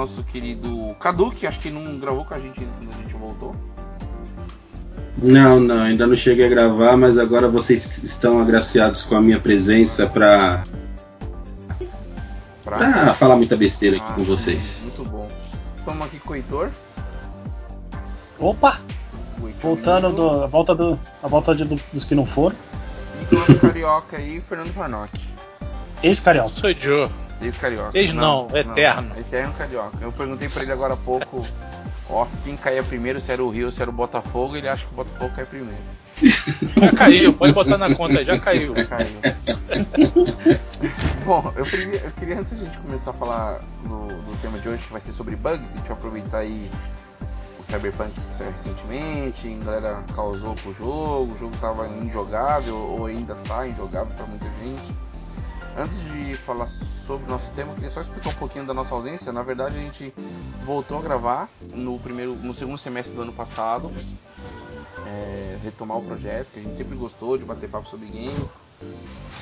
nosso 0.00 0.22
querido 0.24 0.94
Cadu, 1.00 1.30
que 1.32 1.46
acho 1.46 1.58
que 1.60 1.70
não 1.70 1.98
gravou 1.98 2.24
com 2.24 2.34
a 2.34 2.38
gente 2.38 2.60
ainda 2.60 2.72
quando 2.78 2.90
a 2.94 3.02
gente 3.02 3.14
voltou. 3.14 3.56
Não, 5.20 5.58
não, 5.58 5.80
ainda 5.80 6.06
não 6.06 6.14
cheguei 6.16 6.46
a 6.46 6.48
gravar, 6.48 6.96
mas 6.96 7.18
agora 7.18 7.48
vocês 7.48 8.02
estão 8.04 8.40
agraciados 8.40 9.02
com 9.02 9.16
a 9.16 9.20
minha 9.20 9.40
presença 9.40 10.06
para 10.06 10.62
Pra... 12.64 13.14
falar 13.14 13.36
muita 13.36 13.56
besteira 13.56 13.96
aqui 13.96 14.06
Ah, 14.08 14.12
com 14.14 14.22
vocês. 14.22 14.80
Muito 14.84 15.04
bom. 15.04 15.26
Estamos 15.76 16.06
aqui 16.06 16.18
com 16.20 16.32
o 16.32 16.36
Heitor. 16.36 16.68
Opa! 18.38 18.78
o 19.40 19.46
Heitor 19.48 19.60
Voltando 19.60 20.12
do, 20.12 20.44
a 20.44 20.46
volta, 20.46 20.74
do, 20.74 20.98
a 21.22 21.26
volta 21.28 21.54
de- 21.54 21.64
do- 21.64 21.80
dos 21.92 22.04
que 22.04 22.14
não 22.14 22.26
foram. 22.26 22.54
E 23.22 23.36
com 23.36 23.52
o 23.52 23.58
carioca 23.58 24.16
aí, 24.18 24.40
Fernando 24.40 24.72
Farnock. 24.72 25.18
Ex-carioca. 26.02 26.50
Sou 26.50 26.72
Joe. 26.72 27.08
Ex-carioca. 27.40 27.98
Ex 27.98 28.12
não, 28.12 28.48
eterno. 28.52 29.12
Eterno 29.18 29.54
carioca. 29.54 29.98
Eu 30.00 30.12
perguntei 30.12 30.48
pra 30.48 30.62
ele 30.62 30.72
agora 30.72 30.94
há 30.94 30.96
pouco, 30.96 31.46
off, 32.08 32.36
quem 32.42 32.56
caía 32.56 32.82
primeiro, 32.82 33.20
se 33.20 33.30
era 33.30 33.42
o 33.42 33.50
Rio 33.50 33.66
ou 33.66 33.72
se 33.72 33.80
era 33.80 33.90
o 33.90 33.94
Botafogo, 33.94 34.56
ele 34.56 34.68
acha 34.68 34.84
que 34.86 34.92
o 34.92 34.96
Botafogo 34.96 35.32
cai 35.34 35.46
primeiro. 35.46 35.82
Já 36.18 36.92
caiu, 36.92 37.32
pode 37.32 37.52
botar 37.52 37.78
na 37.78 37.94
conta 37.94 38.18
aí, 38.18 38.24
já 38.24 38.38
caiu. 38.40 38.74
Caiu. 38.88 39.20
Bom, 41.24 41.52
eu 41.56 41.64
queria, 41.64 42.00
eu 42.00 42.10
queria 42.10 42.40
antes 42.40 42.58
da 42.58 42.64
gente 42.64 42.78
começar 42.78 43.10
a 43.10 43.14
falar 43.14 43.60
do, 43.82 44.08
do 44.08 44.40
tema 44.40 44.58
de 44.58 44.68
hoje, 44.68 44.82
que 44.82 44.90
vai 44.90 45.00
ser 45.00 45.12
sobre 45.12 45.36
bugs, 45.36 45.70
a 45.70 45.76
gente 45.76 45.88
vai 45.88 45.96
aproveitar 45.96 46.38
aí 46.38 46.68
o 47.60 47.64
Cyberpunk 47.64 48.10
que 48.12 48.34
saiu 48.34 48.50
recentemente, 48.50 49.58
a 49.60 49.64
galera 49.64 50.04
causou 50.14 50.54
pro 50.54 50.72
jogo, 50.72 51.32
o 51.32 51.38
jogo 51.38 51.56
tava 51.60 51.86
injogável 51.88 52.76
ou 52.76 53.06
ainda 53.06 53.34
tá 53.34 53.68
injogável 53.68 54.12
pra 54.16 54.26
muita 54.26 54.48
gente. 54.64 54.94
Antes 55.76 56.00
de 56.10 56.34
falar 56.36 56.66
sobre 56.66 57.26
o 57.26 57.28
nosso 57.28 57.52
tema, 57.52 57.72
queria 57.74 57.90
só 57.90 58.00
explicar 58.00 58.30
um 58.30 58.34
pouquinho 58.34 58.66
da 58.66 58.74
nossa 58.74 58.94
ausência. 58.94 59.32
Na 59.32 59.42
verdade, 59.42 59.76
a 59.76 59.80
gente 59.80 60.12
voltou 60.64 60.98
a 60.98 61.02
gravar 61.02 61.48
no 61.72 61.98
primeiro, 61.98 62.34
no 62.34 62.52
segundo 62.52 62.78
semestre 62.78 63.14
do 63.14 63.22
ano 63.22 63.32
passado, 63.32 63.92
é, 65.06 65.58
retomar 65.62 65.98
o 65.98 66.04
projeto, 66.04 66.48
que 66.52 66.60
a 66.60 66.62
gente 66.62 66.76
sempre 66.76 66.96
gostou 66.96 67.38
de 67.38 67.44
bater 67.44 67.68
papo 67.68 67.88
sobre 67.88 68.06
games. 68.06 68.50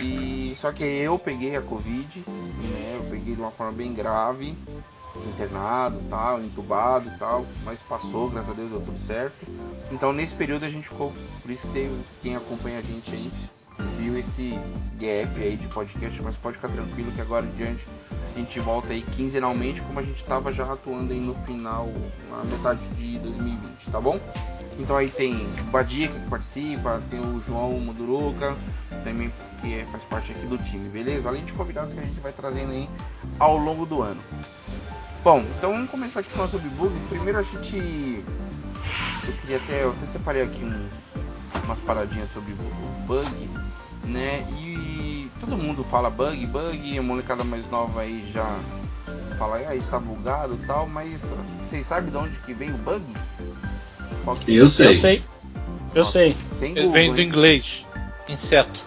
E 0.00 0.54
só 0.56 0.72
que 0.72 0.84
eu 0.84 1.18
peguei 1.18 1.56
a 1.56 1.62
Covid, 1.62 2.24
né? 2.28 2.98
Eu 2.98 3.10
peguei 3.10 3.34
de 3.34 3.40
uma 3.40 3.50
forma 3.50 3.72
bem 3.72 3.92
grave, 3.92 4.56
internado, 5.24 6.00
tal, 6.10 6.40
entubado 6.40 7.10
tal, 7.18 7.46
mas 7.64 7.80
passou, 7.80 8.28
graças 8.28 8.50
a 8.50 8.54
Deus 8.54 8.70
deu 8.70 8.80
tudo 8.80 8.98
certo. 8.98 9.46
Então 9.90 10.12
nesse 10.12 10.34
período 10.34 10.64
a 10.64 10.70
gente 10.70 10.88
ficou, 10.88 11.12
por 11.42 11.50
isso 11.50 11.66
que 11.66 11.72
teve, 11.72 11.94
quem 12.20 12.36
acompanha 12.36 12.78
a 12.78 12.82
gente 12.82 13.14
aí 13.14 13.30
viu 13.98 14.18
esse 14.18 14.58
gap 14.98 15.40
aí 15.40 15.56
de 15.56 15.68
podcast, 15.68 16.22
mas 16.22 16.36
pode 16.36 16.56
ficar 16.56 16.68
tranquilo 16.68 17.12
que 17.12 17.20
agora 17.20 17.44
em 17.44 17.50
diante 17.52 17.86
a 18.34 18.38
gente 18.38 18.60
volta 18.60 18.92
aí 18.92 19.02
quinzenalmente, 19.02 19.80
como 19.80 19.98
a 19.98 20.02
gente 20.02 20.22
estava 20.22 20.52
já 20.52 20.70
atuando 20.70 21.12
aí 21.12 21.20
no 21.20 21.34
final, 21.34 21.88
na 22.30 22.44
metade 22.44 22.86
de 22.90 23.18
2020, 23.18 23.90
tá 23.90 24.00
bom? 24.00 24.20
Então 24.78 24.96
aí 24.96 25.08
tem 25.08 25.46
Badia 25.70 26.08
que 26.08 26.20
participa, 26.28 27.00
tem 27.08 27.18
o 27.18 27.40
João 27.40 27.72
Muduruca, 27.80 28.54
também 29.02 29.32
que 29.60 29.74
é- 29.74 29.86
faz 29.86 30.04
parte 30.04 30.32
aqui 30.32 30.46
do 30.46 30.58
time, 30.58 30.88
beleza? 30.88 31.28
Além 31.28 31.44
de 31.44 31.52
convidados 31.54 31.94
que 31.94 32.00
a 32.00 32.04
gente 32.04 32.20
vai 32.20 32.32
trazendo 32.32 32.72
aí 32.72 32.88
ao 33.38 33.56
longo 33.56 33.86
do 33.86 34.02
ano. 34.02 34.20
Bom, 35.24 35.40
então 35.56 35.72
vamos 35.72 35.90
começar 35.90 36.20
aqui 36.20 36.30
falando 36.30 36.50
sobre 36.50 36.68
bug. 36.68 36.94
Primeiro 37.08 37.38
a 37.38 37.42
gente. 37.42 38.22
Eu 39.26 39.32
queria 39.40 39.56
até. 39.56 39.82
Eu 39.82 39.90
até 39.90 40.06
separei 40.06 40.42
aqui 40.42 40.64
uns, 40.64 41.64
umas 41.64 41.80
paradinhas 41.80 42.28
sobre 42.30 42.54
bug, 43.06 43.48
né? 44.06 44.46
E 44.58 45.30
todo 45.40 45.56
mundo 45.56 45.84
fala 45.84 46.08
bug, 46.10 46.46
bug, 46.46 46.98
a 46.98 47.02
molecada 47.02 47.44
mais 47.44 47.68
nova 47.70 48.00
aí 48.02 48.28
já 48.32 48.46
fala, 49.38 49.56
ah, 49.68 49.74
está 49.76 49.98
bugado 49.98 50.54
e 50.54 50.66
tal, 50.66 50.86
mas 50.88 51.32
vocês 51.62 51.86
sabem 51.86 52.10
de 52.10 52.16
onde 52.16 52.38
que 52.40 52.54
vem 52.54 52.70
o 52.70 52.78
bug? 52.78 53.02
Qual 54.24 54.36
que- 54.36 54.54
Eu 54.54 54.68
sei. 54.68 54.88
Eu 54.88 54.94
sei. 54.94 55.22
Eu 55.94 56.04
sei. 56.04 56.36
Sem 56.44 56.74
Google, 56.74 56.92
vem 56.92 57.12
do 57.14 57.20
inglês. 57.20 57.84
Inseto. 58.28 58.86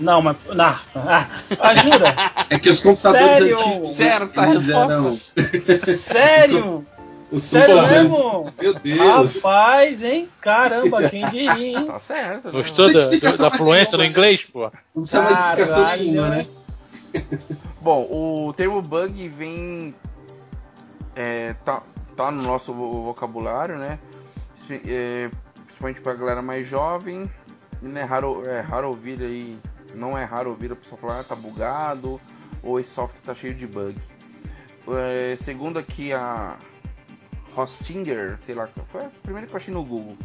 Não, 0.00 0.20
mas. 0.20 0.36
Não. 0.48 0.76
Ah, 0.96 1.26
ajuda! 1.60 2.14
É 2.50 2.58
que 2.58 2.68
os 2.68 2.80
computadores 2.80 3.38
Sério? 3.38 3.58
antigos. 3.58 3.94
Certa 3.96 4.46
eles 4.48 4.66
resposta. 4.66 6.12
eram- 6.18 6.84
Sério? 7.38 7.76
os 7.76 7.80
Sério 7.80 8.10
mesmo? 8.10 8.52
Meu 8.60 8.74
Deus. 8.74 9.36
Rapaz, 9.36 10.02
hein? 10.02 10.28
Caramba, 10.40 11.06
quem 11.10 11.28
diria, 11.30 11.78
hein? 11.78 11.86
Tá 11.86 11.98
certo. 11.98 12.46
né? 12.46 12.52
Gostou 12.52 12.92
da, 12.92 13.00
da, 13.36 13.50
fluência 13.50 13.96
no 13.96 14.02
nenhuma, 14.02 14.06
inglês, 14.06 14.44
pô? 14.44 14.70
Não 14.94 15.02
precisa 15.02 15.24
de 15.26 15.32
explicação 15.32 15.96
nenhuma, 15.96 16.28
né? 16.28 16.46
Bom, 17.80 18.08
o 18.10 18.52
termo 18.54 18.80
bug 18.80 19.28
vem. 19.28 19.94
é, 21.16 21.54
tá, 21.64 21.82
tá 22.16 22.30
no 22.30 22.42
nosso 22.42 22.72
vo- 22.72 23.04
vocabulário, 23.04 23.76
né? 23.76 23.98
É, 24.86 25.28
principalmente 25.66 26.00
pra 26.00 26.14
galera 26.14 26.40
mais 26.42 26.66
jovem. 26.66 27.24
Não 27.80 28.00
é 28.00 28.04
raro, 28.04 28.42
é 28.46 28.60
raro 28.60 28.88
ouvir 28.88 29.20
aí. 29.20 29.58
Não 29.94 30.16
é 30.16 30.24
raro 30.24 30.50
ouvir 30.50 30.72
a 30.72 30.76
pessoa 30.76 30.98
falar, 31.00 31.20
ah, 31.20 31.24
tá 31.24 31.34
bugado, 31.34 32.20
ou 32.62 32.78
esse 32.80 32.90
software 32.90 33.20
tá 33.22 33.34
cheio 33.34 33.54
de 33.54 33.66
bug. 33.66 33.94
É, 34.88 35.36
segundo 35.36 35.78
aqui 35.78 36.12
a 36.12 36.56
Hostinger, 37.56 38.38
sei 38.38 38.54
lá, 38.54 38.66
foi 38.66 39.02
a 39.02 39.10
primeira 39.22 39.46
que 39.46 39.52
eu 39.52 39.56
achei 39.56 39.72
no 39.72 39.84
Google. 39.84 40.16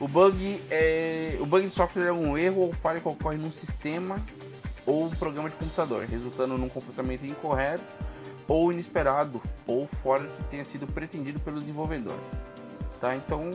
O 0.00 0.06
bug 0.06 0.62
é. 0.70 1.36
O 1.40 1.46
bug 1.46 1.64
de 1.66 1.72
software 1.72 2.06
é 2.06 2.12
um 2.12 2.36
erro 2.36 2.62
ou 2.62 2.72
falha 2.72 3.00
que 3.00 3.08
ocorre 3.08 3.36
num 3.36 3.52
sistema 3.52 4.16
ou 4.86 5.10
programa 5.10 5.50
de 5.50 5.56
computador, 5.56 6.04
resultando 6.06 6.56
num 6.56 6.68
comportamento 6.68 7.24
incorreto 7.26 7.92
ou 8.48 8.72
inesperado 8.72 9.40
ou 9.66 9.86
fora 9.86 10.24
que 10.24 10.44
tenha 10.46 10.64
sido 10.64 10.86
pretendido 10.86 11.40
pelo 11.40 11.60
desenvolvedor. 11.60 12.18
Tá? 12.98 13.14
Então, 13.14 13.50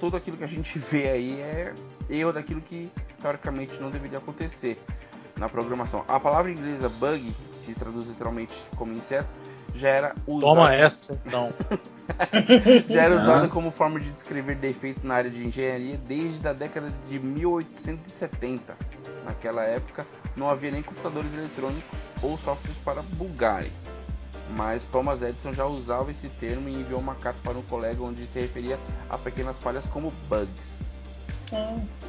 tudo 0.00 0.16
aquilo 0.16 0.36
que 0.36 0.44
a 0.44 0.48
gente 0.48 0.78
vê 0.80 1.08
aí 1.08 1.40
é 1.40 1.74
erro 2.08 2.32
daquilo 2.32 2.60
que 2.60 2.90
teoricamente 3.20 3.74
não 3.80 3.90
deveria 3.90 4.18
acontecer 4.18 4.78
na 5.38 5.48
programação. 5.48 6.04
A 6.08 6.18
palavra 6.18 6.50
inglesa 6.50 6.88
bug, 6.88 7.34
se 7.64 7.74
traduz 7.74 8.06
literalmente 8.06 8.64
como 8.76 8.92
inseto, 8.92 9.32
já 9.74 9.88
era 9.88 10.14
usada 10.26 10.46
Toma 10.54 10.74
essa, 10.74 11.20
então. 11.26 11.52
já 12.88 13.02
era 13.02 13.16
usada 13.16 13.48
como 13.48 13.70
forma 13.70 13.98
de 14.00 14.10
descrever 14.10 14.56
defeitos 14.56 15.02
na 15.02 15.14
área 15.14 15.30
de 15.30 15.46
engenharia 15.46 15.98
desde 16.08 16.46
a 16.46 16.52
década 16.52 16.88
de 17.06 17.18
1870. 17.18 18.74
Naquela 19.24 19.62
época 19.64 20.06
não 20.36 20.48
havia 20.48 20.70
nem 20.70 20.82
computadores 20.82 21.32
eletrônicos 21.34 21.98
ou 22.22 22.36
softwares 22.36 22.78
para 22.84 23.02
bugarem. 23.16 23.70
Mas 24.56 24.84
Thomas 24.86 25.22
Edison 25.22 25.52
já 25.52 25.64
usava 25.64 26.10
esse 26.10 26.28
termo 26.28 26.68
e 26.68 26.72
enviou 26.74 27.00
uma 27.00 27.14
carta 27.14 27.40
para 27.42 27.56
um 27.56 27.62
colega 27.62 28.02
onde 28.02 28.26
se 28.26 28.38
referia 28.40 28.78
a 29.08 29.16
pequenas 29.16 29.58
falhas 29.58 29.86
como 29.86 30.12
bugs. 30.28 31.22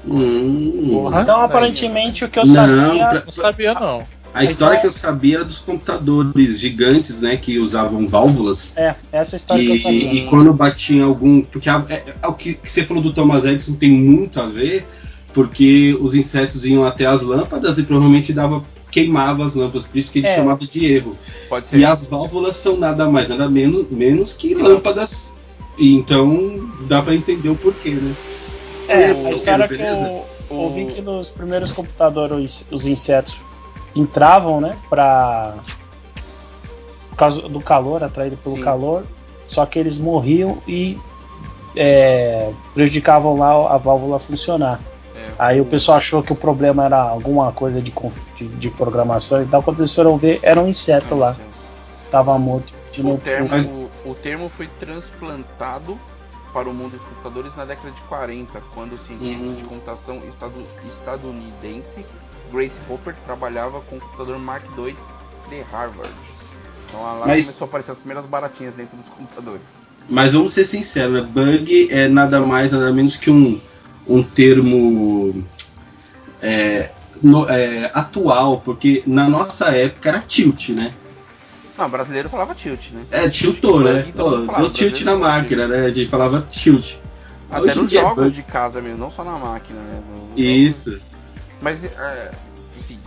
Hum. 0.05 0.87
Porra. 0.89 1.21
Então, 1.21 1.41
aparentemente, 1.41 2.25
o 2.25 2.29
que 2.29 2.39
eu 2.39 2.45
Não, 2.45 2.53
sabia. 2.53 3.07
pra- 3.07 3.23
Não 3.25 3.31
sabia, 3.31 3.73
não. 3.73 4.07
A 4.33 4.43
história 4.43 4.79
que 4.79 4.87
eu 4.87 4.91
sabia 4.91 5.35
era 5.37 5.45
dos 5.45 5.59
computadores 5.59 6.59
gigantes, 6.59 7.21
né? 7.21 7.37
Que 7.37 7.59
usavam 7.59 8.07
válvulas. 8.07 8.75
É, 8.75 8.95
essa 9.11 9.35
história 9.35 9.63
que 9.63 9.69
eu 9.69 9.75
E, 9.75 9.79
sabia. 9.79 10.13
e 10.13 10.25
quando 10.27 10.51
batia 10.53 10.97
em 10.97 11.03
algum. 11.03 11.41
Porque 11.41 11.69
a- 11.69 11.85
é- 11.87 12.03
é 12.21 12.27
o 12.27 12.33
que, 12.33 12.55
que 12.55 12.71
você 12.71 12.83
falou 12.83 13.03
do 13.03 13.13
Thomas 13.13 13.45
Edison 13.45 13.73
tem 13.73 13.91
muito 13.91 14.41
a 14.41 14.47
ver, 14.47 14.85
porque 15.33 15.95
os 16.01 16.15
insetos 16.15 16.65
iam 16.65 16.83
até 16.83 17.05
as 17.05 17.21
lâmpadas 17.21 17.77
e 17.77 17.83
provavelmente 17.83 18.33
dava 18.33 18.61
queimava 18.89 19.43
as 19.43 19.55
lâmpadas, 19.55 19.87
por 19.87 19.97
isso 19.97 20.11
que 20.11 20.19
ele 20.19 20.27
É. 20.27 20.35
chamava 20.35 20.65
de 20.67 20.85
erro. 20.85 21.17
Pode 21.49 21.67
ser. 21.67 21.77
E 21.79 21.85
as 21.85 22.05
válvulas 22.05 22.55
são 22.55 22.77
nada 22.77 23.09
mais, 23.09 23.29
nada 23.29 23.49
menos, 23.49 23.87
menos 23.89 24.33
que 24.33 24.53
lâmpadas 24.53 25.33
E 25.75 25.95
então 25.95 26.69
dá 26.87 27.01
pra 27.01 27.15
entender 27.15 27.49
o 27.49 27.55
porquê, 27.55 27.89
né? 27.89 28.13
É, 28.87 29.11
O- 29.11 29.25
a 29.27 29.31
história 29.31 29.67
que 29.67 29.73
eu 29.81 30.23
ouvi 30.55 30.85
que 30.85 31.01
nos 31.01 31.31
primeiros 31.31 31.71
computadores 31.71 32.63
os 32.69 32.85
insetos 32.85 33.35
entravam, 33.95 34.59
né, 34.61 34.77
pra. 34.89 35.53
por 37.09 37.15
causa 37.17 37.41
do 37.47 37.61
calor, 37.61 38.03
atraído 38.03 38.37
pelo 38.37 38.55
Sim. 38.55 38.61
calor, 38.61 39.03
só 39.47 39.65
que 39.65 39.77
eles 39.77 39.97
morriam 39.97 40.57
e 40.67 40.99
é, 41.75 42.51
prejudicavam 42.73 43.35
lá 43.37 43.73
a 43.73 43.77
válvula 43.77 44.19
funcionar. 44.19 44.79
É, 45.15 45.27
Aí 45.37 45.61
o 45.61 45.65
pessoal 45.65 45.97
achou 45.97 46.21
que 46.23 46.33
o 46.33 46.35
problema 46.35 46.85
era 46.85 46.99
alguma 46.99 47.51
coisa 47.51 47.81
de, 47.81 47.93
de, 48.37 48.47
de 48.47 48.69
programação 48.69 49.43
e 49.43 49.45
tal. 49.45 49.61
Quando 49.61 49.79
eles 49.79 49.93
foram 49.93 50.17
ver, 50.17 50.39
era 50.41 50.59
um 50.61 50.67
inseto 50.67 51.15
lá, 51.15 51.35
tava 52.11 52.37
morto. 52.37 52.73
de 52.91 53.01
O 53.01 53.17
termo, 53.17 53.49
Mas- 53.49 53.67
o, 53.67 53.89
o 54.09 54.15
termo 54.15 54.49
foi 54.49 54.67
transplantado 54.79 55.99
para 56.51 56.69
o 56.69 56.73
mundo 56.73 56.97
dos 56.97 57.07
computadores 57.07 57.55
na 57.55 57.65
década 57.65 57.89
de 57.91 58.01
40, 58.01 58.61
quando 58.75 58.93
o 58.93 58.97
cientista 58.97 59.43
Uhum. 59.47 59.55
de 59.55 59.63
computação 59.63 60.15
estadu- 60.27 60.67
estadunidense 60.85 62.05
Grace 62.53 62.77
Hopper 62.89 63.15
trabalhava 63.25 63.81
com 63.81 63.97
o 63.97 63.99
computador 63.99 64.37
Mark 64.39 64.63
II 64.77 64.95
de 65.49 65.61
Harvard. 65.71 66.11
Então 66.87 67.01
lá 67.01 67.25
Mas- 67.25 67.45
começou 67.45 67.65
a 67.65 67.67
aparecer 67.67 67.91
as 67.91 67.97
primeiras 67.97 68.25
baratinhas 68.25 68.73
dentro 68.75 68.95
dos 68.97 69.09
computadores. 69.09 69.61
Mas 70.09 70.33
vamos 70.33 70.51
ser 70.53 70.65
sinceros, 70.65 71.13
né? 71.13 71.21
bug 71.21 71.87
é 71.91 72.07
nada 72.07 72.39
mais, 72.41 72.71
nada 72.71 72.91
menos 72.91 73.15
que 73.15 73.31
um, 73.31 73.59
um 74.07 74.21
termo 74.21 75.43
é, 76.41 76.89
no- 77.21 77.49
é, 77.49 77.89
atual, 77.93 78.59
porque 78.61 79.01
na 79.07 79.27
nossa 79.29 79.67
época 79.75 80.09
era 80.09 80.19
tilt, 80.19 80.69
né? 80.69 80.93
Não, 81.77 81.89
brasileiro 81.89 82.29
falava 82.29 82.53
tilt, 82.53 82.91
né? 82.91 83.03
É, 83.09 83.29
tiltou, 83.29 83.79
né? 83.81 84.03
Pô, 84.15 84.41
falava, 84.41 84.59
deu 84.61 84.69
tilt 84.73 85.01
na 85.01 85.15
máquina, 85.15 85.67
né? 85.67 85.85
A 85.85 85.89
gente 85.89 86.09
falava 86.09 86.45
tilt. 86.51 86.95
Até 87.49 87.61
Hoje 87.71 87.79
nos 87.81 87.93
é 87.93 88.01
jogos 88.01 88.23
bug. 88.25 88.31
de 88.35 88.43
casa 88.43 88.81
mesmo, 88.81 88.97
não 88.99 89.09
só 89.11 89.23
na 89.23 89.37
máquina, 89.37 89.79
né? 89.79 90.01
No- 90.05 90.27
nos 90.35 90.85
jogos. 90.85 91.01
Mas, 91.63 91.83
é, 91.85 92.31
assim, 92.77 92.99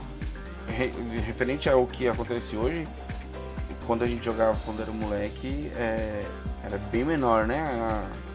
re- 0.66 0.90
referente 1.26 1.68
ao 1.68 1.86
que 1.86 2.08
acontece 2.08 2.56
hoje, 2.56 2.84
quando 3.86 4.02
a 4.02 4.06
gente 4.06 4.24
jogava 4.24 4.58
quando 4.64 4.80
era 4.82 4.90
moleque, 4.90 5.70
é, 5.76 6.22
era 6.64 6.78
bem 6.90 7.04
menor, 7.04 7.46
né? 7.46 7.62
A- 7.62 8.26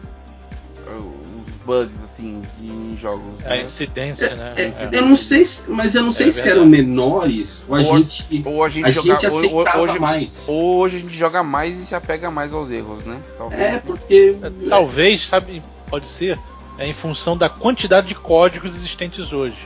os 0.96 1.52
bugs, 1.64 1.96
assim, 2.02 2.42
em 2.60 2.96
jogos. 2.96 3.22
A 3.44 3.50
né? 3.50 3.62
incidência, 3.62 4.34
né? 4.34 4.52
É, 4.56 4.62
É. 4.62 4.88
Eu 4.98 5.06
não 5.06 5.16
sei, 5.16 5.44
se- 5.44 5.70
mas 5.70 5.94
eu 5.94 6.02
não 6.02 6.10
sei 6.12 6.28
É 6.28 6.32
se 6.32 6.38
verdade. 6.42 6.58
eram 6.58 6.68
menores 6.68 7.62
ou 7.68 7.76
a 7.76 7.78
Ou- 7.80 7.98
gente, 7.98 8.42
Ou 8.44 8.64
a 8.64 8.68
gente, 8.68 8.86
a 8.86 8.90
joga, 8.90 9.06
gente 9.14 9.26
aceitava 9.26 9.80
hoje, 9.80 9.98
mais. 10.00 10.44
Hoje 10.48 10.96
a 10.96 11.00
gente 11.00 11.14
joga 11.16 11.42
mais 11.42 11.78
e 11.80 11.86
se 11.86 11.94
apega 11.94 12.30
mais 12.32 12.52
aos 12.52 12.68
erros, 12.70 13.04
né? 13.04 13.20
Talvez. 13.38 13.60
É, 13.62 13.78
porque. 13.80 14.36
É, 14.42 14.68
Talvez, 14.68 15.26
sabe, 15.26 15.62
pode 15.88 16.08
ser, 16.08 16.36
é 16.78 16.86
em 16.88 16.92
função 16.94 17.36
da 17.36 17.48
quantidade 17.48 18.08
de 18.08 18.14
códigos 18.16 18.74
existentes 18.74 19.32
hoje. 19.32 19.56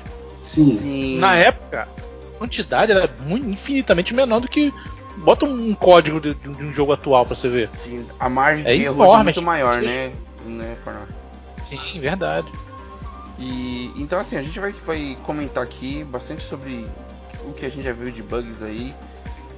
Sim. 0.47 0.79
Sim. 0.79 1.19
Na 1.19 1.35
época, 1.35 1.89
a 2.35 2.39
quantidade 2.39 2.93
era 2.93 3.13
muito, 3.23 3.49
infinitamente 3.49 4.15
menor 4.15 4.41
do 4.41 4.49
que. 4.49 4.73
Bota 5.19 5.47
um 5.47 5.75
código 5.75 6.21
de, 6.21 6.35
de 6.35 6.49
um 6.63 6.73
jogo 6.73 6.93
atual 6.93 7.25
pra 7.25 7.35
você 7.35 7.49
ver. 7.49 7.71
sim, 7.83 8.07
a 8.21 8.29
margem 8.29 8.67
É 8.67 8.77
de 8.77 8.83
erro 8.83 9.03
é 9.03 9.07
enorme, 9.07 9.25
muito 9.25 9.35
tipo, 9.37 9.47
maior, 9.47 9.81
né? 9.81 10.13
né? 10.45 10.77
Sim, 11.67 12.01
verdade. 12.01 12.47
E 13.39 13.93
então 13.97 14.19
assim, 14.19 14.37
a 14.37 14.43
gente 14.43 14.59
vai, 14.61 14.71
vai 14.71 15.17
comentar 15.25 15.65
aqui 15.65 16.05
bastante 16.05 16.43
sobre 16.43 16.87
o 17.45 17.53
que 17.53 17.65
a 17.65 17.69
gente 17.71 17.83
já 17.85 17.93
viu 17.93 18.11
de 18.13 18.23
bugs 18.23 18.63
aí 18.63 18.95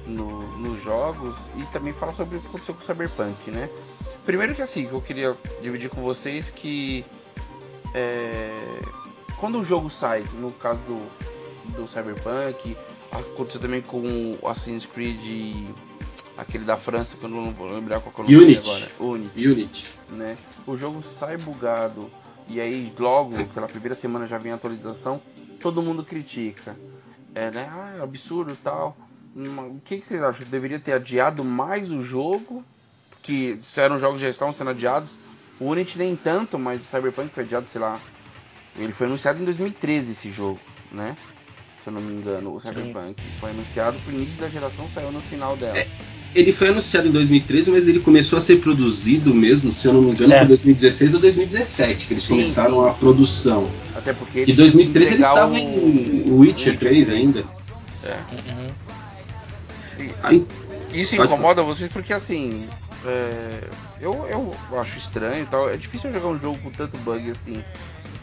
no- 0.07 0.39
nos 0.57 0.81
jogos 0.81 1.35
e 1.57 1.63
também 1.73 1.93
falar 1.93 2.13
sobre 2.13 2.37
o 2.37 2.41
que 2.41 2.47
aconteceu 2.47 2.73
com 2.73 2.81
o 2.81 2.83
Cyberpunk, 2.83 3.51
né? 3.51 3.69
Primeiro 4.25 4.55
que 4.55 4.61
assim, 4.61 4.85
que 4.87 4.93
eu 4.93 5.01
queria 5.01 5.35
dividir 5.61 5.89
com 5.89 6.01
vocês 6.01 6.49
que 6.49 7.05
é, 7.93 8.55
quando 9.39 9.59
o 9.59 9.63
jogo 9.63 9.89
sai, 9.89 10.23
no 10.39 10.51
caso 10.51 10.79
do, 10.81 11.73
do 11.73 11.87
Cyberpunk, 11.87 12.75
aconteceu 13.11 13.61
também 13.61 13.81
com 13.81 14.31
o 14.41 14.47
Assassin's 14.47 14.85
Creed 14.85 15.69
aquele 16.37 16.63
da 16.63 16.77
França, 16.77 17.17
que 17.17 17.25
eu 17.25 17.29
não 17.29 17.51
vou 17.53 17.67
lembrar 17.67 17.99
qual 17.99 18.13
é 18.17 18.29
o 18.29 18.31
nome 18.31 18.57
agora. 18.57 18.87
Unity 18.99 19.47
Unity. 19.47 19.87
né? 20.11 20.37
O 20.65 20.77
jogo 20.77 21.03
sai 21.03 21.37
bugado 21.37 22.09
e 22.47 22.59
aí 22.59 22.91
logo 22.97 23.35
pela 23.53 23.67
primeira 23.67 23.95
semana 23.95 24.25
já 24.25 24.37
vem 24.37 24.51
a 24.51 24.55
atualização, 24.55 25.21
todo 25.59 25.81
mundo 25.81 26.03
critica. 26.03 26.75
É, 27.35 27.51
né? 27.51 27.69
Ah, 27.71 27.95
é 27.99 28.03
absurdo 28.03 28.57
tal. 28.63 28.97
O 29.35 29.79
que, 29.85 29.97
que 29.97 30.05
vocês 30.05 30.21
acham? 30.21 30.45
Deveria 30.47 30.79
ter 30.79 30.93
adiado 30.93 31.43
mais 31.43 31.91
o 31.91 32.01
jogo? 32.01 32.63
Que 33.21 33.59
se 33.61 33.79
eram 33.79 33.99
jogos 33.99 34.17
que 34.17 34.23
já 34.23 34.29
estavam 34.29 34.53
sendo 34.53 34.71
adiados. 34.71 35.11
O 35.59 35.65
Unity 35.65 35.97
nem 35.97 36.15
tanto, 36.15 36.57
mas 36.57 36.81
o 36.81 36.85
Cyberpunk 36.85 37.29
foi 37.33 37.43
adiado, 37.43 37.67
sei 37.67 37.79
lá. 37.81 37.99
Ele 38.79 38.93
foi 38.93 39.07
anunciado 39.07 39.41
em 39.41 39.45
2013 39.45 40.11
esse 40.13 40.31
jogo, 40.31 40.59
né? 40.91 41.15
Se 41.83 41.89
eu 41.89 41.93
não 41.93 42.01
me 42.01 42.13
engano, 42.13 42.53
o 42.55 42.59
Cyberpunk. 42.59 43.15
Foi 43.39 43.51
anunciado 43.51 43.99
pro 43.99 44.13
início 44.13 44.39
da 44.39 44.47
geração, 44.47 44.87
saiu 44.87 45.11
no 45.11 45.21
final 45.21 45.55
dela. 45.57 45.77
Ele 46.35 46.51
foi 46.51 46.69
anunciado 46.69 47.07
em 47.07 47.11
2013, 47.11 47.71
mas 47.71 47.87
ele 47.87 47.99
começou 47.99 48.37
a 48.37 48.41
ser 48.41 48.57
produzido 48.59 49.33
mesmo, 49.33 49.71
se 49.71 49.87
eu 49.87 49.93
não 49.93 50.01
me 50.01 50.11
engano, 50.11 50.31
É. 50.33 50.37
foi 50.37 50.45
em 50.45 50.49
2016 50.49 51.13
ou 51.15 51.19
2017 51.19 52.07
que 52.07 52.13
eles 52.13 52.23
Sim, 52.23 52.29
começaram 52.35 52.83
sim, 52.83 52.87
a 52.87 52.91
sim. 52.91 52.99
produção. 52.99 53.69
Até 53.95 54.13
porque 54.13 54.39
Em 54.39 54.43
eles 54.43 54.55
2013 54.55 55.13
eles 55.13 55.25
estavam 55.25 55.53
o- 55.55 55.57
em 55.57 56.31
Witcher 56.31 56.77
3 56.77 57.09
ainda. 57.09 57.43
É. 58.03 58.15
Uhum. 58.31 58.69
Aí, 60.23 60.45
Isso 60.93 61.15
incomoda 61.15 61.61
vocês 61.63 61.91
porque 61.91 62.13
assim. 62.13 62.67
é, 63.05 63.63
eu, 63.99 64.13
eu 64.69 64.79
acho 64.79 64.97
estranho 64.97 65.43
e 65.43 65.47
tal. 65.47 65.69
É 65.69 65.77
difícil 65.77 66.09
eu 66.09 66.13
jogar 66.13 66.27
um 66.27 66.37
jogo 66.39 66.57
com 66.59 66.69
tanto 66.69 66.97
bug 66.99 67.29
assim. 67.31 67.63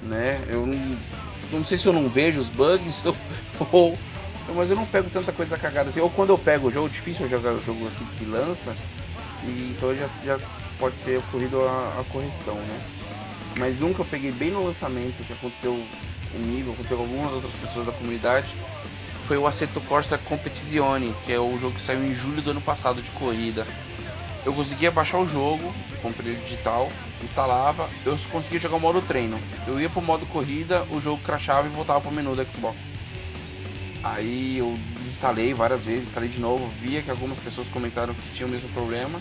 Né? 0.02 0.40
Eu 0.48 0.66
não, 0.66 0.98
não 1.52 1.64
sei 1.64 1.78
se 1.78 1.87
eu 1.87 1.93
não 1.93 2.08
vejo 2.08 2.40
os 2.40 2.48
bugs 2.48 3.02
ou. 3.72 3.98
Mas 4.54 4.70
eu 4.70 4.76
não 4.76 4.87
pego 4.87 5.10
tanta 5.10 5.32
coisa 5.32 5.56
cagada 5.56 5.88
assim. 5.90 6.00
Ou 6.00 6.10
quando 6.10 6.31
eu 6.31 6.38
pego 6.38 6.69
o 6.69 6.70
jogo, 6.70 6.88
difícil 6.88 7.28
jogar 7.28 7.52
o 7.52 7.62
jogo 7.62 7.87
assim 7.88 8.06
que 8.16 8.25
lança. 8.25 8.76
E 9.43 9.75
então 9.76 9.94
já, 9.94 10.08
já 10.25 10.38
pode 10.78 10.96
ter 10.98 11.19
ocorrido 11.19 11.60
a, 11.62 12.00
a 12.00 12.04
correção, 12.04 12.54
né? 12.54 12.81
Mas 13.56 13.82
um 13.82 13.93
que 13.93 14.00
eu 14.00 14.04
peguei 14.04 14.31
bem 14.31 14.50
no 14.50 14.64
lançamento, 14.64 15.25
que 15.25 15.32
aconteceu 15.32 15.82
comigo, 16.31 16.72
aconteceu 16.72 16.96
com 16.96 17.04
algumas 17.04 17.32
outras 17.32 17.54
pessoas 17.54 17.87
da 17.87 17.92
comunidade, 17.92 18.54
foi 19.25 19.38
o 19.38 19.46
Assetto 19.46 19.81
Corsa 19.81 20.19
Competizione, 20.19 21.14
que 21.25 21.32
é 21.32 21.40
o 21.40 21.58
jogo 21.58 21.75
que 21.75 21.82
saiu 21.82 22.04
em 22.04 22.14
julho 22.14 22.42
do 22.42 22.50
ano 22.50 22.60
passado 22.60 23.02
de 23.02 23.10
corrida. 23.10 23.66
Eu 24.46 24.54
conseguia 24.54 24.93
baixar 24.93 25.19
o 25.19 25.26
jogo, 25.26 25.75
comprei 26.00 26.31
ele 26.31 26.43
digital, 26.43 26.88
instalava, 27.20 27.90
eu 28.04 28.16
conseguia 28.30 28.61
jogar 28.61 28.76
o 28.76 28.80
modo 28.80 29.02
treino. 29.02 29.40
Eu 29.66 29.80
ia 29.80 29.90
pro 29.90 30.00
modo 30.00 30.25
corrida, 30.25 30.87
o 30.92 31.00
jogo 31.00 31.20
crashava 31.20 31.66
e 31.66 31.70
voltava 31.70 32.00
pro 32.00 32.12
menu 32.12 32.37
do 32.37 32.44
Xbox. 32.44 32.76
Aí 34.04 34.59
eu 34.59 34.78
desinstalei 34.94 35.52
várias 35.52 35.85
vezes, 35.85 36.06
instalei 36.06 36.28
de 36.28 36.38
novo, 36.38 36.64
via 36.80 37.02
que 37.02 37.11
algumas 37.11 37.37
pessoas 37.38 37.66
comentaram 37.66 38.14
que 38.14 38.35
tinha 38.37 38.47
o 38.47 38.50
mesmo 38.50 38.68
problema, 38.68 39.20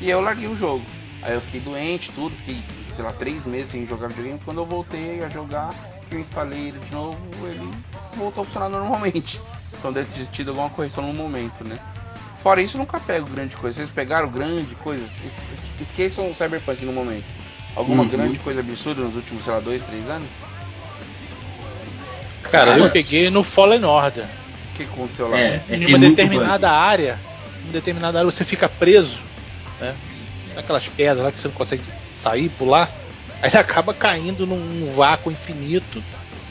e 0.00 0.10
eu 0.10 0.20
larguei 0.20 0.48
o 0.48 0.56
jogo. 0.56 0.84
Aí 1.22 1.34
eu 1.34 1.40
fiquei 1.40 1.60
doente, 1.60 2.10
tudo, 2.10 2.34
fiquei, 2.38 2.60
sei 2.96 3.04
lá, 3.04 3.12
três 3.12 3.46
meses 3.46 3.70
sem 3.70 3.86
jogar 3.86 4.08
videogame. 4.08 4.40
Quando 4.44 4.60
eu 4.60 4.66
voltei 4.66 5.22
a 5.22 5.28
jogar, 5.28 5.72
que 6.08 6.16
eu 6.16 6.20
instalei 6.20 6.66
ele 6.66 6.80
de 6.80 6.90
novo, 6.90 7.16
ele 7.44 7.70
voltou 8.16 8.42
a 8.42 8.44
funcionar 8.44 8.68
normalmente. 8.70 9.40
Então 9.78 9.92
deve 9.92 10.12
ter 10.12 10.26
tido 10.32 10.48
alguma 10.48 10.68
correção 10.68 11.06
no 11.06 11.14
momento, 11.14 11.62
né? 11.62 11.78
Fora 12.44 12.60
isso, 12.60 12.76
eu 12.76 12.80
nunca 12.80 13.00
pego 13.00 13.26
grande 13.26 13.56
coisa. 13.56 13.78
Vocês 13.78 13.88
pegaram 13.88 14.28
grande 14.28 14.74
coisa? 14.74 15.02
Es- 15.26 15.40
Esqueçam 15.80 16.30
o 16.30 16.34
Cyberpunk 16.34 16.84
no 16.84 16.92
momento. 16.92 17.24
Alguma 17.74 18.02
Uhum. 18.02 18.08
grande 18.10 18.38
coisa 18.38 18.60
absurda 18.60 19.00
nos 19.00 19.16
últimos, 19.16 19.42
sei 19.44 19.52
lá, 19.54 19.60
dois, 19.60 19.82
três 19.82 20.06
anos? 20.10 20.28
Cara, 22.42 22.76
eu 22.78 22.90
peguei 22.90 23.30
no 23.30 23.42
Fallen 23.42 23.82
Order. 23.84 24.26
O 24.26 24.76
que 24.76 24.82
aconteceu 24.82 25.28
lá? 25.30 25.40
É, 25.40 25.56
em 25.70 25.78
tem 25.78 25.86
uma 25.86 25.96
muito 25.98 26.10
determinada 26.10 26.70
área, 26.70 27.18
em 27.62 27.64
uma 27.64 27.72
determinada 27.72 28.18
área 28.18 28.30
você 28.30 28.44
fica 28.44 28.68
preso, 28.68 29.18
né? 29.80 29.94
Aquelas 30.54 30.86
pedras 30.86 31.24
lá 31.24 31.32
que 31.32 31.38
você 31.40 31.48
não 31.48 31.54
consegue 31.54 31.82
sair, 32.14 32.50
pular, 32.50 32.90
aí 33.40 33.48
ele 33.48 33.56
acaba 33.58 33.94
caindo 33.94 34.46
num 34.46 34.92
vácuo 34.94 35.32
infinito 35.32 36.04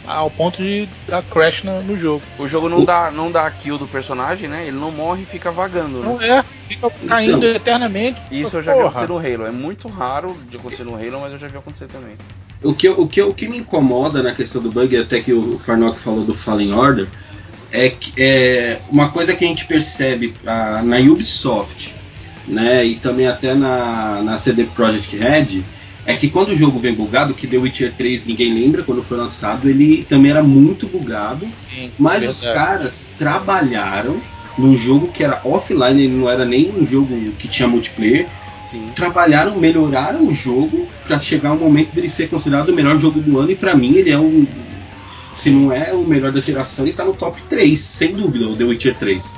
ao 0.05 0.29
ponto 0.29 0.61
de 0.61 0.87
dar 1.07 1.23
crash 1.23 1.63
no, 1.63 1.81
no 1.83 1.97
jogo. 1.97 2.21
O 2.37 2.47
jogo 2.47 2.67
não 2.67 2.83
dá, 2.83 3.11
não 3.11 3.31
dá 3.31 3.49
kill 3.49 3.77
do 3.77 3.87
personagem, 3.87 4.47
né? 4.47 4.67
Ele 4.67 4.77
não 4.77 4.91
morre 4.91 5.23
e 5.23 5.25
fica 5.25 5.51
vagando, 5.51 5.99
né? 5.99 6.05
Não 6.05 6.21
é, 6.21 6.43
fica 6.67 6.89
caindo 7.07 7.37
Então, 7.37 7.49
eternamente. 7.49 8.21
Isso 8.31 8.57
eu 8.57 8.63
já 8.63 8.73
vi 8.73 8.81
acontecer 8.81 9.07
no 9.07 9.17
Halo. 9.17 9.45
É 9.47 9.51
muito 9.51 9.87
raro 9.87 10.35
de 10.49 10.57
acontecer 10.57 10.83
no 10.83 10.95
Halo, 10.95 11.21
mas 11.21 11.31
eu 11.31 11.37
já 11.37 11.47
vi 11.47 11.57
acontecer 11.57 11.87
também. 11.87 12.15
O 12.61 12.73
que, 12.73 12.89
o, 12.89 13.07
que, 13.07 13.21
o 13.21 13.33
que 13.33 13.47
me 13.47 13.57
incomoda 13.57 14.23
na 14.23 14.33
questão 14.33 14.61
do 14.61 14.71
bug, 14.71 14.95
até 14.97 15.19
que 15.19 15.33
o 15.33 15.59
Farnock 15.59 15.99
falou 15.99 16.23
do 16.23 16.33
Fallen 16.33 16.73
Order, 16.73 17.07
é 17.71 17.89
que 17.89 18.13
é 18.17 18.79
uma 18.89 19.09
coisa 19.09 19.35
que 19.35 19.43
a 19.43 19.47
gente 19.47 19.65
percebe 19.65 20.33
ah, 20.45 20.81
na 20.83 20.97
Ubisoft, 20.97 21.95
né, 22.47 22.85
e 22.85 22.95
também 22.95 23.27
até 23.27 23.53
na, 23.53 24.21
na 24.21 24.37
CD 24.37 24.65
Projekt 24.65 25.15
Red, 25.17 25.63
é 26.05 26.15
que 26.15 26.29
quando 26.29 26.49
o 26.49 26.57
jogo 26.57 26.79
vem 26.79 26.93
bugado, 26.93 27.33
que 27.33 27.47
The 27.47 27.57
Witcher 27.57 27.93
3 27.97 28.25
ninguém 28.25 28.53
lembra 28.53 28.83
quando 28.83 29.03
foi 29.03 29.17
lançado, 29.17 29.69
ele 29.69 30.05
também 30.07 30.31
era 30.31 30.43
muito 30.43 30.87
bugado, 30.87 31.47
Sim, 31.73 31.91
mas 31.97 32.19
verdade. 32.19 32.37
os 32.37 32.43
caras 32.43 33.07
trabalharam 33.17 34.21
num 34.57 34.75
jogo 34.75 35.07
que 35.07 35.23
era 35.23 35.41
offline, 35.43 36.03
ele 36.03 36.13
não 36.13 36.29
era 36.29 36.45
nem 36.45 36.71
um 36.71 36.85
jogo 36.85 37.31
que 37.39 37.47
tinha 37.47 37.67
multiplayer, 37.67 38.27
Sim. 38.69 38.89
trabalharam, 38.93 39.57
melhoraram 39.57 40.27
o 40.27 40.33
jogo 40.33 40.87
pra 41.07 41.19
chegar 41.19 41.49
ao 41.49 41.57
momento 41.57 41.93
dele 41.93 42.09
ser 42.09 42.27
considerado 42.27 42.69
o 42.69 42.73
melhor 42.73 42.99
jogo 42.99 43.19
do 43.21 43.39
ano 43.39 43.51
e 43.51 43.55
pra 43.55 43.75
mim 43.75 43.95
ele 43.95 44.11
é 44.11 44.17
um 44.17 44.45
se 45.35 45.49
não 45.49 45.71
é 45.71 45.93
o 45.93 46.05
melhor 46.05 46.31
da 46.31 46.39
geração, 46.39 46.85
ele 46.85 46.93
tá 46.93 47.03
no 47.03 47.13
top 47.13 47.41
3, 47.49 47.79
sem 47.79 48.13
dúvida, 48.13 48.47
o 48.47 48.55
The 48.55 48.63
Witcher 48.63 48.95
3. 48.95 49.35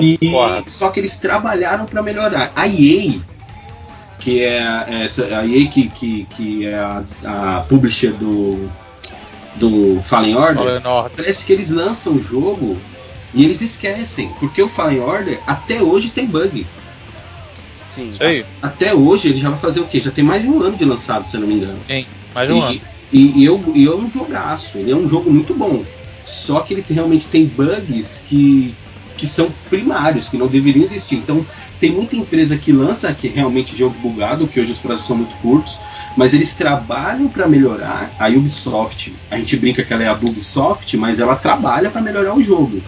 E, 0.00 0.18
só 0.66 0.88
que 0.88 1.00
eles 1.00 1.16
trabalharam 1.18 1.86
pra 1.86 2.02
melhorar. 2.02 2.52
A 2.56 2.66
EA, 2.66 3.20
que 4.24 4.40
é 4.42 4.62
a- 4.62 4.86
essa, 4.88 5.24
a 5.38 5.46
EA 5.46 5.68
que, 5.68 5.88
que, 5.90 6.26
que 6.30 6.66
é 6.66 6.74
a, 6.74 7.04
a 7.24 7.60
publisher 7.68 8.12
do, 8.14 8.68
do 9.56 10.00
Fallen 10.02 10.34
Order, 10.34 10.56
Fallen 10.80 10.86
Order. 10.86 11.12
parece 11.16 11.44
que 11.46 11.52
eles 11.52 11.70
lançam 11.70 12.14
o 12.14 12.20
jogo 12.22 12.78
e 13.34 13.44
eles 13.44 13.60
esquecem, 13.60 14.30
porque 14.40 14.62
o 14.62 14.68
Fallen 14.68 15.00
Order 15.00 15.38
até 15.46 15.82
hoje 15.82 16.08
tem 16.10 16.26
bug. 16.26 16.66
Sim. 17.94 18.10
Isso 18.10 18.22
aí. 18.22 18.44
Até 18.62 18.94
hoje 18.94 19.28
ele 19.28 19.38
já 19.38 19.50
vai 19.50 19.58
fazer 19.58 19.80
o 19.80 19.86
quê? 19.86 20.00
Já 20.00 20.10
tem 20.10 20.24
mais 20.24 20.42
de 20.42 20.48
um 20.48 20.60
ano 20.62 20.76
de 20.76 20.84
lançado, 20.84 21.26
se 21.26 21.36
eu 21.36 21.40
não 21.42 21.46
me 21.48 21.54
engano. 21.54 21.78
Tem. 21.86 22.06
Mais 22.34 22.48
de 22.48 22.54
um 22.54 22.58
e, 22.58 22.62
ano. 22.62 22.80
E, 23.12 23.40
e 23.40 23.44
eu, 23.44 23.62
e 23.74 23.86
é 23.86 23.90
um 23.94 24.10
jogaço, 24.10 24.78
ele 24.78 24.90
é 24.90 24.96
um 24.96 25.06
jogo 25.08 25.30
muito 25.30 25.54
bom. 25.54 25.84
Só 26.26 26.60
que 26.60 26.72
ele 26.74 26.82
tem- 26.82 26.94
realmente 26.96 27.26
tem 27.28 27.44
bugs 27.44 28.22
que, 28.26 28.74
que 29.16 29.26
são 29.26 29.52
primários, 29.70 30.28
que 30.28 30.36
não 30.36 30.46
deveriam 30.46 30.84
existir. 30.84 31.16
Então 31.16 31.46
tem 31.80 31.92
muita 31.92 32.16
empresa 32.16 32.56
que 32.56 32.72
lança 32.72 33.12
que 33.14 33.28
é 33.28 33.30
realmente 33.30 33.76
jogo 33.76 33.96
bugado, 33.98 34.48
que 34.48 34.58
hoje 34.60 34.72
os 34.72 34.78
prazos 34.78 35.06
são 35.06 35.16
muito 35.16 35.34
curtos, 35.36 35.78
mas 36.16 36.34
eles 36.34 36.54
trabalham 36.54 37.28
para 37.28 37.48
melhorar. 37.48 38.12
A 38.18 38.28
Ubisoft, 38.28 39.14
a 39.30 39.36
gente 39.36 39.56
brinca 39.56 39.82
que 39.82 39.92
ela 39.92 40.02
é 40.02 40.08
a 40.08 40.14
Bugsoft, 40.14 40.96
mas 40.96 41.20
ela 41.20 41.36
trabalha 41.36 41.90
para 41.90 42.00
melhorar 42.00 42.34
o 42.36 42.42
jogo. 42.42 42.80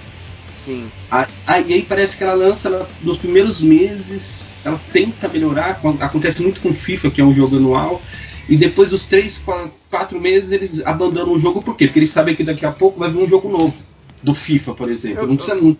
Sim. 0.64 0.86
A, 1.10 1.26
a 1.46 1.60
EA 1.60 1.84
parece 1.88 2.16
que 2.16 2.24
ela 2.24 2.34
lança 2.34 2.68
ela, 2.68 2.88
nos 3.02 3.18
primeiros 3.18 3.60
meses, 3.62 4.50
ela 4.64 4.80
tenta 4.92 5.28
melhorar, 5.28 5.70
acon- 5.70 5.96
acontece 6.00 6.42
muito 6.42 6.60
com 6.60 6.72
FIFA, 6.72 7.10
que 7.10 7.20
é 7.20 7.24
um 7.24 7.32
jogo 7.32 7.56
anual, 7.56 8.02
e 8.48 8.56
depois 8.56 8.90
dos 8.90 9.04
3, 9.04 9.44
4 9.88 10.20
meses 10.20 10.50
eles 10.50 10.84
abandonam 10.84 11.32
o 11.34 11.38
jogo, 11.38 11.62
por 11.62 11.76
quê? 11.76 11.86
Porque 11.86 12.00
eles 12.00 12.10
sabem 12.10 12.34
que 12.34 12.42
daqui 12.42 12.66
a 12.66 12.72
pouco 12.72 12.98
vai 12.98 13.08
vir 13.10 13.18
um 13.18 13.26
jogo 13.28 13.48
novo, 13.48 13.74
do 14.22 14.34
FIFA, 14.34 14.74
por 14.74 14.90
exemplo. 14.90 15.22
Eu- 15.22 15.28
não 15.28 15.36
precisa. 15.36 15.56
não- 15.56 15.76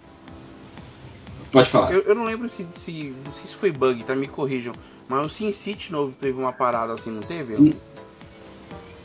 Pode 1.53 1.69
falar. 1.71 1.93
Eu, 1.93 2.03
eu 2.03 2.15
não 2.15 2.25
lembro 2.25 2.49
se, 2.49 2.67
se. 2.85 3.15
Não 3.25 3.33
sei 3.33 3.47
se 3.47 3.55
foi 3.55 3.71
bug, 3.73 4.03
tá? 4.05 4.15
Me 4.15 4.27
corrijam. 4.27 4.73
Mas 5.09 5.25
o 5.25 5.29
Sin 5.29 5.53
City 5.53 5.93
novo 5.93 6.15
teve 6.17 6.39
uma 6.39 6.53
parada 6.53 6.93
assim, 6.93 7.11
não 7.11 7.23
teve? 7.23 7.55
Hum. 7.55 7.73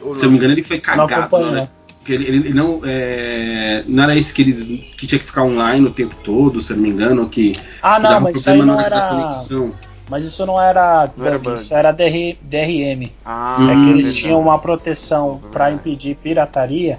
Ou 0.01 0.15
Se 0.15 0.21
eu 0.21 0.25
não 0.25 0.31
me 0.31 0.37
engano, 0.37 0.53
ele 0.53 0.61
foi 0.63 0.77
Não 0.77 0.83
cagado. 0.83 1.13
acompanho, 1.13 1.51
né? 1.51 1.69
Porque 1.99 2.13
ele, 2.13 2.25
ele 2.25 2.53
não, 2.53 2.81
é, 2.83 3.83
não 3.87 4.03
era 4.03 4.15
isso 4.15 4.33
que 4.33 4.41
eles 4.41 4.65
que 4.97 5.05
tinha 5.05 5.19
que 5.19 5.25
ficar 5.25 5.43
online 5.43 5.85
o 5.85 5.91
tempo 5.91 6.15
todo, 6.23 6.59
se 6.59 6.73
eu 6.73 6.77
não 6.77 6.83
me 6.83 6.89
engano, 6.89 7.29
que, 7.29 7.55
Ah, 7.83 7.97
que 7.97 8.01
não, 8.01 8.09
dava 8.09 8.21
mas 8.21 8.35
isso 8.37 8.49
aí 8.49 8.57
problema 8.57 8.73
não 8.75 8.81
na 8.81 8.87
hora 8.87 8.95
da 8.95 9.05
era. 9.05 9.15
conexão. 9.21 9.73
Mas 10.09 10.25
isso 10.25 10.43
não 10.45 10.59
era 10.59 11.09
Não 11.15 11.25
era 11.27 11.37
bug, 11.37 11.51
bug. 11.51 11.61
isso 11.61 11.73
era 11.75 11.91
DR, 11.91 12.35
DRM. 12.41 13.11
Ah, 13.23 13.57
é 13.61 13.65
que 13.75 13.89
eles 13.91 14.05
verdade. 14.07 14.13
tinham 14.15 14.41
uma 14.41 14.57
proteção 14.57 15.39
para 15.51 15.71
impedir 15.71 16.15
pirataria. 16.15 16.97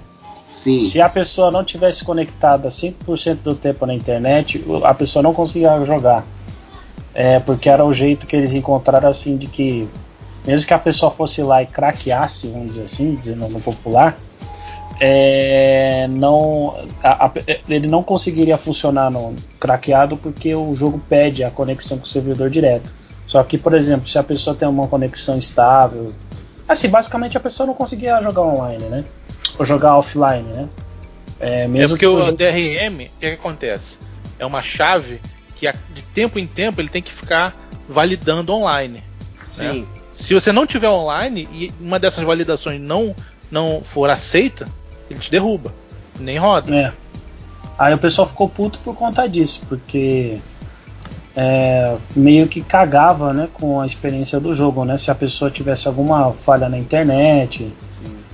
Sim. 0.53 0.77
Se 0.79 1.01
a 1.01 1.09
pessoa 1.09 1.49
não 1.49 1.63
tivesse 1.63 2.05
conectada 2.05 2.69
100% 2.69 3.37
do 3.43 3.55
tempo 3.55 3.87
na 3.87 3.93
internet, 3.93 4.63
a 4.83 4.93
pessoa 4.93 5.23
não 5.23 5.33
conseguia 5.33 5.83
jogar. 5.83 6.23
É, 7.13 7.39
porque 7.39 7.69
era 7.69 7.83
o 7.83 7.91
jeito 7.93 8.27
que 8.27 8.35
eles 8.35 8.53
encontraram 8.53 9.09
assim 9.09 9.35
de 9.35 9.47
que 9.47 9.89
mesmo 10.45 10.67
que 10.67 10.73
a 10.73 10.79
pessoa 10.79 11.11
fosse 11.11 11.41
lá 11.41 11.61
e 11.63 11.65
craqueasse, 11.65 12.47
vamos 12.49 12.69
dizer 12.73 12.83
assim, 12.83 13.15
dizendo 13.15 13.47
no 13.47 13.59
popular, 13.61 14.15
é, 14.99 16.07
não, 16.09 16.75
a- 17.03 17.25
a- 17.25 17.31
ele 17.67 17.87
não 17.87 18.03
conseguiria 18.03 18.57
funcionar 18.57 19.09
no 19.09 19.33
craqueado 19.59 20.17
porque 20.17 20.53
o 20.53 20.73
jogo 20.75 21.01
pede 21.09 21.43
a 21.43 21.49
conexão 21.51 21.97
com 21.97 22.05
o 22.05 22.07
servidor 22.07 22.49
direto. 22.49 22.93
Só 23.25 23.41
que, 23.43 23.57
por 23.57 23.73
exemplo, 23.73 24.07
se 24.07 24.17
a 24.19 24.23
pessoa 24.23 24.55
tem 24.55 24.67
uma 24.67 24.87
conexão 24.87 25.37
estável, 25.37 26.13
assim, 26.67 26.87
basicamente 26.89 27.37
a 27.37 27.39
pessoa 27.39 27.65
não 27.65 27.73
conseguia 27.73 28.21
jogar 28.21 28.41
online, 28.41 28.83
né? 28.85 29.03
Ou 29.57 29.65
jogar 29.65 29.97
offline, 29.97 30.43
né? 30.53 30.69
É, 31.39 31.63
É 31.63 31.67
mesmo 31.67 31.97
porque 31.97 32.05
que 32.05 32.11
o 32.11 32.31
DRM, 32.31 33.05
o 33.05 33.19
que, 33.19 33.27
que 33.27 33.27
acontece? 33.27 33.97
É 34.39 34.45
uma 34.45 34.61
chave 34.61 35.19
que 35.55 35.71
de 35.93 36.01
tempo 36.13 36.39
em 36.39 36.47
tempo 36.47 36.81
ele 36.81 36.89
tem 36.89 37.01
que 37.01 37.11
ficar 37.11 37.55
validando 37.87 38.53
online. 38.53 39.03
Sim. 39.51 39.85
Se 40.13 40.33
você 40.33 40.51
não 40.51 40.65
tiver 40.65 40.89
online 40.89 41.47
e 41.51 41.73
uma 41.79 41.99
dessas 41.99 42.23
validações 42.23 42.79
não, 42.79 43.15
não 43.49 43.81
for 43.83 44.09
aceita, 44.09 44.67
ele 45.09 45.19
te 45.19 45.31
derruba. 45.31 45.73
Nem 46.19 46.37
roda. 46.37 46.73
É. 46.75 46.93
Aí 47.77 47.93
o 47.93 47.97
pessoal 47.97 48.27
ficou 48.27 48.47
puto 48.47 48.79
por 48.79 48.95
conta 48.95 49.27
disso, 49.27 49.61
porque 49.67 50.39
é, 51.35 51.95
meio 52.15 52.47
que 52.47 52.61
cagava 52.61 53.33
né, 53.33 53.47
com 53.51 53.81
a 53.81 53.87
experiência 53.87 54.39
do 54.39 54.53
jogo, 54.53 54.85
né? 54.85 54.97
Se 54.97 55.09
a 55.09 55.15
pessoa 55.15 55.49
tivesse 55.49 55.87
alguma 55.87 56.31
falha 56.31 56.69
na 56.69 56.77
internet. 56.77 57.73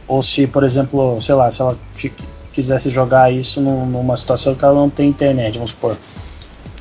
Ou 0.10 0.24
se, 0.24 0.48
por 0.48 0.64
exemplo, 0.64 1.22
sei 1.22 1.36
lá, 1.36 1.52
se 1.52 1.62
ela 1.62 1.78
quisesse 2.52 2.90
jogar 2.90 3.32
isso 3.32 3.62
num- 3.62 3.86
numa 3.86 4.18
situação 4.18 4.56
que 4.56 4.66
ela 4.66 4.74
não 4.74 4.90
tem 4.90 5.08
internet, 5.08 5.54
vamos 5.54 5.70
supor. 5.70 5.96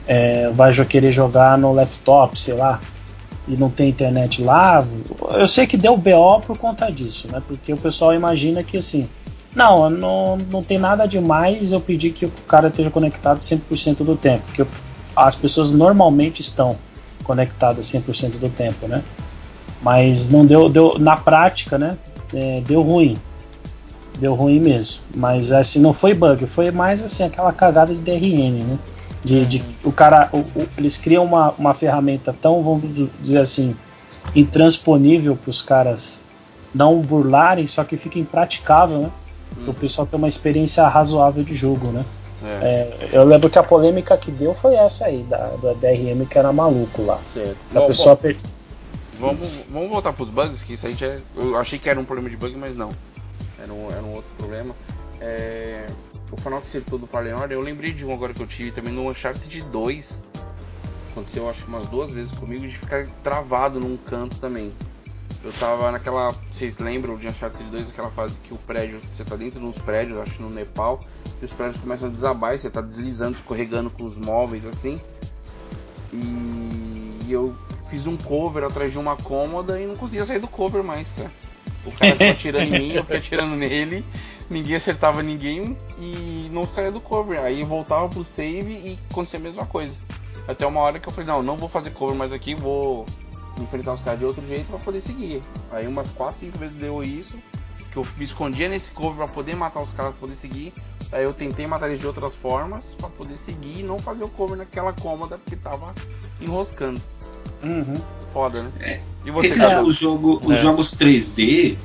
É, 0.07 0.49
vai 0.51 0.73
querer 0.87 1.13
jogar 1.13 1.59
no 1.59 1.71
laptop, 1.75 2.41
sei 2.41 2.55
lá, 2.55 2.81
e 3.47 3.55
não 3.55 3.69
tem 3.69 3.91
internet 3.91 4.43
lá. 4.43 4.83
Eu 5.33 5.47
sei 5.47 5.67
que 5.67 5.77
deu 5.77 5.95
BO 5.95 6.41
por 6.47 6.57
conta 6.57 6.91
disso, 6.91 7.29
né? 7.31 7.43
Porque 7.47 7.71
o 7.71 7.77
pessoal 7.77 8.15
imagina 8.15 8.65
que 8.65 8.79
assim, 8.79 9.07
não, 9.55 9.91
não, 9.91 10.39
não 10.51 10.63
tem 10.63 10.79
nada 10.79 11.07
demais 11.07 11.71
eu 11.71 11.81
pedir 11.83 12.15
que 12.15 12.25
o 12.25 12.31
cara 12.49 12.69
esteja 12.69 12.91
conectado 12.91 13.41
100% 13.41 13.97
do 13.99 14.17
tempo, 14.17 14.45
porque 14.47 14.65
as 15.15 15.35
pessoas 15.35 15.71
normalmente 15.71 16.41
estão 16.41 16.75
conectadas 17.25 17.85
100% 17.87 18.39
do 18.39 18.49
tempo, 18.49 18.89
né? 18.89 19.03
Mas 19.83 20.31
não 20.31 20.47
deu, 20.47 20.67
deu 20.71 20.99
na 20.99 21.15
prática, 21.17 21.77
né? 21.77 21.91
É, 22.33 22.61
deu 22.67 22.83
ruim. 22.83 23.19
Deu 24.19 24.35
ruim 24.35 24.59
mesmo. 24.61 25.01
Mas 25.15 25.53
assim, 25.53 25.81
não 25.81 25.93
foi 25.93 26.13
bug, 26.15 26.47
foi 26.47 26.71
mais 26.71 27.03
assim, 27.03 27.23
aquela 27.23 27.53
cagada 27.53 27.95
de 27.95 28.01
DRM, 28.01 28.63
né? 28.65 28.79
De, 29.25 29.45
de 29.47 29.63
o 29.85 29.93
cara, 29.93 30.29
o- 30.33 30.39
o- 30.39 30.69
eles 30.77 30.97
criam 30.97 31.25
uma, 31.25 31.51
uma 31.53 31.75
ferramenta 31.75 32.35
tão, 32.41 32.63
vamos 32.63 33.11
dizer 33.21 33.39
assim, 33.39 33.75
intransponível 34.35 35.37
para 35.37 35.51
os 35.51 35.63
caras 35.63 36.21
não 36.75 37.01
burlarem, 37.01 37.67
só 37.67 37.83
que 37.85 37.97
fica 37.97 38.19
impraticável, 38.19 38.99
né? 39.01 39.11
Hum. 39.57 39.71
O 39.71 39.75
pessoal 39.75 40.07
tem 40.07 40.19
uma 40.19 40.29
experiência 40.29 40.87
razoável 40.87 41.43
de 41.43 41.55
jogo, 41.55 41.89
né? 41.89 42.05
É, 42.45 42.59
É, 42.61 43.09
eu 43.13 43.25
lembro 43.25 43.51
que 43.51 43.59
a 43.59 43.63
polêmica 43.63 44.17
que 44.17 44.31
deu 44.31 44.55
foi 44.55 44.75
essa 44.77 45.07
aí, 45.07 45.23
da, 45.25 45.49
da 45.63 45.73
DRM 45.75 46.27
que 46.27 46.39
era 46.39 46.53
maluco 46.53 47.03
lá. 47.03 47.19
certo. 47.27 47.57
A 47.75 47.81
Bom, 47.81 47.87
pessoa 47.87 48.17
per- 48.17 48.37
vamos, 49.19 49.49
vamos 49.69 49.89
voltar 49.91 50.13
pros 50.13 50.31
bugs, 50.31 50.63
que 50.63 50.75
isso 50.75 50.87
aí 50.87 50.95
já 50.95 51.07
é, 51.07 51.21
Eu 51.37 51.57
achei 51.57 51.79
que 51.79 51.89
era 51.89 51.99
um 51.99 52.05
problema 52.05 52.31
de 52.31 52.37
bug, 52.37 52.57
mas 52.57 52.77
não. 52.77 52.91
Era 53.59 53.73
um, 53.73 53.91
era 53.91 54.03
um 54.03 54.15
outro 54.15 54.31
problema. 54.37 54.75
É, 55.21 55.87
o 56.31 56.37
Final 56.37 56.61
que 56.61 56.67
acertou 56.67 56.99
do 56.99 57.07
Fallen 57.07 57.35
eu 57.51 57.61
lembrei 57.61 57.93
de 57.93 58.05
um 58.05 58.13
agora 58.13 58.33
que 58.33 58.43
eu 58.43 58.47
tive 58.47 58.71
também 58.71 58.93
no 58.93 59.09
Uncharted 59.09 59.63
2. 59.63 60.29
Aconteceu 61.11 61.49
acho 61.49 61.67
umas 61.67 61.87
duas 61.87 62.13
vezes 62.13 62.33
comigo 62.33 62.67
de 62.67 62.77
ficar 62.77 63.07
travado 63.25 63.81
num 63.81 63.97
canto 63.97 64.39
também. 64.39 64.73
Eu 65.43 65.53
tava 65.55 65.91
naquela. 65.91 66.31
Vocês 66.51 66.79
lembram 66.79 67.17
de 67.17 67.27
Uncharted 67.27 67.71
2, 67.71 67.91
aquela 67.91 68.11
fase 68.11 68.39
que 68.41 68.53
o 68.53 68.59
prédio. 68.59 69.01
Você 69.15 69.25
tá 69.25 69.37
dentro 69.37 69.61
dos 69.61 69.79
prédios, 69.79 70.19
acho 70.19 70.43
no 70.43 70.51
Nepal, 70.51 71.01
e 71.41 71.45
os 71.45 71.53
prédios 71.53 71.79
começam 71.79 72.09
a 72.09 72.13
desabar 72.13 72.55
e 72.55 72.59
você 72.59 72.69
tá 72.69 72.81
deslizando, 72.81 73.37
escorregando 73.37 73.91
com 73.91 74.05
os 74.05 74.19
móveis 74.19 74.67
assim. 74.67 74.99
E 76.13 77.33
eu 77.33 77.57
fiz 77.89 78.07
um 78.07 78.17
cover 78.17 78.65
atrás 78.65 78.93
de 78.93 78.99
uma 78.99 79.17
cômoda 79.17 79.81
e 79.81 79.87
não 79.87 79.97
conseguia 79.97 80.25
sair 80.27 80.39
do 80.39 80.49
cover 80.49 80.83
mais, 80.83 81.09
cara. 81.13 81.31
O 81.85 81.93
cara 81.93 82.13
ficou 82.13 82.31
atirando 82.31 82.75
em 82.75 82.79
mim, 82.79 82.93
eu 82.93 83.03
fiquei 83.03 83.19
atirando 83.19 83.57
nele, 83.57 84.05
ninguém 84.51 84.77
acertava 84.77 85.23
ninguém 85.23 85.77
e 85.99 86.49
não 86.53 86.65
saía 86.65 86.93
do 86.93 87.01
cover. 87.01 87.41
Aí 87.41 87.61
eu 87.61 87.67
voltava 87.67 88.09
pro 88.09 88.25
save 88.25 88.73
e 88.73 88.99
acontecia 89.11 89.39
a 89.39 89.43
mesma 89.43 89.67
coisa. 89.67 89.93
Até 90.47 90.67
uma 90.67 90.81
hora 90.81 90.99
que 90.99 91.09
eu 91.09 91.13
falei, 91.13 91.31
não, 91.31 91.43
não 91.43 91.57
vou 91.57 91.69
fazer 91.69 91.91
cover 91.91 92.17
mais 92.17 92.33
aqui, 92.33 92.55
vou 92.55 93.05
enfrentar 93.61 93.93
os 93.93 94.01
caras 94.01 94.19
de 94.19 94.25
outro 94.25 94.45
jeito 94.47 94.71
pra 94.71 94.79
poder 94.79 95.01
seguir. 95.01 95.43
Aí 95.71 95.87
umas 95.87 96.11
4, 96.11 96.39
5 96.39 96.59
vezes 96.59 96.77
deu 96.77 97.03
isso, 97.03 97.39
que 97.91 97.97
eu 97.97 98.07
me 98.17 98.25
escondia 98.25 98.69
nesse 98.69 98.91
cover 98.91 99.17
pra 99.17 99.29
poder 99.29 99.57
matar 99.57 99.83
os 99.83 99.91
caras 99.93 100.13
pra 100.13 100.21
poder 100.21 100.37
seguir. 100.37 100.73
Aí 101.11 101.25
eu 101.25 101.33
tentei 101.33 101.67
matar 101.67 101.89
eles 101.89 102.01
de 102.01 102.07
outras 102.07 102.35
formas 102.35 102.95
pra 102.97 103.09
poder 103.09 103.39
seguir 103.39 103.81
e 103.81 103.83
não 103.83 103.99
fazer 103.99 104.25
o 104.25 104.29
cover 104.29 104.59
naquela 104.59 104.93
cômoda 104.93 105.39
porque 105.39 105.57
tava 105.57 105.95
enroscando. 106.41 107.01
Uhum. 107.63 107.95
Foda, 108.33 108.63
né? 108.65 109.01
E 109.25 109.31
você, 109.31 109.49
Esse, 109.49 109.59
Cadu? 109.59 109.89
o 109.89 109.93
jogo, 109.93 110.41
os 110.45 110.55
É. 110.55 110.59
jogos 110.63 110.93
3D, 110.95 111.77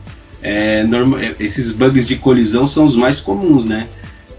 é, 0.41 0.83
norma- 0.83 1.23
é, 1.23 1.35
esses 1.39 1.71
bugs 1.71 2.05
de 2.07 2.15
colisão 2.17 2.67
são 2.67 2.85
os 2.85 2.95
mais 2.95 3.19
comuns, 3.19 3.65
né? 3.65 3.87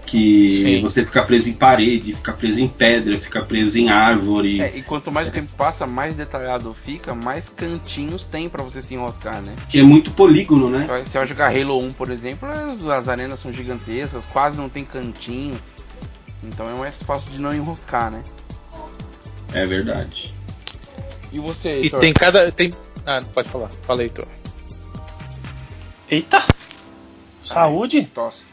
Que 0.05 0.63
Sim. 0.63 0.81
você 0.81 1.03
fica 1.03 1.23
preso 1.23 1.49
em 1.49 1.53
parede, 1.53 2.13
fica 2.13 2.31
preso 2.31 2.59
em 2.59 2.67
pedra, 2.67 3.17
fica 3.17 3.41
preso 3.43 3.77
em 3.79 3.89
árvore. 3.89 4.61
É, 4.61 4.77
e 4.77 4.83
quanto 4.83 5.11
mais 5.11 5.27
o 5.27 5.31
tempo 5.31 5.51
passa, 5.57 5.85
mais 5.87 6.13
detalhado 6.13 6.75
fica, 6.85 7.13
mais 7.15 7.49
cantinhos 7.49 8.23
tem 8.25 8.47
pra 8.47 8.63
você 8.63 8.81
se 8.83 8.93
enroscar, 8.93 9.41
né? 9.41 9.53
Que 9.67 9.79
é 9.79 9.83
muito 9.83 10.11
polígono, 10.11 10.69
né? 10.69 10.87
Você 11.03 11.17
vai 11.17 11.27
jogar 11.27 11.47
Halo 11.55 11.79
1, 11.83 11.91
por 11.93 12.11
exemplo, 12.11 12.47
as, 12.47 12.85
as 12.87 13.09
arenas 13.09 13.39
são 13.39 13.51
gigantescas, 13.51 14.23
quase 14.31 14.57
não 14.57 14.69
tem 14.69 14.85
cantinhos. 14.85 15.57
Então 16.43 16.69
é 16.69 16.77
mais 16.77 17.01
fácil 17.01 17.31
de 17.31 17.39
não 17.39 17.51
enroscar, 17.53 18.11
né? 18.11 18.21
É 19.53 19.65
verdade. 19.65 20.33
E 21.31 21.39
você, 21.39 21.69
E 21.71 21.83
Heitor? 21.83 21.99
tem 21.99 22.13
cada. 22.13 22.51
Tem... 22.51 22.73
Ah, 23.05 23.21
pode 23.33 23.49
falar. 23.49 23.69
Fala 23.83 24.01
Heitor. 24.03 24.25
Eita! 26.09 26.43
Saúde? 27.43 28.03
Tosse. 28.13 28.45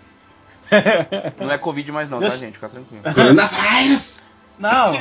Não 1.39 1.51
é 1.51 1.59
Covid 1.59 1.93
mais 1.93 2.09
não, 2.09 2.19
tá, 2.19 2.29
Deus. 2.29 2.41
gente? 2.41 2.55
Fica 2.55 2.69
tranquilo. 2.69 3.03
Coronavírus! 3.15 4.21
Não, 4.59 4.93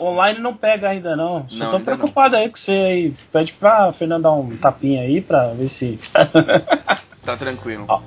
online 0.00 0.38
não 0.38 0.54
pega 0.54 0.88
ainda 0.90 1.16
não. 1.16 1.44
Só 1.48 1.56
Não, 1.64 1.70
tô 1.70 1.76
ainda 1.76 1.96
preocupado 1.96 2.36
aí 2.36 2.48
com 2.48 2.54
você 2.56 2.70
aí. 2.72 3.14
Pede 3.32 3.52
pra 3.54 3.92
Fernando 3.92 4.22
dar 4.22 4.32
um 4.32 4.56
tapinha 4.56 5.02
aí 5.02 5.20
pra 5.20 5.48
ver 5.48 5.68
se. 5.68 5.98
Tá 7.24 7.36
tranquilo. 7.36 7.84
Ó. 7.88 8.00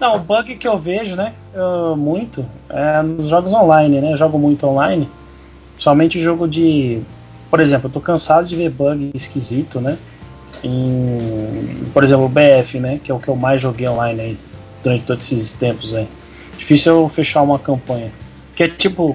Não, 0.00 0.16
o 0.16 0.18
bug 0.18 0.56
que 0.56 0.68
eu 0.68 0.76
vejo, 0.78 1.16
né? 1.16 1.34
eu- 1.54 1.96
muito 1.96 2.44
é 2.68 3.00
nos 3.02 3.28
jogos 3.28 3.52
online, 3.52 4.00
né? 4.00 4.12
Eu 4.12 4.16
jogo 4.18 4.38
muito 4.38 4.66
online. 4.66 5.08
Somente 5.78 6.20
jogo 6.20 6.46
de. 6.46 7.02
Por 7.52 7.60
exemplo, 7.60 7.88
eu 7.88 7.92
tô 7.92 8.00
cansado 8.00 8.46
de 8.48 8.56
ver 8.56 8.70
bug 8.70 9.10
esquisito, 9.12 9.78
né? 9.78 9.98
Em. 10.64 11.84
Por 11.92 12.02
exemplo, 12.02 12.24
o 12.24 12.28
BF, 12.28 12.80
né? 12.80 12.98
Que 13.04 13.10
é 13.10 13.14
o 13.14 13.18
que 13.18 13.28
eu 13.28 13.36
mais 13.36 13.60
joguei 13.60 13.86
online 13.86 14.20
aí 14.20 14.38
durante 14.82 15.04
todos 15.04 15.30
esses 15.30 15.52
tempos 15.52 15.94
aí. 15.94 16.08
Difícil 16.56 16.94
eu 17.02 17.08
fechar 17.10 17.42
uma 17.42 17.58
campanha. 17.58 18.10
Que 18.54 18.64
é 18.64 18.68
tipo, 18.68 19.14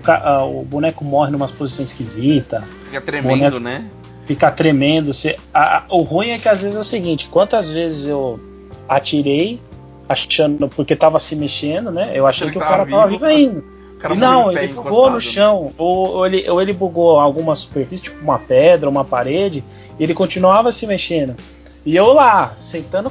o 0.52 0.64
boneco 0.66 1.04
morre 1.04 1.32
numa 1.32 1.48
posição 1.48 1.84
esquisita, 1.84 2.64
Fica 2.86 3.02
tremendo, 3.02 3.60
né? 3.60 3.86
fica 4.28 4.52
tremendo. 4.52 5.14
Você, 5.14 5.36
a- 5.54 5.78
a- 5.80 5.84
o 5.90 6.02
ruim 6.04 6.30
é 6.30 6.38
que 6.38 6.48
às 6.50 6.62
vezes 6.62 6.78
é 6.78 6.82
o 6.82 6.84
seguinte: 6.84 7.28
quantas 7.32 7.72
vezes 7.72 8.06
eu 8.08 8.40
atirei 8.88 9.60
achando 10.08 10.68
porque 10.70 10.96
tava 10.96 11.20
se 11.20 11.36
mexendo, 11.36 11.90
né? 11.92 12.12
Eu 12.14 12.28
achei 12.28 12.48
Achando 12.48 12.52
que 12.52 12.58
o 12.58 12.62
que 12.62 12.68
cara 12.68 12.86
tava 12.86 12.90
tava 12.92 13.08
vivo. 13.08 13.20
vivo 13.20 13.26
ainda. 13.26 13.64
Cara 14.00 14.14
não, 14.16 14.52
ele 14.52 14.68
bugou 14.68 14.84
encostado. 14.90 15.14
no 15.14 15.22
chão, 15.22 15.72
ou, 15.78 16.08
ou 16.18 16.26
ele, 16.26 16.50
ou 16.50 16.62
ele 16.62 16.72
bugou 16.74 17.20
alguma 17.20 17.56
superfície, 17.56 18.04
tipo 18.04 18.22
uma 18.24 18.38
pedra, 18.38 18.88
uma 18.90 19.04
parede, 19.04 19.64
e 20.00 20.04
ele 20.04 20.14
continuava 20.14 20.72
se 20.72 20.86
mexendo. 20.86 21.36
E 21.86 21.96
eu 21.96 22.14
lá, 22.14 22.54
sentando 22.60 23.10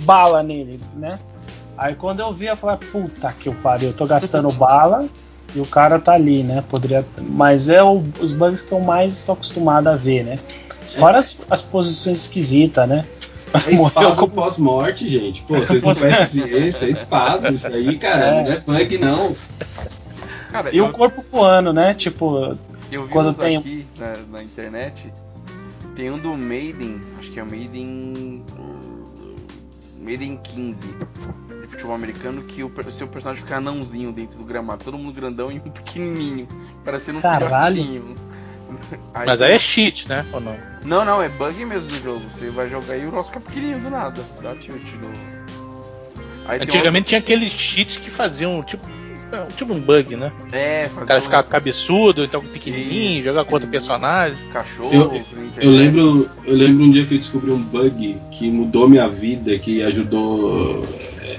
bala 0.00 0.42
nele, 0.42 0.80
né? 0.96 1.18
Aí 1.76 1.94
quando 1.94 2.20
eu 2.20 2.32
vi, 2.32 2.46
eu 2.46 2.56
falei, 2.56 2.76
puta 2.90 3.32
que 3.38 3.48
eu 3.48 3.54
pariu, 3.54 3.88
eu 3.90 3.94
tô 3.94 4.06
gastando 4.06 4.50
bala 4.52 5.06
e 5.54 5.60
o 5.60 5.66
cara 5.66 5.98
tá 5.98 6.12
ali, 6.12 6.42
né? 6.42 6.62
Poderia. 6.68 7.04
Mas 7.18 7.68
é 7.68 7.82
o- 7.82 8.02
os 8.20 8.32
bugs 8.32 8.62
que 8.62 8.72
eu 8.72 8.80
mais 8.80 9.14
estou 9.14 9.34
acostumado 9.34 9.88
a 9.88 9.96
ver, 9.96 10.24
né? 10.24 10.38
Fora 10.98 11.18
as, 11.18 11.38
as 11.50 11.60
posições 11.62 12.18
esquisitas, 12.22 12.88
né? 12.88 13.04
É 13.52 13.58
Morreu 13.74 13.86
espasmo 13.88 14.16
com- 14.16 14.28
pós-morte, 14.28 15.06
gente. 15.08 15.42
Pô, 15.42 15.56
vocês 15.58 15.82
não 15.82 15.94
conhecem 15.94 16.46
ciência, 16.46 16.86
é 16.86 16.90
espasmo 16.90 17.48
isso 17.50 17.66
aí, 17.66 17.96
cara. 17.96 18.24
É. 18.26 18.42
Não 18.42 18.74
é 18.74 18.80
bug, 18.84 18.98
não. 18.98 19.34
Cara, 20.50 20.74
E 20.74 20.78
eu, 20.78 20.86
o 20.86 20.92
corpo 20.92 21.22
voando, 21.30 21.72
né? 21.72 21.94
Tipo, 21.94 22.56
eu 22.90 23.04
vi 23.06 23.12
quando 23.12 23.34
tem- 23.34 23.56
aqui 23.56 23.86
na, 23.98 24.38
na 24.38 24.42
internet. 24.42 25.12
Tem 25.94 26.10
um 26.10 26.18
do 26.18 26.36
Maiden, 26.36 27.00
acho 27.18 27.30
que 27.30 27.40
é 27.40 27.42
o 27.42 27.46
Maiden. 27.46 28.44
Maiden 30.00 30.38
15 30.42 30.78
de 31.60 31.66
futebol 31.68 31.94
americano 31.94 32.42
que 32.44 32.62
o 32.62 32.72
seu 32.92 33.06
personagem 33.08 33.42
fica 33.42 33.56
anãozinho 33.58 34.10
dentro 34.12 34.38
do 34.38 34.44
gramado, 34.44 34.82
todo 34.84 34.96
mundo 34.96 35.12
grandão 35.12 35.50
e 35.52 35.56
um 35.58 35.70
pequenininho, 35.70 36.48
parecendo 36.84 37.18
um 37.18 37.20
Caralho. 37.20 37.76
filhotinho. 37.76 38.14
Mas 39.26 39.42
aí 39.42 39.52
é 39.52 39.58
cheat, 39.58 40.08
né? 40.08 40.24
Ou 40.32 40.40
não? 40.40 40.56
Não, 40.84 41.04
não, 41.04 41.22
é 41.22 41.28
bug 41.28 41.62
mesmo 41.64 41.90
do 41.90 42.02
jogo. 42.02 42.24
Você 42.32 42.48
vai 42.48 42.68
jogar 42.68 42.96
e 42.96 43.04
o 43.04 43.10
nosso 43.12 43.30
fica 43.30 43.40
pequenininho 43.40 43.80
do 43.80 43.90
nada. 43.90 44.22
Dá 44.40 44.54
tilt 44.54 44.82
no. 45.00 45.10
Aí 46.46 46.60
Antigamente 46.62 47.08
tinha 47.08 47.18
aqueles 47.18 47.52
cheats 47.52 47.96
que 47.98 48.08
faziam 48.08 48.62
tipo, 48.62 48.86
tipo 49.56 49.72
um 49.72 49.80
bug, 49.80 50.16
né? 50.16 50.32
É, 50.52 50.88
O 50.96 51.04
cara 51.04 51.20
ficava 51.20 51.42
cabeçudo, 51.42 52.24
então 52.24 52.40
pequenininho, 52.40 53.22
jogar 53.24 53.44
contra 53.44 53.66
o 53.66 53.70
personagem. 53.70 54.38
cachorro. 54.52 54.92
Eu- 54.92 55.22
Eu 55.60 55.70
lembro, 55.70 56.28
eu 56.44 56.54
lembro 56.56 56.84
um 56.84 56.90
dia 56.90 57.04
que 57.04 57.14
eu 57.14 57.18
descobri 57.18 57.50
um 57.50 57.60
bug 57.62 58.16
que 58.30 58.50
mudou 58.50 58.88
minha 58.88 59.08
vida, 59.08 59.58
que 59.58 59.82
ajudou. 59.82 60.86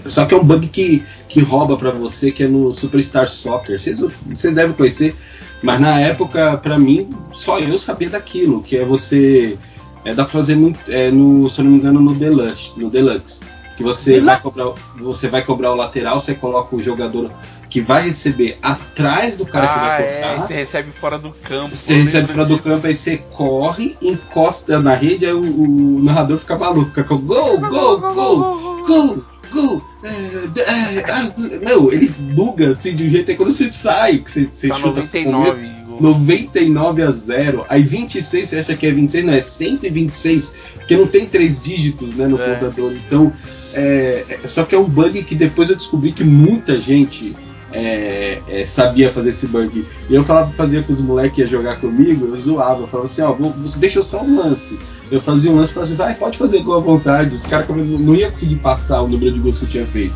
Só 0.05 0.25
que 0.25 0.33
é 0.33 0.37
um 0.37 0.43
bug 0.43 0.67
que, 0.67 1.03
que 1.27 1.39
rouba 1.41 1.77
pra 1.77 1.91
você, 1.91 2.31
que 2.31 2.43
é 2.43 2.47
no 2.47 2.73
Superstar 2.75 3.27
Soccer. 3.27 3.79
Vocês, 3.79 3.99
vocês 3.99 4.53
devem 4.53 4.75
conhecer, 4.75 5.15
mas 5.63 5.79
na 5.79 5.99
época, 5.99 6.57
pra 6.57 6.77
mim, 6.77 7.09
só 7.31 7.59
eu 7.59 7.77
sabia 7.79 8.09
daquilo, 8.09 8.61
que 8.61 8.77
é 8.77 8.85
você. 8.85 9.57
É, 10.05 10.13
dá 10.13 10.23
pra 10.23 10.31
fazer 10.31 10.55
muito, 10.55 10.79
é, 10.89 11.11
no, 11.11 11.49
se 11.49 11.59
eu 11.59 11.65
não 11.65 11.71
me 11.71 11.77
engano, 11.77 11.99
no 12.01 12.13
Deluxe. 12.13 12.71
No 12.77 12.89
Deluxe. 12.89 13.41
Que 13.75 13.83
você 13.83 14.19
vai, 14.19 14.41
cobrar, 14.41 14.73
você 14.97 15.27
vai 15.29 15.41
cobrar 15.41 15.71
o 15.71 15.75
lateral, 15.75 16.19
você 16.19 16.33
coloca 16.33 16.75
o 16.75 16.81
jogador 16.81 17.31
que 17.69 17.79
vai 17.79 18.07
receber 18.07 18.57
atrás 18.63 19.37
do 19.37 19.45
cara 19.45 19.67
que 19.67 19.75
ah, 19.77 19.81
vai 19.81 20.01
é, 20.03 20.05
cortar. 20.21 20.47
você 20.47 20.53
recebe 20.55 20.91
fora 20.91 21.19
do 21.19 21.29
campo. 21.31 21.75
Você 21.75 21.93
recebe 21.93 22.27
fora 22.27 22.45
do 22.45 22.55
disso. 22.55 22.67
campo, 22.67 22.87
aí 22.87 22.95
você 22.95 23.17
corre, 23.31 23.95
encosta 24.01 24.79
na 24.79 24.95
rede, 24.95 25.25
aí 25.25 25.33
o, 25.33 25.39
o 25.41 26.03
narrador 26.03 26.37
fica 26.39 26.57
maluco, 26.57 26.89
fica 26.89 27.03
com 27.03 27.17
gol, 27.17 27.59
gol, 27.59 27.99
gol, 27.99 28.83
gol, 28.85 29.23
gol. 29.51 29.81
é, 30.03 30.61
é, 30.61 31.05
ah, 31.11 31.31
Não, 31.69 31.91
ele 31.91 32.07
buga 32.09 32.71
assim 32.71 32.95
de 32.95 33.03
um 33.05 33.09
jeito 33.09 33.29
aí 33.29 33.37
quando 33.37 33.51
você 33.51 33.71
sai, 33.71 34.17
que 34.17 34.31
você, 34.31 34.45
você 34.45 34.67
Tá 34.67 34.75
chuta 34.75 35.01
99. 35.01 35.61
gol. 35.87 36.01
99 36.01 37.03
a 37.03 37.11
0. 37.11 37.65
Aí 37.69 37.83
26 37.83 38.49
você 38.49 38.57
acha 38.59 38.75
que 38.75 38.87
é 38.87 38.91
26, 38.91 39.25
não 39.25 39.33
é 39.33 39.41
126, 39.41 40.55
porque 40.75 40.95
não 40.95 41.05
tem 41.07 41.25
três 41.27 41.61
dígitos 41.61 42.15
né, 42.15 42.25
no 42.25 42.41
É. 42.41 42.53
contador. 42.55 42.93
Então, 42.93 43.31
é, 43.73 44.23
é- 44.43 44.47
só 44.47 44.63
que 44.63 44.73
é 44.73 44.77
um 44.79 44.85
bug 44.85 45.21
que 45.23 45.35
depois 45.35 45.69
eu 45.69 45.75
descobri 45.75 46.11
que 46.13 46.23
muita 46.23 46.77
gente 46.79 47.35
é, 47.71 48.41
é, 48.47 48.65
sabia 48.65 49.11
fazer 49.11 49.29
esse 49.29 49.47
bug. 49.47 49.85
E 50.09 50.15
eu 50.15 50.23
falava, 50.23 50.51
fazia 50.53 50.81
com 50.81 50.91
os 50.91 51.01
moleques 51.01 51.35
que 51.35 51.41
ia 51.41 51.47
jogar 51.47 51.79
comigo, 51.79 52.25
eu 52.25 52.37
zoava, 52.39 52.81
eu 52.81 52.87
falava 52.87 53.09
assim, 53.09 53.21
ó, 53.21 53.33
vou, 53.33 53.51
deixa 53.77 53.99
eu 53.99 54.03
só 54.03 54.21
um 54.21 54.37
lance. 54.37 54.79
Eu 55.11 55.19
fazia 55.21 55.51
um 55.51 55.55
lance 55.55 55.71
e 55.71 55.73
falava 55.73 55.91
assim, 55.91 55.97
vai, 55.97 56.15
pode 56.15 56.37
fazer 56.37 56.61
gol 56.63 56.77
à 56.77 56.79
vontade. 56.79 57.35
Os 57.35 57.45
caras 57.45 57.67
não 57.69 58.15
iam 58.15 58.29
conseguir 58.29 58.57
passar 58.57 59.01
o 59.01 59.07
número 59.07 59.33
de 59.33 59.39
gols 59.39 59.57
que 59.57 59.65
eu 59.65 59.69
tinha 59.69 59.85
feito. 59.85 60.15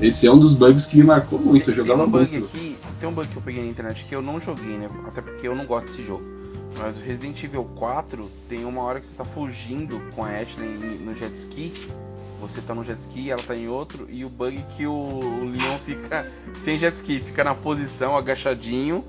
Esse 0.00 0.26
é 0.26 0.32
um 0.32 0.38
dos 0.38 0.54
bugs 0.54 0.86
que 0.86 0.96
me 0.96 1.04
marcou 1.04 1.38
muito, 1.38 1.70
eu 1.70 1.74
Tem 1.74 1.84
jogava 1.84 2.04
um 2.04 2.10
bug 2.10 2.30
muito. 2.30 2.46
aqui, 2.46 2.76
tem 2.98 3.08
um 3.08 3.12
bug 3.12 3.28
que 3.28 3.36
eu 3.36 3.42
peguei 3.42 3.62
na 3.62 3.68
internet 3.68 4.06
que 4.08 4.14
eu 4.14 4.22
não 4.22 4.40
joguei, 4.40 4.78
né? 4.78 4.88
Até 5.06 5.20
porque 5.20 5.46
eu 5.46 5.54
não 5.54 5.66
gosto 5.66 5.86
desse 5.88 6.06
jogo. 6.06 6.24
Mas 6.78 6.96
o 6.96 7.00
Resident 7.00 7.42
Evil 7.42 7.64
4 7.76 8.26
tem 8.48 8.64
uma 8.64 8.82
hora 8.82 9.00
que 9.00 9.06
você 9.06 9.14
tá 9.14 9.24
fugindo 9.24 10.00
com 10.14 10.24
a 10.24 10.28
Ashley 10.28 10.68
no 11.04 11.14
jet 11.14 11.34
ski. 11.34 11.72
Você 12.40 12.60
tá 12.60 12.74
no 12.74 12.82
jet 12.84 12.98
ski, 13.00 13.30
ela 13.30 13.42
tá 13.42 13.54
em 13.54 13.68
outro, 13.68 14.06
e 14.10 14.24
o 14.24 14.28
bug 14.28 14.64
que 14.76 14.86
o, 14.86 14.92
o 14.92 15.44
Leon 15.50 15.78
fica 15.84 16.26
sem 16.58 16.78
jet 16.78 16.94
ski, 16.96 17.20
fica 17.20 17.44
na 17.44 17.54
posição, 17.54 18.16
agachadinho, 18.16 19.04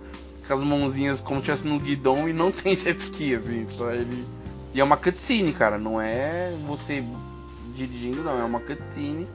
com 0.47 0.53
as 0.53 0.61
mãozinhas 0.63 1.19
como 1.21 1.35
se 1.39 1.51
estivesse 1.51 1.67
no 1.67 1.79
guidão 1.79 2.27
e 2.27 2.33
não 2.33 2.51
tem 2.51 2.75
jet 2.75 2.99
ski, 2.99 3.35
assim. 3.35 3.61
Então 3.73 3.89
ele... 3.91 4.25
E 4.73 4.79
é 4.79 4.83
uma 4.83 4.95
cutscene, 4.97 5.51
cara, 5.53 5.77
não 5.77 5.99
é 5.99 6.53
você 6.67 7.03
dirigindo, 7.73 8.21
não, 8.23 8.39
é 8.39 8.43
uma 8.43 8.59
cutscene 8.59 9.27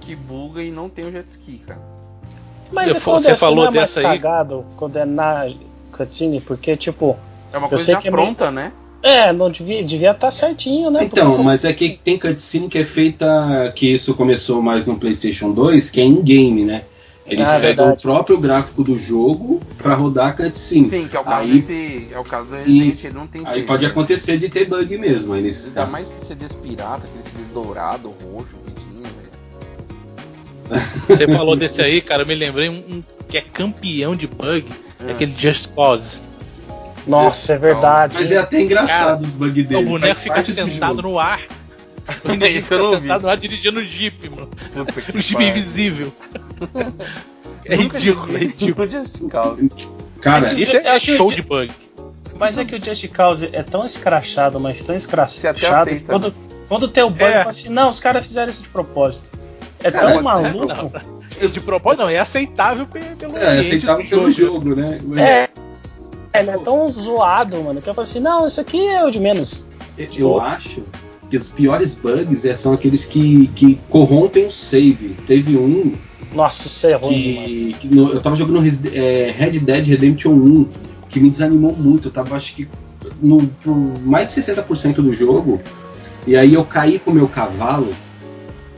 que 0.00 0.14
buga 0.14 0.62
e 0.62 0.70
não 0.70 0.88
tem 0.88 1.06
o 1.06 1.10
jet 1.12 1.28
ski, 1.30 1.58
cara. 1.66 1.80
Mas 2.72 2.88
Eu 2.90 2.96
é 2.96 3.00
fa- 3.00 3.10
quando 3.12 3.22
você 3.22 3.30
é- 3.32 3.36
falou 3.36 3.56
não 3.56 3.62
é 3.72 3.76
mais 3.76 3.94
dessa 3.94 4.00
aí- 4.00 4.18
cagado 4.20 4.64
quando 4.76 4.96
é 4.96 5.04
na 5.04 5.46
cutscene, 5.92 6.40
porque, 6.40 6.76
tipo, 6.76 7.16
É 7.52 7.58
uma 7.58 7.68
coisa 7.68 7.84
já 7.84 7.92
é 7.98 8.00
meio- 8.00 8.10
pronta, 8.12 8.50
né? 8.50 8.72
É, 9.04 9.32
não 9.32 9.50
devia 9.50 9.76
estar 9.76 9.88
devia 9.88 10.14
tá 10.14 10.30
certinho, 10.30 10.90
né? 10.90 11.04
Então, 11.04 11.30
Porque- 11.32 11.42
mas 11.44 11.64
é 11.64 11.72
que 11.72 12.00
tem 12.02 12.18
cutscene 12.18 12.68
que 12.68 12.78
é 12.78 12.84
feita, 12.84 13.72
que 13.76 13.92
isso 13.92 14.14
começou 14.14 14.60
mais 14.62 14.86
no 14.86 14.96
PlayStation 14.96 15.52
2, 15.52 15.90
que 15.90 16.00
é 16.00 16.04
in-game, 16.04 16.64
né? 16.64 16.84
Eles 17.26 17.48
Ah, 17.48 17.56
é 17.56 17.60
pegam 17.60 17.84
verdade. 17.86 17.98
o 17.98 18.02
próprio 18.02 18.38
gráfico 18.38 18.84
do 18.84 18.98
jogo 18.98 19.60
pra 19.78 19.94
rodar 19.94 20.28
a 20.28 20.32
cutscene. 20.32 20.90
Sim, 20.90 21.08
que 21.08 21.16
é 21.16 21.20
o 21.20 21.24
caso 21.24 21.36
Aí- 21.40 21.60
desse. 21.60 22.08
É 22.12 22.18
o 22.18 22.24
caso 22.24 22.48
do 22.48 22.56
Resident, 22.56 22.88
Isso. 22.88 23.06
ele 23.06 23.14
não 23.14 23.26
tem 23.26 23.42
Aí 23.46 23.62
pode 23.62 23.82
né? 23.84 23.88
acontecer 23.88 24.36
de 24.38 24.48
ter 24.50 24.66
bug 24.66 24.98
mesmo, 24.98 25.32
aí 25.32 25.40
nesses 25.42 25.68
Ainda 25.68 25.74
casos. 25.80 25.92
mais 25.92 26.04
se 26.06 26.26
CDs 26.26 26.54
pirata, 26.54 27.06
aquele 27.06 27.22
CDs 27.24 27.48
dourado, 27.48 28.08
roxo 28.32 28.56
que 28.66 28.72
tinha, 28.72 29.04
velho. 29.04 30.84
Você 31.08 31.26
falou 31.28 31.56
desse 31.56 31.80
aí, 31.80 32.00
cara, 32.02 32.22
eu 32.22 32.26
me 32.26 32.34
lembrei 32.34 32.68
um, 32.68 32.82
um 32.88 33.02
que 33.28 33.38
é 33.38 33.40
campeão 33.40 34.14
de 34.14 34.26
bug, 34.26 34.66
é 35.00 35.08
Ah. 35.08 35.12
aquele 35.12 35.34
Just 35.36 35.68
Cause. 35.74 36.18
Nossa, 37.06 37.52
é 37.54 37.58
verdade. 37.58 38.14
Mas 38.18 38.32
é 38.32 38.38
até 38.38 38.60
engraçado 38.60 39.18
Cara, 39.20 39.22
os 39.22 39.34
bugs 39.34 39.66
dele. 39.66 39.84
o 39.84 39.88
boneco 39.90 40.14
fica 40.20 40.42
sentado 40.42 41.02
no 41.02 41.18
ar. 41.18 41.40
O 42.22 42.32
inimigo 42.32 42.58
eu 42.58 42.62
fica 42.62 43.00
sentado 43.00 43.22
no 43.22 43.28
ar 43.30 43.36
dirigindo 43.38 43.80
o 43.80 43.84
Jeep, 43.84 44.28
mano. 44.28 44.50
O 45.14 45.18
Jeep 45.22 45.42
invisível. 45.42 46.12
É 47.66 47.76
Nunca 47.76 47.96
ridículo, 47.98 48.36
é 48.36 48.40
ridículo. 48.40 48.88
Just 48.88 49.18
Cause. 49.30 49.70
Cara, 50.20 50.52
Isso 50.52 50.76
é, 50.76 50.86
é 50.86 51.00
show 51.00 51.32
de 51.32 51.40
bug. 51.40 51.72
Mas 52.38 52.58
é 52.58 52.64
que 52.64 52.74
o 52.76 52.84
Just 52.84 53.08
Cause 53.08 53.48
é 53.52 53.62
tão 53.62 53.86
escrachado, 53.86 54.60
mas 54.60 54.78
tão 54.84 54.86
Você 54.88 54.92
até 54.92 54.96
escrachado, 54.96 55.58
que 55.58 55.64
aceita, 55.66 56.12
quando, 56.12 56.34
quando 56.68 56.88
tem 56.88 57.02
o 57.02 57.08
bug, 57.08 57.24
É. 57.24 57.38
fala 57.38 57.50
assim, 57.52 57.70
não, 57.70 57.88
os 57.88 58.00
caras 58.00 58.26
fizeram 58.26 58.50
isso 58.50 58.62
de 58.62 58.68
propósito. 58.68 59.30
É 59.82 59.90
Cara, 59.90 60.08
tão 60.10 60.18
é- 60.18 60.22
maluco. 60.22 60.66
Não, 60.66 61.48
de 61.48 61.60
propósito 61.60 62.02
não, 62.02 62.10
é 62.10 62.18
aceitável 62.18 62.86
pe- 62.86 63.00
pelo 63.18 63.36
é 63.38 63.46
ambiente 63.46 63.66
aceitável 63.66 64.04
pelo 64.06 64.30
jogo. 64.30 64.70
jogo, 64.70 64.76
né? 64.76 65.00
É, 65.16 65.48
ele 66.34 66.50
é 66.50 66.58
tão 66.58 66.90
zoado, 66.90 67.62
mano, 67.62 67.80
que 67.80 67.88
eu 67.88 67.94
falo 67.94 68.06
assim, 68.06 68.20
não, 68.20 68.46
isso 68.46 68.60
aqui 68.60 68.86
é 68.86 69.04
o 69.04 69.10
de 69.10 69.20
menos. 69.20 69.64
Eu 70.16 70.40
acho 70.40 70.82
que 71.30 71.36
os 71.36 71.48
piores 71.48 71.94
bugs 71.94 72.44
é- 72.44 72.56
são 72.56 72.72
aqueles 72.72 73.04
que, 73.04 73.46
que 73.54 73.78
corrompem 73.88 74.46
o 74.46 74.50
save. 74.50 75.16
Teve 75.26 75.56
um 75.56 75.94
Nossa, 76.34 76.66
isso 76.66 76.86
é 76.88 76.94
ruim 76.94 77.14
que, 77.14 77.72
que 77.80 77.94
no- 77.94 78.10
eu 78.12 78.20
tava 78.20 78.34
jogando 78.36 78.58
é, 78.92 79.30
Red 79.36 79.60
Dead 79.60 79.86
Redemption 79.86 80.32
1 80.32 80.68
que 81.08 81.20
me 81.20 81.30
desanimou 81.30 81.74
muito. 81.74 82.08
Eu 82.08 82.12
tava 82.12 82.34
acho 82.34 82.54
que 82.54 82.68
no, 83.22 83.48
mais 84.02 84.34
de 84.34 84.40
60% 84.42 84.94
do 84.96 85.14
jogo, 85.14 85.60
e 86.26 86.36
aí 86.36 86.54
eu 86.54 86.64
caí 86.64 86.98
com 86.98 87.10
o 87.10 87.14
meu 87.14 87.28
cavalo 87.28 87.94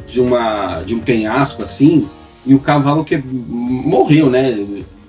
de, 0.06 0.20
uma, 0.20 0.82
de 0.82 0.94
um 0.94 1.00
penhasco 1.00 1.62
assim, 1.62 2.06
e 2.44 2.54
o 2.54 2.58
cavalo 2.58 3.04
que 3.04 3.16
morreu, 3.16 4.28
né? 4.28 4.50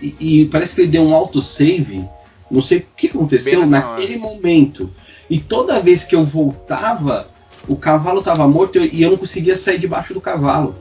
E, 0.01 0.15
e 0.19 0.45
parece 0.45 0.75
que 0.75 0.81
ele 0.81 0.91
deu 0.91 1.03
um 1.03 1.13
autosave, 1.13 2.03
não 2.49 2.61
sei 2.61 2.79
o 2.79 2.85
que 2.95 3.07
aconteceu 3.07 3.61
Bem 3.61 3.69
na 3.69 3.79
naquele 3.91 4.17
momento. 4.17 4.89
E 5.29 5.39
toda 5.39 5.79
vez 5.81 6.03
que 6.03 6.15
eu 6.15 6.23
voltava, 6.23 7.27
o 7.67 7.75
cavalo 7.75 8.19
estava 8.19 8.47
morto 8.47 8.79
e 8.79 9.01
eu 9.01 9.09
não 9.11 9.17
conseguia 9.17 9.57
sair 9.57 9.77
debaixo 9.79 10.13
do 10.13 10.21
cavalo 10.21 10.75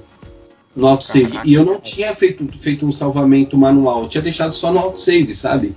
no 0.75 0.87
autosave. 0.87 1.39
E 1.45 1.55
eu 1.55 1.65
não 1.65 1.81
tinha 1.81 2.15
feito, 2.15 2.47
feito 2.59 2.87
um 2.87 2.93
salvamento 2.93 3.57
manual, 3.57 4.03
eu 4.03 4.09
tinha 4.09 4.23
deixado 4.23 4.55
só 4.55 4.73
no 4.73 4.79
autosave, 4.79 5.35
sabe? 5.35 5.75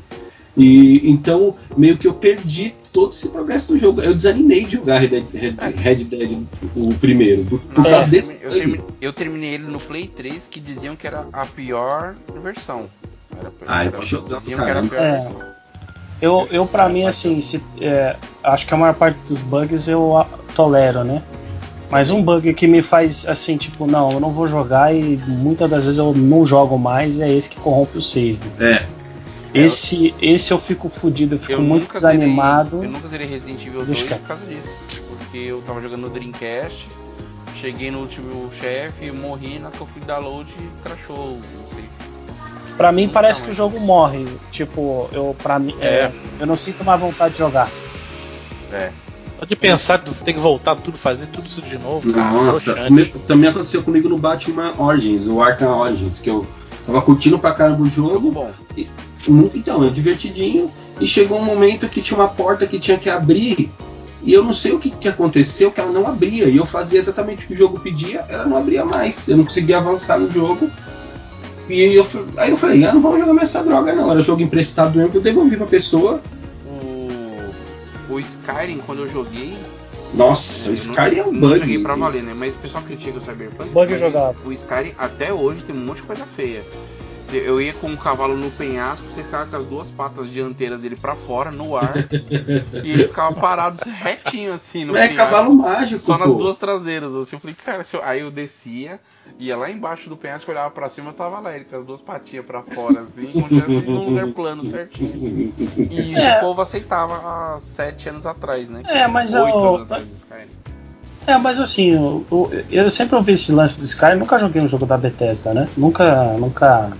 E 0.58 1.10
então 1.10 1.56
meio 1.78 1.98
que 1.98 2.08
eu 2.08 2.14
perdi 2.14 2.76
todo 2.92 3.14
esse 3.14 3.30
progresso 3.30 3.70
do 3.70 3.78
jogo. 3.78 4.02
Eu 4.02 4.14
desanimei 4.14 4.66
de 4.66 4.74
jogar 4.74 5.00
Red 5.00 5.08
Dead, 5.08 5.26
Red, 5.34 5.56
Red 5.76 5.96
Dead 6.06 6.38
o 6.76 6.94
primeiro, 6.96 7.46
por, 7.46 7.60
por 7.60 7.84
Não, 7.84 7.90
causa 7.90 8.08
eu, 8.08 8.12
desse. 8.12 8.38
eu, 8.42 8.50
termi- 8.52 8.82
eu 9.00 9.14
terminei 9.14 9.52
ele 9.54 9.66
no 9.66 9.80
Play 9.80 10.08
3 10.08 10.48
que 10.50 10.60
diziam 10.60 10.96
que 10.96 11.08
era 11.08 11.28
a 11.32 11.46
pior 11.46 12.16
versão. 12.44 12.90
Era, 13.38 13.52
Ah, 13.68 13.86
era, 13.86 13.98
eu 13.98 14.02
diziam 14.04 14.24
que 14.24 14.32
era 14.34 14.38
a 14.38 14.42
pior 14.42 14.58
caramba. 14.58 14.90
versão. 14.90 15.59
Eu, 16.22 16.48
eu 16.52 16.66
para 16.66 16.90
mim, 16.90 17.06
assim, 17.06 17.40
se- 17.42 17.64
é, 17.80 18.16
acho 18.44 18.68
que 18.68 18.74
a 18.74 18.78
maior 18.78 18.94
parte 18.94 19.18
dos 19.28 19.42
bugs 19.42 19.88
eu 19.88 20.18
a- 20.18 20.28
tolero, 20.56 21.04
né? 21.04 21.22
Mas 21.90 22.12
um 22.12 22.22
bug 22.22 22.54
que 22.54 22.68
me 22.68 22.82
faz 22.84 23.26
assim, 23.28 23.58
tipo, 23.58 23.88
não, 23.88 24.12
eu 24.12 24.20
não 24.20 24.30
vou 24.32 24.48
jogar 24.48 24.94
e 24.94 25.18
muitas 25.28 25.70
das 25.70 25.86
vezes 25.86 25.98
eu 25.98 26.14
não 26.14 26.46
jogo 26.46 26.78
mais 26.78 27.20
é 27.20 27.32
esse 27.32 27.50
que 27.50 27.58
corrompe 27.60 27.98
o 27.98 28.02
save. 28.02 28.40
É, 28.60 28.86
Esse, 29.54 30.14
esse 30.22 30.52
eu 30.52 30.60
fico 30.60 30.88
fudido, 30.90 31.34
eu 31.36 31.40
fico 31.40 31.54
Eu 31.54 31.62
muito 31.62 31.92
desanimado. 31.92 32.70
Zerei, 32.78 32.88
eu 32.88 32.92
nunca 32.92 33.08
zerei 33.08 33.28
Resident 33.28 33.60
Evil 33.66 33.84
2 33.86 33.88
Deixa 33.88 34.16
por 34.16 34.28
causa 34.28 34.46
disso. 34.46 34.70
Porque 35.08 35.38
eu 35.40 35.62
tava 35.64 35.82
jogando 35.82 36.02
no 36.02 36.10
Dreamcast, 36.10 36.88
cheguei 37.60 37.90
no 37.90 38.02
último 38.02 38.52
chefe, 38.52 39.12
morri, 39.12 39.58
na 39.58 39.72
que 39.72 39.82
eu 39.82 39.88
fui 39.88 40.02
dar 40.06 40.20
load 40.20 40.52
e 40.60 40.84
crashou. 40.84 41.40
Não 41.40 41.76
sei. 41.76 41.86
Pra 42.80 42.94
mim 42.94 43.10
parece 43.10 43.44
que 43.44 43.52
o 43.52 43.54
jogo 43.54 43.78
morre. 43.78 44.26
Tipo, 44.54 45.10
eu 45.12 45.36
para 45.44 45.60
mim 45.60 45.76
é, 45.82 45.86
É. 45.86 46.12
eu 46.40 46.48
não 46.48 46.56
sinto 46.56 46.82
mais 46.82 46.98
vontade 46.98 47.34
de 47.34 47.40
jogar. 47.40 47.70
É. 48.72 48.90
Só 49.38 49.44
de 49.46 49.54
pensar 49.54 50.00
que 50.00 50.16
ter 50.24 50.32
que 50.32 50.40
voltar 50.40 50.78
tudo, 50.78 50.98
fazer 50.98 51.26
tudo 51.28 51.46
isso 51.46 51.62
de 51.62 51.78
novo. 51.78 52.10
Nossa, 52.10 52.74
também 53.28 53.50
aconteceu 53.50 53.84
comigo 53.84 54.08
no 54.08 54.18
Batman 54.18 54.74
Origins, 54.78 55.28
o 55.28 55.42
Arkham 55.42 55.78
Origins, 55.78 56.22
que 56.22 56.30
eu 56.30 56.48
tava 56.86 57.02
curtindo 57.02 57.38
pra 57.38 57.52
caramba 57.52 57.84
o 57.84 57.90
Jogo 57.90 58.32
bom. 58.32 58.50
Muito, 59.28 59.58
então, 59.58 59.86
é 59.86 59.90
divertidinho. 59.90 60.72
E 61.02 61.06
chegou 61.06 61.38
um 61.38 61.44
momento 61.44 61.90
que 61.90 62.02
tinha 62.02 62.18
uma 62.18 62.30
porta 62.30 62.66
que 62.66 62.80
tinha 62.80 62.98
que 62.98 63.10
abrir. 63.10 63.70
E 64.24 64.32
eu 64.32 64.42
não 64.42 64.54
sei 64.54 64.72
o 64.72 64.80
que, 64.80 64.90
que 64.90 65.10
aconteceu, 65.10 65.70
que 65.70 65.82
ela 65.82 65.92
não 65.92 66.08
abria. 66.08 66.46
E 66.46 66.56
eu 66.56 66.66
fazia 66.66 66.98
exatamente 67.00 67.44
o 67.44 67.48
que 67.48 67.54
o 67.56 67.58
jogo 67.58 67.78
pedia, 67.82 68.24
ela 68.30 68.46
não 68.46 68.56
abria 68.56 68.86
mais. 68.86 69.28
Eu 69.28 69.36
não 69.36 69.44
conseguia 69.44 69.80
avançar 69.80 70.18
no 70.18 70.32
jogo. 70.32 70.70
E 71.70 71.94
eu, 71.94 72.06
aí 72.38 72.50
eu 72.50 72.58
falei, 72.58 72.84
ah, 72.84 72.94
não 72.94 73.02
vamos 73.02 73.20
jogar 73.20 73.34
mais 73.34 73.50
essa 73.50 73.64
droga 73.64 73.94
não. 73.94 74.12
Era 74.12 74.22
jogo 74.22 74.42
emprestado 74.42 74.98
mesmo, 74.98 75.12
eu 75.16 75.22
devolvi 75.22 75.56
pra 75.56 75.68
pessoa. 75.68 76.20
O, 76.66 78.14
o 78.14 78.20
Skyrim, 78.20 78.80
quando 78.86 79.04
eu 79.04 79.08
joguei. 79.08 79.56
Nossa, 80.14 80.70
o 80.70 80.72
eu 80.72 80.74
Skyrim 80.74 81.18
não, 81.18 81.24
é 81.24 81.28
um 81.28 81.32
não 81.32 81.40
bug. 81.42 81.60
joguei 81.60 81.80
pra 81.80 81.96
valer, 81.96 82.24
né? 82.24 82.34
Mas 82.36 82.54
o 82.56 82.58
pessoal 82.58 82.84
critica 82.84 83.20
o 83.20 83.22
Cyberpunk. 83.22 83.70
Bug 83.70 83.96
jogável. 83.96 84.42
O 84.44 84.52
Skyrim 84.52 84.94
até 84.98 85.32
hoje 85.32 85.64
tem 85.64 85.76
um 85.76 85.86
monte 85.86 85.98
de 85.98 86.04
coisa 86.04 86.26
feia. 86.36 86.64
Eu 87.32 87.62
ia 87.62 87.74
com 87.74 87.94
o 87.94 87.98
cavalo 87.98 88.36
no 88.36 88.50
penhasco, 88.52 89.06
você 89.14 89.24
ficava 89.24 89.46
com 89.46 89.56
as 89.58 89.66
duas 89.66 89.88
patas 89.92 90.30
dianteiras 90.30 90.80
dele 90.80 90.96
pra 90.96 91.16
fora, 91.16 91.52
no 91.52 91.76
ar, 91.76 91.94
e 92.84 92.92
ele 92.92 93.08
ficava 93.08 93.34
parado 93.36 93.80
retinho 93.86 94.52
assim 94.54 94.84
no 94.86 94.94
Não 94.94 95.00
é 95.00 95.08
penhasco. 95.10 95.30
cavalo 95.32 95.56
mágico, 95.56 96.02
Só 96.02 96.18
nas 96.18 96.30
pô. 96.32 96.36
duas 96.40 96.58
traseiras, 96.58 97.14
assim, 97.14 97.36
eu 97.36 97.40
falei, 97.40 97.56
cara, 97.56 97.84
eu- 97.94 98.04
aí 98.04 98.20
eu 98.22 98.32
descia, 98.32 99.00
ia 99.38 99.56
lá 99.56 99.70
embaixo 99.70 100.10
do 100.10 100.18
penhasco, 100.18 100.50
olhava 100.52 100.72
pra 100.72 100.90
cima, 100.90 101.14
tava 101.14 101.40
lá 101.40 101.56
ele 101.56 101.66
com 101.66 101.76
as 101.78 101.86
duas 101.86 102.02
patinhas 102.02 102.46
pra 102.46 102.64
fora, 102.64 103.02
assim, 103.02 103.32
se 103.32 103.38
estivesse 103.40 103.90
num 103.90 104.10
lugar 104.10 104.28
plano 104.28 104.64
certinho. 104.66 105.54
E 105.90 106.12
isso 106.14 106.22
É. 106.22 106.38
o 106.38 106.40
povo 106.42 106.62
aceitava 106.62 107.14
há 107.16 107.60
sete 107.60 108.10
anos 108.10 108.26
atrás, 108.26 108.70
né? 108.70 108.82
É, 108.88 109.08
mas 109.08 109.34
Oito 109.34 109.58
eu- 109.58 109.76
anos 109.76 109.82
atrás. 109.84 110.06
É, 111.28 111.38
mas 111.38 111.60
assim, 111.60 111.92
eu, 111.94 112.26
eu- 112.32 112.52
eu 112.72 112.90
sempre 112.90 113.16
ouvi 113.16 113.34
esse 113.34 113.52
lance 113.52 113.78
do 113.78 113.86
Sky, 113.86 114.16
nunca 114.18 114.40
joguei 114.40 114.60
um 114.62 114.68
jogo 114.68 114.86
da 114.88 114.98
Bethesda, 114.98 115.54
né? 115.54 115.68
Nunca, 115.78 116.34
nunca. 116.40 116.92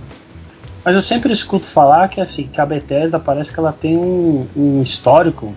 Mas 0.84 0.94
eu 0.96 1.02
sempre 1.02 1.32
escuto 1.32 1.66
falar 1.66 2.08
que 2.08 2.20
assim, 2.20 2.44
que 2.48 2.60
a 2.60 2.66
Bethesda 2.66 3.18
parece 3.18 3.52
que 3.52 3.58
ela 3.60 3.72
tem 3.72 3.96
um, 3.96 4.46
um 4.56 4.82
histórico 4.82 5.54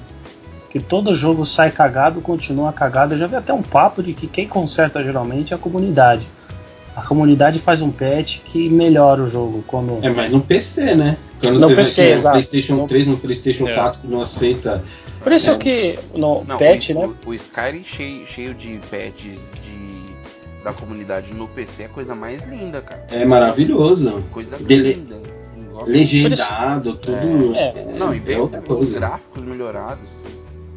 que 0.69 0.79
todo 0.79 1.15
jogo 1.15 1.45
sai 1.45 1.71
cagado, 1.71 2.19
continua 2.19 2.73
cagado. 2.73 3.13
Eu 3.13 3.19
já 3.19 3.27
vi 3.27 3.35
até 3.35 3.53
um 3.53 3.61
papo 3.61 4.01
de 4.03 4.13
que 4.13 4.27
quem 4.27 4.47
conserta 4.47 5.03
geralmente 5.03 5.53
é 5.53 5.55
a 5.55 5.59
comunidade. 5.59 6.27
A 6.95 7.01
comunidade 7.01 7.57
faz 7.59 7.81
um 7.81 7.89
patch 7.91 8.39
que 8.45 8.69
melhora 8.69 9.23
o 9.23 9.29
jogo 9.29 9.63
quando. 9.65 9.99
É, 10.03 10.09
mas 10.09 10.31
no 10.31 10.41
PC, 10.41 10.93
né? 10.95 11.17
Quando 11.41 11.59
No 11.59 11.69
você 11.69 11.75
PC, 11.75 12.01
vê 12.01 12.07
que 12.07 12.13
exato. 12.13 12.35
No 12.37 12.41
PlayStation 12.43 12.75
No- 12.75 12.87
3, 12.87 13.07
no 13.07 13.17
PlayStation 13.17 13.67
É. 13.67 13.75
4 13.75 14.01
que 14.01 14.07
não 14.07 14.21
aceita. 14.21 14.83
Por 15.21 15.31
isso 15.31 15.51
É. 15.51 15.57
que 15.57 15.99
no 16.15 16.43
Não, 16.43 16.57
patch, 16.57 16.89
o, 16.89 16.93
né? 16.93 17.09
o, 17.25 17.29
o 17.29 17.33
Skyrim 17.33 17.83
cheio, 17.83 18.27
cheio 18.27 18.53
de 18.53 18.79
patches 18.91 19.39
de, 19.63 19.92
da 20.63 20.71
comunidade 20.73 21.33
no 21.33 21.47
PC 21.47 21.83
é 21.83 21.85
a 21.85 21.89
coisa 21.89 22.15
mais 22.15 22.43
linda, 22.45 22.81
cara. 22.81 23.05
É 23.11 23.25
maravilhoso. 23.25 24.23
Coisa 24.31 24.57
Dele- 24.57 24.93
linda. 24.93 25.21
Legendado, 25.85 26.95
tudo. 26.95 27.55
É. 27.55 27.73
Não, 27.97 28.13
e 28.13 28.17
é 28.17 28.19
bem 28.19 28.39
outra 28.39 28.59
os 28.59 28.65
coisa. 28.65 28.99
gráficos 28.99 29.43
melhorados. 29.43 30.11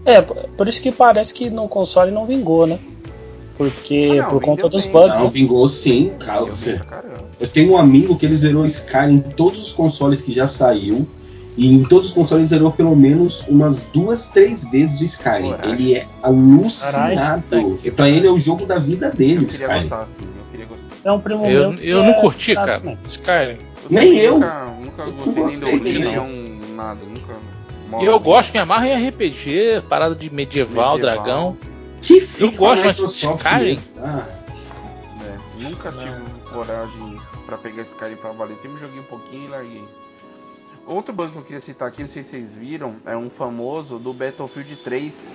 É, 0.04 0.20
por 0.22 0.66
isso 0.68 0.80
que 0.82 0.90
parece 0.90 1.32
que 1.34 1.50
no 1.50 1.68
console 1.68 2.10
não 2.10 2.26
vingou, 2.26 2.66
né? 2.66 2.78
Porque 3.56 4.18
Ah, 4.20 4.22
não, 4.24 4.28
por 4.30 4.42
conta 4.42 4.68
dos 4.68 4.84
bem. 4.84 4.92
bugs, 4.92 5.18
Não, 5.18 5.24
né? 5.26 5.30
vingou 5.30 5.68
sim, 5.68 6.12
cara. 6.18 6.40
Eu, 6.40 6.46
Você-. 6.48 6.80
Eu 7.40 7.48
tenho 7.48 7.72
um 7.72 7.76
amigo 7.76 8.16
que 8.16 8.26
ele 8.26 8.36
zerou 8.36 8.64
Skyrim 8.66 9.14
em 9.16 9.20
todos 9.20 9.60
os 9.62 9.72
consoles 9.72 10.22
que 10.22 10.32
já 10.32 10.46
saiu. 10.46 11.06
E 11.56 11.72
em 11.74 11.82
todos 11.84 12.08
os 12.08 12.12
consoles 12.12 12.50
zerou 12.50 12.70
pelo 12.70 12.94
menos 12.94 13.40
umas 13.48 13.84
duas, 13.84 14.28
três 14.28 14.64
vezes 14.70 15.00
o 15.00 15.04
Skyrim. 15.04 15.54
Ele 15.62 15.94
é 15.94 16.06
alucinado. 16.22 17.42
Caralho, 17.48 17.78
E 17.82 17.90
pra 17.90 18.08
ele 18.10 18.26
é 18.26 18.30
o 18.30 18.38
jogo 18.38 18.66
da 18.66 18.78
vida 18.78 19.10
dele, 19.10 19.44
Eu 19.44 19.48
queria 19.48 19.66
Skyrim. 19.66 19.80
gostar, 19.88 20.02
assim. 20.02 20.12
Eu 20.22 20.44
queria 20.50 20.66
gostar. 20.66 20.86
É 21.04 21.12
um 21.12 21.20
primo 21.20 21.46
Eu, 21.46 21.72
meu. 21.72 21.80
eu 21.82 21.98
não 22.02 22.10
é 22.10 22.20
curti, 22.20 22.54
cara. 22.54 22.80
também. 22.80 22.98
Skyrim. 23.08 23.58
Nem 23.88 24.08
também 24.08 24.18
eu. 24.18 24.34
Nunca, 24.34 24.64
nunca 24.66 25.02
Eu 25.02 25.12
gostei 25.12 25.32
nem 25.32 25.42
gostei 25.42 25.60
da 25.72 25.78
também, 25.78 25.92
religião, 25.92 26.28
nada. 26.76 27.00
Nunca. 27.06 27.36
Eu 28.04 28.18
gosto, 28.20 28.52
me 28.52 28.58
amarro 28.58 28.84
em 28.84 29.08
RPG, 29.08 29.82
parada 29.88 30.14
de 30.14 30.28
medieval, 30.28 30.96
Medieval. 30.96 30.98
dragão. 31.24 31.56
Que 32.02 32.20
fica 32.20 32.56
gosto, 32.56 32.82
a 32.82 32.86
mas 32.86 32.96
Microsoft 32.96 33.40
Skyrim-. 33.46 33.78
Ah, 34.02 34.24
É, 35.24 35.62
nunca 35.62 35.90
Não. 35.90 36.02
tive 36.02 36.20
coragem 36.52 37.16
pra 37.46 37.56
pegar 37.56 37.82
esse 37.82 37.94
cara 37.94 38.14
pra 38.16 38.32
valer. 38.32 38.56
Sempre 38.60 38.80
joguei 38.80 39.00
um 39.00 39.04
pouquinho 39.04 39.44
e 39.46 39.48
larguei. 39.48 39.84
Outro 40.86 41.12
bug 41.12 41.32
que 41.32 41.38
eu 41.38 41.42
queria 41.42 41.60
citar 41.60 41.88
aqui, 41.88 42.02
não 42.02 42.08
sei 42.08 42.22
se 42.22 42.30
vocês 42.30 42.54
viram, 42.54 42.96
é 43.04 43.16
um 43.16 43.28
famoso 43.28 43.98
do 43.98 44.12
Battlefield 44.12 44.76
3, 44.76 45.32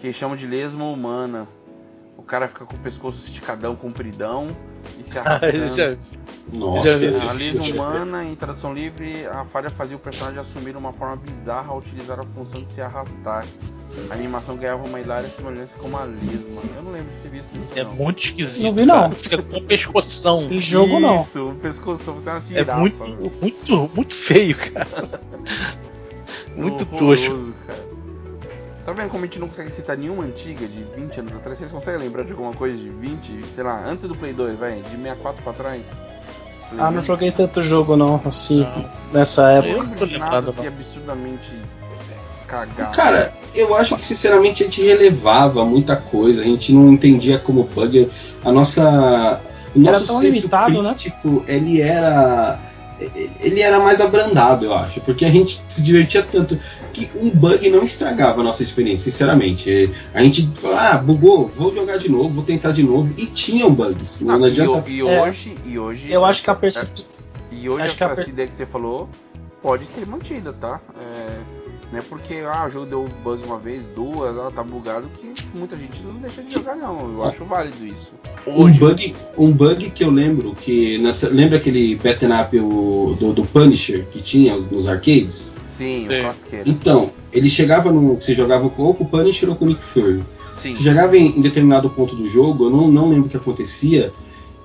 que 0.00 0.12
chama 0.12 0.36
de 0.36 0.46
lesma 0.46 0.84
humana. 0.84 1.46
O 2.16 2.22
cara 2.22 2.48
fica 2.48 2.64
com 2.64 2.76
o 2.76 2.78
pescoço 2.78 3.24
esticadão, 3.26 3.74
compridão 3.76 4.48
e 4.98 5.04
se 5.04 5.16
Eu 5.18 5.22
arrastando. 5.22 5.76
já- 5.76 5.96
nossa. 6.52 6.88
Já 6.88 6.96
vi 6.98 7.06
A 7.28 7.32
lesma 7.32 7.62
vídeo. 7.62 7.74
humana, 7.82 8.24
em 8.24 8.34
tradução 8.34 8.72
livre, 8.74 9.26
a 9.26 9.44
falha 9.44 9.70
fazia 9.70 9.96
o 9.96 10.00
personagem 10.00 10.38
assumir 10.38 10.76
uma 10.76 10.92
forma 10.92 11.16
bizarra 11.16 11.68
ao 11.72 11.78
utilizar 11.78 12.18
a 12.18 12.24
função 12.24 12.62
de 12.62 12.72
se 12.72 12.80
arrastar. 12.80 13.44
A 14.08 14.14
animação 14.14 14.56
ganhava 14.56 14.86
uma 14.86 15.00
hilária 15.00 15.28
semelhança 15.36 15.74
com 15.78 15.88
uma 15.88 16.04
lesma. 16.04 16.62
Eu 16.76 16.82
não 16.82 16.92
lembro 16.92 17.10
de 17.12 17.18
ter 17.18 17.28
visto 17.28 17.56
isso. 17.56 17.68
É 17.78 17.82
não. 17.84 17.94
muito 17.94 18.24
esquisito. 18.24 18.62
Não 18.64 18.72
vi, 18.72 18.86
não. 18.86 19.00
cara. 19.02 19.14
Fica 19.14 19.42
com 19.42 19.60
pescoção. 19.62 20.48
Em 20.50 20.60
jogo 20.60 21.00
não. 21.00 21.22
Isso, 21.22 21.48
o 21.50 21.54
pescoço, 21.56 22.12
você 22.12 22.28
é 22.30 22.32
uma 22.32 22.38
É 22.38 22.48
girafa. 22.48 22.78
muito, 22.80 23.04
muito, 23.40 23.90
muito 23.94 24.14
feio, 24.14 24.56
cara. 24.56 25.20
Muito 26.56 26.84
tosco. 26.86 27.52
cara. 27.66 27.80
Tá 28.84 28.92
vendo 28.92 29.08
como 29.10 29.22
a 29.22 29.26
gente 29.26 29.38
não 29.38 29.48
consegue 29.48 29.70
citar 29.70 29.96
nenhuma 29.96 30.24
antiga 30.24 30.66
de 30.66 30.82
20 30.82 31.20
anos 31.20 31.36
atrás? 31.36 31.58
Vocês 31.58 31.70
conseguem 31.70 32.00
lembrar 32.00 32.24
de 32.24 32.32
alguma 32.32 32.52
coisa 32.52 32.76
de 32.76 32.88
20, 32.88 33.44
sei 33.54 33.62
lá, 33.64 33.84
antes 33.86 34.06
do 34.06 34.14
Play 34.16 34.32
2, 34.32 34.58
vai, 34.58 34.76
de 34.82 34.88
64 34.96 35.42
pra 35.42 35.52
trás? 35.52 35.82
Play 36.70 36.80
Ah, 36.80 36.90
não 36.90 37.00
1? 37.00 37.04
joguei 37.04 37.30
tanto 37.30 37.62
jogo 37.62 37.96
não, 37.96 38.20
assim, 38.24 38.60
Não. 38.62 38.84
nessa 39.12 39.42
Eu 39.42 39.48
época. 39.58 39.68
não 39.68 39.76
Eu 39.76 39.82
lembro 39.82 39.98
tô 39.98 40.06
de 40.06 40.12
lembrado, 40.14 40.32
nada 40.32 40.50
assim 40.50 40.60
não. 40.62 40.68
absurdamente 40.68 41.52
Cara, 42.94 43.32
eu 43.54 43.74
acho 43.74 43.96
que 43.96 44.04
sinceramente 44.04 44.62
a 44.62 44.66
gente 44.66 44.82
relevava 44.82 45.64
muita 45.64 45.96
coisa, 45.96 46.42
a 46.42 46.44
gente 46.44 46.72
não 46.72 46.92
entendia 46.92 47.38
como 47.38 47.64
bug. 47.64 48.08
A 48.44 48.50
nossa. 48.52 49.40
O 49.74 49.80
Era 49.82 49.92
nosso 49.92 50.06
tão 50.06 50.18
senso 50.20 50.34
limitado, 50.36 50.82
né? 50.82 50.90
crítico, 50.90 51.44
ele 51.46 51.80
era. 51.80 52.58
Ele 53.40 53.62
era 53.62 53.78
mais 53.80 53.98
abrandado, 53.98 54.66
eu 54.66 54.74
acho, 54.74 55.00
porque 55.00 55.24
a 55.24 55.30
gente 55.30 55.62
se 55.70 55.80
divertia 55.82 56.22
tanto 56.22 56.60
que 56.92 57.08
um 57.18 57.30
bug 57.30 57.70
não 57.70 57.82
estragava 57.82 58.42
a 58.42 58.44
nossa 58.44 58.62
experiência, 58.62 59.10
sinceramente. 59.10 59.90
A 60.12 60.22
gente 60.22 60.46
falava, 60.54 60.96
ah, 60.96 60.98
bugou, 60.98 61.50
vou 61.56 61.74
jogar 61.74 61.96
de 61.96 62.10
novo, 62.10 62.28
vou 62.28 62.44
tentar 62.44 62.72
de 62.72 62.82
novo, 62.82 63.10
e 63.16 63.24
tinham 63.24 63.72
bugs. 63.72 64.20
Não, 64.20 64.38
Não, 64.38 64.46
e, 64.46 64.50
adianta. 64.50 64.90
e 64.90 65.00
É. 65.00 65.22
hoje, 65.22 65.54
e 65.64 65.78
hoje. 65.78 66.12
Eu 66.12 66.26
acho 66.26 66.42
que 66.42 66.50
a 66.50 66.54
percepção. 66.54 67.06
E 67.50 67.70
hoje 67.70 67.82
acho 67.84 67.96
que 67.96 68.04
a 68.04 68.06
essa 68.08 68.16
per- 68.16 68.28
ideia 68.28 68.48
que 68.48 68.52
você 68.54 68.66
falou 68.66 69.08
pode 69.62 69.86
ser 69.86 70.06
mantida, 70.06 70.52
tá? 70.52 70.78
É, 71.00 71.38
Não 71.92 71.98
é 71.98 72.02
porque 72.02 72.34
ah, 72.46 72.66
o 72.66 72.70
jogo 72.70 72.86
deu 72.86 73.08
bug 73.22 73.44
uma 73.44 73.58
vez, 73.58 73.84
duas, 73.88 74.38
ah, 74.38 74.50
tá 74.54 74.62
bugado, 74.62 75.08
que 75.08 75.34
muita 75.54 75.76
gente 75.76 76.02
não 76.04 76.14
deixa 76.14 76.42
de 76.42 76.52
jogar 76.52 76.76
não. 76.76 77.14
Eu 77.14 77.24
acho 77.24 77.44
válido 77.44 77.84
isso. 77.84 78.12
Um 78.46 78.70
bug, 78.72 79.14
um 79.36 79.52
bug 79.52 79.90
que 79.90 80.04
eu 80.04 80.10
lembro, 80.10 80.54
que 80.54 80.98
nessa, 80.98 81.28
lembra 81.28 81.56
aquele 81.58 81.96
beat'em 81.96 82.30
up 82.32 82.56
o, 82.58 83.16
do, 83.18 83.32
do 83.32 83.44
Punisher 83.44 84.06
que 84.06 84.22
tinha 84.22 84.56
nos 84.56 84.88
arcades? 84.88 85.56
Sim, 85.68 86.06
Sim. 86.06 86.06
o. 86.08 86.68
Então, 86.68 87.10
ele 87.32 87.50
chegava 87.50 87.90
no. 87.90 88.14
Você 88.14 88.34
jogava 88.34 88.70
com, 88.70 88.82
ou 88.82 88.94
com 88.94 89.02
o 89.02 89.08
Punisher 89.08 89.48
ou 89.48 89.56
com 89.56 89.64
o 89.64 89.68
Nick 89.68 89.82
Fury. 89.82 90.22
Sim. 90.56 90.72
Você 90.72 90.82
chegava 90.84 91.16
em, 91.16 91.38
em 91.38 91.40
determinado 91.40 91.90
ponto 91.90 92.14
do 92.14 92.28
jogo, 92.28 92.66
eu 92.66 92.70
não, 92.70 92.88
não 92.88 93.08
lembro 93.08 93.26
o 93.26 93.28
que 93.28 93.36
acontecia, 93.36 94.12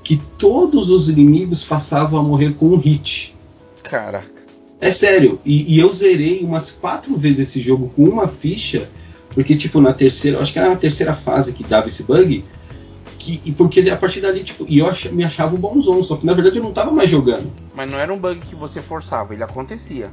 que 0.03 0.17
todos 0.37 0.91
os 0.91 1.09
inimigos 1.09 1.63
passavam 1.63 2.19
a 2.19 2.23
morrer 2.23 2.53
com 2.53 2.67
um 2.67 2.77
hit. 2.77 3.35
Caraca. 3.81 4.34
É 4.81 4.91
sério, 4.91 5.39
e, 5.45 5.73
e 5.75 5.79
eu 5.79 5.91
zerei 5.91 6.41
umas 6.41 6.71
quatro 6.71 7.15
vezes 7.15 7.47
esse 7.49 7.59
jogo 7.61 7.91
com 7.95 8.03
uma 8.03 8.27
ficha, 8.27 8.89
porque, 9.33 9.55
tipo, 9.55 9.79
na 9.81 9.93
terceira, 9.93 10.39
acho 10.39 10.51
que 10.53 10.59
era 10.59 10.69
na 10.69 10.75
terceira 10.75 11.13
fase 11.13 11.53
que 11.53 11.63
dava 11.63 11.87
esse 11.87 12.03
bug, 12.03 12.43
que, 13.17 13.41
e 13.45 13.51
porque 13.51 13.79
a 13.89 13.97
partir 13.97 14.21
dali, 14.21 14.43
tipo, 14.43 14.65
e 14.67 14.77
eu 14.79 14.87
ach- 14.87 15.11
me 15.11 15.23
achava 15.23 15.55
um 15.55 15.59
bonzão, 15.59 16.03
só 16.03 16.15
que 16.17 16.25
na 16.25 16.33
verdade 16.33 16.57
eu 16.57 16.63
não 16.63 16.71
tava 16.73 16.91
mais 16.91 17.09
jogando. 17.09 17.51
Mas 17.73 17.89
não 17.89 17.97
era 17.97 18.13
um 18.13 18.19
bug 18.19 18.39
que 18.41 18.55
você 18.55 18.81
forçava, 18.81 19.33
ele 19.33 19.43
acontecia. 19.43 20.09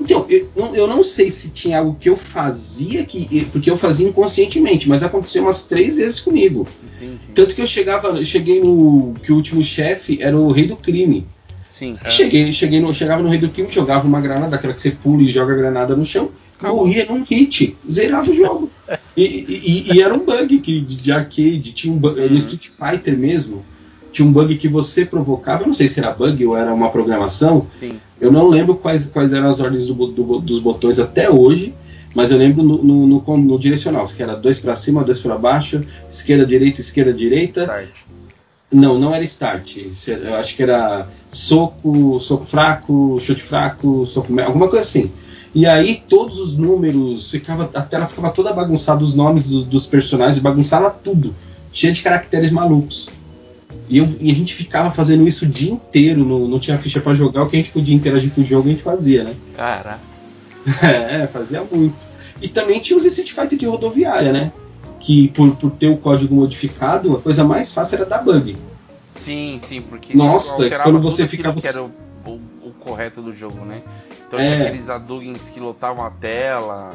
Então, 0.00 0.24
eu, 0.28 0.48
não- 0.54 0.74
eu 0.76 0.86
não 0.86 1.02
sei 1.02 1.30
se 1.30 1.48
tinha 1.50 1.78
algo 1.78 1.96
que 1.98 2.08
eu 2.08 2.16
fazia, 2.16 3.04
que, 3.04 3.46
porque 3.46 3.70
eu 3.70 3.76
fazia 3.76 4.08
inconscientemente, 4.08 4.88
mas 4.88 5.02
aconteceu 5.02 5.42
umas 5.42 5.64
três 5.64 5.96
vezes 5.96 6.20
comigo. 6.20 6.66
Entendi. 6.94 7.18
Tanto 7.34 7.54
que 7.54 7.60
eu 7.60 7.66
chegava, 7.66 8.08
eu 8.08 8.24
cheguei 8.24 8.60
no. 8.62 9.14
que 9.22 9.32
o 9.32 9.36
último 9.36 9.62
chefe 9.64 10.22
era 10.22 10.36
o 10.38 10.52
rei 10.52 10.66
do 10.66 10.76
crime. 10.76 11.26
Sim. 11.76 11.94
É. 12.02 12.08
Cheguei, 12.08 12.52
cheguei 12.54 12.80
no, 12.80 12.94
chegava 12.94 13.22
no 13.22 13.28
rei 13.28 13.38
do 13.38 13.50
crime, 13.50 13.70
jogava 13.70 14.06
uma 14.08 14.18
granada, 14.18 14.56
aquela 14.56 14.72
que 14.72 14.80
você 14.80 14.92
pula 14.92 15.22
e 15.22 15.28
joga 15.28 15.52
a 15.52 15.56
granada 15.56 15.94
no 15.94 16.06
chão, 16.06 16.30
Acabou. 16.58 16.86
morria 16.86 17.04
num 17.04 17.22
hit, 17.22 17.76
zerava 17.90 18.30
o 18.30 18.34
jogo. 18.34 18.70
E, 19.14 19.22
e- 19.24 19.92
e- 19.94 20.00
era 20.00 20.14
um 20.14 20.24
bug 20.24 20.58
que, 20.60 20.80
de, 20.80 20.96
de 20.96 21.12
arcade, 21.12 21.72
tinha 21.74 21.92
um 21.92 21.98
bug, 21.98 22.18
Uhum. 22.18 22.30
no 22.30 22.38
Street 22.38 22.68
Fighter 22.68 23.18
mesmo, 23.18 23.62
tinha 24.10 24.26
um 24.26 24.32
bug 24.32 24.56
que 24.56 24.68
você 24.68 25.04
provocava, 25.04 25.64
eu 25.64 25.66
não 25.66 25.74
sei 25.74 25.86
se 25.88 26.00
era 26.00 26.10
bug 26.12 26.46
ou 26.46 26.56
era 26.56 26.72
uma 26.72 26.88
programação, 26.88 27.66
Sim. 27.78 27.98
eu 28.18 28.32
não 28.32 28.48
lembro 28.48 28.76
quais, 28.76 29.06
quais 29.08 29.34
eram 29.34 29.48
as 29.48 29.60
ordens 29.60 29.86
do 29.88 29.94
do 30.06 30.38
dos 30.38 30.58
botões 30.60 30.98
até 30.98 31.28
hoje, 31.30 31.74
mas 32.14 32.30
eu 32.30 32.38
lembro 32.38 32.62
no, 32.62 32.82
no, 32.82 33.06
no, 33.06 33.36
no 33.36 33.58
direcional, 33.58 34.06
que 34.06 34.22
era 34.22 34.34
dois 34.34 34.58
para 34.58 34.74
cima, 34.76 35.04
dois 35.04 35.20
para 35.20 35.36
baixo, 35.36 35.82
esquerda, 36.10 36.46
direita, 36.46 36.80
esquerda, 36.80 37.12
direita. 37.12 37.60
Start. 37.64 37.90
Não, 38.72 38.98
não 38.98 39.14
era 39.14 39.22
start. 39.24 39.76
Eu 40.08 40.34
acho 40.36 40.56
que 40.56 40.62
era 40.62 41.06
soco, 41.30 42.20
soco 42.20 42.44
fraco, 42.46 43.18
chute 43.20 43.42
fraco, 43.42 44.04
soco 44.06 44.38
alguma 44.40 44.68
coisa 44.68 44.82
assim. 44.84 45.10
E 45.54 45.64
aí 45.66 46.02
todos 46.08 46.38
os 46.38 46.56
números, 46.56 47.30
ficava, 47.30 47.70
a 47.74 47.82
tela 47.82 48.06
ficava 48.06 48.30
toda 48.30 48.52
bagunçada, 48.52 49.02
os 49.02 49.14
nomes 49.14 49.48
do- 49.48 49.64
dos 49.64 49.86
personagens, 49.86 50.38
bagunçava 50.38 50.90
tudo, 50.90 51.34
cheio 51.72 51.92
de 51.92 52.02
caracteres 52.02 52.50
malucos. 52.50 53.08
E, 53.88 53.98
eu- 53.98 54.16
e 54.20 54.30
a 54.30 54.34
gente 54.34 54.52
ficava 54.52 54.90
fazendo 54.90 55.26
isso 55.26 55.44
o 55.44 55.48
dia 55.48 55.72
inteiro, 55.72 56.24
não, 56.24 56.40
não 56.48 56.58
tinha 56.58 56.78
ficha 56.78 57.00
pra 57.00 57.14
jogar, 57.14 57.44
o 57.44 57.48
que 57.48 57.56
a 57.56 57.60
gente 57.60 57.70
podia 57.70 57.94
interagir 57.94 58.30
com 58.32 58.40
o 58.40 58.44
jogo 58.44 58.68
a 58.68 58.72
gente 58.72 58.82
fazia, 58.82 59.24
né? 59.24 59.32
Caraca. 59.56 60.00
É, 60.82 61.26
fazia 61.28 61.62
muito. 61.62 61.94
E 62.42 62.48
também 62.48 62.80
tinha 62.80 62.98
os 62.98 63.04
Street 63.04 63.30
Fighter 63.32 63.56
de 63.58 63.64
rodoviária, 63.66 64.32
né? 64.32 64.52
Que 65.06 65.28
por, 65.28 65.54
por 65.54 65.70
ter 65.70 65.86
o 65.88 65.96
código 65.96 66.34
modificado, 66.34 67.16
a 67.16 67.20
coisa 67.20 67.44
mais 67.44 67.72
fácil 67.72 67.94
era 67.96 68.04
dar 68.06 68.24
bug. 68.24 68.56
Sim, 69.12 69.60
sim, 69.62 69.80
porque 69.80 70.16
Nossa, 70.16 70.54
alterava 70.64 70.90
quando 70.90 71.00
você 71.00 71.28
ficava- 71.28 71.60
que 71.60 71.66
era 71.68 71.80
o, 71.80 71.90
o- 72.26 72.40
o 72.68 72.72
correto 72.80 73.22
do 73.22 73.30
jogo, 73.32 73.64
né? 73.64 73.82
Então 74.26 74.38
É. 74.40 74.66
aqueles 74.66 74.90
adugens 74.90 75.48
que 75.48 75.60
lotavam 75.60 76.04
a 76.04 76.10
tela, 76.10 76.92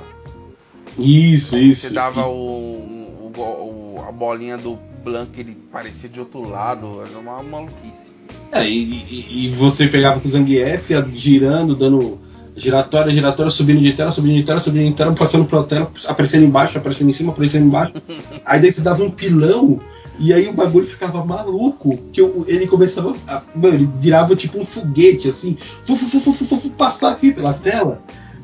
Isso, 0.99 1.57
isso. 1.57 1.87
você 1.87 1.93
dava 1.93 2.27
o, 2.27 2.33
o- 2.33 3.31
o- 3.39 3.95
a 4.05 4.11
bolinha 4.11 4.57
do 4.57 4.77
Blanco, 5.03 5.31
ele 5.39 5.55
parecia 5.71 6.09
de 6.09 6.19
outro 6.19 6.47
lado, 6.47 7.01
era 7.07 7.17
uma 7.17 7.41
maluquice. 7.41 8.11
É, 8.51 8.67
e, 8.67 8.83
e- 8.83 9.45
e 9.45 9.49
você 9.51 9.87
pegava 9.87 10.19
com 10.19 10.27
o 10.27 10.31
Zangief 10.31 10.89
girando, 11.15 11.73
dando 11.75 12.19
giratória, 12.55 13.13
giratória, 13.13 13.49
subindo 13.51 13.81
de 13.81 13.93
tela, 13.93 14.11
subindo 14.11 14.35
de 14.35 14.43
tela, 14.43 14.59
subindo 14.59 14.89
de 14.89 14.95
tela, 14.95 15.13
passando 15.13 15.45
pela 15.45 15.63
tela, 15.63 15.91
aparecendo 16.07 16.45
embaixo, 16.45 16.77
aparecendo 16.77 17.09
em 17.09 17.13
cima, 17.13 17.31
aparecendo 17.31 17.65
embaixo. 17.65 17.93
aí 18.45 18.59
daí 18.59 18.71
você 18.71 18.81
dava 18.81 19.03
um 19.03 19.09
pilão 19.11 19.79
e 20.19 20.33
aí 20.33 20.47
o 20.49 20.53
bagulho 20.53 20.85
ficava 20.85 21.23
maluco, 21.25 21.97
que 22.11 22.21
eu- 22.21 22.45
ele 22.47 22.67
começava. 22.67 23.13
A, 23.27 23.41
mano, 23.55 23.75
ele 23.75 23.89
virava 23.99 24.35
tipo 24.35 24.59
um 24.59 24.65
foguete, 24.65 25.27
assim, 25.27 25.57
fu, 25.85 25.95
fu, 25.95 26.05
fu, 26.07 26.19
fu, 26.19 26.33
fu, 26.33 26.45
fu, 26.45 26.57
fu, 26.57 26.69
passar 26.71 27.09
assim 27.09 27.31
pela 27.31 27.53
tela. 27.53 28.01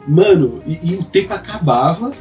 Mano, 0.07 0.61
e, 0.65 0.79
e 0.91 0.95
o 0.95 1.03
tempo 1.03 1.33
acabava. 1.33 2.11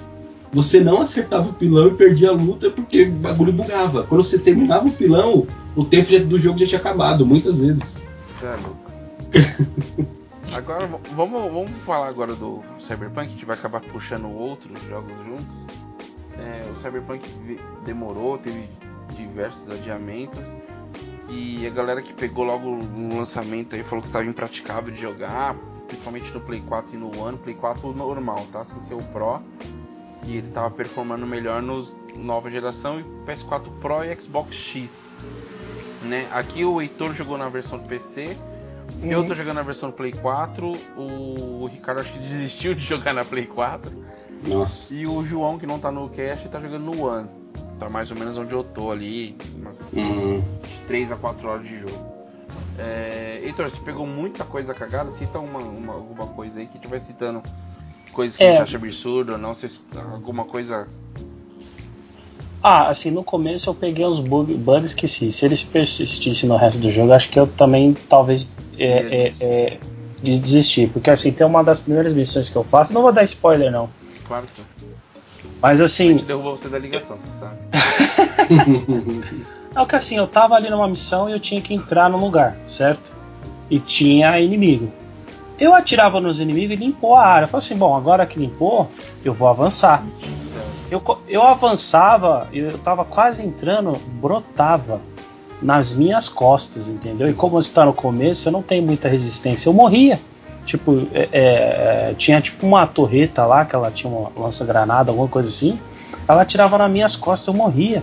Você 0.52 0.80
não 0.80 1.02
acertava 1.02 1.50
o 1.50 1.52
pilão 1.52 1.88
e 1.88 1.94
perdia 1.94 2.30
a 2.30 2.32
luta 2.32 2.70
porque 2.70 3.02
o 3.02 3.10
bagulho 3.12 3.52
bugava. 3.52 4.04
Quando 4.04 4.22
você 4.24 4.38
terminava 4.38 4.86
o 4.86 4.90
pilão, 4.90 5.46
o 5.74 5.84
tempo 5.84 6.10
já- 6.10 6.18
do 6.18 6.38
jogo 6.38 6.58
já 6.58 6.66
tinha 6.66 6.78
acabado, 6.80 7.26
muitas 7.26 7.58
vezes. 7.60 7.96
Isso 8.30 8.46
é 8.46 8.56
louco. 8.56 10.06
agora 10.52 10.86
vamos, 10.86 11.52
vamos 11.52 11.70
falar 11.84 12.08
agora 12.08 12.34
do 12.34 12.62
Cyberpunk, 12.78 13.26
a 13.26 13.30
gente 13.30 13.44
vai 13.44 13.56
acabar 13.56 13.80
puxando 13.80 14.30
outros 14.30 14.80
jogos 14.82 15.14
juntos. 15.24 15.46
É, 16.38 16.62
o 16.70 16.76
Cyberpunk 16.80 17.28
demorou, 17.84 18.38
teve 18.38 18.68
diversos 19.14 19.68
adiamentos. 19.70 20.56
E 21.28 21.66
a 21.66 21.70
galera 21.70 22.00
que 22.02 22.12
pegou 22.12 22.44
logo 22.44 22.76
no 22.76 23.16
lançamento 23.16 23.74
aí 23.74 23.82
falou 23.82 24.00
que 24.00 24.08
estava 24.08 24.24
impraticável 24.24 24.92
de 24.92 25.00
jogar, 25.00 25.56
principalmente 25.88 26.32
no 26.32 26.40
Play 26.40 26.60
4 26.60 26.94
e 26.94 26.98
no 26.98 27.10
One, 27.18 27.36
Play 27.38 27.54
4 27.54 27.92
normal, 27.92 28.46
tá? 28.52 28.62
Sem 28.64 28.80
ser 28.80 28.94
o 28.94 29.02
Pro. 29.02 29.40
E 30.24 30.36
ele 30.36 30.50
tava 30.50 30.70
performando 30.70 31.26
melhor 31.26 31.62
nos 31.62 31.96
nova 32.16 32.50
geração 32.50 33.00
e 33.00 33.04
PS4 33.26 33.70
Pro 33.80 34.04
e 34.04 34.16
Xbox 34.16 34.54
X. 34.54 35.10
Né? 36.02 36.28
Aqui 36.32 36.64
o 36.64 36.80
Heitor 36.80 37.14
jogou 37.14 37.36
na 37.36 37.48
versão 37.48 37.78
do 37.78 37.88
PC, 37.88 38.36
eu 39.02 39.24
tô 39.26 39.34
jogando 39.34 39.56
na 39.56 39.62
versão 39.62 39.90
do 39.90 39.94
Play 39.96 40.12
4, 40.12 40.72
o 40.96 41.66
Ricardo 41.70 42.00
acho 42.00 42.12
que 42.12 42.18
desistiu 42.18 42.74
de 42.74 42.82
jogar 42.84 43.12
na 43.12 43.24
Play 43.24 43.46
4. 43.46 43.92
Nossa. 44.46 44.94
E 44.94 45.06
o 45.06 45.24
João, 45.24 45.58
que 45.58 45.66
não 45.66 45.78
tá 45.78 45.90
no 45.90 46.08
cast, 46.08 46.48
tá 46.48 46.58
jogando 46.60 46.84
no 46.84 47.04
One. 47.06 47.28
Tá 47.78 47.88
mais 47.90 48.10
ou 48.10 48.18
menos 48.18 48.36
onde 48.38 48.52
eu 48.54 48.64
tô 48.64 48.90
ali, 48.90 49.36
umas 49.56 49.92
Hum, 49.92 50.40
de 50.62 50.80
3 50.86 51.12
a 51.12 51.16
4 51.16 51.48
horas 51.48 51.66
de 51.66 51.78
jogo. 51.78 52.16
É, 52.78 53.40
Heitor, 53.44 53.68
você 53.70 53.78
pegou 53.80 54.06
muita 54.06 54.44
coisa 54.44 54.72
cagada, 54.74 55.10
cita 55.10 55.38
uma, 55.38 55.58
uma- 55.58 55.94
alguma 55.94 56.26
coisa 56.28 56.60
aí 56.60 56.66
que 56.66 56.72
a 56.78 56.80
gente 56.80 56.88
vai 56.88 57.00
citando 57.00 57.42
coisas 58.12 58.36
que 58.36 58.42
a 58.44 58.46
É. 58.46 58.50
gente 58.52 58.62
acha 58.62 58.76
absurdo 58.76 59.32
ou 59.32 59.38
não, 59.38 59.52
se 59.54 59.68
alguma 60.12 60.44
coisa. 60.44 60.86
Ah, 62.62 62.88
assim, 62.88 63.10
no 63.10 63.22
começo 63.22 63.70
eu 63.70 63.74
peguei 63.74 64.04
uns 64.06 64.18
bug- 64.20 64.54
bugs 64.54 64.92
que 64.92 65.06
se, 65.06 65.30
se 65.30 65.44
eles 65.44 65.62
persistissem 65.62 66.48
no 66.48 66.56
resto 66.56 66.80
do 66.80 66.90
jogo, 66.90 67.12
acho 67.12 67.28
que 67.30 67.38
eu 67.38 67.46
também 67.46 67.92
talvez 67.94 68.48
é, 68.78 69.06
é, 69.10 69.32
é, 69.40 69.78
de- 70.22 70.38
desistir. 70.38 70.88
Porque 70.88 71.10
assim, 71.10 71.32
tem 71.32 71.46
uma 71.46 71.62
das 71.62 71.80
primeiras 71.80 72.12
missões 72.14 72.48
que 72.48 72.56
eu 72.56 72.64
faço, 72.64 72.92
não 72.92 73.02
vou 73.02 73.12
dar 73.12 73.24
spoiler 73.24 73.70
não. 73.70 73.88
Claro 74.26 74.46
que. 74.46 74.62
Mas 75.60 75.80
A 75.80 75.84
assim, 75.84 76.10
gente 76.10 76.24
derrubou 76.24 76.56
você 76.56 76.68
da 76.68 76.78
ligação, 76.78 77.16
você 77.16 77.26
sabe. 77.38 77.56
é 79.74 79.80
o 79.80 79.86
que 79.86 79.96
assim, 79.96 80.16
eu 80.16 80.26
tava 80.26 80.54
ali 80.54 80.70
numa 80.70 80.88
missão 80.88 81.28
e 81.28 81.32
eu 81.32 81.40
tinha 81.40 81.60
que 81.60 81.74
entrar 81.74 82.10
num 82.10 82.18
lugar, 82.18 82.56
certo? 82.66 83.12
E 83.70 83.78
tinha 83.80 84.38
inimigo. 84.38 84.90
Eu 85.58 85.74
atirava 85.74 86.20
nos 86.20 86.38
inimigos 86.38 86.76
e 86.76 86.76
limpou 86.76 87.14
a 87.14 87.26
área. 87.26 87.44
Eu 87.44 87.48
falei 87.48 87.64
assim, 87.64 87.76
bom, 87.76 87.96
agora 87.96 88.26
que 88.26 88.38
limpou, 88.38 88.90
eu 89.24 89.32
vou 89.32 89.48
avançar. 89.48 90.04
Eu, 90.90 91.02
eu 91.26 91.42
avançava, 91.42 92.46
eu 92.52 92.78
tava 92.78 93.04
quase 93.04 93.44
entrando, 93.44 93.92
brotava 94.20 95.00
nas 95.62 95.94
minhas 95.94 96.28
costas, 96.28 96.86
entendeu? 96.86 97.28
E 97.28 97.34
como 97.34 97.58
está 97.58 97.84
no 97.84 97.92
começo, 97.92 98.48
eu 98.48 98.52
não 98.52 98.62
tenho 98.62 98.82
muita 98.82 99.08
resistência, 99.08 99.68
eu 99.68 99.72
morria. 99.72 100.18
Tipo, 100.64 101.06
é, 101.14 101.28
é, 101.32 102.14
tinha 102.18 102.40
tipo 102.40 102.66
uma 102.66 102.86
torreta 102.86 103.46
lá, 103.46 103.64
que 103.64 103.74
ela 103.74 103.90
tinha 103.90 104.12
uma 104.12 104.30
lança-granada, 104.36 105.10
alguma 105.10 105.28
coisa 105.28 105.48
assim. 105.48 105.78
Ela 106.28 106.42
atirava 106.42 106.76
nas 106.76 106.90
minhas 106.90 107.14
costas, 107.14 107.46
eu 107.46 107.54
morria. 107.54 108.02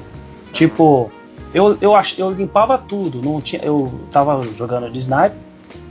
Tipo, 0.53 1.11
eu, 1.53 1.77
eu, 1.81 1.93
eu 2.17 2.31
limpava 2.31 2.77
tudo, 2.77 3.21
não 3.21 3.41
tinha, 3.41 3.61
eu 3.61 3.93
tava 4.09 4.45
jogando 4.47 4.89
de 4.89 4.99
sniper, 4.99 5.37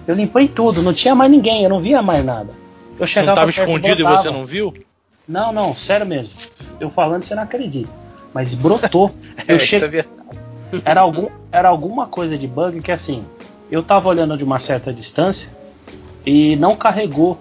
eu 0.06 0.14
limpei 0.14 0.48
tudo, 0.48 0.82
não 0.82 0.92
tinha 0.92 1.14
mais 1.14 1.30
ninguém, 1.30 1.62
eu 1.62 1.70
não 1.70 1.78
via 1.78 2.02
mais 2.02 2.24
nada. 2.24 2.50
Eu 2.94 3.00
Não 3.00 3.06
chegava 3.06 3.34
tava 3.36 3.52
perto, 3.52 3.68
escondido 3.68 4.00
e 4.00 4.04
brotava. 4.04 4.22
você 4.22 4.30
não 4.30 4.46
viu? 4.46 4.72
Não, 5.28 5.52
não, 5.52 5.74
sério 5.76 6.06
mesmo. 6.06 6.32
Eu 6.80 6.90
falando, 6.90 7.22
você 7.22 7.34
não 7.34 7.42
acredita. 7.42 7.90
Mas 8.34 8.54
brotou. 8.54 9.10
Eu 9.46 9.56
É, 9.56 9.58
che... 9.58 9.76
era, 10.84 11.00
algum, 11.00 11.28
era 11.50 11.68
alguma 11.68 12.06
coisa 12.06 12.36
de 12.38 12.46
bug 12.46 12.80
que 12.80 12.92
assim, 12.92 13.24
eu 13.70 13.82
tava 13.82 14.08
olhando 14.08 14.36
de 14.36 14.44
uma 14.44 14.58
certa 14.58 14.92
distância 14.92 15.50
e 16.24 16.56
não 16.56 16.76
carregou 16.76 17.38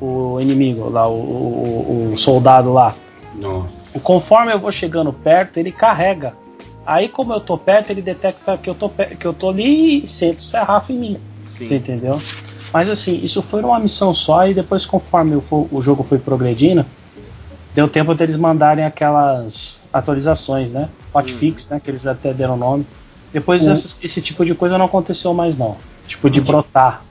o 0.00 0.38
inimigo 0.40 0.88
lá, 0.88 1.08
o, 1.08 1.12
o- 1.14 2.12
o 2.12 2.18
soldado 2.18 2.72
lá. 2.72 2.94
Nossa. 3.34 3.98
Conforme 4.00 4.52
eu 4.52 4.58
vou 4.58 4.70
chegando 4.72 5.12
perto, 5.12 5.58
ele 5.58 5.72
carrega. 5.72 6.34
Aí, 6.86 7.08
como 7.08 7.32
eu 7.32 7.40
tô 7.40 7.58
perto, 7.58 7.90
ele 7.90 8.00
detecta 8.00 8.56
que 8.56 8.68
eu 8.70 8.74
tô, 8.74 8.88
que 8.88 9.24
eu 9.26 9.34
tô 9.34 9.50
ali 9.50 10.02
e 10.02 10.06
senta 10.06 10.38
o 10.38 10.42
serrafo 10.42 10.92
em 10.92 10.96
mim. 10.96 11.16
Sim. 11.46 11.64
Você 11.64 11.76
entendeu? 11.76 12.20
Mas 12.72 12.88
assim, 12.90 13.20
isso 13.22 13.42
foi 13.42 13.62
uma 13.62 13.78
missão 13.78 14.14
só 14.14 14.46
e 14.46 14.54
depois 14.54 14.84
conforme 14.86 15.36
o, 15.36 15.68
o 15.70 15.82
jogo 15.82 16.02
foi 16.02 16.18
progredindo, 16.18 16.84
deu 17.74 17.88
tempo 17.88 18.14
deles 18.14 18.36
mandarem 18.36 18.84
aquelas 18.84 19.80
atualizações, 19.92 20.72
né? 20.72 20.88
Hotfix, 21.12 21.64
uhum. 21.64 21.74
né? 21.74 21.80
Que 21.82 21.90
eles 21.90 22.06
até 22.06 22.32
deram 22.32 22.56
nome. 22.56 22.86
Depois 23.32 23.66
uhum. 23.66 23.72
esse, 23.72 23.98
esse, 24.02 24.22
tipo 24.22 24.44
de 24.44 24.54
coisa 24.54 24.78
não 24.78 24.86
aconteceu 24.86 25.34
mais 25.34 25.56
não. 25.56 25.76
Tipo 26.06 26.30
de 26.30 26.40
brotar. 26.40 27.02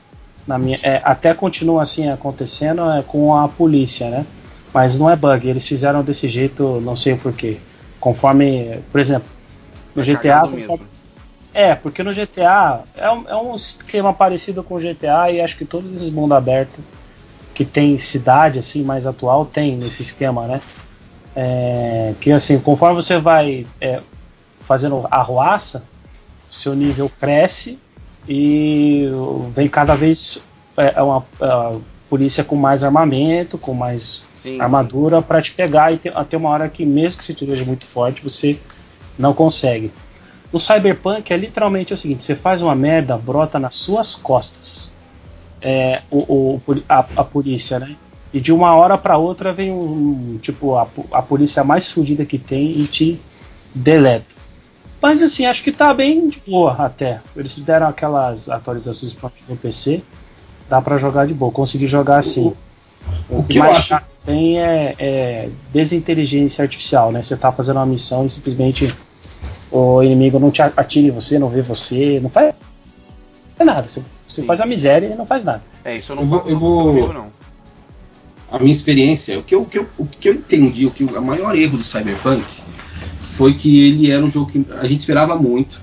Na 0.46 0.58
minha, 0.58 0.80
é, 0.82 1.02
até 1.04 1.34
continua 1.34 1.84
assim 1.84 2.10
acontecendo 2.10 2.90
é, 2.90 3.04
com 3.04 3.36
a 3.36 3.50
polícia, 3.50 4.10
né? 4.10 4.26
Mas 4.74 4.98
não 4.98 5.10
é 5.10 5.16
bug, 5.16 5.48
eles 5.48 5.68
fizeram 5.68 6.04
desse 6.04 6.30
jeito, 6.30 6.80
não 6.82 6.96
sei 6.96 7.16
porquê. 7.16 7.58
Conforme, 8.00 8.80
por 8.92 9.02
exemplo, 9.02 9.28
no 9.94 10.02
é 10.02 10.06
GTA. 10.06 10.42
Conforme, 10.42 10.86
é, 11.54 11.74
porque 11.74 12.04
no 12.04 12.14
GTA 12.14 12.84
é 12.96 13.10
um, 13.10 13.28
é 13.28 13.36
um 13.36 13.56
esquema 13.56 14.14
parecido 14.14 14.64
com 14.64 14.76
o 14.76 14.80
GTA 14.80 15.32
e 15.32 15.42
acho 15.42 15.58
que 15.58 15.66
todos 15.66 15.92
esses 15.92 16.10
mundo 16.10 16.34
aberto 16.34 16.80
que 17.54 17.66
tem 17.66 17.98
cidade 17.98 18.60
assim 18.60 18.84
mais 18.84 19.08
atual 19.08 19.44
tem 19.44 19.76
nesse 19.76 20.04
esquema, 20.04 20.46
né? 20.46 20.62
É, 21.40 22.16
que 22.20 22.32
assim, 22.32 22.60
conforme 22.60 22.96
você 22.96 23.20
vai 23.20 23.68
é, 23.80 24.02
fazendo 24.62 25.08
arruaça, 25.12 25.84
seu 26.50 26.74
nível 26.74 27.12
cresce 27.20 27.78
e 28.28 29.08
vem 29.54 29.70
cada 29.70 29.94
vez 29.94 30.42
é, 30.76 30.94
é 30.96 31.02
uma, 31.04 31.24
é, 31.40 31.78
polícia 32.10 32.44
com 32.44 32.56
mais 32.56 32.84
armamento, 32.84 33.56
com 33.56 33.76
mais 33.76 34.24
sim, 34.36 34.60
armadura 34.60 35.22
para 35.22 35.40
te 35.40 35.52
pegar 35.52 35.94
e 35.94 36.02
até 36.16 36.36
uma 36.36 36.50
hora 36.50 36.68
que 36.68 36.84
mesmo 36.84 37.20
que 37.20 37.26
você 37.26 37.34
esteja 37.34 37.64
muito 37.64 37.86
forte, 37.86 38.24
você 38.24 38.58
não 39.18 39.32
consegue. 39.32 39.92
No 40.52 40.60
Cyberpunk 40.60 41.32
é 41.32 41.38
literalmente 41.38 41.94
o 41.94 41.98
seguinte: 41.98 42.24
você 42.24 42.36
faz 42.36 42.64
uma 42.64 42.74
merda, 42.74 43.16
brota 43.16 43.60
nas 43.60 43.76
suas 43.76 44.16
costas 44.16 44.92
é, 45.62 46.02
o, 46.10 46.18
o 46.18 46.62
a, 46.88 47.00
a, 47.00 47.24
polícia, 47.24 47.80
né? 47.80 47.96
E 48.38 48.40
de 48.40 48.54
uma 48.54 48.76
hora 48.76 48.96
para 49.00 49.18
outra 49.18 49.52
vem 49.52 49.72
um, 49.72 50.38
tipo 50.40 50.76
a, 50.76 50.88
a 51.12 51.24
polícia 51.24 51.64
mais 51.64 51.90
fodida 51.90 52.24
que 52.24 52.38
tem 52.38 52.80
e 52.80 52.86
te 52.86 53.20
deleta. 53.74 54.28
Mas 55.02 55.24
assim, 55.24 55.48
acho 55.48 55.64
que 55.64 55.72
tá 55.72 55.92
bem 55.92 56.30
de 56.30 56.40
boa 56.46 56.74
até. 56.74 57.20
Eles 57.36 57.58
deram 57.58 57.88
aquelas 57.88 58.48
atualizações 58.48 59.18
no 59.50 59.58
PC, 59.58 60.04
dá 60.70 60.80
para 60.80 61.00
jogar 61.00 61.26
de 61.26 61.34
boa. 61.34 61.52
Consegui 61.52 61.88
jogar 61.88 62.20
assim. 62.20 62.54
O, 63.28 63.40
o 63.40 63.42
que, 63.42 63.54
que 63.54 63.60
mais 63.60 63.92
acho... 63.92 64.06
tem 64.24 64.60
é, 64.60 64.94
é, 65.00 65.50
desinteligência 65.74 66.62
artificial, 66.62 67.12
né? 67.12 67.24
Você 67.24 67.36
tá 67.36 67.52
fazendo 67.52 67.78
uma 67.78 67.88
missão 67.88 68.24
e 68.24 68.30
simplesmente 68.30 68.96
o 69.72 70.04
inimigo 70.04 70.38
não 70.38 70.52
te 70.52 70.62
atira 70.62 71.08
em 71.08 71.12
você, 71.12 71.40
não 71.40 71.50
vê 71.50 71.64
você, 71.64 72.20
não 72.20 72.30
faz 72.30 72.54
nada. 73.66 73.88
Você, 73.88 74.04
você 74.28 74.44
faz 74.44 74.62
a 74.62 74.66
miséria 74.68 75.08
e 75.08 75.16
não 75.16 75.26
faz 75.26 75.44
nada. 75.44 75.64
É, 75.84 75.98
isso 75.98 76.12
eu 76.12 76.18
não 76.18 76.22
eu 76.22 76.28
vou, 76.28 76.44
eu 76.46 76.60
vou... 76.60 76.84
Comigo, 76.84 77.14
não. 77.14 77.37
A 78.50 78.60
minha 78.60 78.72
experiência, 78.72 79.38
o 79.38 79.44
que 79.44 79.54
eu, 79.54 79.62
o 79.62 79.66
que 79.66 79.78
eu, 79.78 79.88
o 79.98 80.06
que 80.06 80.30
eu 80.30 80.34
entendi, 80.34 80.86
o 80.86 80.92
que 80.92 81.04
o 81.04 81.22
maior 81.22 81.56
erro 81.56 81.78
do 81.78 81.84
Cyberpunk 81.84 82.46
foi 83.22 83.54
que 83.54 83.88
ele 83.88 84.10
era 84.10 84.24
um 84.24 84.30
jogo 84.30 84.52
que 84.52 84.66
a 84.80 84.88
gente 84.88 85.02
esperava 85.02 85.36
muito. 85.36 85.82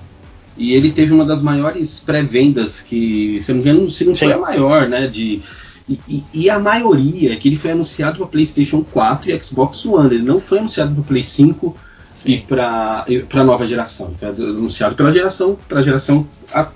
E 0.57 0.73
ele 0.73 0.91
teve 0.91 1.13
uma 1.13 1.25
das 1.25 1.41
maiores 1.41 1.99
pré-vendas 1.99 2.81
que, 2.81 3.39
se 3.43 3.51
não 3.53 3.61
me 3.61 3.69
engano, 3.69 3.91
se 3.91 4.05
não 4.05 4.15
foi 4.15 4.31
a 4.31 4.37
maior, 4.37 4.87
né? 4.87 5.07
De, 5.07 5.41
e, 5.87 6.23
e, 6.33 6.49
a 6.49 6.59
maioria 6.59 7.33
é 7.33 7.35
que 7.35 7.47
ele 7.47 7.55
foi 7.55 7.71
anunciado 7.71 8.17
para 8.17 8.27
PlayStation 8.27 8.83
4 8.83 9.29
e 9.29 9.43
Xbox 9.43 9.85
One. 9.85 10.15
Ele 10.15 10.23
não 10.23 10.39
foi 10.39 10.59
anunciado 10.59 10.95
para 10.95 11.03
Play 11.03 11.23
5 11.23 11.77
Sim. 12.17 12.31
e 12.31 12.37
para 12.39 13.05
a 13.33 13.43
nova 13.43 13.67
geração. 13.67 14.11
Foi 14.17 14.29
anunciado 14.29 14.95
pela 14.95 15.11
geração 15.11 15.57
para 15.67 15.79
a 15.79 15.83
geração 15.83 16.27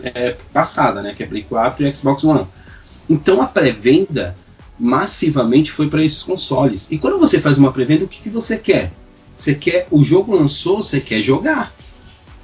é, 0.03 0.35
passada, 0.53 1.01
né? 1.01 1.13
Que 1.15 1.23
é 1.23 1.25
Play 1.25 1.43
4 1.43 1.85
e 1.85 1.95
Xbox 1.95 2.23
One. 2.23 2.45
Então 3.09 3.41
a 3.41 3.47
pré-venda 3.47 4.35
massivamente 4.79 5.71
foi 5.71 5.89
para 5.89 6.03
esses 6.03 6.23
consoles. 6.23 6.87
E 6.89 6.97
quando 6.97 7.19
você 7.19 7.39
faz 7.39 7.57
uma 7.57 7.71
pré-venda, 7.71 8.05
o 8.05 8.07
que, 8.07 8.21
que 8.21 8.29
você 8.29 8.57
quer? 8.57 8.93
Você 9.35 9.53
quer 9.53 9.87
o 9.91 10.03
jogo 10.03 10.35
lançou, 10.35 10.81
você 10.81 10.99
quer 10.99 11.21
jogar. 11.21 11.73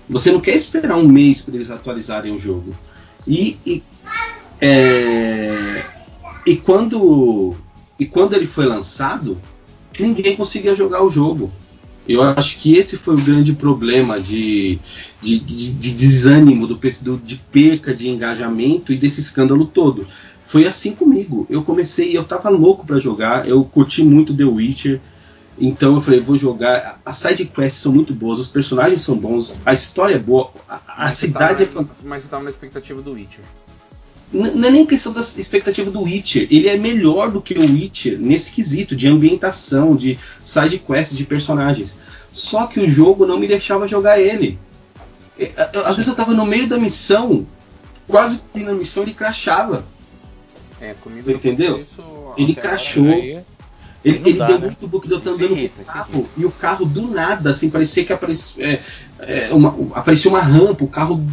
Você 0.10 0.32
não 0.32 0.40
quer 0.40 0.56
esperar 0.56 0.98
um 0.98 1.08
mês 1.08 1.42
para 1.42 1.56
eles 1.56 1.72
atualizarem 1.72 2.34
o 2.34 2.38
jogo. 2.38 2.76
E, 3.28 3.58
e, 3.66 3.84
é, 4.62 5.84
e 6.46 6.56
quando 6.58 7.56
e 7.98 8.06
quando 8.06 8.34
ele 8.34 8.46
foi 8.46 8.66
lançado, 8.66 9.38
ninguém 9.98 10.36
conseguia 10.36 10.76
jogar 10.76 11.04
o 11.04 11.10
jogo. 11.10 11.52
Eu 12.08 12.22
acho 12.22 12.60
que 12.60 12.74
esse 12.74 12.98
foi 12.98 13.16
o 13.16 13.22
grande 13.22 13.54
problema 13.54 14.20
de, 14.20 14.78
de, 15.22 15.40
de, 15.40 15.72
de 15.72 15.94
desânimo, 15.94 16.68
do, 16.68 16.80
do, 17.02 17.18
de 17.18 17.36
perca 17.52 17.96
de 17.96 18.10
engajamento 18.10 18.94
e 18.94 18.98
desse 18.98 19.22
escândalo 19.22 19.66
todo. 19.66 20.08
Foi 20.46 20.68
assim 20.68 20.94
comigo. 20.94 21.48
Eu 21.50 21.64
comecei, 21.64 22.16
eu 22.16 22.24
tava 22.24 22.50
louco 22.50 22.86
para 22.86 23.00
jogar, 23.00 23.48
eu 23.48 23.64
curti 23.64 24.04
muito 24.04 24.36
The 24.36 24.46
Witcher. 24.46 25.02
Então 25.58 25.96
eu 25.96 26.02
falei, 26.02 26.20
vou 26.20 26.38
jogar. 26.38 27.02
As 27.04 27.18
side 27.18 27.46
quests 27.46 27.82
são 27.82 27.92
muito 27.92 28.14
boas, 28.14 28.38
os 28.40 28.50
personagens 28.50 29.02
são 29.02 29.18
bons, 29.18 29.58
a 29.66 29.74
história 29.74 30.16
é 30.16 30.20
boa, 30.20 30.52
a, 30.70 31.06
a 31.06 31.08
cidade 31.08 31.64
é 31.64 31.66
fantástica. 31.66 32.08
Mas 32.08 32.24
você 32.24 32.30
tava 32.30 32.44
na 32.44 32.50
expectativa 32.50 33.02
do 33.02 33.14
Witcher. 33.14 33.44
não 34.32 34.68
é 34.68 34.72
nem 34.72 34.86
questão 34.86 35.12
da 35.12 35.22
expectativa 35.22 35.90
do 35.90 36.04
Witcher. 36.04 36.48
Ele 36.52 36.68
é 36.68 36.78
melhor 36.78 37.32
do 37.32 37.42
que 37.42 37.56
o 37.56 37.62
Witcher 37.62 38.20
nesse 38.20 38.52
quesito 38.52 38.96
de 38.96 39.08
ambientação, 39.08 39.96
de 39.96 40.20
side 40.44 40.78
quests, 40.78 41.18
de 41.18 41.24
personagens. 41.24 41.98
Só 42.32 42.68
que 42.68 42.80
o 42.80 42.88
jogo 42.88 43.26
não 43.26 43.40
me 43.40 43.48
deixava 43.48 43.88
jogar 43.88 44.20
ele. 44.20 44.60
Às 45.86 45.96
vezes 45.96 46.08
eu 46.08 46.16
tava 46.16 46.34
no 46.34 46.46
meio 46.46 46.68
da 46.68 46.78
missão, 46.78 47.48
quase 48.08 48.40
na 48.54 48.74
missão 48.74 49.04
ele 49.04 49.14
crachava. 49.14 49.86
É, 50.80 50.94
comigo 50.94 51.24
Você 51.24 51.34
entendeu? 51.34 51.84
Ele 52.38 52.54
crachou. 52.54 53.06
Aí 53.06 53.44
ele, 54.06 54.22
ele 54.24 54.38
deu 54.38 54.60
né? 54.60 54.68
muito 54.68 54.88
book 54.88 55.08
de 55.08 55.14
eu 55.14 55.18
estar 55.18 55.32
andando 55.32 55.52
irrita, 55.52 55.84
com 55.84 55.90
o 55.90 55.94
carro 55.94 56.30
e 56.38 56.46
o 56.46 56.52
carro 56.52 56.86
do 56.86 57.08
nada, 57.08 57.50
assim, 57.50 57.72
parecia 57.72 58.06
que 58.06 58.14
aparecia, 58.14 58.64
é, 58.64 58.82
é, 59.48 59.54
uma, 59.54 59.76
aparecia 59.96 60.30
uma 60.30 60.42
rampa, 60.42 60.84
o 60.84 60.88
carro 60.88 61.26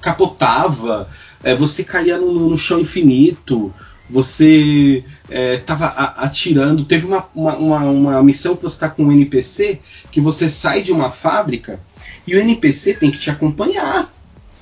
capotava, 0.00 1.08
é, 1.44 1.54
você 1.54 1.84
caía 1.84 2.18
no, 2.18 2.48
no, 2.48 2.58
chão 2.58 2.80
infinito, 2.80 3.72
você 4.10 5.04
estava 5.30 5.86
é, 5.86 6.24
atirando. 6.24 6.84
Teve 6.84 7.06
uma, 7.06 7.28
uma, 7.32 7.56
uma, 7.56 7.78
uma 7.84 8.22
missão 8.24 8.56
que 8.56 8.62
você 8.62 8.74
está 8.74 8.88
com 8.88 9.04
um 9.04 9.12
NPC 9.12 9.80
que 10.10 10.20
você 10.20 10.48
sai 10.48 10.82
de 10.82 10.92
uma 10.92 11.10
fábrica 11.10 11.78
e 12.26 12.34
o 12.34 12.40
NPC 12.40 12.94
tem 12.94 13.10
que 13.10 13.18
te 13.18 13.30
acompanhar. 13.30 14.12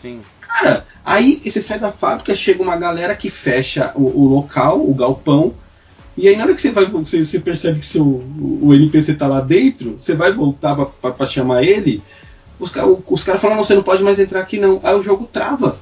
Sim. 0.04 0.20
Cara, 0.40 0.86
aí 1.02 1.40
você 1.42 1.62
sai 1.62 1.78
da 1.78 1.90
fábrica, 1.90 2.34
chega 2.34 2.62
uma 2.62 2.76
galera 2.76 3.16
que 3.16 3.30
fecha 3.30 3.90
o, 3.94 4.02
o 4.02 4.28
local, 4.28 4.78
o 4.86 4.94
galpão, 4.94 5.54
e 6.14 6.28
aí 6.28 6.36
na 6.36 6.44
hora 6.44 6.54
que 6.54 6.60
você 6.60 6.70
vai, 6.70 6.84
você, 6.84 7.24
você 7.24 7.40
percebe 7.40 7.78
que 7.80 7.86
seu, 7.86 8.04
o 8.04 8.74
NPC 8.74 9.12
está 9.12 9.26
lá 9.26 9.40
dentro, 9.40 9.96
você 9.98 10.14
vai 10.14 10.30
voltar 10.32 10.76
para 10.76 11.26
chamar 11.26 11.64
ele, 11.64 12.02
os, 12.60 12.70
os 13.08 13.24
caras 13.24 13.40
falam, 13.40 13.56
não, 13.56 13.64
você 13.64 13.74
não 13.74 13.82
pode 13.82 14.02
mais 14.02 14.18
entrar 14.18 14.40
aqui 14.40 14.58
não. 14.58 14.80
Aí 14.82 14.94
o 14.94 15.02
jogo 15.02 15.28
trava. 15.32 15.78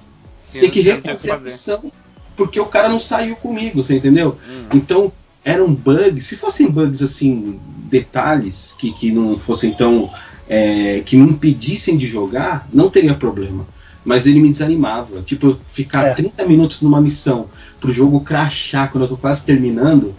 Você 0.48 0.60
tem 0.60 0.70
que 0.70 0.80
refazer 0.80 1.34
a 1.34 1.38
missão. 1.38 1.92
Porque 2.36 2.58
o 2.58 2.66
cara 2.66 2.88
não 2.88 2.98
saiu 2.98 3.36
comigo, 3.36 3.82
você 3.82 3.94
entendeu? 3.94 4.38
Hum. 4.48 4.64
Então, 4.72 5.12
eram 5.44 5.72
bugs, 5.74 6.26
se 6.26 6.36
fossem 6.36 6.70
bugs 6.70 7.02
assim, 7.02 7.60
detalhes 7.90 8.74
que, 8.78 8.92
que 8.92 9.12
não 9.12 9.38
fossem 9.38 9.72
tão. 9.74 10.10
É, 10.48 11.02
que 11.06 11.16
me 11.16 11.30
impedissem 11.30 11.96
de 11.96 12.06
jogar, 12.06 12.68
não 12.72 12.90
teria 12.90 13.14
problema. 13.14 13.66
Mas 14.04 14.26
ele 14.26 14.40
me 14.40 14.50
desanimava. 14.50 15.22
Tipo, 15.22 15.58
ficar 15.68 16.08
é. 16.08 16.14
30 16.14 16.44
minutos 16.46 16.82
numa 16.82 17.00
missão 17.00 17.48
pro 17.80 17.92
jogo 17.92 18.20
crachar 18.20 18.90
quando 18.90 19.04
eu 19.04 19.08
tô 19.08 19.16
quase 19.16 19.44
terminando, 19.44 20.14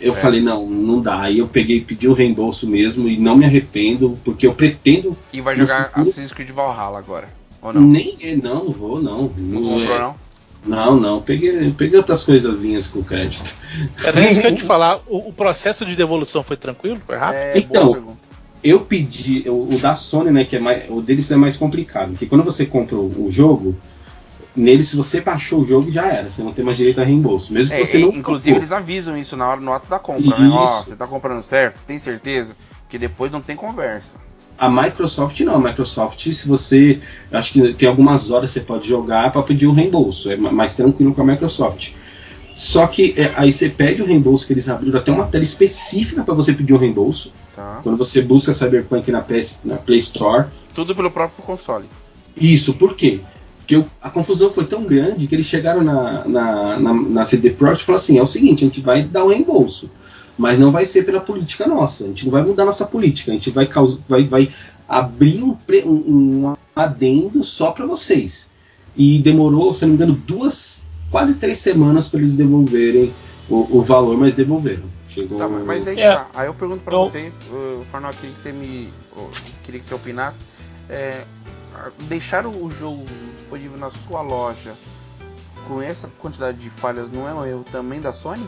eu 0.00 0.12
é. 0.12 0.16
falei, 0.16 0.40
não, 0.40 0.66
não 0.66 1.00
dá. 1.00 1.20
Aí 1.20 1.38
eu 1.38 1.46
peguei 1.46 1.80
pedi 1.80 2.08
o 2.08 2.14
reembolso 2.14 2.66
mesmo 2.66 3.06
e 3.08 3.18
não 3.18 3.36
me 3.36 3.44
arrependo, 3.44 4.18
porque 4.24 4.46
eu 4.46 4.54
pretendo. 4.54 5.16
E 5.32 5.40
vai 5.40 5.54
jogar 5.54 5.88
futuro... 5.88 6.02
Assassin's 6.02 6.32
Creed 6.32 6.50
Valhalla 6.50 6.98
agora? 6.98 7.28
Ou 7.60 7.72
não? 7.72 7.82
Nem, 7.82 8.16
não, 8.42 8.64
não 8.64 8.72
vou, 8.72 9.02
não. 9.02 9.30
Não, 9.36 9.60
não 9.60 9.62
comprou, 9.62 9.96
é... 9.96 9.98
não? 9.98 10.30
Não, 10.62 11.00
não, 11.00 11.22
peguei, 11.22 11.72
peguei 11.72 11.96
outras 11.96 12.22
coisazinhas 12.22 12.86
com 12.86 13.02
crédito. 13.02 13.56
Era 14.04 14.20
isso 14.28 14.40
que 14.40 14.46
eu 14.46 14.50
ia 14.50 14.56
te 14.56 14.62
falar. 14.64 15.00
O, 15.06 15.28
o, 15.28 15.32
processo 15.32 15.86
de 15.86 15.96
devolução 15.96 16.42
foi 16.42 16.56
tranquilo? 16.56 17.00
Foi 17.06 17.16
rápido? 17.16 17.38
É, 17.38 17.58
então, 17.58 18.16
eu 18.62 18.80
pedi, 18.80 19.48
o, 19.48 19.74
o, 19.74 19.78
da 19.78 19.96
Sony, 19.96 20.30
né, 20.30 20.44
que 20.44 20.56
é 20.56 20.58
mais, 20.58 20.88
o 20.90 21.00
deles 21.00 21.30
é 21.30 21.36
mais 21.36 21.56
complicado, 21.56 22.10
porque 22.10 22.26
quando 22.26 22.44
você 22.44 22.66
compra 22.66 22.96
o, 22.96 23.26
o, 23.26 23.30
jogo, 23.30 23.74
nele 24.54 24.82
se 24.82 24.96
você 24.96 25.20
baixou 25.20 25.62
o 25.62 25.66
jogo 25.66 25.90
já 25.90 26.06
era, 26.06 26.28
você 26.28 26.42
não 26.42 26.52
tem 26.52 26.64
mais 26.64 26.76
direito 26.76 27.00
a 27.00 27.04
reembolso, 27.04 27.52
mesmo 27.52 27.74
é, 27.74 27.78
que 27.78 27.86
você 27.86 27.98
não 27.98 28.08
Inclusive 28.08 28.50
comprou. 28.50 28.56
eles 28.56 28.72
avisam 28.72 29.16
isso 29.16 29.36
na 29.36 29.48
hora 29.48 29.60
no 29.60 29.72
ato 29.72 29.88
da 29.88 29.98
compra, 29.98 30.22
isso. 30.22 30.40
né? 30.40 30.48
Ó, 30.50 30.82
você 30.82 30.96
tá 30.96 31.06
comprando 31.06 31.42
certo, 31.42 31.78
tem 31.86 31.98
certeza? 31.98 32.54
Que 32.88 32.98
depois 32.98 33.32
não 33.32 33.40
tem 33.40 33.56
conversa. 33.56 34.18
A 34.58 34.68
Microsoft 34.68 35.40
não, 35.40 35.54
a 35.54 35.58
Microsoft, 35.58 36.30
se 36.32 36.46
você. 36.46 37.00
Acho 37.32 37.52
que 37.54 37.72
tem 37.72 37.88
algumas 37.88 38.30
horas 38.30 38.50
você 38.50 38.60
pode 38.60 38.86
jogar 38.86 39.32
para 39.32 39.42
pedir 39.42 39.66
o 39.66 39.70
um 39.70 39.74
reembolso. 39.74 40.30
É 40.30 40.36
mais 40.36 40.76
tranquilo 40.76 41.14
com 41.14 41.22
a 41.22 41.24
Microsoft. 41.24 41.92
Só 42.60 42.86
que 42.86 43.14
é, 43.16 43.32
aí 43.36 43.50
você 43.50 43.70
pede 43.70 44.02
o 44.02 44.04
reembolso, 44.04 44.46
que 44.46 44.52
eles 44.52 44.68
abriram 44.68 45.00
até 45.00 45.10
uma 45.10 45.26
tela 45.26 45.42
específica 45.42 46.22
para 46.22 46.34
você 46.34 46.52
pedir 46.52 46.74
o 46.74 46.76
reembolso. 46.76 47.32
Tá. 47.56 47.80
Quando 47.82 47.96
você 47.96 48.20
busca 48.20 48.52
Cyberpunk 48.52 49.10
na, 49.10 49.22
PS, 49.22 49.62
na 49.64 49.78
Play 49.78 49.98
Store. 50.00 50.44
Tudo 50.74 50.94
pelo 50.94 51.10
próprio 51.10 51.42
console. 51.42 51.86
Isso, 52.36 52.74
por 52.74 52.94
quê? 52.94 53.20
Porque 53.60 53.82
a 54.02 54.10
confusão 54.10 54.50
foi 54.50 54.66
tão 54.66 54.84
grande 54.84 55.26
que 55.26 55.34
eles 55.34 55.46
chegaram 55.46 55.82
na, 55.82 56.28
na, 56.28 56.78
na, 56.78 56.92
na 56.92 57.24
CD 57.24 57.48
Projekt 57.48 57.82
e 57.82 57.86
falaram 57.86 58.04
assim: 58.04 58.18
é 58.18 58.22
o 58.22 58.26
seguinte, 58.26 58.62
a 58.62 58.66
gente 58.66 58.82
vai 58.82 59.02
dar 59.04 59.24
um 59.24 59.28
reembolso, 59.28 59.90
mas 60.36 60.58
não 60.58 60.70
vai 60.70 60.84
ser 60.84 61.04
pela 61.04 61.20
política 61.20 61.66
nossa, 61.66 62.04
a 62.04 62.08
gente 62.08 62.26
não 62.26 62.32
vai 62.32 62.42
mudar 62.42 62.66
nossa 62.66 62.84
política, 62.84 63.30
a 63.30 63.34
gente 63.34 63.48
vai, 63.48 63.66
vai, 64.06 64.24
vai 64.24 64.48
abrir 64.86 65.42
um, 65.42 65.56
um, 65.86 66.46
um 66.46 66.54
adendo 66.76 67.42
só 67.42 67.70
para 67.70 67.86
vocês. 67.86 68.50
E 68.94 69.18
demorou, 69.18 69.74
se 69.74 69.82
não 69.82 69.90
me 69.90 69.94
engano, 69.94 70.20
duas, 70.26 70.69
quase 71.10 71.34
três 71.34 71.58
semanas 71.58 72.08
para 72.08 72.20
eles 72.20 72.36
devolverem 72.36 73.12
o, 73.48 73.78
o, 73.78 73.82
valor, 73.82 74.16
mas 74.16 74.34
devolveram. 74.34 74.84
Chegou 75.08 75.38
tá, 75.38 75.48
mas 75.48 75.88
aí, 75.88 76.00
é. 76.00 76.14
tá. 76.14 76.28
aí 76.34 76.46
eu 76.46 76.54
pergunto 76.54 76.84
para 76.84 76.96
vocês, 76.96 77.34
o 77.50 77.84
Farnock, 77.90 78.16
queria 78.16 78.34
que 78.34 78.42
você 78.42 78.52
me 78.52 78.92
queria 79.64 79.80
que 79.80 79.86
você 79.86 79.94
opinasse. 79.94 80.38
É, 80.88 81.24
deixar 82.08 82.46
o 82.46 82.70
jogo 82.70 83.04
disponível 83.34 83.78
na 83.78 83.90
sua 83.90 84.20
loja 84.22 84.72
com 85.66 85.80
essa 85.80 86.08
quantidade 86.18 86.58
de 86.58 86.70
falhas 86.70 87.10
não 87.10 87.28
é 87.28 87.34
um 87.34 87.44
erro 87.44 87.64
também 87.70 88.00
da 88.00 88.12
Sony? 88.12 88.44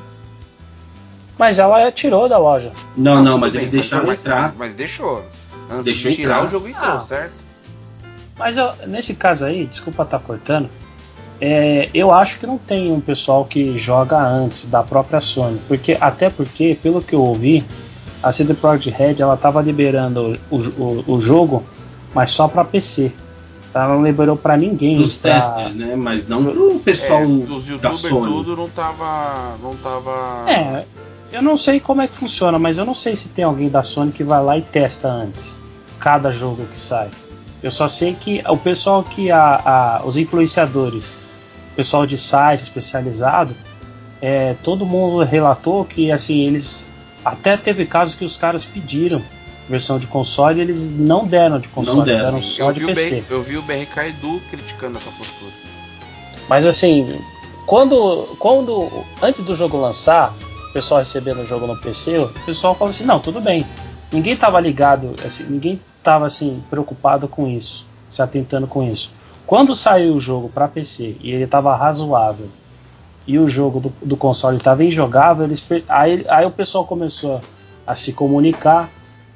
Mas 1.39 1.59
ela 1.59 1.91
tirou 1.91 2.29
da 2.29 2.39
loja. 2.39 2.73
Não, 2.97 3.17
não, 3.17 3.23
não 3.23 3.39
mas 3.39 3.55
eles 3.55 3.71
deixaram 3.71 4.07
mas, 4.07 4.21
entrar. 4.21 4.43
Mas, 4.49 4.55
mas, 4.57 4.75
deixou. 4.75 5.25
Antes 5.71 5.85
deixou 5.85 6.11
de 6.11 6.17
tirar 6.17 6.35
entrar. 6.37 6.47
o 6.47 6.51
jogo 6.51 6.69
inteiro, 6.69 6.93
ah. 6.93 7.07
certo? 7.09 7.35
Mas 8.39 8.57
eu, 8.57 8.73
nesse 8.87 9.15
caso 9.15 9.45
aí, 9.45 9.67
desculpa 9.67 10.03
estar 10.03 10.19
tá 10.19 10.25
cortando, 10.25 10.69
é, 11.45 11.91
eu 11.93 12.13
acho 12.13 12.39
que 12.39 12.47
não 12.47 12.57
tem 12.57 12.93
um 12.93 13.01
pessoal 13.01 13.45
que 13.45 13.77
joga 13.77 14.17
antes 14.17 14.65
da 14.67 14.81
própria 14.81 15.21
Sony, 15.21 15.61
porque 15.67 15.99
até 16.01 16.31
porque, 16.31 16.79
pelo 16.81 17.03
que 17.03 17.17
eu 17.17 17.21
ouvi, 17.21 17.65
a 18.23 18.31
CD 18.31 18.55
Projekt 18.55 18.97
Red 18.97 19.17
ela 19.19 19.35
estava 19.35 19.61
liberando 19.61 20.39
o, 20.49 20.57
o, 20.57 21.05
o, 21.09 21.21
jogo, 21.21 21.65
mas 22.15 22.31
só 22.31 22.47
para 22.47 22.63
PC. 22.63 23.11
Ela 23.75 23.89
não 23.89 24.05
liberou 24.05 24.37
para 24.37 24.57
ninguém. 24.57 25.01
Os 25.01 25.17
pra... 25.17 25.35
testers, 25.35 25.75
né? 25.75 25.97
Mas 25.97 26.29
não 26.29 26.45
pro 26.45 26.79
pessoal 26.79 27.23
é, 27.23 27.77
da 27.79 27.93
Sony. 27.93 28.27
tudo 28.29 28.57
não 28.57 28.69
tava, 28.69 29.57
não 29.61 29.75
tava. 29.79 30.49
É, 30.49 30.85
eu 31.33 31.43
não 31.43 31.57
sei 31.57 31.81
como 31.81 32.03
é 32.03 32.07
que 32.07 32.15
funciona, 32.15 32.57
mas 32.57 32.79
eu 32.79 32.85
não 32.85 32.95
sei 32.95 33.17
se 33.17 33.31
tem 33.31 33.45
alguém 33.45 33.69
da 33.69 33.83
Sony 33.83 34.13
que 34.13 34.23
vai 34.23 34.41
lá 34.41 34.57
e 34.57 34.63
testa 34.63 35.09
antes 35.09 35.59
cada 35.99 36.31
jogo 36.31 36.65
que 36.67 36.79
sai. 36.79 37.09
Eu 37.61 37.73
só 37.73 37.89
sei 37.89 38.15
que 38.15 38.41
o 38.49 38.57
pessoal 38.57 39.03
que 39.03 39.29
a, 39.33 39.61
a 39.65 40.03
os 40.07 40.17
influenciadores, 40.17 41.22
pessoal 41.75 42.07
de 42.07 42.17
site 42.19 42.63
especializado, 42.63 43.55
é, 44.21 44.55
todo 44.63 44.87
mundo 44.87 45.25
relatou 45.25 45.85
que 45.85 46.13
assim 46.13 46.47
eles 46.47 46.87
até 47.25 47.57
teve 47.57 47.87
casos 47.87 48.15
que 48.15 48.25
os 48.25 48.37
caras 48.37 48.65
pediram 48.65 49.23
versão 49.69 49.99
de 49.99 50.07
console 50.07 50.59
e 50.59 50.63
eles 50.63 50.91
não 50.91 51.27
deram 51.27 51.59
de 51.59 51.69
console, 51.69 51.99
não 51.99 52.05
deram, 52.05 52.25
deram 52.25 52.43
só 52.43 52.71
eu 52.71 52.73
de 52.73 52.85
PC. 52.85 53.25
eu 53.31 53.43
vi 53.43 53.57
o 53.57 53.63
BRK 53.63 54.09
Edu 54.09 54.41
criticando 54.51 54.99
essa 54.99 55.11
postura. 55.11 55.53
Mas 56.49 56.67
assim, 56.67 57.21
quando, 57.67 58.37
quando 58.39 59.05
antes 59.23 59.43
do 59.43 59.55
jogo 59.55 59.77
lançar, 59.77 60.35
o 60.69 60.73
pessoal 60.73 61.01
recebendo 61.01 61.41
o 61.41 61.47
jogo 61.47 61.67
no 61.67 61.77
PC, 61.77 62.19
o 62.19 62.29
pessoal 62.45 62.75
falou 62.75 62.91
assim: 62.91 63.05
não, 63.05 63.21
tudo 63.21 63.41
bem. 63.41 63.67
Ninguém 64.13 64.35
estava 64.35 64.61
ligado, 64.61 65.15
assim, 65.25 65.45
ninguém 65.45 65.81
estava 65.99 66.27
assim 66.27 66.63
preocupado 66.69 67.27
com 67.29 67.49
isso, 67.49 67.87
se 68.09 68.21
atentando 68.21 68.67
com 68.67 68.83
isso. 68.83 69.11
Quando 69.47 69.75
saiu 69.75 70.15
o 70.15 70.21
jogo 70.21 70.49
para 70.49 70.69
PC 70.69 71.17
e 71.21 71.31
ele 71.31 71.45
estava 71.45 71.77
razoável 71.77 72.49
e 73.27 73.39
o 73.39 73.49
jogo 73.49 73.81
do, 73.81 73.93
do 74.03 74.17
console 74.17 74.57
estava 74.57 74.85
injogável, 74.85 75.45
eles, 75.45 75.63
aí, 75.89 76.25
aí 76.29 76.47
o 76.47 76.51
pessoal 76.51 76.87
começou 76.87 77.37
a, 77.87 77.93
a 77.93 77.97
se 77.97 78.13
comunicar 78.13 78.91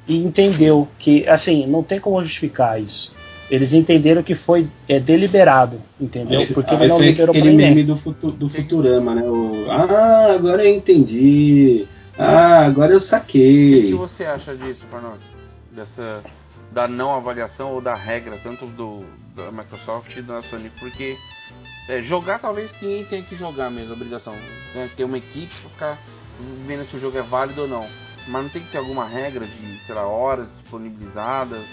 e 0.07 0.17
entendeu 0.17 0.87
que 0.97 1.27
assim 1.27 1.67
não 1.67 1.83
tem 1.83 1.99
como 1.99 2.21
justificar 2.23 2.81
isso. 2.81 3.15
Eles 3.49 3.73
entenderam 3.73 4.21
que 4.21 4.35
foi 4.35 4.67
é, 4.89 4.99
deliberado, 4.99 5.81
entendeu? 5.99 6.45
Porque 6.53 6.73
ele 6.73 6.87
não 6.87 6.99
liberou 6.99 7.33
aquele 7.33 7.55
meme 7.55 7.83
do, 7.83 7.95
futu, 7.95 8.29
do 8.31 8.49
Futurama, 8.49 9.15
né? 9.15 9.23
O, 9.23 9.67
ah, 9.69 10.33
agora 10.33 10.65
eu 10.65 10.75
entendi. 10.75 11.85
Ah, 12.17 12.65
agora 12.65 12.91
eu 12.91 12.99
saquei. 12.99 13.79
O 13.79 13.81
que, 13.81 13.87
que 13.87 13.93
você 13.93 14.25
acha 14.25 14.53
disso, 14.53 14.85
Farnock? 14.91 15.19
Dessa 15.71 16.21
da 16.71 16.87
não 16.87 17.15
avaliação 17.15 17.71
ou 17.71 17.81
da 17.81 17.93
regra, 17.93 18.39
tanto 18.43 18.65
do 18.67 19.05
da 19.35 19.51
Microsoft 19.51 20.15
e 20.17 20.21
da 20.21 20.41
Sony, 20.41 20.71
porque 20.79 21.15
é, 21.87 22.01
jogar 22.01 22.39
talvez 22.39 22.73
ninguém 22.81 23.05
tenha 23.05 23.23
que 23.23 23.35
jogar 23.35 23.69
mesmo, 23.69 23.93
obrigação. 23.93 24.33
Né? 24.73 24.89
Ter 24.95 25.03
uma 25.03 25.17
equipe 25.17 25.53
para 25.61 25.69
ficar 25.69 25.97
vendo 26.65 26.85
se 26.85 26.95
o 26.97 26.99
jogo 26.99 27.17
é 27.17 27.21
válido 27.21 27.61
ou 27.61 27.67
não. 27.67 27.87
Mas 28.27 28.43
não 28.43 28.49
tem 28.49 28.61
que 28.61 28.71
ter 28.71 28.77
alguma 28.77 29.07
regra 29.07 29.45
de, 29.45 29.79
sei 29.85 29.95
lá, 29.95 30.05
horas 30.05 30.49
disponibilizadas, 30.51 31.65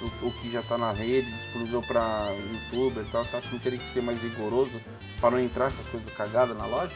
o, 0.00 0.26
o 0.26 0.32
que 0.32 0.50
já 0.50 0.60
está 0.60 0.76
na 0.76 0.92
rede, 0.92 1.30
disponibilizou 1.30 1.82
para 1.82 2.26
youtuber 2.52 3.04
e 3.04 3.10
tal. 3.10 3.24
Você 3.24 3.36
acha 3.36 3.46
que 3.46 3.54
não 3.54 3.60
teria 3.60 3.78
que 3.78 3.88
ser 3.88 4.02
mais 4.02 4.20
rigoroso 4.20 4.80
para 5.20 5.30
não 5.30 5.38
entrar 5.38 5.66
essas 5.66 5.86
coisas 5.86 6.12
cagadas 6.14 6.56
na 6.56 6.66
loja? 6.66 6.94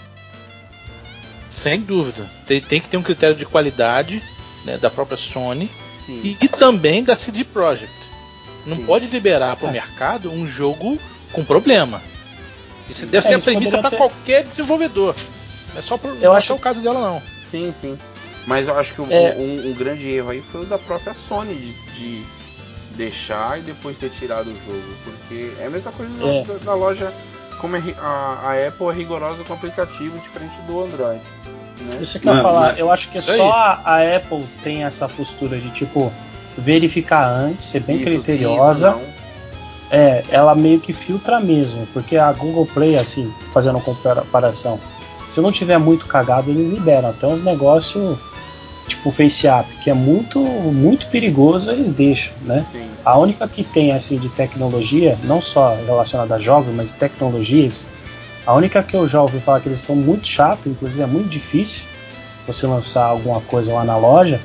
Sem 1.48 1.80
dúvida. 1.80 2.28
Tem, 2.44 2.60
tem 2.60 2.80
que 2.80 2.88
ter 2.88 2.96
um 2.96 3.02
critério 3.02 3.36
de 3.36 3.46
qualidade 3.46 4.20
né, 4.64 4.76
da 4.78 4.90
própria 4.90 5.16
Sony 5.16 5.70
e, 6.08 6.36
e, 6.40 6.48
também 6.48 7.02
da 7.02 7.16
CD 7.16 7.44
Projekt. 7.44 7.92
Não 8.66 8.76
Sim. 8.76 8.86
pode 8.86 9.06
liberar 9.06 9.56
para 9.56 9.66
o 9.66 9.70
é. 9.70 9.72
mercado 9.72 10.30
um 10.30 10.46
jogo 10.46 10.98
com 11.32 11.44
problema. 11.44 12.02
Isso 12.88 13.06
deve 13.06 13.26
é, 13.26 13.30
ser 13.30 13.34
a 13.34 13.38
premissa 13.38 13.78
para 13.78 13.90
ter... 13.90 13.96
qualquer 13.96 14.44
desenvolvedor. 14.44 15.14
Não 15.72 15.78
é 15.78 15.82
só 15.82 15.96
pro, 15.96 16.10
eu 16.10 16.30
não 16.30 16.32
acho... 16.34 16.52
é 16.52 16.54
o 16.54 16.58
caso 16.58 16.80
dela 16.80 17.00
não. 17.00 17.22
Sim, 17.50 17.74
sim. 17.78 17.98
Mas 18.46 18.68
eu 18.68 18.78
acho 18.78 18.94
que 18.94 19.00
é. 19.12 19.34
um, 19.38 19.70
um, 19.70 19.74
grande 19.74 20.08
erro 20.08 20.30
aí 20.30 20.42
foi 20.42 20.62
o 20.62 20.66
da 20.66 20.78
própria 20.78 21.14
Sony 21.14 21.54
de, 21.54 21.72
de, 21.94 22.26
deixar 22.94 23.58
e 23.58 23.62
depois 23.62 23.96
ter 23.96 24.10
tirado 24.10 24.48
o 24.48 24.56
jogo. 24.66 24.94
Porque 25.04 25.52
é 25.58 25.66
a 25.66 25.70
mesma 25.70 25.90
coisa 25.92 26.12
é. 26.12 26.44
da, 26.44 26.64
da, 26.64 26.74
loja, 26.74 27.12
como 27.60 27.76
é, 27.76 27.82
a, 27.98 28.50
a, 28.50 28.68
Apple 28.68 28.88
é 28.88 28.92
rigorosa 28.92 29.42
com 29.44 29.54
o 29.54 29.56
aplicativo 29.56 30.18
diferente 30.18 30.60
do 30.62 30.84
Android. 30.84 31.22
Né? 31.80 31.98
Isso 32.00 32.18
que 32.18 32.28
eu 32.28 32.34
ia 32.34 32.42
falar, 32.42 32.78
eu 32.78 32.90
acho 32.90 33.10
que 33.10 33.20
só 33.20 33.50
a, 33.50 33.80
a, 33.84 34.16
Apple 34.16 34.44
tem 34.62 34.84
essa 34.84 35.08
postura 35.08 35.58
de 35.58 35.70
tipo 35.70 36.12
verificar 36.56 37.26
antes, 37.26 37.66
ser 37.66 37.80
bem 37.80 37.96
isso, 37.96 38.04
criteriosa. 38.04 38.92
Sim, 38.92 39.14
é, 39.90 40.24
ela 40.30 40.54
meio 40.54 40.80
que 40.80 40.92
filtra 40.92 41.38
mesmo, 41.40 41.86
porque 41.92 42.16
a 42.16 42.32
Google 42.32 42.66
Play, 42.66 42.96
assim, 42.96 43.32
fazendo 43.52 43.80
comparação, 43.80 44.80
se 45.30 45.40
não 45.40 45.52
tiver 45.52 45.78
muito 45.78 46.06
cagado, 46.06 46.50
eles 46.50 46.72
liberam 46.72 47.10
até 47.10 47.26
uns 47.26 47.42
negócios 47.42 48.18
tipo 48.86 49.10
FaceApp, 49.10 49.68
que 49.82 49.90
é 49.90 49.94
muito 49.94 50.38
muito 50.38 51.06
perigoso, 51.08 51.70
eles 51.70 51.90
deixam, 51.90 52.32
né? 52.42 52.66
Sim. 52.70 52.86
A 53.04 53.18
única 53.18 53.48
que 53.48 53.64
tem 53.64 53.92
assim 53.92 54.18
de 54.18 54.28
tecnologia, 54.28 55.16
não 55.24 55.40
só 55.40 55.74
relacionada 55.86 56.34
a 56.34 56.38
jogos, 56.38 56.74
mas 56.74 56.92
tecnologias, 56.92 57.86
a 58.46 58.54
única 58.54 58.82
que 58.82 58.94
eu 58.94 59.06
já 59.06 59.22
ouvi 59.22 59.40
falar 59.40 59.60
que 59.60 59.68
eles 59.68 59.80
são 59.80 59.96
muito 59.96 60.28
chato, 60.28 60.68
inclusive 60.68 61.00
é 61.02 61.06
muito 61.06 61.28
difícil 61.28 61.82
você 62.46 62.66
lançar 62.66 63.04
alguma 63.04 63.40
coisa 63.40 63.72
lá 63.72 63.84
na 63.84 63.96
loja, 63.96 64.40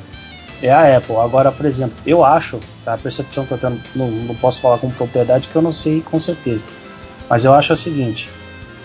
é 0.62 0.72
a 0.72 0.98
Apple. 0.98 1.18
Agora, 1.18 1.52
por 1.52 1.66
exemplo, 1.66 1.98
eu 2.06 2.24
acho, 2.24 2.60
tá, 2.86 2.94
a 2.94 2.98
percepção 2.98 3.46
que 3.46 3.52
eu 3.52 3.58
tenho, 3.58 3.82
não, 3.96 4.10
não 4.10 4.36
posso 4.36 4.62
falar 4.62 4.78
com 4.78 4.90
propriedade 4.90 5.48
que 5.48 5.56
eu 5.56 5.62
não 5.62 5.74
sei 5.74 6.02
com 6.02 6.20
certeza, 6.20 6.68
mas 7.30 7.44
eu 7.44 7.54
acho 7.54 7.74
o 7.74 7.78
seguinte, 7.78 8.30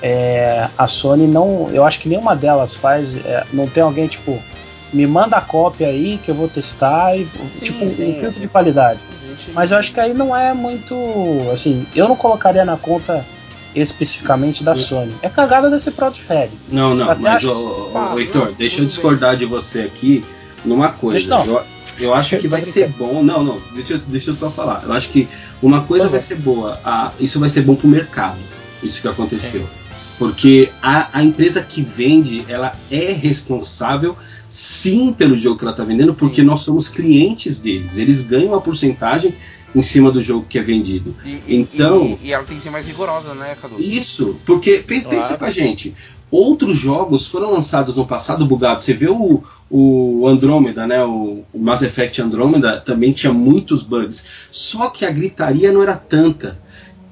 é, 0.03 0.69
a 0.77 0.87
Sony 0.87 1.27
não, 1.27 1.69
eu 1.73 1.85
acho 1.85 2.01
que 2.01 2.09
nenhuma 2.09 2.35
delas 2.35 2.75
faz, 2.75 3.17
é, 3.17 3.45
não 3.53 3.69
tem 3.69 3.83
alguém 3.83 4.07
tipo 4.07 4.43
me 4.93 5.07
manda 5.09 5.37
a 5.37 5.41
cópia 5.41 5.89
aí 5.89 6.21
que 6.23 6.31
eu 6.31 6.35
vou 6.37 6.49
testar 6.49 7.17
e 7.17 7.27
sim, 7.53 7.65
tipo 7.65 7.81
sim. 7.91 8.13
um 8.13 8.21
filtro 8.21 8.41
de 8.41 8.47
qualidade. 8.47 9.01
Mas 9.53 9.73
eu 9.73 9.79
acho 9.79 9.93
que 9.93 9.99
aí 9.99 10.15
não 10.15 10.37
é 10.37 10.55
muito 10.55 10.95
assim, 11.53 11.85
eu 11.97 12.09
não 12.09 12.15
colocaria 12.15 12.65
na 12.65 12.77
conta 12.77 13.25
especificamente 13.75 14.63
da 14.63 14.77
Sony. 14.77 15.13
É 15.23 15.29
cagada 15.29 15.71
desse 15.71 15.93
Red. 16.29 16.49
Não, 16.71 16.95
não, 16.95 17.07
mas 17.07 17.37
acho... 17.37 17.51
o, 17.51 18.15
o, 18.15 18.21
Heitor, 18.21 18.53
deixa 18.53 18.81
eu 18.81 18.87
discordar 18.87 19.31
bem. 19.31 19.41
de 19.41 19.45
você 19.47 19.81
aqui 19.81 20.25
numa 20.65 20.91
coisa. 20.91 21.43
Eu, 21.45 21.63
eu 21.99 22.15
acho 22.15 22.37
que 22.39 22.49
vai 22.49 22.63
ser 22.63 22.89
bom. 22.89 23.23
Não, 23.23 23.43
não, 23.43 23.61
deixa, 23.75 23.99
deixa 23.99 24.31
eu 24.31 24.35
só 24.35 24.51
falar. 24.51 24.83
Eu 24.85 24.93
acho 24.93 25.11
que 25.11 25.29
uma 25.63 25.83
coisa 25.83 26.09
vai 26.09 26.19
é. 26.19 26.23
ser 26.23 26.37
boa. 26.37 26.79
A, 26.85 27.13
isso 27.19 27.39
vai 27.41 27.49
ser 27.49 27.63
bom 27.63 27.75
pro 27.75 27.89
mercado. 27.89 28.39
Isso 28.83 29.01
que 29.01 29.09
aconteceu. 29.09 29.67
Porque 30.19 30.71
a, 30.81 31.19
a 31.19 31.25
empresa 31.25 31.63
que 31.63 31.83
vende, 31.83 32.45
ela 32.49 32.73
é 32.91 33.13
responsável 33.13 34.17
sim 34.49 35.13
pelo 35.13 35.37
jogo 35.37 35.59
que 35.59 35.65
ela 35.65 35.73
está 35.73 35.83
vendendo, 35.83 36.13
sim. 36.13 36.19
porque 36.19 36.43
nós 36.43 36.63
somos 36.63 36.89
clientes 36.89 37.61
deles. 37.61 37.99
Eles 37.99 38.23
ganham 38.23 38.49
uma 38.49 38.61
porcentagem 38.61 39.35
em 39.75 39.83
cima 39.83 40.11
do 40.11 40.23
jogo 40.23 40.47
que 40.49 40.59
é 40.59 40.63
vendido. 40.63 41.15
E, 41.25 41.41
então, 41.49 42.19
e, 42.23 42.29
e, 42.29 42.33
ela 42.33 42.45
tem 42.45 42.57
que 42.57 42.63
ser 42.63 42.71
mais 42.71 42.87
rigorosa, 42.87 43.35
né, 43.35 43.57
Cadu? 43.61 43.81
Isso, 43.81 44.37
porque 44.47 44.85
pensa 44.87 45.09
claro. 45.09 45.39
com 45.39 45.45
a 45.45 45.51
gente. 45.51 45.95
Outros 46.31 46.77
jogos 46.77 47.27
foram 47.27 47.53
lançados 47.53 47.97
no 47.97 48.07
passado 48.07 48.47
bugados. 48.47 48.85
Você 48.85 48.93
vê 48.93 49.09
o, 49.09 49.43
o 49.71 50.27
Andromeda, 50.27 50.87
né? 50.87 51.05
O, 51.05 51.45
o 51.53 51.59
Mass 51.59 51.83
Effect 51.83 52.21
Andromeda 52.21 52.81
também 52.81 53.13
tinha 53.13 53.33
muitos 53.33 53.83
bugs. 53.83 54.27
Só 54.51 54.91
que 54.91 55.05
a 55.05 55.11
gritaria 55.11 55.73
não 55.73 55.83
era 55.83 55.97
tanta. 55.97 56.59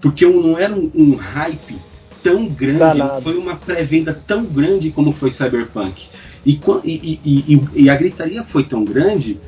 Porque 0.01 0.27
não 0.27 0.59
era 0.59 0.75
um, 0.75 0.91
um 0.95 1.15
hype 1.15 1.77
tão 2.23 2.47
grande, 2.47 2.99
não 2.99 3.21
foi 3.21 3.37
uma 3.37 3.57
pré-venda 3.57 4.13
tão 4.27 4.45
grande 4.45 4.91
como 4.91 5.13
foi 5.13 5.31
Cyberpunk. 5.31 6.09
E, 6.45 6.59
e, 6.85 7.21
e, 7.25 7.61
e, 7.75 7.91
a 7.91 7.95
gritaria 7.95 8.43
foi 8.43 8.65
tão 8.65 8.85
grande 8.85 9.39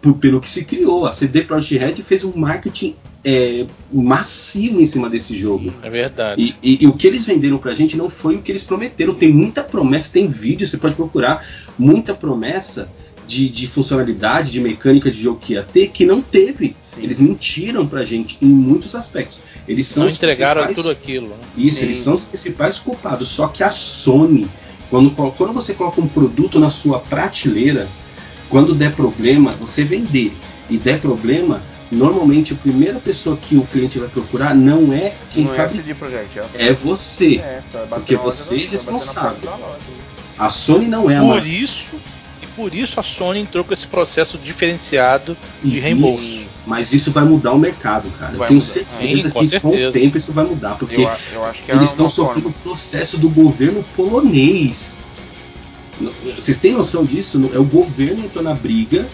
por, 0.00 0.14
pelo 0.14 0.40
que 0.40 0.48
se 0.48 0.64
criou. 0.64 1.06
A 1.06 1.12
CD 1.12 1.42
Projekt 1.42 1.84
Red 1.84 2.02
fez 2.02 2.24
um 2.24 2.32
marketing 2.36 2.96
é, 3.24 3.66
massivo 3.92 4.80
em 4.80 4.86
cima 4.86 5.10
desse 5.10 5.36
jogo. 5.36 5.72
É 5.82 5.90
verdade. 5.90 6.56
E, 6.62 6.74
e, 6.74 6.84
e, 6.84 6.86
o 6.86 6.92
que 6.92 7.06
eles 7.06 7.24
venderam 7.24 7.58
pra 7.58 7.74
gente 7.74 7.96
não 7.96 8.08
foi 8.08 8.36
o 8.36 8.42
que 8.42 8.52
eles 8.52 8.64
prometeram. 8.64 9.14
Tem 9.14 9.32
muita 9.32 9.62
promessa, 9.62 10.12
tem 10.12 10.28
vídeo, 10.28 10.66
você 10.66 10.76
pode 10.76 10.94
procurar, 10.94 11.46
muita 11.78 12.14
promessa 12.14 12.88
de, 13.26 13.48
de 13.48 13.66
funcionalidade, 13.66 14.50
de 14.50 14.60
mecânica 14.60 15.10
de 15.10 15.20
jogo 15.20 15.38
que 15.38 15.52
ia 15.52 15.62
ter, 15.62 15.88
que 15.88 16.06
não 16.06 16.22
teve. 16.22 16.74
Sim. 16.82 17.02
Eles 17.02 17.20
mentiram 17.20 17.86
pra 17.86 18.04
gente 18.04 18.38
em 18.40 18.48
muitos 18.48 18.94
aspectos. 18.94 19.40
Eles 19.66 19.86
são 19.86 20.04
não 20.04 20.10
entregaram 20.10 20.72
tudo 20.72 20.90
aquilo. 20.90 21.28
Né? 21.28 21.36
Isso, 21.56 21.80
Sim. 21.80 21.86
eles 21.86 21.98
são 21.98 22.14
os 22.14 22.24
principais 22.24 22.78
culpados. 22.78 23.28
Só 23.28 23.48
que 23.48 23.62
a 23.62 23.70
Sony, 23.70 24.48
quando, 24.88 25.10
quando 25.10 25.52
você 25.52 25.74
coloca 25.74 26.00
um 26.00 26.08
produto 26.08 26.58
na 26.58 26.70
sua 26.70 27.00
prateleira, 27.00 27.88
quando 28.48 28.74
der 28.74 28.94
problema, 28.94 29.54
você 29.54 29.84
vender 29.84 30.32
e 30.68 30.76
der 30.76 31.00
problema, 31.00 31.62
normalmente 31.90 32.52
a 32.52 32.56
primeira 32.56 32.98
pessoa 32.98 33.36
que 33.36 33.56
o 33.56 33.62
cliente 33.64 33.98
vai 33.98 34.08
procurar 34.08 34.54
não 34.54 34.92
é 34.92 35.14
quem 35.30 35.44
não 35.44 35.54
fabrica. 35.54 35.90
É, 35.90 35.94
Project, 35.94 36.38
é, 36.54 36.68
é 36.68 36.72
você. 36.72 37.36
É, 37.36 37.62
porque 37.88 38.16
você 38.16 38.56
é 38.56 38.66
responsável. 38.66 39.50
A 40.38 40.50
Sony 40.50 40.86
não 40.86 41.10
é 41.10 41.16
a 41.16 41.20
Por 41.20 41.46
isso, 41.46 41.96
e 42.42 42.46
por 42.48 42.72
isso 42.72 43.00
a 43.00 43.02
Sony 43.02 43.40
entrou 43.40 43.64
com 43.64 43.74
esse 43.74 43.86
processo 43.86 44.38
diferenciado 44.38 45.36
de 45.62 45.80
reembolso. 45.80 46.46
Mas 46.64 46.92
isso 46.92 47.10
vai 47.10 47.24
mudar 47.24 47.52
o 47.52 47.58
mercado, 47.58 48.10
cara. 48.18 48.36
Vai 48.36 48.46
eu 48.46 48.48
tenho 48.48 48.60
mudar. 48.60 48.72
certeza 48.72 49.22
Sim, 49.22 49.30
com 49.30 49.40
que 49.40 49.48
certeza. 49.48 49.60
com 49.60 49.88
o 49.88 49.92
tempo 49.92 50.16
isso 50.16 50.32
vai 50.32 50.44
mudar, 50.44 50.76
porque 50.76 51.00
eu, 51.00 51.10
eu 51.32 51.76
eles 51.76 51.90
estão 51.90 52.08
sofrendo 52.08 52.50
o 52.50 52.52
processo 52.52 53.16
do 53.16 53.28
governo 53.28 53.84
polonês. 53.96 55.07
Vocês 56.36 56.58
têm 56.58 56.72
noção 56.72 57.04
disso? 57.04 57.50
É 57.52 57.58
o 57.58 57.64
governo 57.64 58.24
entrou 58.24 58.42
na 58.42 58.54
briga 58.54 59.08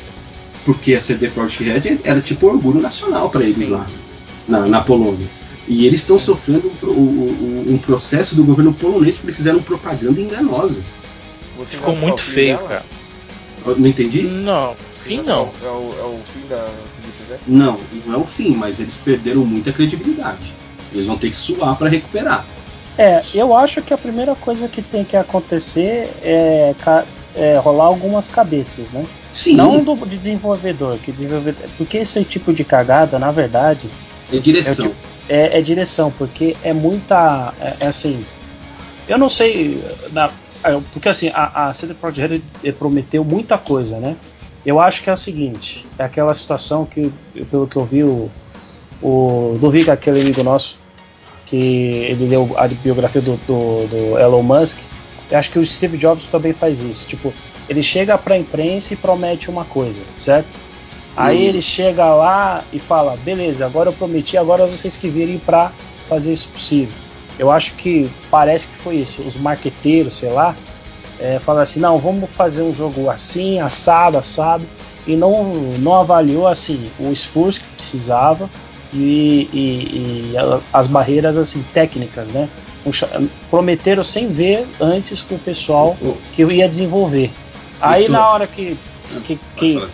porque 0.64 0.94
a 0.94 1.00
CD 1.00 1.28
Projekt 1.28 1.64
Red 1.64 2.00
era 2.04 2.20
tipo 2.20 2.46
orgulho 2.46 2.80
nacional 2.80 3.30
para 3.30 3.44
eles 3.44 3.66
Sim. 3.66 3.72
lá 3.72 3.86
na, 4.48 4.66
na, 4.66 4.80
Polônia. 4.80 5.28
E 5.66 5.86
eles 5.86 6.00
estão 6.00 6.18
sofrendo 6.18 6.70
um, 6.82 6.88
um, 6.88 7.74
um, 7.74 7.78
processo 7.78 8.34
do 8.34 8.44
governo 8.44 8.72
polonês 8.72 9.16
porque 9.16 9.28
eles 9.28 9.36
fizeram 9.36 9.62
propaganda 9.62 10.20
enganosa. 10.20 10.82
Você 11.58 11.76
Ficou 11.76 11.96
muito 11.96 12.20
feio, 12.20 12.56
dela? 12.56 12.68
cara. 12.68 12.84
Não 13.78 13.86
entendi? 13.86 14.22
Não, 14.22 14.76
fim 14.98 15.22
não. 15.22 15.50
É 15.62 15.68
o, 15.68 15.94
é 15.98 16.04
o 16.04 16.20
fim 16.32 16.46
da 16.48 16.70
Não, 17.46 17.80
não 18.06 18.14
é 18.14 18.16
o 18.18 18.26
fim, 18.26 18.54
mas 18.54 18.78
eles 18.78 18.96
perderam 18.98 19.44
muita 19.46 19.72
credibilidade. 19.72 20.52
Eles 20.92 21.06
vão 21.06 21.16
ter 21.16 21.30
que 21.30 21.36
suar 21.36 21.76
para 21.76 21.88
recuperar. 21.88 22.46
É, 22.96 23.22
eu 23.34 23.54
acho 23.54 23.82
que 23.82 23.92
a 23.92 23.98
primeira 23.98 24.34
coisa 24.36 24.68
que 24.68 24.80
tem 24.80 25.04
que 25.04 25.16
acontecer 25.16 26.08
é, 26.22 26.74
é 27.34 27.56
rolar 27.58 27.86
algumas 27.86 28.28
cabeças, 28.28 28.90
né? 28.90 29.04
Sim. 29.32 29.56
Não 29.56 29.82
do 29.82 29.96
de 30.06 30.16
desenvolvedor, 30.16 30.98
que 30.98 31.10
desenvolvedor, 31.10 31.68
porque 31.76 31.98
esse 31.98 32.24
tipo 32.24 32.52
de 32.52 32.62
cagada, 32.62 33.18
na 33.18 33.32
verdade, 33.32 33.90
é 34.32 34.38
direção. 34.38 34.92
É, 35.28 35.58
é, 35.58 35.62
direção, 35.62 36.12
porque 36.16 36.56
é 36.62 36.72
muita, 36.72 37.52
é, 37.60 37.76
é, 37.80 37.86
assim, 37.88 38.24
eu 39.08 39.18
não 39.18 39.28
sei, 39.28 39.82
na, 40.12 40.30
é, 40.62 40.78
porque 40.92 41.08
assim 41.08 41.30
a, 41.34 41.68
a 41.68 41.74
CD 41.74 41.94
Projekt 41.94 42.44
prometeu 42.78 43.24
muita 43.24 43.58
coisa, 43.58 43.98
né? 43.98 44.16
Eu 44.64 44.80
acho 44.80 45.02
que 45.02 45.10
é 45.10 45.12
o 45.12 45.16
seguinte, 45.16 45.84
é 45.98 46.04
aquela 46.04 46.32
situação 46.32 46.86
que, 46.86 47.12
pelo 47.50 47.66
que 47.66 47.76
eu 47.76 47.84
vi, 47.84 48.04
o, 48.04 48.30
o 49.02 49.58
Duviga, 49.60 49.92
aquele 49.92 50.20
amigo 50.20 50.42
nosso, 50.42 50.78
que 51.46 51.56
ele 51.56 52.26
leu 52.26 52.54
a 52.56 52.66
biografia 52.68 53.20
do, 53.20 53.36
do, 53.46 53.86
do 53.86 54.18
Elon 54.18 54.42
Musk, 54.42 54.78
eu 55.30 55.38
acho 55.38 55.50
que 55.50 55.58
o 55.58 55.66
Steve 55.66 55.96
Jobs 55.96 56.26
também 56.26 56.52
faz 56.52 56.80
isso. 56.80 57.06
Tipo, 57.06 57.32
ele 57.68 57.82
chega 57.82 58.16
para 58.18 58.34
a 58.34 58.38
imprensa 58.38 58.94
e 58.94 58.96
promete 58.96 59.50
uma 59.50 59.64
coisa, 59.64 60.00
certo? 60.18 60.48
Aí 61.16 61.38
uhum. 61.38 61.44
ele 61.44 61.62
chega 61.62 62.06
lá 62.14 62.64
e 62.72 62.78
fala: 62.78 63.16
beleza, 63.16 63.64
agora 63.64 63.90
eu 63.90 63.92
prometi, 63.92 64.36
agora 64.36 64.66
vocês 64.66 64.96
que 64.96 65.08
virem 65.08 65.38
para 65.38 65.72
fazer 66.08 66.32
isso 66.32 66.48
possível. 66.48 66.94
Eu 67.38 67.50
acho 67.50 67.74
que 67.74 68.10
parece 68.30 68.66
que 68.68 68.76
foi 68.76 68.96
isso. 68.96 69.22
Os 69.22 69.36
marqueteiros, 69.36 70.16
sei 70.18 70.30
lá, 70.30 70.54
é, 71.18 71.38
falaram 71.38 71.62
assim: 71.62 71.80
não, 71.80 71.98
vamos 71.98 72.30
fazer 72.30 72.62
um 72.62 72.74
jogo 72.74 73.08
assim, 73.08 73.60
assado, 73.60 74.18
assado, 74.18 74.64
e 75.06 75.14
não, 75.16 75.44
não 75.78 75.94
avaliou 75.94 76.46
assim 76.46 76.90
o 76.98 77.10
esforço 77.10 77.60
que 77.60 77.66
precisava 77.76 78.50
e, 78.94 79.48
e, 79.52 80.32
e 80.32 80.34
as 80.72 80.88
barreiras 80.88 81.36
assim 81.36 81.64
técnicas, 81.74 82.30
né? 82.30 82.48
Prometeram 83.50 84.04
sem 84.04 84.28
ver 84.28 84.66
antes 84.80 85.20
com 85.20 85.34
o 85.34 85.38
pessoal 85.38 85.96
que 86.32 86.42
ia 86.42 86.68
desenvolver. 86.68 87.30
Aí 87.80 88.08
na 88.08 88.28
hora 88.28 88.46
que 88.46 88.78
que, 89.20 89.38
que, 89.56 89.88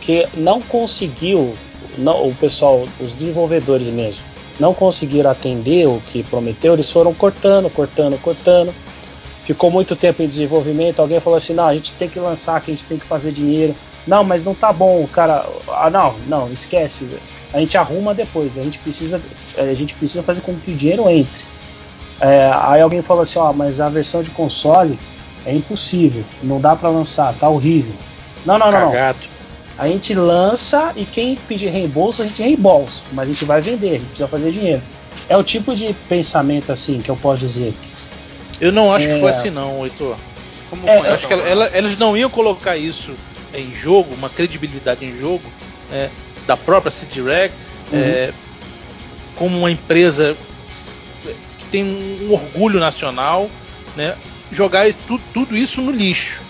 que 0.00 0.28
não 0.34 0.60
conseguiu, 0.60 1.54
não, 1.96 2.28
o 2.28 2.34
pessoal, 2.34 2.86
os 3.00 3.14
desenvolvedores 3.14 3.88
mesmo, 3.88 4.22
não 4.58 4.72
conseguiram 4.72 5.30
atender 5.30 5.86
o 5.86 6.00
que 6.00 6.22
prometeu, 6.22 6.74
eles 6.74 6.90
foram 6.90 7.12
cortando, 7.12 7.70
cortando, 7.70 8.20
cortando. 8.20 8.74
Ficou 9.44 9.70
muito 9.70 9.94
tempo 9.94 10.22
em 10.22 10.28
desenvolvimento. 10.28 10.98
Alguém 10.98 11.20
falou 11.20 11.36
assim: 11.36 11.54
não, 11.54 11.66
a 11.66 11.74
gente 11.74 11.92
tem 11.92 12.08
que 12.08 12.18
lançar, 12.18 12.60
que 12.60 12.70
a 12.70 12.74
gente 12.74 12.84
tem 12.84 12.98
que 12.98 13.06
fazer 13.06 13.32
dinheiro. 13.32 13.76
Não, 14.06 14.24
mas 14.24 14.44
não 14.44 14.54
tá 14.54 14.72
bom, 14.72 15.02
o 15.02 15.08
cara. 15.08 15.46
Ah, 15.68 15.90
não, 15.90 16.16
não, 16.26 16.50
esquece. 16.50 17.06
A 17.56 17.60
gente 17.60 17.78
arruma 17.78 18.12
depois. 18.12 18.58
A 18.58 18.62
gente 18.62 18.78
precisa, 18.78 19.18
a 19.56 19.72
gente 19.72 19.94
precisa 19.94 20.22
fazer 20.22 20.42
com 20.42 20.54
que 20.56 20.72
o 20.72 20.76
dinheiro 20.76 21.08
entre. 21.08 21.42
É, 22.20 22.50
aí 22.52 22.82
alguém 22.82 23.00
falou 23.00 23.22
assim: 23.22 23.38
ó, 23.38 23.50
mas 23.50 23.80
a 23.80 23.88
versão 23.88 24.22
de 24.22 24.28
console 24.28 24.98
é 25.46 25.54
impossível, 25.54 26.22
não 26.42 26.60
dá 26.60 26.76
para 26.76 26.90
lançar, 26.90 27.34
tá 27.34 27.48
horrível. 27.48 27.94
Não, 28.44 28.58
não, 28.58 28.70
não. 28.70 28.92
Cagado. 28.92 29.20
A 29.78 29.88
gente 29.88 30.12
lança 30.12 30.92
e 30.96 31.06
quem 31.06 31.36
pedir 31.48 31.68
reembolso 31.68 32.22
a 32.22 32.26
gente 32.26 32.42
reembolsa, 32.42 33.02
mas 33.12 33.26
a 33.26 33.32
gente 33.32 33.44
vai 33.46 33.62
vender, 33.62 33.88
a 33.88 33.92
gente 33.92 34.04
precisa 34.04 34.28
fazer 34.28 34.52
dinheiro. 34.52 34.82
É 35.26 35.36
o 35.36 35.42
tipo 35.42 35.74
de 35.74 35.94
pensamento 36.10 36.70
assim 36.70 37.00
que 37.00 37.10
eu 37.10 37.16
posso 37.16 37.38
dizer. 37.38 37.72
Eu 38.60 38.70
não 38.70 38.92
acho 38.92 39.08
é... 39.08 39.14
que 39.14 39.20
foi 39.20 39.30
assim 39.30 39.48
não, 39.48 39.82
Heitor. 39.82 40.16
Como 40.68 40.86
é, 40.86 40.98
eu 40.98 41.14
acho 41.14 41.26
que 41.26 41.32
ela, 41.32 41.48
ela, 41.48 41.64
elas 41.66 41.96
não 41.96 42.14
iam 42.14 42.28
colocar 42.28 42.76
isso 42.76 43.14
em 43.54 43.72
jogo, 43.72 44.14
uma 44.14 44.28
credibilidade 44.28 45.06
em 45.06 45.18
jogo, 45.18 45.44
é, 45.90 46.10
da 46.46 46.56
própria 46.56 46.90
CD 46.90 47.22
Reg, 47.22 47.52
uhum. 47.92 47.98
é, 47.98 48.32
como 49.34 49.58
uma 49.58 49.70
empresa 49.70 50.36
que 51.58 51.64
tem 51.70 51.84
um 51.84 52.32
orgulho 52.32 52.78
nacional, 52.78 53.50
né, 53.96 54.16
jogar 54.50 54.92
tu, 55.06 55.18
tudo 55.32 55.56
isso 55.56 55.80
no 55.80 55.90
lixo, 55.90 56.40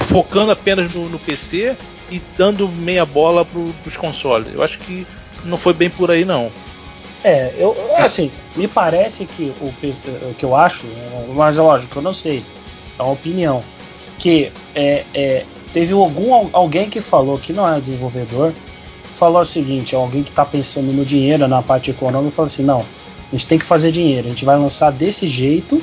focando 0.00 0.50
apenas 0.50 0.92
no, 0.92 1.08
no 1.08 1.18
PC 1.18 1.76
e 2.10 2.20
dando 2.36 2.68
meia 2.68 3.06
bola 3.06 3.44
para 3.44 3.60
os 3.60 3.96
consoles. 3.96 4.52
Eu 4.52 4.62
acho 4.62 4.78
que 4.78 5.06
não 5.44 5.56
foi 5.56 5.72
bem 5.72 5.90
por 5.90 6.10
aí 6.10 6.24
não. 6.24 6.50
É, 7.22 7.54
eu 7.56 7.74
assim, 7.96 8.30
me 8.54 8.68
parece 8.68 9.24
que 9.24 9.52
o, 9.60 9.68
o 9.68 10.34
que 10.34 10.44
eu 10.44 10.54
acho, 10.54 10.84
mas 11.34 11.56
é 11.56 11.62
lógico, 11.62 11.98
eu 11.98 12.02
não 12.02 12.12
sei, 12.12 12.44
é 12.98 13.02
uma 13.02 13.12
opinião, 13.12 13.64
que 14.18 14.52
é, 14.74 15.04
é, 15.14 15.44
teve 15.72 15.94
algum 15.94 16.50
alguém 16.52 16.90
que 16.90 17.00
falou 17.00 17.38
que 17.38 17.52
não 17.52 17.66
é 17.66 17.80
desenvolvedor, 17.80 18.52
falou 19.14 19.40
o 19.40 19.44
seguinte, 19.44 19.94
alguém 19.94 20.22
que 20.22 20.30
está 20.30 20.44
pensando 20.44 20.92
no 20.92 21.04
dinheiro, 21.04 21.46
na 21.48 21.62
parte 21.62 21.90
econômica, 21.90 22.36
falou 22.36 22.46
assim, 22.46 22.62
não, 22.62 22.80
a 22.80 23.36
gente 23.36 23.46
tem 23.46 23.58
que 23.58 23.64
fazer 23.64 23.90
dinheiro, 23.90 24.26
a 24.26 24.30
gente 24.30 24.44
vai 24.44 24.56
lançar 24.56 24.90
desse 24.90 25.26
jeito 25.26 25.82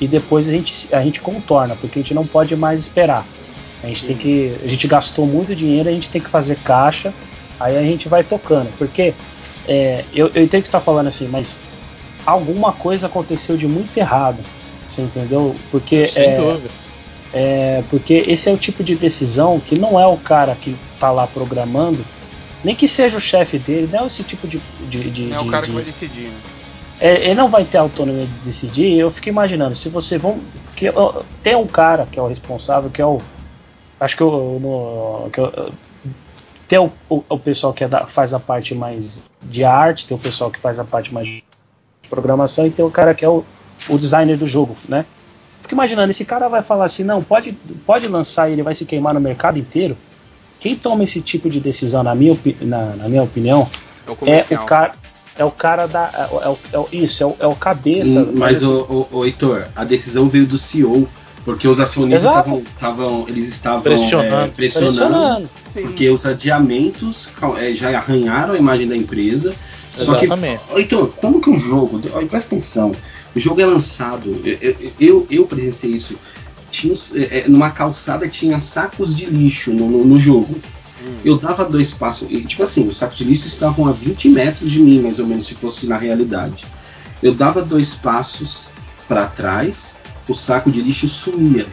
e 0.00 0.06
depois 0.06 0.48
a 0.48 0.52
gente, 0.52 0.94
a 0.94 1.02
gente 1.02 1.20
contorna, 1.20 1.76
porque 1.76 1.98
a 1.98 2.02
gente 2.02 2.14
não 2.14 2.26
pode 2.26 2.54
mais 2.56 2.80
esperar. 2.80 3.26
A 3.82 3.86
gente 3.86 4.00
Sim. 4.00 4.06
tem 4.08 4.16
que. 4.16 4.56
A 4.62 4.66
gente 4.66 4.88
gastou 4.88 5.26
muito 5.26 5.54
dinheiro, 5.54 5.88
a 5.88 5.92
gente 5.92 6.08
tem 6.08 6.20
que 6.20 6.28
fazer 6.28 6.56
caixa, 6.56 7.12
aí 7.58 7.76
a 7.76 7.82
gente 7.82 8.08
vai 8.08 8.24
tocando. 8.24 8.70
Porque 8.76 9.14
é, 9.66 10.04
eu, 10.12 10.30
eu 10.34 10.42
entendo 10.42 10.62
que 10.62 10.68
você 10.68 10.76
está 10.76 10.80
falando 10.80 11.08
assim, 11.08 11.28
mas 11.28 11.60
alguma 12.26 12.72
coisa 12.72 13.06
aconteceu 13.06 13.56
de 13.56 13.68
muito 13.68 13.96
errado. 13.96 14.38
Você 14.88 15.02
entendeu? 15.02 15.54
Porque. 15.70 16.08
Sem 16.08 16.24
é, 16.24 16.36
dúvida. 16.36 16.70
É, 17.32 17.82
porque 17.90 18.24
esse 18.26 18.48
é 18.48 18.52
o 18.52 18.56
tipo 18.56 18.82
de 18.82 18.94
decisão 18.94 19.60
que 19.60 19.78
não 19.78 20.00
é 20.00 20.06
o 20.06 20.16
cara 20.16 20.56
que 20.58 20.74
está 20.94 21.10
lá 21.10 21.26
programando, 21.26 22.04
nem 22.64 22.74
que 22.74 22.88
seja 22.88 23.16
o 23.16 23.20
chefe 23.20 23.58
dele, 23.58 23.88
não 23.92 24.04
é 24.04 24.06
esse 24.06 24.22
tipo 24.24 24.46
de. 24.46 24.60
de, 24.88 25.10
de 25.10 25.22
não 25.26 25.36
é 25.36 25.40
o 25.40 25.46
cara 25.46 25.64
de, 25.64 25.70
que 25.70 25.74
vai 25.74 25.84
decidir, 25.84 26.28
né? 26.28 26.40
É, 27.00 27.26
ele 27.26 27.34
não 27.34 27.48
vai 27.48 27.64
ter 27.64 27.78
autonomia 27.78 28.26
de 28.26 28.38
decidir. 28.38 28.98
Eu 28.98 29.10
fico 29.10 29.28
imaginando, 29.28 29.74
se 29.74 29.88
você 29.88 30.18
vão. 30.18 30.40
Que, 30.74 30.86
tem 31.42 31.54
um 31.54 31.66
cara 31.66 32.06
que 32.06 32.18
é 32.18 32.22
o 32.22 32.26
responsável, 32.26 32.90
que 32.90 33.00
é 33.00 33.06
o. 33.06 33.20
Acho 34.00 34.16
que, 34.16 34.22
o, 34.22 34.58
no, 34.60 35.30
que 35.30 35.40
eu, 35.40 35.72
tem 36.68 36.78
o, 36.78 36.92
o, 37.08 37.24
o, 37.28 37.38
pessoal 37.38 37.72
que 37.72 37.82
é 37.82 37.88
da, 37.88 38.06
faz 38.06 38.34
a 38.34 38.38
parte 38.38 38.74
mais 38.74 39.30
de 39.42 39.64
arte, 39.64 40.06
tem 40.06 40.16
o 40.16 40.20
pessoal 40.20 40.50
que 40.50 40.58
faz 40.58 40.78
a 40.78 40.84
parte 40.84 41.12
mais 41.12 41.26
de 41.26 41.42
programação 42.10 42.66
e 42.66 42.70
tem 42.70 42.84
o 42.84 42.90
cara 42.90 43.14
que 43.14 43.24
é 43.24 43.28
o, 43.28 43.44
o 43.88 43.98
designer 43.98 44.36
do 44.36 44.46
jogo, 44.46 44.76
né? 44.88 45.06
Fico 45.62 45.74
imaginando, 45.74 46.10
esse 46.10 46.24
cara 46.24 46.48
vai 46.48 46.62
falar 46.62 46.84
assim, 46.84 47.02
não, 47.02 47.22
pode, 47.22 47.52
pode 47.86 48.06
lançar 48.06 48.48
e 48.48 48.52
ele 48.52 48.62
vai 48.62 48.74
se 48.74 48.84
queimar 48.84 49.14
no 49.14 49.20
mercado 49.20 49.58
inteiro. 49.58 49.96
Quem 50.60 50.74
toma 50.76 51.04
esse 51.04 51.20
tipo 51.20 51.48
de 51.48 51.60
decisão, 51.60 52.02
na 52.02 52.14
minha, 52.14 52.36
na, 52.60 52.96
na 52.96 53.08
minha 53.08 53.22
opinião, 53.22 53.68
é 54.06 54.10
o, 54.10 54.16
é 54.50 54.60
o 54.60 54.64
cara 54.64 54.94
é 55.38 55.44
o 55.44 55.50
cara 55.52 55.86
da. 55.86 56.10
É, 56.12 56.48
é, 56.48 56.80
é, 56.80 56.96
isso, 56.96 57.22
é 57.22 57.26
o, 57.26 57.36
é 57.38 57.46
o 57.46 57.54
cabeça. 57.54 58.20
Hum, 58.22 58.32
mas, 58.34 58.64
o, 58.64 59.06
o, 59.12 59.18
o 59.18 59.24
Heitor, 59.24 59.68
a 59.74 59.84
decisão 59.84 60.28
veio 60.28 60.46
do 60.46 60.58
CEO. 60.58 61.08
Porque 61.44 61.66
os 61.66 61.80
acionistas 61.80 62.24
estavam, 62.24 62.58
estavam- 62.58 63.24
eles 63.26 63.48
estavam 63.48 63.80
Pressionando. 63.80 64.34
é, 64.34 64.48
pressionando, 64.48 64.92
Pressionando. 64.98 65.50
Sim. 65.72 65.82
porque 65.82 66.10
os 66.10 66.26
adiamentos 66.26 67.30
é, 67.58 67.72
já 67.72 67.96
arranharam 67.96 68.52
a 68.52 68.58
imagem 68.58 68.86
da 68.86 68.94
empresa. 68.94 69.54
Só 69.96 70.16
que 70.16 70.26
Exatamente. 70.26 70.62
então, 70.76 71.06
como 71.16 71.40
que 71.40 71.48
um 71.48 71.58
jogo. 71.58 72.02
Olha, 72.12 72.26
presta 72.26 72.54
atenção. 72.54 72.92
O 73.34 73.40
jogo 73.40 73.62
é 73.62 73.64
lançado. 73.64 74.38
Eu, 74.44 74.58
eu, 74.60 74.92
eu, 75.00 75.26
eu 75.30 75.46
presenciei 75.46 75.94
isso. 75.94 76.16
Tinha, 76.70 76.94
é, 77.14 77.40
é, 77.40 77.48
numa 77.48 77.70
calçada 77.70 78.28
tinha 78.28 78.60
sacos 78.60 79.16
de 79.16 79.26
lixo 79.26 79.72
no, 79.72 79.88
no, 79.88 80.04
no 80.04 80.20
jogo. 80.20 80.54
Hum. 81.02 81.14
Eu 81.24 81.38
dava 81.38 81.64
dois 81.64 81.92
passos. 81.92 82.28
e, 82.30 82.42
Tipo 82.42 82.62
assim, 82.64 82.86
os 82.88 82.96
sacos 82.96 83.18
de 83.18 83.24
lixo 83.24 83.46
estavam 83.46 83.86
a 83.86 83.92
20 83.92 84.28
metros 84.28 84.70
de 84.70 84.80
mim, 84.80 85.00
mais 85.00 85.18
ou 85.18 85.26
menos, 85.26 85.46
se 85.46 85.54
fosse 85.54 85.86
na 85.86 85.96
realidade. 85.96 86.66
Eu 87.22 87.34
dava 87.34 87.62
dois 87.62 87.94
passos 87.94 88.68
para 89.06 89.26
trás, 89.26 89.96
o 90.28 90.34
saco 90.34 90.70
de 90.70 90.82
lixo 90.82 91.08
sumia. 91.08 91.66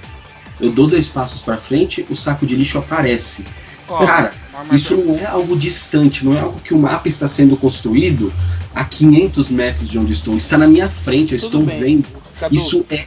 Eu 0.60 0.72
dou 0.72 0.88
dois 0.88 1.08
passos 1.08 1.42
para 1.42 1.58
frente, 1.58 2.06
o 2.10 2.16
saco 2.16 2.46
de 2.46 2.56
lixo 2.56 2.78
aparece. 2.78 3.46
Ó, 3.88 4.06
Cara, 4.06 4.34
Isso 4.72 4.96
não 4.96 5.16
é 5.16 5.26
algo 5.26 5.56
distante, 5.58 6.26
não 6.26 6.36
é 6.36 6.40
algo 6.40 6.60
que 6.60 6.74
o 6.74 6.78
mapa 6.80 7.08
está 7.08 7.28
sendo 7.28 7.58
construído 7.58 8.32
a 8.74 8.84
500 8.84 9.50
metros 9.50 9.90
de 9.90 10.00
onde 10.00 10.14
estou. 10.14 10.36
Está 10.36 10.58
na 10.58 10.68
minha 10.68 10.90
frente, 10.90 11.34
eu 11.34 11.40
Tudo 11.40 11.48
estou 11.48 11.64
bem. 11.64 11.80
vendo. 11.80 12.06
Cadu, 12.40 12.56
Isso 12.56 12.86
é, 12.90 13.06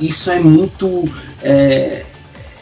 isso 0.00 0.30
é 0.30 0.38
muito 0.40 1.04
é, 1.42 2.04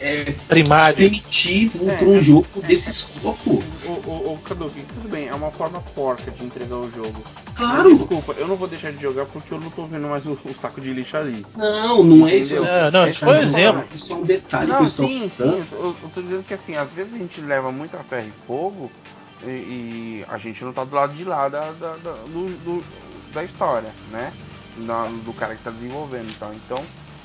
é 0.01 0.23
Primário. 0.47 0.95
primitivo 0.95 1.89
É, 1.89 1.95
para 1.97 2.07
um 2.07 2.17
é- 2.17 2.21
jogo 2.21 2.47
é- 2.63 2.67
desse 2.67 2.89
escopo. 2.89 3.61
O, 3.85 3.89
o, 4.09 4.33
o 4.33 4.39
Cadu, 4.43 4.71
tudo 4.93 5.09
bem, 5.09 5.27
é 5.27 5.33
uma 5.33 5.51
forma 5.51 5.81
porca 5.93 6.31
de 6.31 6.43
entregar 6.45 6.75
o 6.77 6.89
jogo. 6.91 7.21
Claro. 7.55 7.89
Mas 7.89 7.97
Desculpa, 7.99 8.33
eu 8.37 8.47
não 8.47 8.55
vou 8.55 8.67
deixar 8.67 8.91
de 8.93 9.01
jogar 9.01 9.25
porque 9.25 9.53
eu 9.53 9.59
não 9.59 9.69
tô 9.69 9.85
vendo 9.85 10.07
mais 10.07 10.25
o, 10.25 10.37
o 10.45 10.53
saco 10.55 10.79
de 10.79 10.93
lixo 10.93 11.17
ali. 11.17 11.45
Não, 11.57 12.03
não 12.03 12.27
é 12.27 12.35
isso. 12.35 12.55
Não, 12.55 12.91
não, 12.91 13.07
isso 13.07 13.19
foi 13.19 13.33
um 13.35 13.37
exemplo. 13.41 13.83
Isso 13.93 14.13
é 14.13 14.15
um 14.15 14.23
detalhe 14.23 14.67
que 14.67 14.71
eu 14.71 14.77
Não, 14.79 14.85
estou 14.85 15.07
sim, 15.07 15.29
sim. 15.29 15.65
Eu, 15.73 15.95
eu 16.01 16.09
tô 16.13 16.21
dizendo 16.21 16.43
que 16.43 16.53
assim, 16.53 16.75
às 16.77 16.93
vezes 16.93 17.13
a 17.13 17.17
gente 17.17 17.41
leva 17.41 17.71
muito 17.71 17.97
a 17.97 18.03
ferro 18.03 18.27
e 18.27 18.45
fogo 18.47 18.89
e, 19.43 19.47
e 19.49 20.25
a 20.29 20.37
gente 20.37 20.63
não 20.63 20.71
tá 20.71 20.83
do 20.85 20.95
lado 20.95 21.13
de 21.13 21.25
lá 21.25 21.49
da, 21.49 21.71
da, 21.71 21.95
da, 21.97 22.11
do- 22.27 22.57
do- 22.63 22.83
da 23.33 23.43
história, 23.43 23.93
né? 24.11 24.31
Na- 24.77 25.07
do 25.25 25.33
cara 25.33 25.55
que 25.55 25.61
tá 25.63 25.71
desenvolvendo 25.71 26.29
e 26.29 26.33
tal. 26.35 26.53
Então, 26.53 26.81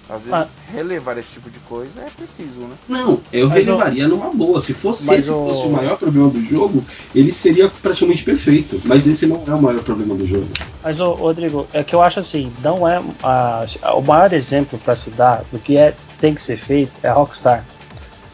às 0.08 0.22
vezes, 0.22 0.32
Ah. 0.32 0.46
relevar 0.72 1.16
esse 1.18 1.32
tipo 1.34 1.48
de 1.50 1.58
coisa 1.60 2.00
é 2.00 2.10
preciso, 2.16 2.60
né? 2.60 2.74
Não, 2.88 3.20
eu 3.32 3.48
Mas 3.48 3.64
relevaria 3.64 4.06
numa 4.08 4.30
boa. 4.30 4.60
Se 4.60 4.74
fosse 4.74 5.06
Mas 5.06 5.20
esse 5.20 5.30
o- 5.30 5.46
fosse 5.46 5.66
o 5.66 5.70
maior 5.70 5.96
problema 5.96 6.28
do 6.30 6.42
jogo, 6.44 6.84
ele 7.14 7.32
seria 7.32 7.68
praticamente 7.68 8.22
perfeito. 8.22 8.80
Mas 8.84 9.06
esse 9.06 9.26
não 9.26 9.42
é 9.46 9.54
o 9.54 9.62
maior 9.62 9.82
problema 9.82 10.14
do 10.14 10.26
jogo. 10.26 10.46
Mas, 10.82 11.00
ô, 11.00 11.12
Rodrigo, 11.14 11.66
é 11.72 11.82
que 11.82 11.94
eu 11.94 12.02
acho 12.02 12.20
assim, 12.20 12.52
não 12.62 12.86
é. 12.86 13.02
ah, 13.22 13.64
o 13.94 14.00
maior 14.02 14.32
exemplo 14.32 14.78
para 14.78 14.94
se 14.94 15.10
dar 15.10 15.42
do 15.50 15.58
que 15.58 15.76
é, 15.76 15.94
tem 16.20 16.34
que 16.34 16.42
ser 16.42 16.56
feito 16.58 16.92
é 17.02 17.08
a 17.08 17.12
Rockstar. 17.14 17.64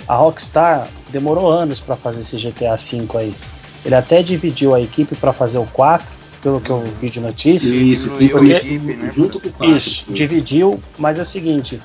A 0.08 0.14
Rockstar 0.16 0.88
demorou 1.10 1.48
anos 1.50 1.78
para 1.78 1.94
fazer 1.96 2.20
esse 2.22 2.36
GTA 2.36 2.74
V 2.76 3.06
aí. 3.18 3.34
Ele 3.84 3.94
até 3.94 4.22
dividiu 4.22 4.74
a 4.74 4.80
equipe 4.80 5.14
para 5.14 5.32
fazer 5.32 5.58
o 5.58 5.66
4, 5.66 6.12
pelo 6.42 6.60
que 6.60 6.70
eu 6.70 6.82
vi 7.00 7.10
de 7.10 7.20
notícia. 7.20 7.74
Isso, 7.74 8.08
porque 8.28 8.52
equipe, 8.52 8.94
né? 8.94 9.08
junto 9.10 9.40
com 9.40 9.48
o 9.48 9.52
4. 9.52 9.76
Isso, 9.76 10.12
dividiu, 10.12 10.80
mas 10.98 11.18
é 11.18 11.22
o 11.22 11.24
seguinte. 11.24 11.80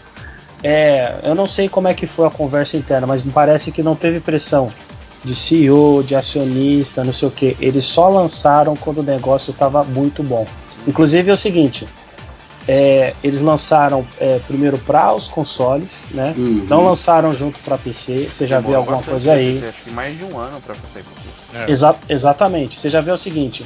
É, 0.64 1.20
eu 1.24 1.36
não 1.36 1.48
sei 1.48 1.70
como 1.70 1.88
é 1.88 1.94
que 1.94 2.08
foi 2.08 2.26
a 2.26 2.30
conversa 2.30 2.78
interna, 2.78 3.06
mas 3.06 3.24
me 3.24 3.32
parece 3.32 3.72
que 3.72 3.84
não 3.84 3.96
teve 3.96 4.20
pressão 4.20 4.72
de 5.24 5.36
CEO, 5.36 6.04
de 6.04 6.16
acionista, 6.16 7.04
não 7.04 7.14
sei 7.14 7.28
o 7.28 7.32
que. 7.32 7.56
Eles 7.60 7.84
só 7.86 8.10
lançaram 8.10 8.76
quando 8.76 9.00
o 9.00 9.04
negócio 9.04 9.52
estava 9.52 9.84
muito 9.84 10.24
bom. 10.24 10.48
Inclusive 10.88 11.30
é 11.30 11.34
o 11.34 11.38
seguinte: 11.38 11.88
é, 12.68 13.14
eles 13.24 13.42
lançaram 13.42 14.06
é, 14.20 14.40
primeiro 14.48 14.78
para 14.78 15.14
os 15.14 15.28
consoles, 15.28 16.06
né? 16.12 16.34
Uhum. 16.38 16.66
Não 16.68 16.86
lançaram 16.86 17.32
junto 17.34 17.60
para 17.60 17.78
PC. 17.78 18.28
Você 18.32 18.48
já 18.48 18.60
viu 18.60 18.76
alguma 18.76 19.02
coisa 19.02 19.34
aí? 19.34 19.54
PC, 19.54 19.68
Acho 19.68 19.84
que 19.84 19.92
mais 19.92 20.18
de 20.18 20.24
um 20.26 20.38
ano 20.40 20.54
sair 20.54 20.62
pra 20.62 20.76
PC. 20.76 21.04
É. 21.54 21.72
Exa- 21.72 21.96
exatamente. 22.10 22.80
Você 22.80 22.90
já 22.90 23.02
vê 23.02 23.12
o 23.12 23.18
seguinte: 23.18 23.64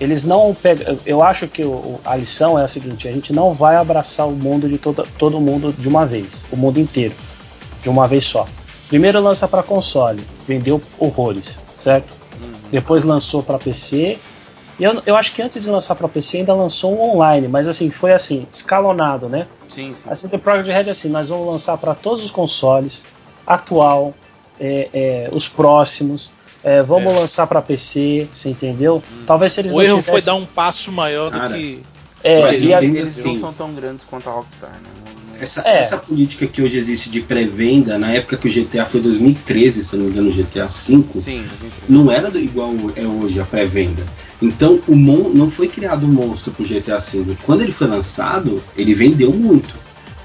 eles 0.00 0.24
não 0.24 0.54
pegam. 0.54 0.98
Eu 1.04 1.22
acho 1.22 1.46
que 1.46 1.62
o- 1.64 2.00
a 2.04 2.16
lição 2.16 2.58
é 2.58 2.64
a 2.64 2.68
seguinte: 2.68 3.06
a 3.06 3.12
gente 3.12 3.32
não 3.32 3.52
vai 3.52 3.76
abraçar 3.76 4.26
o 4.26 4.32
mundo 4.32 4.68
de 4.68 4.78
todo, 4.78 5.06
todo 5.18 5.40
mundo 5.40 5.72
de 5.72 5.86
uma 5.88 6.06
vez, 6.06 6.46
o 6.50 6.56
mundo 6.56 6.80
inteiro, 6.80 7.14
de 7.82 7.88
uma 7.88 8.08
vez 8.08 8.24
só. 8.24 8.46
Primeiro 8.88 9.20
lança 9.20 9.46
para 9.46 9.62
console, 9.62 10.20
vendeu 10.48 10.80
horrores, 10.98 11.56
certo? 11.78 12.12
Uhum. 12.42 12.50
Depois 12.72 13.04
lançou 13.04 13.42
para 13.42 13.58
PC. 13.58 14.18
E 14.78 14.82
eu, 14.84 15.02
eu 15.04 15.14
acho 15.14 15.32
que 15.34 15.42
antes 15.42 15.62
de 15.62 15.68
lançar 15.68 15.94
para 15.94 16.08
PC 16.08 16.38
ainda 16.38 16.54
lançou 16.54 16.92
um 16.98 17.10
online, 17.14 17.46
mas 17.46 17.68
assim 17.68 17.90
foi 17.90 18.12
assim 18.14 18.46
escalonado, 18.50 19.28
né? 19.28 19.46
Sim, 19.68 19.94
sim. 19.94 20.08
A 20.10 20.16
CD 20.16 20.38
Projekt 20.38 20.72
Red 20.72 20.88
é 20.88 20.92
assim, 20.92 21.10
nós 21.10 21.28
vamos 21.28 21.46
lançar 21.46 21.76
para 21.76 21.94
todos 21.94 22.24
os 22.24 22.30
consoles, 22.30 23.04
atual, 23.46 24.14
é, 24.58 24.88
é, 24.92 25.28
os 25.32 25.46
próximos, 25.46 26.30
é, 26.62 26.82
vamos 26.82 27.12
É. 27.14 27.18
lançar 27.20 27.46
para 27.46 27.60
PC, 27.62 28.28
você 28.32 28.50
entendeu? 28.50 29.02
Talvez 29.26 29.52
se 29.52 29.60
eles 29.60 29.72
O 29.72 29.76
não 29.76 29.82
erro 29.82 29.96
foi 30.02 30.20
tivessem- 30.20 30.26
dar 30.26 30.34
um 30.34 30.46
passo 30.46 30.90
maior 30.92 31.30
do 31.30 31.38
Cara, 31.38 31.54
que. 31.56 31.82
é, 32.22 32.58
e 32.58 32.74
a- 32.74 32.82
Eles 32.82 33.24
não 33.24 33.34
são 33.34 33.52
tão 33.52 33.72
grandes 33.72 34.04
quanto 34.04 34.28
a 34.28 34.32
Rockstar, 34.32 34.70
né? 34.70 34.88
Essa, 35.40 35.62
É. 35.66 35.78
essa 35.78 35.96
política 35.96 36.46
que 36.46 36.60
hoje 36.60 36.76
existe 36.76 37.08
de 37.08 37.22
pré-venda, 37.22 37.96
na 37.96 38.10
época 38.12 38.36
que 38.36 38.46
o 38.46 38.50
GTA 38.50 38.84
foi 38.84 39.00
2013, 39.00 39.82
se 39.82 39.96
não 39.96 40.04
me 40.04 40.10
engano, 40.10 40.28
o 40.28 40.32
GTA 40.32 40.66
V, 40.66 40.68
Sim, 40.68 41.02
2013. 41.08 41.40
não 41.88 42.12
era 42.12 42.30
do- 42.30 42.38
igual 42.38 42.74
é 42.94 43.06
hoje 43.06 43.40
a 43.40 43.44
pré-venda. 43.46 44.04
Então 44.42 44.80
o 44.86 44.94
mon 44.94 45.30
não 45.30 45.50
foi 45.50 45.66
criado 45.66 46.04
um 46.04 46.10
monstro 46.12 46.52
pro 46.52 46.62
GTA 46.62 46.98
V. 46.98 47.38
Quando 47.42 47.62
ele 47.62 47.72
foi 47.72 47.86
lançado, 47.86 48.62
ele 48.76 48.92
vendeu 48.92 49.32
muito. 49.32 49.74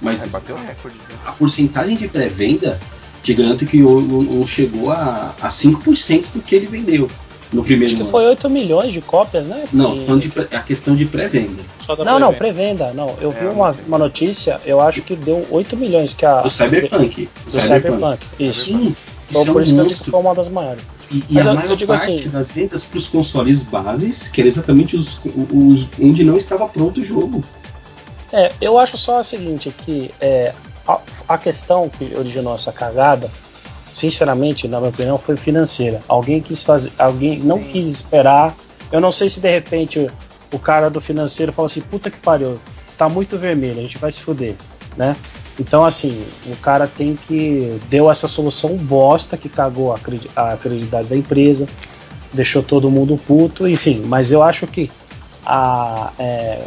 Mas 0.02 0.22
É, 0.24 0.28
bateu 0.28 0.58
recorde. 0.58 0.98
né? 0.98 1.16
a 1.26 1.32
porcentagem 1.32 1.96
de 1.96 2.10
pré-venda, 2.10 2.78
te 3.26 3.34
garanto 3.34 3.66
que 3.66 3.82
o- 3.82 4.02
não 4.02 4.22
não 4.22 4.48
chegou 4.48 4.92
a, 4.92 5.34
a 5.42 5.50
5% 5.50 6.26
do 6.34 6.42
que 6.42 6.54
ele 6.56 6.68
vendeu 6.68 7.10
no 7.52 7.64
primeiro 7.64 7.86
acho 7.94 7.96
que 7.96 8.02
ano. 8.04 8.12
foi 8.12 8.26
8 8.28 8.48
milhões 8.50 8.94
de 8.94 9.02
cópias, 9.02 9.46
né? 9.48 9.64
Não, 9.74 9.96
E- 9.96 10.20
de 10.20 10.30
pré- 10.30 10.48
a 10.56 10.60
questão 10.60 10.96
de 10.96 11.06
pré-venda. 11.06 11.64
Só 11.86 11.96
da 11.96 12.04
não, 12.06 12.20
não, 12.20 12.34
pré-venda. 12.34 12.92
não. 12.94 13.16
Eu 13.20 13.32
É, 13.32 13.40
vi 13.40 13.46
uma, 13.48 13.72
não 13.72 13.78
uma 13.88 13.98
notícia, 13.98 14.62
eu 14.66 14.80
acho 14.80 15.02
que 15.02 15.16
deu 15.16 15.46
8 15.50 15.76
milhões 15.76 16.14
que 16.14 16.24
a 16.26 16.44
O 16.46 16.50
Cyberpunk. 16.52 17.28
do 17.46 17.52
Cyberpunk. 17.52 18.20
Isso. 18.40 18.66
Sim, 18.66 18.96
Então, 19.30 19.42
isso 19.42 19.50
é 19.50 19.54
por 19.54 19.62
um 19.62 19.64
isso 19.64 19.74
que 19.74 19.80
eu 19.80 19.86
digo 19.88 20.12
foi 20.12 20.20
uma 20.20 20.36
das 20.36 20.48
maiores. 20.50 20.84
E, 21.10 21.24
e 21.30 21.40
a 21.40 21.44
eu- 21.44 21.54
maior 21.56 21.70
eu 21.72 21.76
digo 21.76 21.94
parte 21.94 22.14
assim- 22.14 22.30
das 22.30 22.52
vendas 22.52 22.84
para 22.86 22.98
os 23.00 23.08
consoles 23.08 23.64
bases, 23.64 24.28
que 24.28 24.40
era 24.42 24.48
exatamente 24.48 24.96
os, 24.96 25.20
os 25.52 25.88
onde 26.00 26.24
não 26.24 26.38
estava 26.38 26.68
pronto 26.68 27.00
o 27.02 27.06
jogo. 27.06 27.44
É, 28.34 28.52
eu 28.62 28.78
acho 28.78 28.98
só 28.98 29.20
o 29.20 29.24
seguinte, 29.24 29.74
que 29.86 30.12
é, 30.20 30.52
a, 30.88 31.00
a 31.30 31.38
questão 31.38 31.90
que 31.90 32.14
originou 32.16 32.56
essa 32.56 32.72
cagada, 32.72 33.30
sinceramente, 33.94 34.68
na 34.68 34.80
minha 34.80 34.90
opinião, 34.90 35.18
foi 35.18 35.38
financeira. 35.38 36.00
Alguém 36.08 36.42
quis 36.42 36.64
fazer, 36.64 36.92
alguém 36.98 37.40
não 37.40 37.60
Sim. 37.60 37.70
quis 37.72 37.88
esperar. 37.88 38.56
Eu 38.92 39.00
não 39.02 39.12
sei 39.12 39.30
se 39.30 39.40
de 39.40 39.50
repente 39.50 40.00
o, 40.00 40.12
o 40.54 40.60
cara 40.60 40.90
do 40.90 41.02
financeiro 41.02 41.52
falou 41.54 41.68
assim, 41.68 41.82
puta 41.82 42.10
que 42.12 42.18
pariu, 42.18 42.60
tá 42.98 43.10
muito 43.10 43.38
vermelho, 43.38 43.80
a 43.80 43.82
gente 43.82 43.98
vai 43.98 44.12
se 44.12 44.22
fuder, 44.22 44.56
né? 44.96 45.16
Então 45.60 45.86
assim, 45.86 46.22
o 46.48 46.56
cara 46.58 46.86
tem 46.88 47.16
que 47.16 47.80
deu 47.90 48.12
essa 48.12 48.28
solução 48.28 48.76
bosta 48.76 49.38
que 49.38 49.48
cagou 49.48 49.94
a, 49.94 50.00
credi- 50.00 50.30
a 50.36 50.58
credibilidade 50.58 51.08
da 51.08 51.16
empresa, 51.16 51.66
deixou 52.34 52.62
todo 52.62 52.92
mundo 52.92 53.18
puto, 53.26 53.68
enfim. 53.68 54.02
Mas 54.06 54.32
eu 54.32 54.44
acho 54.44 54.68
que 54.68 54.92
a, 55.46 56.12
é, 56.20 56.62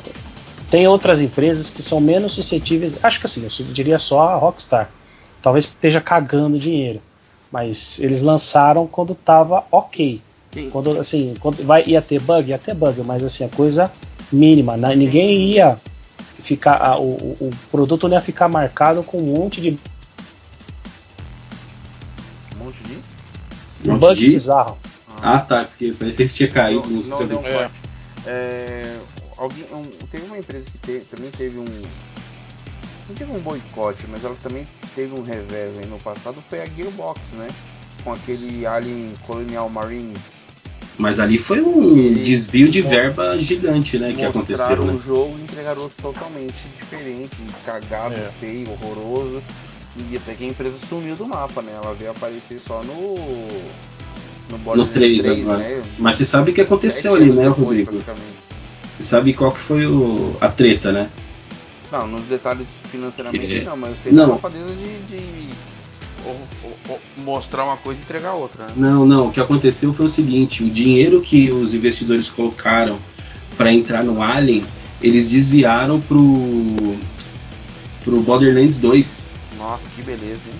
tem 0.70 0.86
outras 0.86 1.20
empresas 1.20 1.70
que 1.70 1.82
são 1.82 2.00
menos 2.00 2.32
suscetíveis. 2.34 3.02
Acho 3.02 3.20
que 3.20 3.26
assim, 3.26 3.42
eu 3.44 3.66
diria 3.72 3.98
só 3.98 4.28
a 4.28 4.36
Rockstar. 4.36 4.90
Talvez 5.42 5.64
esteja 5.64 6.00
cagando 6.00 6.58
dinheiro. 6.58 7.00
Mas 7.50 7.98
eles 7.98 8.20
lançaram 8.22 8.86
quando 8.86 9.14
tava 9.14 9.64
ok. 9.72 10.20
Sim. 10.52 10.68
Quando 10.70 10.98
assim, 10.98 11.34
quando 11.40 11.64
vai, 11.64 11.84
ia 11.86 12.02
ter 12.02 12.20
bug, 12.20 12.50
ia 12.50 12.58
ter 12.58 12.74
bug, 12.74 13.00
mas 13.02 13.22
assim, 13.24 13.44
a 13.44 13.48
coisa 13.48 13.90
mínima. 14.30 14.76
né? 14.76 14.94
Ninguém 14.94 15.52
ia 15.52 15.78
ficar. 16.42 16.74
a- 16.76 16.98
o, 16.98 17.36
o- 17.40 17.50
produto 17.70 18.06
não 18.08 18.16
ia 18.16 18.22
ficar 18.22 18.48
marcado 18.48 19.02
com 19.02 19.18
um 19.18 19.34
monte 19.36 19.60
de 19.60 19.78
Um 22.54 22.64
monte 22.64 22.82
de. 22.84 22.94
Um 23.88 23.92
monte 23.92 24.00
bug 24.00 24.14
de- 24.20 24.28
bizarro. 24.30 24.76
Ah 25.22 25.38
tá, 25.40 25.64
porque 25.64 25.92
parecia 25.92 26.26
que 26.28 26.34
tinha 26.34 26.48
caído. 26.48 26.88
não, 26.88 27.02
Não, 27.02 27.26
deu 27.26 27.38
um 27.38 27.42
corte. 27.42 27.80
É, 28.26 28.96
alguém, 29.38 29.64
um- 29.72 30.06
teve 30.10 30.24
uma 30.26 30.38
empresa 30.38 30.66
que 30.70 30.78
te- 30.78 31.04
também 31.06 31.30
teve 31.30 31.58
um. 31.58 31.64
Não 31.64 33.14
digo 33.14 33.34
um 33.34 33.40
boicote, 33.40 34.06
mas 34.08 34.24
ela 34.24 34.36
também 34.42 34.66
teve 34.94 35.14
um 35.14 35.22
revés 35.22 35.78
aí 35.78 35.86
no 35.86 35.98
passado, 35.98 36.42
foi 36.48 36.60
a 36.60 36.66
Gearbox, 36.66 37.30
né? 37.32 37.48
Com 38.04 38.12
aquele 38.12 38.66
Alien 38.66 39.14
Colonial 39.26 39.68
Marines. 39.70 40.46
Mas 40.98 41.20
ali 41.20 41.38
foi 41.38 41.60
um 41.62 41.96
Eles 41.96 42.26
desvio 42.26 42.68
de 42.68 42.82
verba 42.82 43.38
gigante, 43.40 43.98
né? 43.98 44.12
Que 44.12 44.24
aconteceu, 44.24 44.84
né? 44.84 44.92
o 44.92 44.98
jogo 44.98 45.36
e 45.38 45.42
entregaram 45.42 45.82
outro 45.82 45.96
totalmente 46.02 46.68
diferente, 46.76 47.36
cagado, 47.64 48.14
É. 48.14 48.30
feio, 48.40 48.68
horroroso. 48.72 49.40
E 50.10 50.16
até 50.16 50.34
que 50.34 50.44
a 50.44 50.48
empresa 50.48 50.76
sumiu 50.88 51.16
do 51.16 51.24
mapa, 51.26 51.62
né? 51.62 51.72
Ela 51.74 51.94
veio 51.94 52.10
aparecer 52.10 52.58
só 52.60 52.82
no. 52.82 53.14
No 54.50 54.56
No 54.56 54.58
Borderlands 54.58 54.94
3 54.94 55.22
3, 55.22 55.40
agora. 55.40 55.58
né? 55.58 55.82
Mas 55.98 56.16
você 56.16 56.24
sabe 56.24 56.50
o 56.50 56.54
que 56.54 56.60
aconteceu 56.62 57.14
ali, 57.14 57.26
né, 57.26 57.48
depois, 57.48 57.58
Rodrigo? 57.86 58.02
Você 58.98 59.04
sabe 59.04 59.32
qual 59.32 59.52
que 59.52 59.60
foi 59.60 59.86
o... 59.86 60.36
a 60.40 60.48
treta, 60.48 60.90
né? 60.92 61.08
Não, 61.90 62.06
nos 62.06 62.24
detalhes 62.24 62.66
financeiramente 62.90 63.58
É. 63.60 63.64
não, 63.64 63.76
mas 63.76 63.90
eu 63.90 63.96
sei 63.96 64.12
da 64.12 64.26
Não. 64.26 64.34
safadeza 64.34 64.74
de, 64.74 64.98
de 65.16 65.48
ou- 66.26 66.40
ou- 66.64 66.78
ou 66.88 67.00
mostrar 67.24 67.64
uma 67.64 67.76
coisa 67.76 67.98
e 68.00 68.02
entregar 68.02 68.34
outra, 68.34 68.66
né? 68.66 68.72
Não, 68.76 69.06
não. 69.06 69.28
O 69.28 69.32
que 69.32 69.40
aconteceu 69.40 69.94
foi 69.94 70.06
o 70.06 70.10
seguinte: 70.10 70.64
o 70.64 70.68
dinheiro 70.70 71.20
que 71.22 71.50
os 71.50 71.72
investidores 71.74 72.28
colocaram 72.28 72.98
para 73.56 73.72
entrar 73.72 74.02
no 74.04 74.20
Alien, 74.22 74.64
eles 75.00 75.30
desviaram 75.30 76.00
pro 76.00 76.96
pro 78.04 78.20
Borderlands 78.20 78.78
2. 78.78 79.24
Nossa, 79.58 79.84
que 79.94 80.02
beleza, 80.02 80.40
hein? 80.46 80.54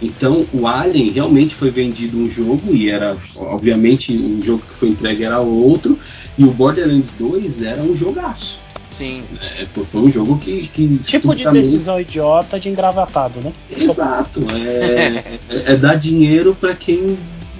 Então 0.00 0.46
o 0.52 0.66
Alien 0.68 1.10
realmente 1.10 1.54
foi 1.54 1.70
vendido 1.70 2.16
um 2.18 2.30
jogo 2.30 2.72
e 2.72 2.88
era, 2.88 3.16
obviamente, 3.34 4.12
o 4.12 4.40
jogo 4.44 4.62
que 4.62 4.74
foi 4.74 4.88
entregue 4.90 5.24
era 5.24 5.40
outro 5.40 5.98
e 6.38 6.44
o 6.44 6.50
Borderlands 6.52 7.10
2 7.18 7.62
era 7.62 7.82
um 7.82 7.94
jogaço. 7.94 8.58
Sim. 8.92 9.24
É, 9.42 9.66
foi, 9.66 9.84
foi 9.84 10.00
um 10.02 10.10
jogo 10.10 10.38
que, 10.38 10.68
que 10.68 10.98
Tipo 10.98 11.34
de 11.34 11.44
decisão 11.50 12.00
idiota 12.00 12.58
de 12.58 12.68
engravatado, 12.68 13.40
né? 13.40 13.52
Exato. 13.76 14.44
É, 14.52 15.38
é- 15.54 15.72
é 15.72 15.76
dar 15.76 15.94
dinheiro 15.96 16.54
para 16.58 16.74
quem 16.74 17.16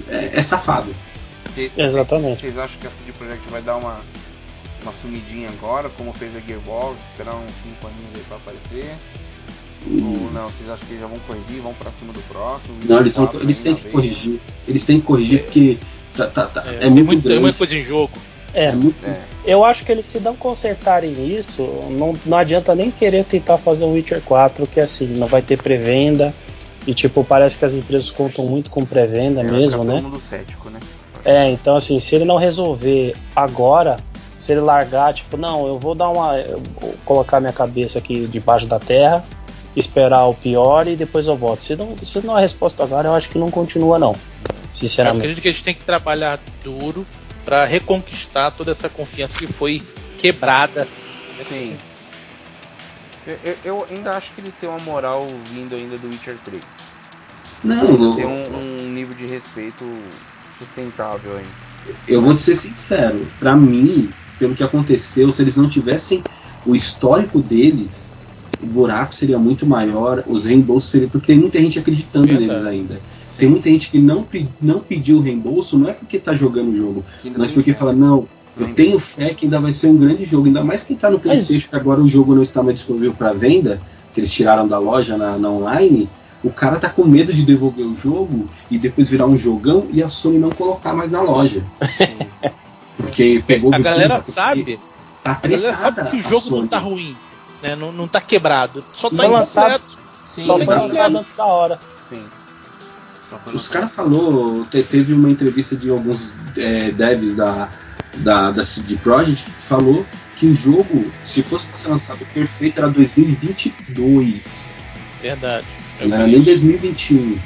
é, 0.08 0.30
é 0.38 0.42
safado. 0.42 0.94
Cê- 1.54 1.70
Exatamente. 1.76 2.40
Vocês 2.40 2.56
acham 2.58 2.78
que 2.80 2.86
a 2.86 2.90
CD 2.90 3.12
Projekt 3.12 3.48
vai 3.50 3.62
dar 3.62 3.76
uma, 3.76 3.98
uma 4.82 4.92
sumidinha 5.02 5.48
agora, 5.50 5.88
como 5.90 6.12
fez 6.12 6.34
a 6.34 6.40
Gearbox, 6.40 6.96
esperar 7.10 7.34
uns 7.36 7.54
5 7.62 7.86
aninhos 7.86 8.14
aí 8.14 8.22
pra 8.26 8.36
aparecer? 8.38 8.94
Ou 9.90 10.32
não, 10.32 10.48
vocês 10.48 10.68
acham 10.68 10.86
que 10.86 10.92
eles 10.94 11.00
já 11.02 11.06
vão 11.06 11.18
corrigir, 11.20 11.60
vão 11.62 11.72
pra 11.74 11.92
cima 11.92 12.12
do 12.12 12.20
próximo? 12.28 12.74
Não, 12.84 12.98
eles, 13.00 13.12
são, 13.14 13.24
24 13.26 13.46
eles 13.46 13.60
têm 13.60 13.74
que 13.76 13.82
veia? 13.82 13.92
corrigir. 13.92 14.40
Eles 14.66 14.84
têm 14.84 15.00
que 15.00 15.06
corrigir 15.06 15.44
porque 15.44 15.78
tá, 16.16 16.26
tá- 16.26 16.46
tá- 16.46 16.64
É, 16.66 16.86
é, 16.86 16.90
muito 16.90 17.06
muito- 17.06 17.28
tem 17.28 17.38
muita 17.40 17.56
coisa 17.56 17.76
em 17.76 17.82
jogo. 17.82 18.10
É, 18.55 18.68
É 18.68 18.72
É, 19.05 19.20
eu 19.44 19.64
acho 19.64 19.84
que 19.84 19.92
eles 19.92 20.07
se 20.07 20.20
não 20.20 20.36
consertarem 20.36 21.34
isso, 21.36 21.62
não, 21.90 22.14
não 22.26 22.38
adianta 22.38 22.74
nem 22.74 22.90
querer 22.90 23.24
tentar 23.24 23.59
fazer 23.59 23.84
o 23.84 23.92
Witcher 23.92 24.20
4, 24.22 24.66
que 24.66 24.80
assim, 24.80 25.07
não 25.07 25.26
vai 25.26 25.42
ter 25.42 25.61
pré-venda. 25.61 26.34
E 26.86 26.94
tipo, 26.94 27.22
parece 27.22 27.59
que 27.59 27.64
as 27.64 27.74
empresas 27.74 28.09
contam 28.09 28.46
muito 28.46 28.70
com 28.70 28.84
pré-venda 28.84 29.40
é, 29.40 29.44
mesmo, 29.44 29.84
né? 29.84 29.94
todo 29.94 30.05
mundo 30.05 30.20
cético, 30.20 30.70
né? 30.70 30.80
É, 31.24 31.51
então 31.51 31.76
assim, 31.76 31.99
se 31.99 32.14
ele 32.14 32.24
não 32.24 32.36
resolver 32.36 33.14
agora, 33.36 33.99
se 34.38 34.53
ele 34.53 34.61
largar, 34.62 35.12
tipo, 35.12 35.36
não, 35.36 35.66
eu 35.66 35.78
vou 35.78 35.94
dar 35.94 36.09
uma. 36.09 36.38
eu 36.38 36.62
vou 36.80 36.94
colocar 37.05 37.40
minha 37.40 37.53
cabeça 37.53 37.99
aqui 37.99 38.26
debaixo 38.26 38.66
da 38.66 38.78
terra, 38.78 39.22
esperar 39.76 40.24
o 40.26 40.34
pior 40.34 40.88
e 40.88 40.96
depois 40.96 41.26
eu 41.26 41.36
volto. 41.36 41.62
Se 41.62 41.76
não, 41.76 41.96
se 41.99 42.24
não 42.24 42.34
é 42.34 42.38
a 42.38 42.40
resposta 42.40 42.82
agora, 42.82 43.09
eu 43.09 43.14
acho 43.14 43.28
que 43.28 43.38
não 43.38 43.51
continua, 43.51 43.99
não. 43.99 44.12
Eu 44.12 44.18
Sinceramente. 44.72 45.18
acredito 45.18 45.42
que 45.42 45.49
eles 45.49 45.61
têm 45.61 45.74
que 45.74 45.84
trabalhar 45.84 46.40
duro 46.62 47.07
para 47.49 47.64
reconquistar 47.64 48.51
toda 48.51 48.72
essa 48.72 48.90
confiança 48.90 49.38
que 49.38 49.46
foi 49.46 49.80
quebrada. 50.18 50.86
Sim. 51.49 51.78
Eu, 53.26 53.57
eu- 53.64 53.86
ainda 53.88 54.12
acho 54.12 54.34
que 54.34 54.42
eles 54.42 54.53
têm 54.61 54.68
uma 54.68 54.78
moral 54.80 55.26
vindo 55.51 55.74
ainda 55.74 55.96
do 55.96 56.09
Witcher 56.09 56.36
3. 56.44 56.62
Não, 57.64 58.14
Tem 58.14 58.24
eu, 58.24 58.28
um, 58.28 58.59
um 58.59 58.90
nível 58.90 59.14
de 59.14 59.24
respeito 59.24 59.82
sustentável 60.59 61.38
ainda. 61.38 61.49
eu 62.07 62.20
vou 62.20 62.36
te 62.36 62.42
ser 62.42 62.55
sincero. 62.55 63.26
Pra 63.40 63.57
mim, 63.57 64.11
pelo 64.38 64.55
que 64.55 64.62
aconteceu, 64.62 65.32
se 65.32 65.40
eles 65.40 65.57
não 65.57 65.70
tivessem 65.70 66.22
o 66.66 66.76
histórico 66.76 67.40
deles, 67.40 68.09
o 68.62 68.66
buraco 68.66 69.14
seria 69.14 69.38
muito 69.38 69.66
maior, 69.66 70.22
os 70.28 70.44
reembolsos 70.44 70.90
seriam. 70.90 71.09
Porque 71.09 71.28
tem 71.28 71.38
muita 71.38 71.59
gente 71.59 71.78
acreditando 71.78 72.26
Verdade. 72.26 72.46
neles 72.46 72.64
ainda. 72.64 73.01
Tem 73.39 73.49
muita 73.49 73.70
gente 73.70 73.91
que 73.91 73.99
não, 73.99 74.26
não 74.61 74.80
pediu 74.80 75.18
o 75.18 75.20
reembolso, 75.20 75.78
não 75.78 75.89
é 75.89 75.93
porque 75.93 76.18
tá 76.18 76.34
jogando 76.34 76.70
o 76.70 76.76
jogo, 76.76 77.05
mas 77.36 77.53
porque 77.53 77.72
fé. 77.72 77.78
fala, 77.78 77.93
não, 77.93 78.26
eu 78.59 78.74
tenho 78.74 78.99
fé 78.99 79.32
que 79.32 79.47
ainda 79.47 79.61
vai 79.61 79.72
ser 79.72 79.86
um 79.86 79.97
grande 79.97 80.24
jogo, 80.24 80.47
ainda 80.47 80.64
mais 80.64 80.82
quem 80.82 80.97
tá 80.97 81.09
no 81.09 81.20
Playstation, 81.20 81.68
que 81.68 81.76
agora 81.76 82.01
o 82.01 82.09
jogo 82.09 82.34
não 82.34 82.43
está 82.43 82.62
mais 82.62 82.74
disponível 82.74 83.14
para 83.14 83.32
venda, 83.32 83.80
que 84.12 84.20
eles 84.20 84.32
tiraram 84.32 84.66
da 84.66 84.78
loja 84.78 85.16
na, 85.16 85.39
na 85.39 85.49
online, 85.49 86.09
o 86.43 86.51
cara 86.51 86.76
tá 86.76 86.91
com 86.91 87.05
medo 87.05 87.32
de 87.32 87.45
devolver 87.45 87.86
o 87.86 87.97
jogo 87.97 88.49
e 88.70 88.76
depois 88.76 89.09
virar 89.09 89.26
um 89.26 89.36
jogão 89.36 89.86
e 89.93 90.03
a 90.03 90.09
Sony 90.09 90.39
não 90.39 90.51
colocar 90.51 90.93
mais 90.93 91.11
na 91.12 91.22
loja. 91.22 91.62
Porque 92.97 93.43
pegou 93.47 93.72
A 93.72 93.78
o 93.78 93.82
galera 93.82 94.20
sabe, 94.20 94.78
Tá 95.22 95.39
a 95.43 95.47
galera 95.47 95.72
sabe 95.72 96.11
que 96.11 96.16
o 96.16 96.22
jogo 96.22 96.57
não 96.57 96.66
tá 96.66 96.78
ruim, 96.78 97.16
né? 97.62 97.76
Não, 97.76 97.93
não 97.93 98.09
tá 98.09 98.20
quebrado, 98.20 98.82
só 98.82 99.09
tá 99.09 99.26
incompleto. 99.26 99.99
Só 100.14 100.59
foi 100.59 100.74
lançado 100.76 101.18
antes 101.18 101.34
da 101.34 101.45
hora. 101.47 101.78
Sim. 102.09 102.22
Os 103.52 103.68
caras 103.68 103.92
falou, 103.92 104.64
te- 104.66 104.82
teve 104.82 105.12
uma 105.12 105.30
entrevista 105.30 105.76
de 105.76 105.90
alguns 105.90 106.32
é, 106.56 106.90
devs 106.90 107.34
da, 107.36 107.68
da, 108.18 108.50
da 108.50 108.64
CD 108.64 108.96
Projekt 108.96 109.44
que 109.44 109.50
falou 109.66 110.06
que 110.36 110.46
o 110.46 110.54
jogo, 110.54 111.10
se 111.24 111.42
fosse 111.42 111.66
pra 111.66 111.76
ser 111.76 111.88
lançado 111.88 112.24
perfeito, 112.32 112.78
era 112.78 112.88
2022. 112.88 114.92
Verdade. 115.20 115.66
Não 116.00 116.14
era 116.14 116.26
nem 116.26 116.40
2021. 116.42 117.38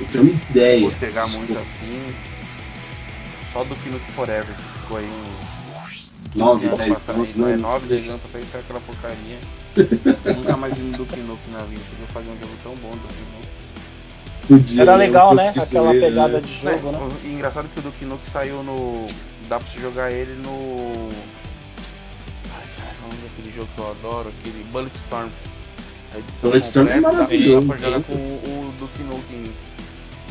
Eu 0.00 0.06
tenho 0.10 0.24
uma 0.24 0.32
ideia. 0.50 0.80
Vou 0.80 0.90
pegar 0.92 1.26
muito 1.28 1.56
assim. 1.56 2.14
Só 3.52 3.62
do 3.64 3.70
Nuke 3.70 4.12
Forever, 4.12 4.46
que 4.46 4.62
ficou 4.80 4.96
aí 4.96 5.04
um 6.34 6.38
9, 6.38 6.66
anos 6.66 6.78
10 6.78 6.88
pra 6.90 6.98
sair. 6.98 7.14
anos. 7.16 7.36
Não 7.36 7.48
é 7.48 7.56
9, 7.56 7.86
10 7.86 8.08
anos 8.08 8.20
pra 8.22 8.30
sair, 8.30 8.44
sai 8.50 8.60
aquela 8.62 8.80
porcaria. 8.80 9.38
Nunca 10.36 10.56
mais 10.56 10.74
vi 10.76 10.82
um 10.82 10.90
Duke 10.92 11.20
Nuke 11.20 11.50
na 11.52 11.62
vida. 11.64 11.82
Podia 11.90 12.06
fazer 12.12 12.30
um 12.30 12.38
jogo 12.40 12.52
tão 12.64 12.74
bom 12.76 12.90
do 12.90 12.96
Nuke. 12.96 13.51
Podia, 14.48 14.82
Era 14.82 14.96
né? 14.96 15.06
legal, 15.06 15.34
né? 15.34 15.50
Aquela 15.56 15.92
pegada 15.92 16.34
né? 16.34 16.40
de 16.40 16.52
jogo, 16.60 16.88
É, 16.88 16.92
né? 16.92 16.98
o- 16.98 17.26
E 17.26 17.32
engraçado 17.32 17.68
que 17.68 17.78
o 17.78 17.82
Duke 17.82 18.04
Nuke 18.04 18.28
saiu 18.30 18.62
no. 18.62 19.06
Dá 19.48 19.58
pra 19.58 19.68
você 19.68 19.80
jogar 19.80 20.10
ele 20.10 20.34
no. 20.42 21.08
Ai, 22.54 22.64
caramba, 22.76 23.16
aquele 23.32 23.52
jogo 23.54 23.68
que 23.74 23.80
eu 23.80 23.90
adoro, 23.90 24.28
aquele 24.28 24.64
Bulletstorm. 24.64 25.28
A 26.14 26.18
edição 26.18 26.50
Bulletstorm 26.50 26.88
é 26.88 27.00
maravilhoso, 27.00 27.66
Dá 27.68 27.74
pra 27.74 27.82
jogar 27.82 27.98
sim. 27.98 28.04
com 28.04 28.14
o, 28.14 28.68
o 28.68 28.72
Duke 28.78 29.02
Nuke 29.04 29.52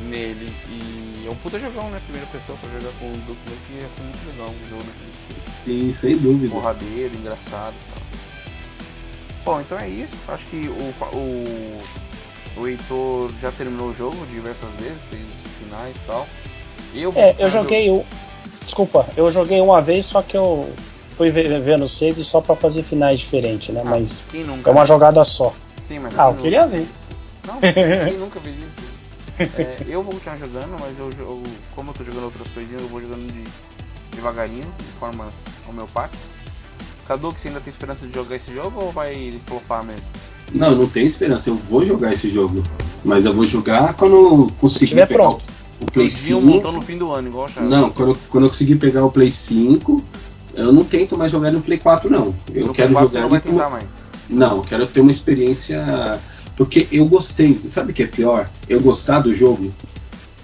nele. 0.09 0.51
E 0.69 1.23
é 1.27 1.29
um 1.31 1.35
puta 1.35 1.57
jogão, 1.59 1.89
né? 1.89 1.99
Primeira 2.05 2.27
pessoa 2.27 2.57
pra 2.57 2.69
jogar 2.71 2.91
com 2.99 3.05
o 3.05 3.17
Duke 3.25 3.49
Nuke 3.49 3.73
ia 3.81 3.89
ser 3.89 4.03
muito 4.03 4.27
legal 4.27 4.47
um 4.49 4.69
jogo 4.69 4.83
estilo. 4.83 5.41
Sim, 5.65 5.93
sem 5.93 6.17
dúvida. 6.17 6.53
Porradeiro, 6.53 7.15
engraçado 7.15 7.73
e 7.73 7.93
tal. 7.93 8.01
Bom, 9.45 9.61
então 9.61 9.79
é 9.79 9.87
isso. 9.89 10.15
Acho 10.27 10.45
que 10.47 10.67
o, 10.67 10.93
o, 11.15 11.83
o 12.57 12.67
Heitor 12.67 13.31
já 13.39 13.51
terminou 13.51 13.89
o 13.89 13.93
jogo 13.95 14.25
diversas 14.27 14.69
vezes, 14.79 15.01
fez 15.09 15.23
os 15.45 15.51
finais 15.57 15.95
e 15.95 15.99
tal. 16.05 16.27
Eu, 16.93 17.13
É, 17.15 17.35
eu 17.39 17.49
joguei 17.49 17.89
o. 17.89 18.05
Desculpa, 18.65 19.05
eu 19.17 19.31
joguei 19.31 19.59
uma 19.61 19.81
vez, 19.81 20.05
só 20.05 20.21
que 20.21 20.35
eu 20.37 20.71
fui 21.17 21.29
vendo 21.31 21.87
save 21.87 22.23
só 22.23 22.41
pra 22.41 22.55
fazer 22.55 22.83
finais 22.83 23.19
diferentes, 23.19 23.73
né? 23.73 23.81
Ah, 23.83 23.89
Mas 23.89 24.25
nunca? 24.33 24.69
é 24.69 24.73
uma 24.73 24.85
jogada 24.85 25.23
só. 25.25 25.53
Sim, 25.87 25.99
mas 25.99 26.17
Ah, 26.17 26.23
eu 26.25 26.29
nunca? 26.31 26.41
queria 26.43 26.67
ver. 26.67 26.87
Não, 27.45 27.59
quem 28.07 28.17
nunca 28.17 28.39
fez 28.39 28.55
isso? 28.57 28.91
É, 29.59 29.77
eu 29.87 30.03
vou 30.03 30.13
continuar 30.13 30.37
jogando, 30.37 30.77
mas 30.79 30.97
eu, 30.99 31.09
eu- 31.17 31.43
como 31.73 31.89
eu 31.89 31.93
tô 31.95 32.03
jogando 32.03 32.25
outras 32.25 32.47
coisinhas, 32.49 32.81
eu 32.81 32.87
vou 32.87 33.01
jogando 33.01 33.25
de, 33.31 33.43
devagarinho, 34.15 34.71
de 34.77 34.85
formas 34.99 35.33
homeopáticas. 35.67 36.19
Cadu, 37.07 37.33
que 37.33 37.41
você 37.41 37.47
ainda 37.47 37.59
tem 37.59 37.71
esperança 37.71 38.05
de 38.05 38.13
jogar 38.13 38.35
esse 38.35 38.53
jogo 38.53 38.79
ou 38.83 38.91
vai 38.91 39.41
flopar 39.47 39.83
mesmo? 39.83 40.03
Não, 40.53 40.71
eu 40.71 40.75
não 40.77 40.87
tenho 40.87 41.07
esperança. 41.07 41.49
Eu 41.49 41.55
vou 41.55 41.85
jogar 41.85 42.13
esse 42.13 42.29
jogo. 42.29 42.63
Mas 43.03 43.25
eu 43.25 43.33
vou 43.33 43.45
jogar 43.47 43.93
quando 43.95 44.15
eu 44.15 44.51
conseguir 44.59 44.87
Tiver 44.89 45.07
pegar 45.07 45.23
pronto. 45.23 45.43
o 45.79 45.85
Play 45.85 46.07
Dia 46.07 46.37
um 46.37 46.41
5. 46.41 46.45
montão 46.55 46.71
no 46.71 46.81
fim 46.81 46.97
do 46.97 47.11
ano, 47.11 47.29
igual 47.29 47.47
Charles. 47.47 47.71
Não, 47.71 47.89
quando, 47.89 48.09
eu- 48.09 48.17
quando 48.29 48.43
eu 48.43 48.49
conseguir 48.49 48.75
pegar 48.75 49.05
o 49.05 49.11
Play 49.11 49.31
5, 49.31 50.03
eu 50.53 50.71
não 50.71 50.83
tento 50.83 51.17
mais 51.17 51.31
jogar 51.31 51.51
no 51.51 51.61
Play 51.61 51.77
4, 51.79 52.09
não. 52.09 52.33
Eu 52.53 52.67
no 52.67 52.73
quero 52.73 52.89
Play 52.89 52.93
4 52.93 53.07
você 53.09 53.13
jogar 53.13 53.21
não 53.21 53.29
vai 53.29 53.39
tentar 53.41 53.69
mais. 53.69 53.83
Não, 54.29 54.57
eu 54.57 54.61
quero 54.61 54.85
ter 54.87 55.01
uma 55.01 55.11
experiência. 55.11 56.19
Porque 56.55 56.87
eu 56.91 57.05
gostei. 57.05 57.59
Sabe 57.67 57.91
o 57.91 57.95
que 57.95 58.03
é 58.03 58.07
pior? 58.07 58.47
Eu 58.69 58.79
gostar 58.81 59.21
do 59.21 59.33
jogo. 59.33 59.71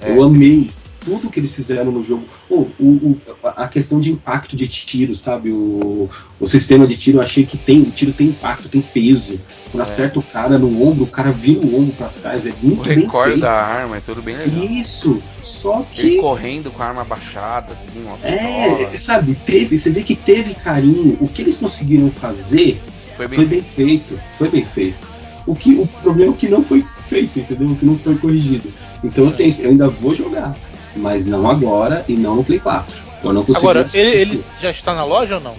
É. 0.02 0.12
Eu 0.18 0.24
amei 0.24 0.72
tudo 1.08 1.30
que 1.30 1.40
eles 1.40 1.56
fizeram 1.56 1.90
no 1.90 2.04
jogo. 2.04 2.28
Pô, 2.50 2.68
o, 2.78 2.86
o- 2.86 3.22
a 3.56 3.66
questão 3.70 3.98
de 3.98 4.12
impacto 4.12 4.58
de 4.58 4.68
tiro, 4.68 5.16
sabe? 5.16 5.52
O, 5.54 6.10
o 6.38 6.46
sistema 6.46 6.86
de 6.86 6.98
tiro, 6.98 7.20
eu 7.20 7.22
achei 7.22 7.46
que 7.46 7.58
tem. 7.58 7.82
O 7.82 7.92
tiro 7.92 8.12
tem 8.12 8.28
impacto, 8.28 8.68
tem 8.68 8.82
peso. 8.82 9.40
Quando 9.72 9.80
É. 9.80 9.84
acerta 9.84 10.20
o 10.20 10.24
cara 10.24 10.58
no 10.60 10.68
ombro, 10.86 11.06
o 11.06 11.08
cara 11.08 11.32
vira 11.32 11.62
o 11.62 11.80
ombro 11.80 11.94
pra 11.96 12.10
trás. 12.10 12.46
É 12.46 12.52
O 12.52 12.58
muito 12.62 12.84
bem 12.84 13.00
recorde 13.00 13.32
feito. 13.32 13.42
da 13.42 13.54
arma 13.54 13.98
é 13.98 14.00
tudo 14.02 14.22
bem 14.22 14.36
legal. 14.36 14.66
Isso. 14.66 15.22
Só 15.42 15.86
Ele 15.96 16.10
que. 16.16 16.18
correndo 16.22 16.70
com 16.72 16.84
a 16.84 16.88
arma 16.88 17.06
baixada, 17.06 17.68
assim, 17.74 18.04
uma 18.06 18.18
É, 18.22 18.68
pistola. 18.68 18.98
sabe, 18.98 19.34
teve, 19.46 19.78
você 19.78 19.90
vê 19.90 20.04
que 20.04 20.16
teve 20.16 20.56
carinho. 20.56 21.18
O 21.22 21.28
que 21.30 21.42
eles 21.42 21.56
conseguiram 21.56 22.10
fazer 22.12 22.82
Foi 23.16 23.28
bem, 23.30 23.38
foi 23.40 23.46
bem 23.46 23.62
feito, 23.62 24.20
foi 24.38 24.50
bem 24.50 24.66
feito. 24.66 25.08
O, 25.46 25.56
que, 25.56 25.74
o 25.76 25.88
problema 26.04 26.34
é 26.34 26.36
que 26.38 26.50
não 26.50 26.62
foi 26.62 26.84
feito, 27.06 27.40
entendeu? 27.40 27.70
O 27.70 27.76
que 27.78 27.86
não 27.86 27.98
foi 27.98 28.16
corrigido. 28.18 28.70
Então 29.04 29.26
eu, 29.26 29.32
tenho, 29.32 29.54
eu 29.60 29.70
ainda 29.70 29.88
vou 29.88 30.14
jogar, 30.14 30.56
mas 30.98 31.26
não 31.26 31.50
agora 31.50 32.04
e 32.08 32.16
não 32.16 32.36
no 32.36 32.44
Play 32.44 32.60
4. 32.60 32.98
Eu 33.24 33.34
não 33.34 33.44
consigo. 33.44 33.70
Agora, 33.70 33.86
ele, 33.94 34.10
ele 34.22 34.46
já 34.62 34.70
está 34.70 34.94
na 34.94 35.04
loja 35.04 35.36
ou 35.36 35.42
não? 35.42 35.54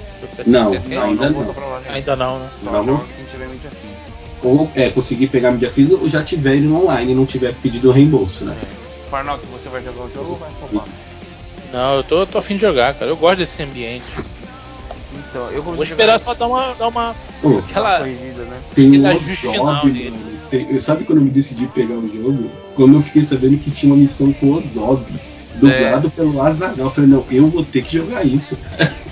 Não? 0.46 0.70
Não, 0.72 1.02
ainda 1.02 1.30
não 1.30 1.54
Ainda 1.90 2.16
não, 2.16 2.38
né? 2.38 2.50
Só 2.62 2.82
Não. 2.82 3.02
Ou 4.42 4.70
é, 4.74 4.88
conseguir 4.90 5.26
pegar 5.28 5.50
mídia 5.50 5.70
física 5.70 5.96
ou 6.00 6.08
já 6.08 6.22
tiver 6.22 6.54
ele 6.54 6.68
online 6.70 7.12
e 7.12 7.14
não 7.14 7.26
tiver 7.26 7.52
pedido 7.54 7.88
o 7.88 7.92
reembolso, 7.92 8.44
né? 8.44 8.56
É. 8.62 9.10
Farnock, 9.10 9.44
você 9.46 9.68
vai 9.68 9.82
jogar 9.82 10.04
o 10.04 10.10
jogo 10.12 10.30
ou 10.32 10.36
vai 10.36 10.50
flopar? 10.50 10.86
Não, 11.72 11.96
eu 11.96 12.04
tô, 12.04 12.24
tô 12.26 12.38
afim 12.38 12.54
de 12.54 12.60
jogar, 12.60 12.94
cara. 12.94 13.10
Eu 13.10 13.16
gosto 13.16 13.38
desse 13.38 13.62
ambiente. 13.62 14.04
Então, 15.12 15.50
eu 15.50 15.62
Vou 15.62 15.82
esperar 15.82 16.18
jogar- 16.18 16.18
só 16.20 16.34
dar 16.34 16.46
uma, 16.46 16.74
dar 16.74 16.88
uma 16.88 17.16
Pô, 17.42 17.58
Aquela- 17.58 17.98
corrigida, 17.98 18.42
né? 18.44 18.60
tem 18.74 18.86
um 18.86 19.84
nele. 19.84 20.37
Tem- 20.50 20.78
sabe 20.78 21.04
quando 21.04 21.18
eu 21.18 21.24
me 21.24 21.30
decidi 21.30 21.66
pegar 21.66 21.94
o 21.94 22.06
jogo? 22.06 22.50
Quando 22.74 22.94
eu 22.94 23.00
fiquei 23.02 23.22
sabendo 23.22 23.58
que 23.58 23.70
tinha 23.70 23.92
uma 23.92 23.98
missão 24.00 24.32
com 24.32 24.46
o 24.46 24.54
Ozob, 24.56 25.04
dublado 25.56 26.10
pelo 26.10 26.40
Azaghal. 26.42 26.86
Eu 26.86 26.90
falei, 26.90 27.10
não, 27.10 27.24
eu 27.30 27.48
vou 27.48 27.64
ter 27.64 27.82
que 27.82 27.96
jogar 27.96 28.24
isso. 28.24 28.58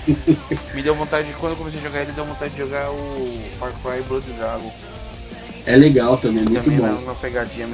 Me 0.75 0.83
deu 0.83 0.95
vontade, 0.95 1.29
quando 1.41 1.53
eu 1.53 1.57
comecei 1.57 1.81
a 1.81 1.83
jogar 1.83 2.03
ele, 2.03 2.13
deu 2.13 2.25
vontade 2.25 2.53
de 2.53 2.59
jogar 2.59 2.91
o 2.91 3.27
Far 3.59 3.73
Cry 3.83 4.03
Blood 4.09 4.31
Dragon. 4.33 4.73
É 5.67 5.77
legal 5.77 6.17
também, 6.17 6.45
muito 6.45 6.63
Também 6.63 6.79
bom. 6.79 6.87
uma 7.03 7.15
pegadinha 7.17 7.67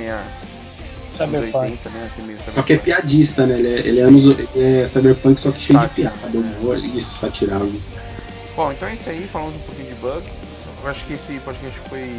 Cyberpunk. 1.17 1.57
80, 1.57 1.91
né? 1.91 2.11
Assim, 2.11 2.27
meio 2.27 2.39
Só 2.39 2.63
que 2.63 2.73
é 2.73 2.77
cyberpunk. 2.77 2.85
piadista, 2.85 3.47
né? 3.47 3.59
Ele 3.59 3.69
é, 3.69 3.79
ele 3.81 4.01
é, 4.01 4.03
anos, 4.03 4.25
ele 4.25 4.49
é 4.55 4.89
cyberpunk, 4.89 5.39
só 5.41 5.51
que 5.53 5.61
cheio 5.61 5.79
Sátira. 5.79 6.11
de 6.11 6.19
piada, 6.19 6.39
humor, 6.39 6.79
isso, 6.79 7.13
satirável. 7.13 7.73
Bom, 8.57 8.73
então 8.73 8.89
é 8.89 8.95
isso 8.95 9.11
aí, 9.11 9.29
falamos 9.31 9.55
um 9.57 9.59
pouquinho 9.61 9.89
de 9.89 9.95
bugs. 9.97 10.41
Eu 10.83 10.89
acho 10.91 11.05
que 11.05 11.13
esse 11.13 11.35
podcast 11.41 11.79
foi 11.89 12.19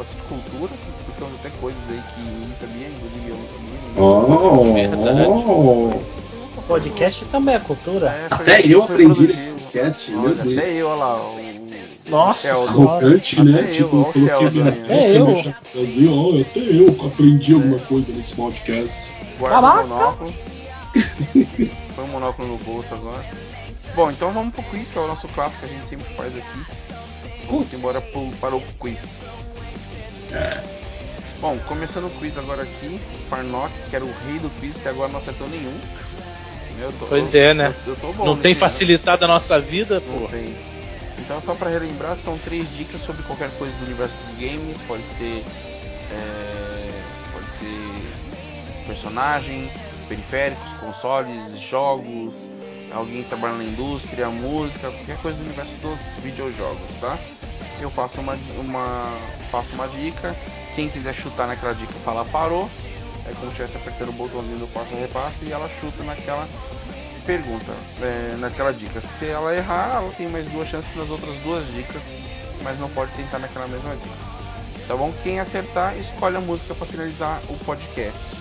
bastante 0.00 0.22
cultura, 0.22 0.72
explicamos 0.96 1.34
até 1.40 1.50
coisas 1.60 1.80
aí 1.90 2.02
que 2.14 2.20
ninguém 2.22 2.54
sabia, 2.58 2.88
inclusive 2.88 3.28
eu 3.30 3.36
não 3.36 3.46
sabia. 3.46 3.80
Oh, 3.96 4.72
Verdade. 4.74 5.26
oh. 5.28 6.20
O 6.58 6.62
podcast 6.66 7.24
também 7.26 7.54
é 7.54 7.58
cultura. 7.60 8.08
É, 8.08 8.28
foi- 8.28 8.38
Até 8.38 8.66
eu 8.66 8.82
aprendi 8.82 9.26
nesse 9.26 9.46
podcast, 9.46 10.10
meu 10.10 10.34
Deus. 10.34 10.58
Até 10.58 10.72
eu, 10.80 10.88
olha 10.88 10.96
lá. 10.96 11.30
O, 11.32 12.10
Nossa. 12.10 12.52
Arrogante, 12.52 13.42
né? 13.42 13.60
Até 13.60 13.68
eu, 13.68 13.72
tipo, 13.72 13.96
ó, 13.96 14.00
o 14.00 14.12
coloquei 14.12 14.50
minha 14.50 14.68
Até 14.68 15.16
eu. 15.16 15.26
meu 15.26 15.36
chapéuzinho, 15.42 16.14
ó, 16.16 16.40
até 16.40 16.60
eu 16.60 17.06
aprendi 17.06 17.54
alguma 17.54 17.78
coisa 17.80 18.12
nesse 18.12 18.34
podcast. 18.34 19.10
Guarda 19.38 19.60
monóculo. 19.86 20.34
Põe 21.94 22.04
o 22.04 22.08
monóculo 22.08 22.48
no 22.48 22.58
bolso 22.58 22.94
agora. 22.94 23.24
Bom, 23.94 24.10
então 24.10 24.32
vamos 24.32 24.54
pro 24.54 24.62
quiz, 24.64 24.88
que 24.90 24.98
é 24.98 25.00
o 25.00 25.06
nosso 25.06 25.26
clássico 25.28 25.66
que 25.66 25.72
a 25.72 25.76
gente 25.76 25.88
sempre 25.88 26.14
faz 26.14 26.32
aqui. 26.36 26.60
Vamos 27.46 27.66
Putz. 27.68 27.78
embora 27.78 28.00
pro, 28.00 28.28
para 28.40 28.54
o 28.56 28.60
quiz. 28.78 29.00
Bom, 31.40 31.58
começando 31.66 32.06
o 32.06 32.10
quiz 32.10 32.36
agora 32.36 32.62
aqui, 32.62 33.00
o 33.14 33.28
Farnock, 33.30 33.72
que 33.88 33.96
era 33.96 34.04
o 34.04 34.12
rei 34.26 34.38
do 34.38 34.50
quiz, 34.50 34.76
até 34.78 34.90
agora 34.90 35.08
não 35.10 35.18
acertou 35.18 35.48
nenhum. 35.48 35.78
Eu 36.78 36.92
tô- 36.92 37.06
Pois 37.06 37.34
é, 37.34 37.52
né? 37.54 37.74
Eu, 37.86 37.92
eu 37.92 37.96
tô 37.96 38.12
bom 38.12 38.24
Não 38.26 38.36
tem 38.36 38.52
né? 38.54 38.60
facilitado 38.60 39.24
a 39.24 39.28
nossa 39.28 39.58
vida, 39.60 40.00
Não 40.06 40.20
pô. 40.20 40.28
tem. 40.28 40.54
Então, 41.18 41.40
só 41.42 41.54
para 41.54 41.70
relembrar, 41.70 42.16
são 42.16 42.36
três 42.38 42.66
dicas 42.76 43.00
sobre 43.00 43.22
qualquer 43.22 43.50
coisa 43.58 43.74
do 43.76 43.84
universo 43.84 44.14
dos 44.26 44.34
games. 44.38 44.80
Pode 44.82 45.02
ser. 45.18 45.44
é, 46.12 46.90
pode 47.32 47.46
ser 47.58 48.86
personagem, 48.86 49.70
periféricos, 50.08 50.72
consoles, 50.80 51.58
jogos, 51.60 52.48
alguém 52.92 53.22
que 53.22 53.28
trabalha 53.28 53.54
na 53.58 53.64
indústria, 53.64 54.28
música, 54.28 54.90
qualquer 54.90 55.16
coisa 55.18 55.38
do 55.38 55.44
universo 55.44 55.72
dos 55.76 55.98
videojogos, 56.22 56.90
tá? 57.00 57.18
Eu 57.80 57.90
faço 57.90 58.20
uma, 58.20 58.36
uma, 58.58 59.10
faço 59.50 59.74
uma 59.74 59.88
dica. 59.88 60.36
Quem 60.74 60.88
quiser 60.88 61.14
chutar 61.14 61.46
naquela 61.46 61.74
dica, 61.74 61.92
fala 62.04 62.24
parou. 62.26 62.68
É 63.26 63.32
como 63.32 63.52
se 63.52 63.62
estivesse 63.62 63.76
apertando 63.76 64.10
o 64.10 64.12
botãozinho 64.12 64.58
do 64.58 64.66
passo 64.68 64.94
repasse 64.94 65.44
e 65.44 65.52
ela 65.52 65.68
chuta 65.80 66.02
naquela 66.02 66.48
pergunta, 67.26 67.72
é, 68.02 68.36
naquela 68.38 68.72
dica. 68.72 69.00
Se 69.00 69.26
ela 69.26 69.54
errar, 69.54 69.96
ela 69.96 70.10
tem 70.12 70.28
mais 70.28 70.46
duas 70.46 70.68
chances 70.68 70.94
nas 70.96 71.08
outras 71.10 71.36
duas 71.38 71.66
dicas, 71.68 72.02
mas 72.62 72.78
não 72.78 72.88
pode 72.90 73.12
tentar 73.12 73.38
naquela 73.38 73.68
mesma 73.68 73.94
dica. 73.96 74.30
Tá 74.88 74.96
bom? 74.96 75.12
Quem 75.22 75.38
acertar, 75.38 75.96
escolhe 75.96 76.36
a 76.36 76.40
música 76.40 76.74
para 76.74 76.86
finalizar 76.86 77.40
o 77.48 77.56
podcast. 77.64 78.36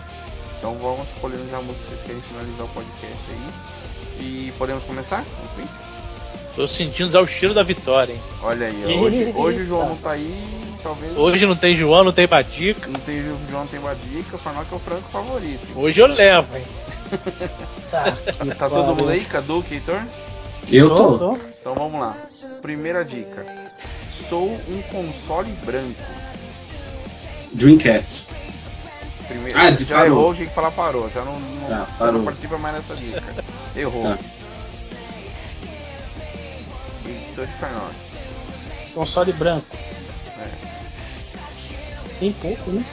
Então 0.57 0.73
vamos 0.79 1.07
escolhendo 1.09 1.47
já 1.49 1.57
a 1.57 1.61
música 1.61 1.83
que 1.83 1.89
vocês 1.91 2.01
querem 2.07 2.21
finalizar 2.21 2.65
o 2.65 2.69
podcast 2.69 3.31
aí. 3.31 3.49
E 4.19 4.53
podemos 4.57 4.83
começar? 4.83 5.23
quiz? 5.55 5.88
Tô 6.60 6.68
sentindo 6.68 7.10
já 7.10 7.22
o 7.22 7.26
cheiro 7.26 7.55
da 7.55 7.64
vitória, 7.64 8.12
hein? 8.12 8.22
Olha 8.43 8.68
aí, 8.68 8.84
hoje, 8.99 9.32
hoje 9.34 9.62
o 9.62 9.66
João 9.66 9.88
não 9.88 9.95
tá 9.95 10.12
aí, 10.12 10.45
talvez. 10.84 11.18
Hoje 11.18 11.45
não 11.45 11.55
tem 11.55 11.74
João, 11.74 12.03
não 12.03 12.12
tem 12.12 12.28
Badica. 12.28 12.86
Não 12.89 12.99
tem 12.99 13.24
João, 13.24 13.62
não 13.62 13.68
tem 13.68 13.80
uma 13.80 13.95
dica, 13.95 14.36
o 14.36 14.39
Farnock 14.39 14.68
é 14.70 14.76
o 14.76 14.80
franco 14.80 15.03
favorito. 15.03 15.66
Hoje 15.74 16.01
eu 16.01 16.07
levo, 16.07 16.57
hein? 16.57 16.66
Tá, 17.89 18.12
Tá 18.57 18.70
todo 18.70 18.93
mundo 18.93 19.07
aí? 19.07 19.24
Cadu, 19.24 19.64
Heitor? 19.72 20.01
Eu 20.70 20.89
tô. 20.89 21.18
tô. 21.18 21.38
Então 21.62 21.76
vamos 21.76 21.97
lá. 22.01 22.14
Primeira 22.62 23.05
dica. 23.05 23.45
Sou 24.12 24.51
um 24.68 24.82
console 24.91 25.49
branco. 25.66 26.03
Dreamcast. 27.53 28.28
Primeiro, 29.30 29.57
Ah, 29.57 29.72
já 29.72 29.95
parou. 29.99 30.05
errou, 30.07 30.36
tinha 30.36 30.47
que 30.49 30.53
falar 30.53 30.72
parou. 30.72 31.10
Já 31.10 31.24
não, 31.24 31.39
não, 31.39 31.70
Tá, 31.70 31.88
parou. 31.97 32.14
não 32.16 32.26
participa 32.26 32.57
mais 32.57 32.76
nessa 32.76 32.95
dica. 32.97 33.24
Errou. 33.74 34.03
Tá. 34.03 34.20
Heitor 37.12 37.47
de 37.47 37.53
Farnock. 37.53 37.95
Console 38.93 39.34
branco. 39.34 39.66
É. 40.39 40.49
Tem 42.20 42.34
pouco, 42.34 42.72
né? 42.72 42.84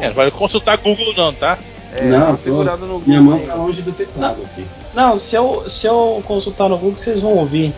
É, 0.00 0.08
não 0.08 0.14
vai 0.14 0.30
consultar 0.30 0.76
Google 0.78 1.14
não, 1.16 1.32
tá? 1.32 1.58
é, 1.94 2.04
não, 2.04 2.32
tá 2.32 2.36
segurado 2.36 2.86
no 2.86 2.98
minha 3.00 3.20
Google 3.20 3.34
mão 3.36 3.40
aí. 3.40 3.46
tá 3.46 3.54
longe 3.54 3.82
do 3.82 3.92
teclado 3.92 4.42
aqui. 4.42 4.66
Não, 4.92 5.16
se 5.16 5.36
eu, 5.36 5.68
se 5.68 5.86
eu 5.86 6.22
consultar 6.26 6.68
no 6.68 6.76
Google, 6.76 6.98
vocês 6.98 7.20
vão 7.20 7.32
ouvir. 7.32 7.72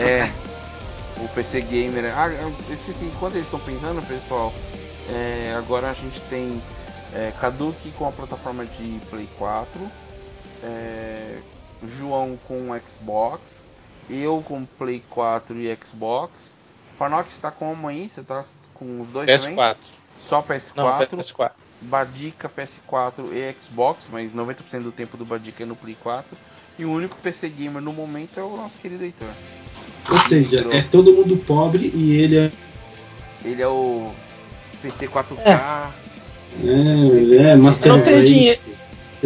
É. 0.00 0.30
O 1.18 1.28
PC 1.28 1.62
Gamer. 1.62 2.12
Ah, 2.16 2.28
eu 2.28 2.54
esqueci. 2.70 3.04
Enquanto 3.04 3.34
eles 3.34 3.46
estão 3.46 3.58
pensando, 3.58 4.04
pessoal, 4.06 4.52
é, 5.10 5.54
agora 5.56 5.90
a 5.90 5.94
gente 5.94 6.20
tem 6.22 6.62
é, 7.14 7.32
Kaduki 7.40 7.90
com 7.98 8.06
a 8.06 8.12
plataforma 8.12 8.64
de 8.64 9.00
Play 9.10 9.28
4, 9.38 9.80
é, 10.62 11.38
João 11.86 12.38
com 12.46 12.68
Xbox, 12.88 13.40
eu 14.08 14.42
com 14.46 14.64
Play 14.64 15.02
4 15.10 15.56
e 15.58 15.76
Xbox. 15.76 16.32
Farnock 16.98 17.30
está 17.30 17.50
como 17.50 17.88
aí? 17.88 18.08
Você 18.08 18.22
tá 18.22 18.44
com 18.72 19.00
os 19.00 19.08
dois 19.08 19.26
também? 19.26 19.56
PS4. 19.56 19.76
Só 20.18 20.42
PS4. 20.42 20.76
Não, 20.76 20.98
PS4. 20.98 21.50
Badica 21.80 22.48
PS4 22.48 23.32
e 23.32 23.54
Xbox, 23.60 24.08
mas 24.10 24.34
90% 24.34 24.82
do 24.82 24.92
tempo 24.92 25.16
do 25.16 25.24
Badica 25.24 25.62
é 25.62 25.66
no 25.66 25.76
Play 25.76 25.96
4. 26.02 26.36
E 26.78 26.84
o 26.84 26.90
único 26.90 27.16
PC 27.16 27.48
Gamer 27.48 27.82
no 27.82 27.92
momento 27.92 28.38
é 28.38 28.42
o 28.42 28.56
nosso 28.56 28.78
querido 28.78 29.04
Heitor. 29.04 29.28
Ou 30.10 30.18
seja, 30.18 30.66
é 30.72 30.82
todo 30.82 31.12
mundo 31.12 31.36
pobre 31.36 31.90
e 31.94 32.16
ele 32.16 32.36
é. 32.38 32.52
Ele 33.44 33.62
é 33.62 33.68
o 33.68 34.10
PC 34.82 35.08
4K. 35.08 35.92
É, 36.62 37.52
é 37.52 37.56
Master 37.56 37.92
Eu 37.92 37.96
não 37.98 38.04
Race, 38.04 38.24
dinheiro. 38.24 38.60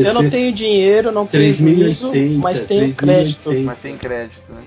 Eu 0.07 0.15
não 0.15 0.31
tenho 0.31 0.53
dinheiro, 0.53 1.11
não 1.11 1.27
3080, 1.27 2.39
mas 2.39 2.63
tenho 2.63 2.95
3080. 2.95 2.97
crédito. 2.97 3.53
Mas 3.65 3.79
tem 3.79 3.97
crédito, 3.97 4.53
né? 4.53 4.63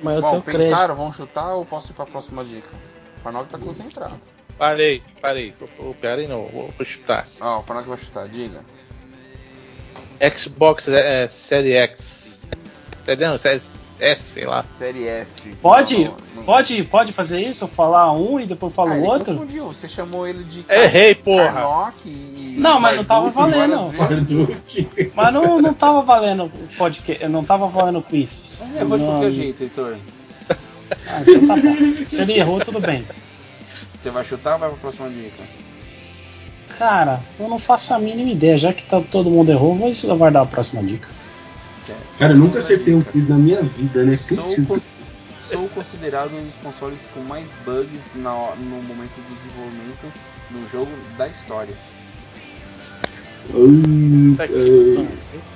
Mas 0.00 0.16
eu 0.16 0.20
Bom, 0.22 0.30
tenho 0.30 0.42
pensaram? 0.42 0.68
crédito. 0.68 0.96
Vamos 0.96 1.16
chutar 1.16 1.54
ou 1.54 1.64
posso 1.64 1.92
ir 1.92 1.94
pra 1.94 2.06
próxima 2.06 2.44
dica? 2.44 2.70
O 3.18 3.20
Farnock 3.22 3.48
tá 3.48 3.58
concentrado. 3.58 4.20
Parei, 4.58 5.02
parei. 5.20 5.54
Ô, 5.78 5.94
Peraí, 5.94 6.26
não, 6.26 6.46
vou, 6.46 6.70
vou 6.76 6.84
chutar. 6.84 7.26
Ó, 7.40 7.60
o 7.60 7.62
Farnock 7.62 7.88
vai 7.88 7.98
chutar, 7.98 8.28
diga. 8.28 8.64
Xbox 10.34 10.88
é, 10.88 11.28
Série 11.28 11.72
X. 11.72 12.40
Série, 13.04 13.24
não, 13.24 13.38
Série 13.38 13.60
S, 13.98 14.22
sei 14.22 14.44
lá. 14.44 14.64
Série 14.76 15.06
S. 15.08 15.50
Pode, 15.62 16.04
Não, 16.04 16.14
não- 16.34 16.42
pode, 16.44 16.84
pode 16.84 17.12
fazer 17.12 17.40
isso? 17.40 17.66
Falar 17.68 18.12
um 18.12 18.38
e 18.38 18.46
depois 18.46 18.74
falar 18.74 18.92
Ah, 18.92 18.94
o 18.94 18.98
ele 18.98 19.06
outro? 19.08 19.34
confundiu. 19.34 19.66
Você 19.68 19.88
chamou 19.88 20.26
ele 20.26 20.44
de 20.44 20.64
Errei, 20.68 21.14
porra. 21.14 21.92
E... 22.04 22.56
Não, 22.58 22.78
mas 22.80 22.96
não 22.96 23.04
tava 23.04 23.30
valendo. 23.30 23.92
Mas 25.14 25.32
não, 25.34 25.60
não 25.60 25.74
tava 25.74 26.00
valendo 26.02 26.44
o 26.44 26.50
podcast, 26.76 27.26
não 27.28 27.44
tava 27.44 27.66
valendo 27.68 27.98
o 27.98 28.02
quiz. 28.02 28.60
É, 28.76 28.84
mas 28.84 29.00
de 29.00 29.06
Não. 29.06 29.12
qualquer 29.14 29.30
jeito, 29.32 29.62
Heitor. 29.62 29.96
Ah, 31.08 31.22
então 31.22 31.46
tá 31.46 31.56
bom. 31.56 31.76
Se 32.06 32.22
ele 32.22 32.34
errou, 32.34 32.60
tudo 32.60 32.80
bem. 32.80 33.04
Você 33.98 34.10
vai 34.10 34.24
chutar 34.24 34.54
ou 34.54 34.58
vai 34.60 34.68
pra 34.70 34.78
próxima 34.78 35.08
dica? 35.08 35.42
Cara, 36.78 37.20
eu 37.40 37.48
não 37.48 37.58
faço 37.58 37.94
a 37.94 37.98
mínima 37.98 38.30
ideia. 38.30 38.56
Já 38.58 38.72
que 38.72 38.82
tá, 38.82 39.00
todo 39.00 39.30
mundo 39.30 39.50
errou, 39.50 39.74
vou 39.74 39.90
aguardar 40.12 40.42
a 40.42 40.46
próxima 40.46 40.82
dica. 40.82 41.08
Certo. 41.86 42.18
Cara, 42.18 42.32
eu 42.32 42.36
nunca 42.36 42.58
acertei 42.58 42.94
um 42.94 43.00
quiz 43.02 43.28
na 43.28 43.36
minha 43.38 43.62
vida, 43.62 44.04
né? 44.04 44.16
Sou, 44.16 44.44
Putz, 44.44 44.66
cons- 44.66 44.92
sou 45.38 45.68
considerado 45.68 46.34
um 46.34 46.44
dos 46.44 46.56
consoles 46.56 47.06
com 47.14 47.20
mais 47.20 47.52
bugs 47.64 48.10
na- 48.14 48.54
no 48.56 48.82
momento 48.82 49.14
do 49.16 49.36
desenvolvimento 49.42 50.12
do 50.50 50.70
jogo 50.70 50.90
da 51.16 51.28
história. 51.28 51.74
hum, 53.54 54.34
Tá 54.36 54.44
é, 54.44 55.06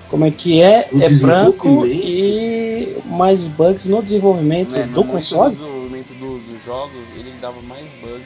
Como 0.08 0.24
é 0.24 0.30
que 0.30 0.60
é? 0.62 0.88
É 1.00 1.08
branco 1.10 1.86
e 1.86 2.96
mais 3.06 3.46
bugs 3.46 3.86
no 3.86 4.02
desenvolvimento 4.02 4.70
no 4.70 4.86
do 4.86 4.90
momento 5.04 5.06
console? 5.10 5.50
do 5.50 5.56
desenvolvimento 5.60 6.14
do- 6.14 6.38
dos 6.38 6.64
jogos, 6.64 7.00
ele 7.16 7.32
dava 7.40 7.60
mais 7.62 7.86
bugs 8.00 8.24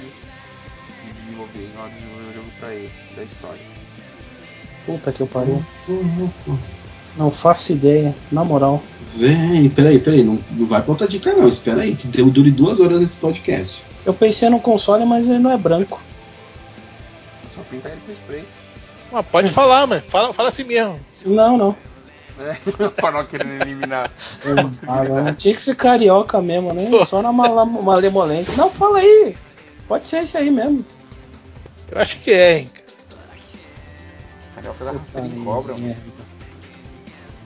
de 1.04 1.12
desenvolver, 1.22 1.68
na 1.74 1.82
hora 1.82 1.90
de 1.90 1.96
desenvolver 1.96 2.30
o 2.30 2.34
jogo 2.34 2.48
pra 2.60 2.74
ele, 2.74 2.90
da 3.16 3.22
história. 3.22 3.60
Puta 4.86 5.12
que 5.12 5.20
eu 5.22 5.26
pariu. 5.26 5.62
Não 7.16 7.30
faço 7.30 7.72
ideia, 7.72 8.14
na 8.32 8.44
moral. 8.44 8.82
Vem, 9.16 9.68
peraí, 9.70 9.98
peraí, 10.00 10.24
não, 10.24 10.38
não 10.50 10.66
vai 10.66 10.82
pra 10.82 10.90
outra 10.90 11.06
dica 11.06 11.32
não, 11.32 11.48
espera 11.48 11.82
aí, 11.82 11.94
que 11.94 12.08
deu- 12.08 12.28
dure 12.30 12.50
duas 12.50 12.80
horas 12.80 13.00
esse 13.00 13.16
podcast. 13.16 13.84
Eu 14.04 14.12
pensei 14.12 14.48
no 14.50 14.58
console, 14.60 15.04
mas 15.04 15.28
ele 15.28 15.38
não 15.38 15.52
é 15.52 15.56
branco. 15.56 16.00
Só 17.54 17.60
pintar 17.70 17.92
ele 17.92 18.00
com 18.04 18.12
spray. 18.12 18.44
Ah, 19.12 19.22
pode 19.22 19.48
falar, 19.50 19.86
mas 19.86 20.04
fala, 20.04 20.32
fala 20.32 20.48
assim 20.48 20.64
mesmo. 20.64 20.98
Não, 21.24 21.56
não. 21.56 21.76
É, 22.36 22.56
o 22.84 22.90
Farnock 23.00 23.30
querendo 23.30 23.62
eliminar. 23.62 24.10
Ah, 24.88 25.04
não 25.04 25.34
tinha 25.34 25.54
que 25.54 25.62
ser 25.62 25.76
carioca 25.76 26.42
mesmo, 26.42 26.72
né? 26.74 26.90
Só 27.04 27.22
na 27.22 27.30
mala- 27.32 27.64
malemolência. 27.64 28.56
Não, 28.56 28.68
fala 28.70 28.98
aí. 28.98 29.36
Pode 29.86 30.08
ser 30.08 30.24
isso 30.24 30.36
aí 30.36 30.50
mesmo. 30.50 30.84
Eu 31.92 32.00
acho 32.00 32.18
que 32.18 32.32
é, 32.32 32.58
hein? 32.58 32.70
cara. 32.74 32.84
Carioca 34.56 34.84
da 34.84 34.90
rasteira 34.90 35.26
em 35.28 35.44
cobra, 35.44 35.74
mano. 35.80 35.94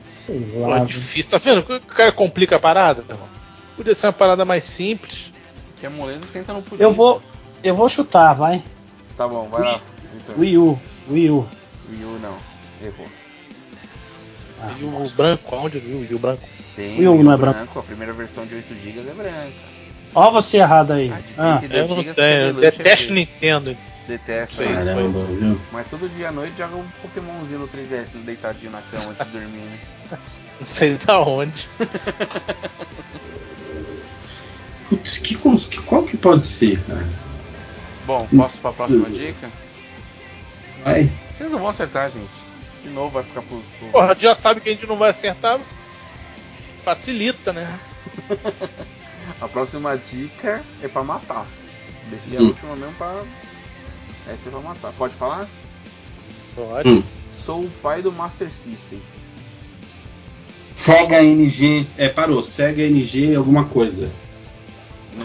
Sei 0.09 0.41
Pô, 0.41 0.67
lá. 0.67 0.79
é 0.81 0.85
difícil, 0.85 1.31
tá 1.31 1.39
vendo? 1.39 1.61
O 1.61 1.81
cara 1.81 2.11
complica 2.13 2.57
a 2.57 2.59
parada, 2.59 3.03
meu 3.07 3.15
irmão. 3.17 3.29
Podia 3.77 3.95
ser 3.95 4.07
uma 4.07 4.13
parada 4.13 4.45
mais 4.45 4.65
simples. 4.65 5.31
Que 5.79 5.87
a 5.87 5.91
moleza 5.91 6.21
senta 6.33 6.53
no 6.53 6.63
pudim. 6.63 6.83
Eu 6.83 6.93
vou, 6.93 7.23
eu 7.63 7.75
vou 7.75 7.89
chutar, 7.89 8.33
vai. 8.35 8.63
Tá 9.17 9.29
bom, 9.29 9.49
vai 9.49 9.63
lá. 9.63 9.81
Vitor. 10.15 10.39
Wii 10.39 10.59
U, 10.59 10.79
Wii 11.11 11.31
U. 11.31 11.47
Wii 11.91 12.05
U 12.05 12.19
não. 12.21 12.37
Errou. 12.83 13.07
Ah, 14.61 14.73
e 14.81 14.85
o 14.85 15.09
branco, 15.17 15.55
aonde 15.55 15.79
viu? 15.79 16.05
E 16.11 16.15
o 16.15 16.19
branco? 16.19 16.43
Tem 16.75 16.99
Wii 16.99 17.09
U 17.09 17.23
não 17.23 17.33
é 17.33 17.37
branco. 17.37 17.79
A 17.79 17.83
primeira 17.83 18.13
versão 18.13 18.45
de 18.47 18.55
8 18.57 18.75
GB 18.75 19.01
é 19.11 19.15
branca. 19.15 19.53
Ó 20.15 20.31
você 20.31 20.57
errado 20.57 20.93
aí. 20.93 21.13
Ah, 21.37 21.61
Ah, 21.61 21.65
Eu 21.71 21.87
não 21.89 22.03
tenho, 22.03 22.41
eu 22.49 22.55
detesto 22.55 22.83
chefe. 23.05 23.13
Nintendo. 23.13 23.77
Detesto. 24.09 24.57
Sei. 24.57 24.67
Caramba, 24.73 25.19
viu? 25.21 25.61
Mas 25.71 25.87
todo 25.89 26.09
dia 26.09 26.31
à 26.31 26.33
noite 26.33 26.57
joga 26.59 26.75
um 26.77 26.89
Pokémonzinho 27.03 27.61
no 27.61 27.69
3DS, 27.69 28.09
deitadinho 28.25 28.73
na 28.73 28.81
cama 28.83 29.11
antes 29.11 29.27
de 29.27 29.33
dormir. 29.33 29.59
né? 29.59 29.79
Não 30.59 30.67
sei 30.67 30.95
da 30.97 31.21
onde. 31.21 31.69
Putz, 34.89 35.19
que, 35.19 35.35
que- 35.37 35.83
qual 35.83 36.03
que 36.05 36.17
pode 36.17 36.45
ser, 36.45 36.83
cara? 36.85 37.07
Bom, 38.07 38.27
posso 38.35 38.59
pra 38.61 38.73
próxima 38.73 39.11
dica? 39.11 39.51
Vai. 40.83 41.13
Vocês 41.33 41.51
não 41.51 41.59
vão 41.59 41.69
acertar, 41.69 42.11
gente. 42.11 42.31
De 42.83 42.89
novo 42.89 43.11
vai 43.11 43.23
ficar 43.23 43.43
pro 43.43 43.63
sul. 43.79 43.89
Porra, 43.93 44.17
já 44.19 44.35
sabe 44.35 44.61
que 44.63 44.71
a 44.71 44.73
gente 44.73 44.87
não 44.87 44.97
vai 44.97 45.11
acertar. 45.11 45.61
Facilita, 46.85 47.53
né? 47.53 47.79
A 49.43 49.47
próxima 49.49 49.97
dica 49.99 50.63
é 50.83 50.89
pra 50.89 51.05
matar. 51.05 51.47
Deixei 52.09 52.39
a 52.39 52.41
Hum. 52.41 52.47
última 52.47 52.75
mesmo 52.75 52.95
pra. 52.95 53.23
Essa 54.29 54.49
é 54.49 54.53
pra 54.53 54.61
matar. 54.61 54.93
Pode 54.93 55.15
falar? 55.15 55.49
Pode. 56.55 56.89
Hum. 56.89 57.03
Sou 57.31 57.63
o 57.65 57.71
pai 57.83 58.03
do 58.03 58.13
Master 58.13 58.53
System. 58.53 59.01
Sega 60.75 61.23
NG. 61.23 61.87
É, 61.97 62.09
parou. 62.09 62.43
Sega 62.43 62.83
NG 62.83 63.35
alguma 63.35 63.65
coisa. 63.65 64.11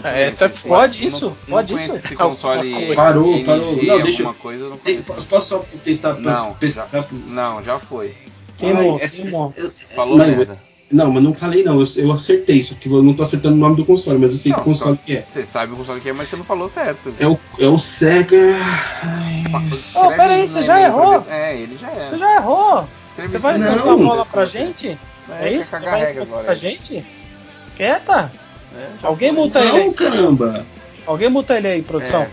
Conheço 0.02 0.06
essa 0.06 0.44
é 0.46 0.48
esse- 0.48 0.68
Pode 0.68 0.98
não- 1.00 1.06
isso? 1.06 1.26
Não, 1.26 1.36
Pode 1.48 1.74
isso? 1.74 1.94
esse 1.96 2.16
console. 2.16 2.94
Parou, 2.96 3.34
NG, 3.34 3.44
parou. 3.44 3.76
Não, 3.76 4.02
deixa 4.02 4.22
eu- 4.22 4.26
alguma 4.28 4.34
coisa, 4.34 4.64
eu 4.64 4.70
não 4.70 4.76
Tem- 4.78 5.00
posso 5.02 5.48
só 5.48 5.64
tentar 5.84 6.14
Não, 6.14 6.54
pesquisar? 6.54 6.88
já, 6.92 7.06
não, 7.12 7.62
já 7.62 7.78
foi. 7.78 8.12
Queimou, 8.58 8.96
Ai, 8.98 9.04
essa- 9.04 9.22
queimou. 9.22 9.54
eu- 9.56 9.70
Falou 9.94 10.18
não, 10.18 10.26
merda. 10.26 10.60
Não, 10.90 11.10
mas 11.10 11.24
não 11.24 11.32
falei 11.34 11.64
não. 11.64 11.80
Eu, 11.80 11.86
eu 11.96 12.12
acertei 12.12 12.56
isso, 12.56 12.74
porque 12.74 12.88
eu 12.88 13.02
não 13.02 13.14
tô 13.14 13.22
acertando 13.22 13.54
o 13.56 13.58
nome 13.58 13.74
do 13.76 13.84
console, 13.84 14.18
mas 14.18 14.32
eu 14.32 14.38
sei 14.38 14.52
Não, 14.52 14.58
que 14.58 14.64
console 14.64 14.96
só- 14.96 15.02
que 15.04 15.16
é. 15.16 15.24
Você 15.32 15.44
sabe 15.46 15.72
o 15.72 15.76
console 15.76 16.00
que 16.00 16.08
é, 16.08 16.12
mas 16.12 16.28
você 16.28 16.36
não 16.36 16.44
falou 16.44 16.68
certo. 16.68 17.12
É 17.18 17.26
o, 17.26 17.38
é 17.58 17.66
o 17.66 17.78
Sega. 17.78 18.36
Ai, 19.02 19.44
Escreve 19.72 20.16
peraí, 20.16 20.46
você 20.46 20.62
já 20.62 20.74
pra 20.74 20.82
errou? 20.82 21.26
É, 21.28 21.56
ele 21.56 21.76
já 21.76 21.90
é. 21.90 22.08
Você 22.08 22.18
já 22.18 22.36
errou. 22.36 22.86
Você 23.16 23.38
vai 23.38 23.58
lançar 23.58 23.92
a 23.92 23.96
bola 23.96 24.24
pra 24.26 24.44
gente? 24.44 24.98
É, 25.40 25.48
É 25.48 25.52
isso? 25.54 25.76
Você 25.76 25.84
vai 25.84 26.16
agora. 26.18 26.44
pra 26.44 26.54
gente? 26.54 27.04
Quieta? 27.76 28.30
É, 28.76 28.88
Alguém 29.02 29.30
foi. 29.32 29.38
multa 29.42 29.60
ele 29.60 29.68
Não, 29.72 29.78
aí. 29.78 29.92
caramba. 29.94 30.66
Alguém 31.06 31.28
multa 31.30 31.56
ele 31.56 31.68
aí, 31.68 31.82
produção. 31.82 32.22
É. 32.22 32.28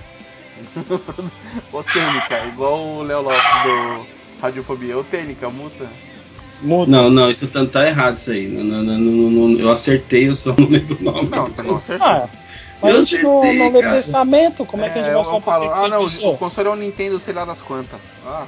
Ô 1.74 1.84
Tênica, 1.84 2.46
igual 2.48 2.80
o 2.80 3.04
Léo 3.04 3.22
Lopes 3.22 3.42
do 3.64 4.06
Radiofobia. 4.42 4.98
Ô 4.98 5.04
Tênica, 5.04 5.50
multa. 5.50 5.86
Não, 6.64 7.10
não, 7.10 7.30
isso 7.30 7.48
tá, 7.48 7.66
tá 7.66 7.88
errado 7.88 8.18
isso 8.18 8.32
aí. 8.32 8.48
Não, 8.48 8.64
não, 8.64 8.84
não, 8.84 8.98
não, 8.98 9.48
não, 9.50 9.60
eu 9.60 9.72
acertei, 9.72 10.30
eu 10.30 10.36
só 10.36 10.56
não 10.58 10.68
lembro 10.68 10.98
o 11.00 11.04
nome. 11.04 11.30
Não, 11.30 11.46
você 11.46 11.64
não 11.64 11.76
acertou. 11.76 12.08
Ah, 12.08 12.30
mas 12.82 12.92
Eu 12.92 12.98
a 12.98 13.02
gente 13.04 13.16
acertei, 13.16 13.60
não 13.60 13.72
lê 13.72 13.82
pensamento. 13.82 14.66
Como 14.66 14.84
é 14.84 14.90
que 14.90 15.00
a 15.00 15.02
gente 15.04 15.12
eu 15.12 15.24
vai 15.24 15.42
saber 15.42 15.66
o 15.68 15.74
que 15.74 15.80
ah 15.80 15.88
não, 15.88 16.06
disse? 16.06 16.26
o 16.26 16.38
console 16.38 16.68
é 16.68 16.72
um 16.72 16.76
Nintendo, 16.76 17.20
sei 17.20 17.34
lá 17.34 17.46
das 17.46 17.62
quantas. 17.62 18.00
Ah, 18.26 18.46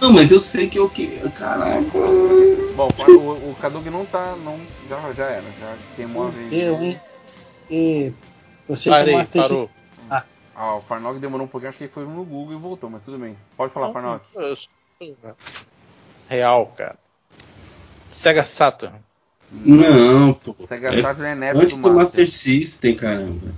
Não, 0.00 0.12
mas 0.12 0.30
eu 0.30 0.40
sei 0.40 0.68
que 0.68 0.78
eu 0.78 0.88
que. 0.88 1.18
Caraca. 1.30 1.80
bom, 2.74 2.88
o, 3.08 3.50
o 3.50 3.56
Kadug 3.60 3.90
não 3.90 4.04
tá, 4.06 4.34
não, 4.36 4.58
já, 4.88 5.12
já 5.12 5.24
era, 5.26 5.44
já 5.60 5.76
queimou 5.96 6.26
a 6.26 6.30
vez. 6.30 6.52
Eu, 6.52 6.82
hein? 6.82 7.00
E 7.70 8.12
você 8.66 8.88
Parei, 8.88 9.16
Master 9.16 9.42
parou. 9.42 9.58
System. 9.58 9.76
Ah, 10.10 10.24
Ah, 10.54 10.74
o 10.76 10.80
Farnog 10.80 11.18
demorou 11.18 11.46
um 11.46 11.48
pouquinho, 11.50 11.68
acho 11.68 11.78
que 11.78 11.84
ele 11.84 11.92
foi 11.92 12.04
no 12.04 12.24
Google 12.24 12.54
e 12.54 12.58
voltou, 12.58 12.88
mas 12.88 13.02
tudo 13.02 13.18
bem. 13.18 13.36
Pode 13.56 13.72
falar. 13.72 14.20
Eu 14.34 14.56
sou- 14.56 14.68
Real, 16.28 16.66
cara. 16.76 16.98
Sega 18.18 18.42
Saturn. 18.42 18.96
Não, 19.52 20.34
pô. 20.34 20.56
Sega 20.66 20.88
É 20.88 21.00
Saturn 21.00 21.30
é 21.30 21.34
neto 21.36 21.60
Antes 21.60 21.76
do 21.76 21.82
do 21.82 21.88
Master. 21.94 22.20
Master 22.22 22.28
System, 22.28 22.96
caramba. 22.96 23.52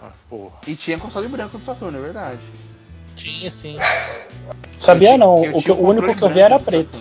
Ah, 0.00 0.12
porra. 0.30 0.54
E 0.66 0.74
tinha 0.74 0.98
console 0.98 1.28
branco 1.28 1.58
do 1.58 1.64
Saturno, 1.64 1.98
é 1.98 2.00
verdade. 2.00 2.40
Tinha 3.14 3.50
sim. 3.50 3.76
sabia 4.78 5.18
não. 5.18 5.34
O, 5.34 5.62
que- 5.62 5.70
o 5.70 5.80
único 5.86 6.14
que 6.16 6.22
eu 6.24 6.30
vi 6.30 6.40
era 6.40 6.58
preto. 6.58 6.98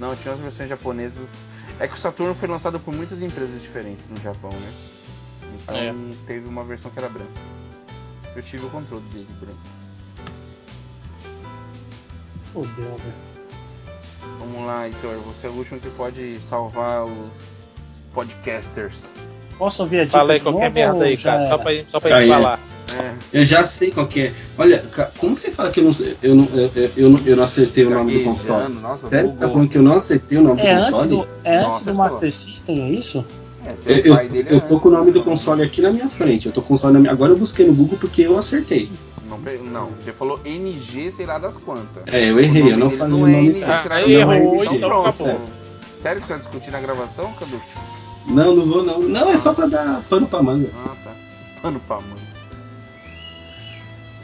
Não, 0.00 0.14
tinha 0.16 0.34
as 0.34 0.40
versões 0.40 0.68
japonesas. 0.68 1.30
É 1.78 1.86
que 1.86 1.94
o 1.94 1.98
Saturno 1.98 2.34
foi 2.34 2.48
lançado 2.48 2.80
por 2.80 2.92
muitas 2.92 3.22
empresas 3.22 3.62
diferentes 3.62 4.10
no 4.10 4.20
Japão, 4.20 4.50
né? 4.50 4.72
Então 5.62 5.76
É. 5.76 5.94
teve 6.26 6.48
uma 6.48 6.64
versão 6.64 6.90
que 6.90 6.98
era 6.98 7.08
branca. 7.08 7.30
Eu 8.34 8.42
tive 8.42 8.66
o 8.66 8.70
controle 8.70 9.04
dele 9.12 9.28
branco. 9.40 9.58
Fudeu, 12.52 12.96
velho. 12.96 13.27
Vamos 14.38 14.66
lá, 14.66 14.86
Heitor. 14.86 15.14
Você 15.26 15.46
é 15.46 15.50
o 15.50 15.54
último 15.54 15.80
que 15.80 15.88
pode 15.90 16.38
salvar 16.40 17.04
os 17.04 17.28
podcasters. 18.12 19.16
Posso 19.58 19.82
ouvir 19.82 20.00
a 20.00 20.04
dica 20.04 20.16
Fala 20.18 20.32
aí 20.34 20.40
qualquer 20.40 20.62
novo 20.70 20.74
merda 20.74 21.04
aí, 21.04 21.16
cara. 21.16 21.48
Só 21.48 21.54
era? 21.54 21.58
pra, 21.58 21.72
só 21.88 22.00
pra 22.00 22.16
Aí, 22.16 22.22
gente 22.26 22.32
é. 22.32 22.36
falar. 22.36 22.60
É. 22.90 23.12
Eu 23.40 23.44
já 23.44 23.64
sei 23.64 23.90
qual 23.90 24.06
que 24.06 24.20
é. 24.22 24.32
Olha, 24.56 24.82
como 25.18 25.34
que 25.34 25.42
você 25.42 25.50
fala 25.50 25.70
que 25.70 25.80
eu 25.80 25.84
não, 25.84 25.92
sei- 25.92 26.16
eu 26.22 26.34
não, 26.34 26.44
eu, 26.54 26.70
eu, 26.74 26.90
eu 26.96 27.10
não, 27.10 27.20
eu 27.26 27.36
não 27.36 27.44
acertei 27.44 27.84
o 27.84 27.90
nome 27.90 28.18
do 28.18 28.24
console? 28.24 28.74
Nossa, 28.74 29.08
Sério 29.08 29.28
que 29.28 29.34
você 29.34 29.40
tá 29.40 29.48
falando 29.48 29.68
que 29.68 29.76
eu 29.76 29.82
não 29.82 29.92
acertei 29.92 30.38
o 30.38 30.42
nome 30.42 30.60
É 30.62 30.64
do 30.64 30.70
antes 30.72 30.84
console? 30.90 31.08
do, 31.08 31.28
é 31.44 31.56
antes 31.58 31.82
do 31.84 31.90
eu 31.90 31.94
Master 31.94 32.32
System, 32.32 32.80
é 32.82 32.90
isso? 32.90 33.24
É, 33.66 33.74
Eu, 33.92 33.96
eu, 33.98 34.14
pai 34.14 34.28
dele 34.28 34.48
é 34.48 34.54
eu 34.54 34.60
tô 34.62 34.80
com 34.80 34.88
o 34.88 34.92
nome 34.92 35.10
do 35.10 35.22
console 35.22 35.62
aqui 35.62 35.82
na 35.82 35.90
minha 35.92 36.08
frente. 36.08 36.46
Eu 36.46 36.52
tô 36.52 36.62
com 36.62 36.68
o 36.68 36.70
console 36.70 36.94
na 36.94 37.00
minha... 37.00 37.12
Agora 37.12 37.32
eu 37.32 37.36
busquei 37.36 37.66
no 37.66 37.74
Google 37.74 37.98
porque 37.98 38.22
eu 38.22 38.38
acertei. 38.38 38.88
Não, 39.28 39.38
não, 39.70 39.86
você 39.90 40.12
falou 40.12 40.40
NG, 40.44 41.10
sei 41.10 41.26
lá 41.26 41.38
das 41.38 41.56
quantas. 41.56 42.02
É, 42.06 42.30
eu 42.30 42.40
errei, 42.40 42.72
eu 42.72 42.76
não 42.78 42.90
falei 42.90 43.08
não 43.12 43.22
o 43.22 43.28
é 43.28 43.32
nome 43.32 43.46
NG, 43.48 43.54
certo. 43.54 43.92
Ah, 43.92 44.02
errou, 44.02 44.26
não 44.26 44.32
é 44.32 44.64
então 44.64 44.74
Então 44.74 44.88
pronto. 44.90 45.12
certo. 45.12 45.40
Sério 46.00 46.20
que 46.20 46.26
você 46.26 46.32
vai 46.34 46.42
discutir 46.42 46.70
na 46.70 46.80
gravação, 46.80 47.32
Cadu? 47.32 47.60
Não, 48.26 48.54
não 48.54 48.66
vou 48.66 48.82
não. 48.84 49.00
Não, 49.00 49.30
é 49.30 49.36
só 49.36 49.52
pra 49.52 49.66
dar 49.66 50.00
pano 50.08 50.26
pra 50.26 50.42
manga. 50.42 50.70
Ah, 50.86 50.94
tá. 51.04 51.10
Pano 51.62 51.80
pra 51.80 51.96
mano. 51.96 52.16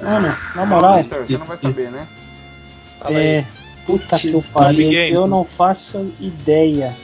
Mano, 0.03 0.35
na 0.55 0.67
moral, 0.67 0.99
Heitor, 0.99 1.27
você 1.27 1.39
não 1.39 1.47
vai 1.47 1.57
saber, 1.57 1.91
né? 1.91 2.07
Fala 3.01 3.17
aí. 3.19 3.27
é. 3.27 3.47
Puta 3.87 4.19
que 4.19 4.31
Putz, 4.33 4.45
eu 4.47 4.51
pariu, 4.53 4.93
eu 4.93 5.27
não 5.27 5.45
faço 5.45 6.11
ideia. 6.19 6.95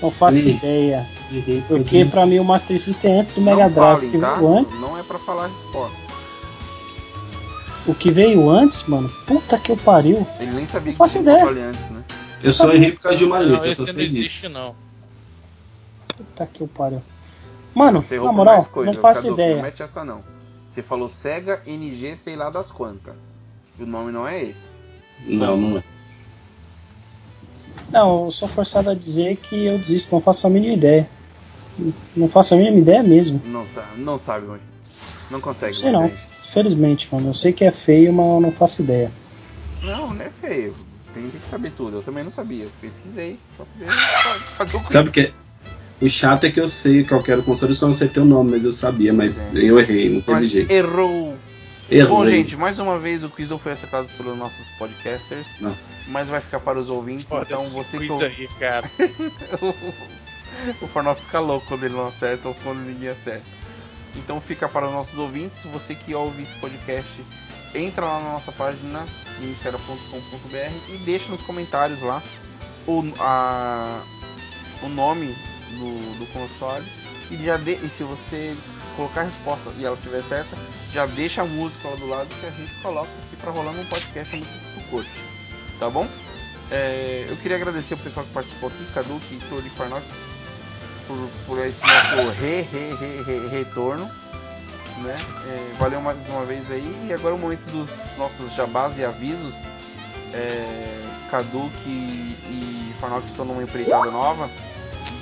Não 0.00 0.10
faço 0.12 0.48
ideia. 0.48 1.06
Porque 1.66 2.04
pra 2.04 2.24
mim 2.24 2.38
o 2.38 2.44
Master 2.44 2.80
System 2.80 3.16
é 3.16 3.20
antes 3.20 3.32
do 3.32 3.40
Mega 3.40 3.64
não 3.68 3.72
Drive. 3.74 4.10
falem, 4.12 4.20
tá? 4.20 4.38
antes, 4.38 4.80
Não 4.80 4.96
é 4.98 5.02
pra 5.02 5.18
falar 5.18 5.44
a 5.44 5.48
resposta. 5.48 5.96
O 7.86 7.94
que 7.94 8.10
veio 8.10 8.48
antes, 8.50 8.82
mano, 8.84 9.08
puta 9.26 9.58
que 9.58 9.72
eu 9.72 9.76
pariu. 9.76 10.26
Ele 10.38 10.52
nem 10.52 10.66
sabia 10.66 10.92
que 10.92 10.98
faço 10.98 11.12
tinha 11.18 11.22
ideia. 11.22 11.38
console 11.40 11.60
antes, 11.60 11.90
né? 11.90 12.04
Eu 12.42 12.52
só 12.52 12.72
errei 12.72 12.92
por 12.92 13.00
causa 13.02 13.18
de 13.18 13.24
uma 13.24 13.40
Não, 13.40 13.48
letra, 13.52 13.68
eu 13.68 13.76
só 13.76 13.82
não 13.86 13.92
sei 13.94 14.04
existe, 14.06 14.42
disso. 14.42 14.48
não. 14.50 14.74
Puta 16.16 16.46
que 16.46 16.60
eu 16.62 16.68
pariu. 16.68 17.02
Mano, 17.74 18.02
Você 18.02 18.18
na 18.18 18.32
moral, 18.32 18.64
coisa. 18.66 18.92
não 18.92 19.00
faço 19.00 19.22
Cadu, 19.22 19.34
ideia. 19.34 19.56
Não 19.56 19.62
mete 19.62 19.82
essa 19.82 20.04
não. 20.04 20.22
Você 20.68 20.82
falou 20.82 21.08
Sega 21.08 21.62
NG, 21.66 22.16
sei 22.16 22.36
lá 22.36 22.50
das 22.50 22.70
quantas. 22.70 23.14
E 23.78 23.82
o 23.82 23.86
nome 23.86 24.10
não 24.12 24.26
é 24.26 24.42
esse. 24.42 24.74
Não, 25.26 25.56
não 25.56 25.78
é. 25.78 25.82
Não, 27.90 28.26
eu 28.26 28.30
sou 28.30 28.48
forçado 28.48 28.90
a 28.90 28.94
dizer 28.94 29.36
que 29.36 29.64
eu 29.66 29.78
desisto, 29.78 30.12
não 30.14 30.20
faço 30.20 30.46
a 30.46 30.50
mínima 30.50 30.74
ideia. 30.74 31.08
Não 32.16 32.28
faço 32.28 32.54
a 32.54 32.56
mínima 32.56 32.78
ideia 32.78 33.02
mesmo. 33.02 33.40
Não 33.44 33.66
sabe, 33.66 34.00
não 34.00 34.18
sabe, 34.18 34.46
mano. 34.46 34.60
Não 35.30 35.40
consegue, 35.40 35.74
Sei 35.76 35.90
não. 35.90 36.08
gente. 36.08 36.29
Felizmente, 36.52 37.08
mano. 37.12 37.28
Eu 37.28 37.34
sei 37.34 37.52
que 37.52 37.64
é 37.64 37.70
feio, 37.70 38.12
mas 38.12 38.26
eu 38.26 38.40
não 38.40 38.52
faço 38.52 38.82
ideia. 38.82 39.10
Não, 39.82 40.12
não 40.12 40.24
é 40.24 40.30
feio. 40.30 40.74
Tem 41.14 41.28
que 41.30 41.40
saber 41.40 41.70
tudo. 41.72 41.98
Eu 41.98 42.02
também 42.02 42.24
não 42.24 42.30
sabia. 42.30 42.66
Pesquisei 42.80 43.38
pra 43.56 43.66
poder 43.66 43.92
fazer 44.56 44.76
o 44.76 44.80
quiz. 44.80 44.92
Sabe 44.92 45.08
o 45.08 45.12
que? 45.12 45.32
O 46.00 46.08
chato 46.08 46.44
é 46.44 46.50
que 46.50 46.58
eu 46.58 46.68
sei 46.68 47.04
qual 47.04 47.22
que 47.22 47.30
era 47.30 47.40
o 47.40 47.44
console, 47.44 47.72
eu 47.72 47.76
só 47.76 47.86
não 47.86 47.94
sei 47.94 48.08
teu 48.08 48.24
nome, 48.24 48.52
mas 48.52 48.64
eu 48.64 48.72
sabia, 48.72 49.12
mas 49.12 49.54
eu 49.54 49.78
errei, 49.78 50.08
não 50.08 50.22
teve 50.22 50.40
Mas 50.40 50.50
jeito. 50.50 50.70
errou. 50.70 51.36
Errei. 51.90 52.06
Bom, 52.06 52.24
gente, 52.24 52.56
mais 52.56 52.78
uma 52.78 52.98
vez 52.98 53.22
o 53.22 53.28
quiz 53.28 53.50
não 53.50 53.58
foi 53.58 53.72
acertado 53.72 54.08
pelos 54.16 54.38
nossos 54.38 54.66
podcasters. 54.78 55.46
Nossa. 55.60 56.10
Mas 56.12 56.28
vai 56.28 56.40
ficar 56.40 56.60
para 56.60 56.78
os 56.78 56.88
ouvintes. 56.88 57.26
Olha 57.30 57.42
então 57.42 57.62
você 57.64 57.98
que 57.98 58.24
aí, 58.24 58.48
cara. 58.58 58.90
o 60.80 60.86
Fornal 60.86 61.16
fica 61.16 61.38
louco 61.38 61.66
quando 61.66 61.84
ele 61.84 61.94
não 61.94 62.06
acerta 62.06 62.48
ou 62.48 62.54
quando 62.62 62.78
ninguém 62.78 63.10
acerta. 63.10 63.59
Então 64.16 64.40
fica 64.40 64.68
para 64.68 64.86
os 64.86 64.92
nossos 64.92 65.18
ouvintes, 65.18 65.64
você 65.64 65.94
que 65.94 66.14
ouve 66.14 66.42
esse 66.42 66.54
podcast, 66.56 67.24
entra 67.74 68.04
lá 68.04 68.20
na 68.20 68.32
nossa 68.32 68.52
página, 68.52 69.06
ministério.com.br 69.38 70.92
e 70.92 70.96
deixa 70.98 71.30
nos 71.30 71.42
comentários 71.42 72.00
lá 72.02 72.22
o, 72.86 73.02
a, 73.20 74.02
o 74.82 74.88
nome 74.88 75.36
do, 75.78 76.18
do 76.18 76.32
console 76.32 76.84
e 77.30 77.36
já 77.36 77.56
de, 77.56 77.74
e 77.74 77.88
se 77.88 78.02
você 78.02 78.56
colocar 78.96 79.20
a 79.20 79.24
resposta 79.24 79.70
e 79.78 79.84
ela 79.84 79.94
estiver 79.94 80.22
certa, 80.22 80.56
já 80.92 81.06
deixa 81.06 81.42
a 81.42 81.44
música 81.44 81.88
lá 81.88 81.96
do 81.96 82.08
lado 82.08 82.28
que 82.40 82.46
a 82.46 82.50
gente 82.50 82.74
coloca 82.82 83.10
aqui 83.26 83.36
para 83.36 83.52
rolar 83.52 83.72
no 83.72 83.84
podcast 83.86 84.34
a 84.34 84.38
música 84.38 84.58
que 84.58 84.80
tu 84.80 84.88
curte. 84.90 85.10
Tá 85.78 85.88
bom? 85.88 86.08
É, 86.70 87.26
eu 87.28 87.36
queria 87.36 87.56
agradecer 87.56 87.94
o 87.94 87.98
pessoal 87.98 88.26
que 88.26 88.32
participou 88.32 88.68
aqui, 88.68 88.84
Cadu, 88.92 89.20
Heitor 89.30 89.64
e 89.64 89.70
Farnock, 89.70 90.04
por, 91.10 91.56
por 91.56 91.66
esse 91.66 91.80
nosso 91.82 92.30
re, 92.40 92.62
re, 92.62 92.94
re, 92.94 93.22
re, 93.22 93.48
retorno. 93.48 94.08
Né? 95.02 95.16
É, 95.46 95.72
valeu 95.80 96.00
mais 96.00 96.18
uma 96.28 96.44
vez 96.44 96.70
aí. 96.70 97.06
E 97.08 97.12
agora 97.12 97.34
é 97.34 97.38
o 97.38 97.40
momento 97.40 97.64
dos 97.70 97.90
nossos 98.16 98.54
jabás 98.54 98.98
e 98.98 99.04
avisos. 99.04 99.54
É, 100.32 101.00
Cadu 101.30 101.70
e 101.86 102.92
Farnock 103.00 103.26
estão 103.26 103.44
numa 103.44 103.62
empreitada 103.62 104.10
nova. 104.10 104.48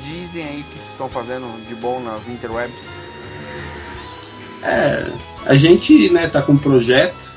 Dizem 0.03 0.45
aí 0.45 0.61
o 0.61 0.65
que 0.65 0.79
estão 0.79 1.09
fazendo 1.09 1.67
de 1.67 1.75
bom 1.75 2.01
nas 2.01 2.29
interwebs. 2.29 3.09
É, 4.63 5.07
a 5.47 5.55
gente 5.55 6.11
né, 6.11 6.27
tá 6.27 6.43
com 6.43 6.53
um 6.53 6.59
projeto. 6.59 7.31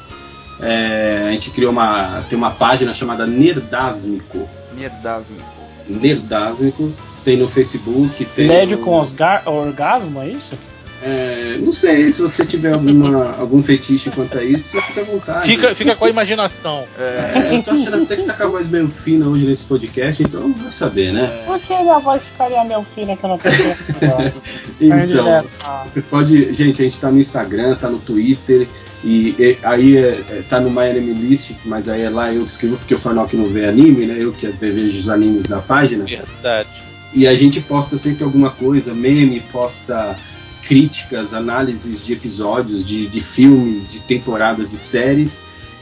É, 0.59 1.25
a 1.27 1.31
gente 1.31 1.51
criou 1.51 1.71
uma. 1.71 2.23
tem 2.29 2.37
uma 2.37 2.51
página 2.51 2.93
chamada 2.93 3.25
Nerdásmico. 3.25 4.49
Nerdásmico. 4.73 5.43
Nerdásmico. 5.87 6.93
Tem 7.23 7.37
no 7.37 7.47
Facebook, 7.47 8.25
tem. 8.35 8.47
Nerd 8.47 8.75
no... 8.75 8.83
com 8.83 8.93
osgar, 8.93 9.43
orgasmo, 9.47 10.21
é 10.21 10.29
isso? 10.29 10.57
É, 11.03 11.57
não 11.59 11.71
sei, 11.71 12.11
se 12.11 12.21
você 12.21 12.45
tiver 12.45 12.73
alguma, 12.73 13.35
algum 13.35 13.61
fetiche 13.61 14.11
quanto 14.11 14.37
a 14.37 14.43
isso, 14.43 14.79
fica 14.83 15.01
à 15.01 15.03
vontade. 15.03 15.47
Fica, 15.47 15.73
fica 15.73 15.95
com 15.95 16.05
a 16.05 16.09
imaginação. 16.09 16.85
É, 16.97 17.55
eu 17.55 17.63
tô 17.63 17.71
achando 17.71 18.03
até 18.03 18.15
que 18.15 18.21
você 18.21 18.27
tá 18.27 18.33
com 18.35 18.43
a 18.43 18.47
voz 18.47 18.69
meio 18.69 18.87
fina 18.87 19.27
hoje 19.27 19.45
nesse 19.45 19.65
podcast, 19.65 20.21
então 20.21 20.53
vai 20.53 20.71
saber, 20.71 21.11
né? 21.11 21.43
Por 21.47 21.59
que 21.59 21.75
minha 21.81 21.97
voz 21.97 22.25
ficaria 22.25 22.63
meio 22.63 22.83
fina 22.93 23.17
que 23.17 23.23
eu 23.23 23.29
não 23.29 23.37
tô 23.39 23.49
Então, 24.79 25.43
você 25.91 26.01
pode. 26.01 26.53
Gente, 26.53 26.81
a 26.81 26.85
gente 26.85 26.99
tá 26.99 27.09
no 27.09 27.19
Instagram, 27.19 27.75
tá 27.75 27.89
no 27.89 27.97
Twitter. 27.97 28.67
E, 29.03 29.35
e 29.39 29.57
aí 29.63 29.97
é, 29.97 30.23
é, 30.29 30.43
tá 30.47 30.59
no 30.59 30.69
My 30.69 30.91
Anime 30.91 31.13
List, 31.13 31.55
mas 31.65 31.89
aí 31.89 32.03
é 32.03 32.09
lá 32.11 32.31
eu 32.31 32.45
que 32.45 32.51
escrevo 32.51 32.77
porque 32.77 32.93
o 32.93 32.99
Farnock 32.99 33.35
não 33.35 33.47
vê 33.47 33.65
anime, 33.65 34.05
né? 34.05 34.17
Eu 34.19 34.31
que 34.31 34.45
vejo 34.45 34.99
os 34.99 35.09
animes 35.09 35.47
na 35.47 35.59
página. 35.59 36.05
Verdade. 36.05 36.90
E 37.13 37.27
a 37.27 37.33
gente 37.33 37.59
posta 37.59 37.97
sempre 37.97 38.23
alguma 38.23 38.51
coisa, 38.51 38.93
meme, 38.93 39.41
posta 39.51 40.17
críticas, 40.61 41.33
análises 41.33 42.05
de 42.05 42.13
episódios, 42.13 42.85
de, 42.85 43.07
de 43.07 43.19
filmes, 43.19 43.89
de 43.89 43.99
temporadas, 43.99 44.69
de 44.69 44.77
séries. 44.77 45.41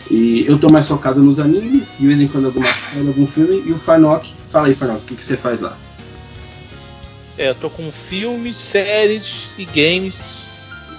E 0.09 0.43
eu 0.47 0.57
tô 0.57 0.71
mais 0.71 0.87
focado 0.87 1.21
nos 1.21 1.39
animes, 1.39 1.97
de 1.99 2.07
vez 2.07 2.19
em 2.19 2.27
quando 2.27 2.45
alguma 2.45 2.73
série, 2.73 3.07
algum 3.07 3.27
filme. 3.27 3.63
E 3.65 3.71
o 3.71 3.77
Farnock, 3.77 4.33
fala 4.49 4.67
aí, 4.67 4.73
Farnock, 4.73 5.03
o 5.03 5.05
que, 5.05 5.15
que 5.15 5.23
você 5.23 5.37
faz 5.37 5.61
lá? 5.61 5.77
É, 7.37 7.49
eu 7.49 7.55
tô 7.55 7.69
com 7.69 7.91
filmes, 7.91 8.57
séries 8.57 9.49
e 9.57 9.65
games. 9.65 10.38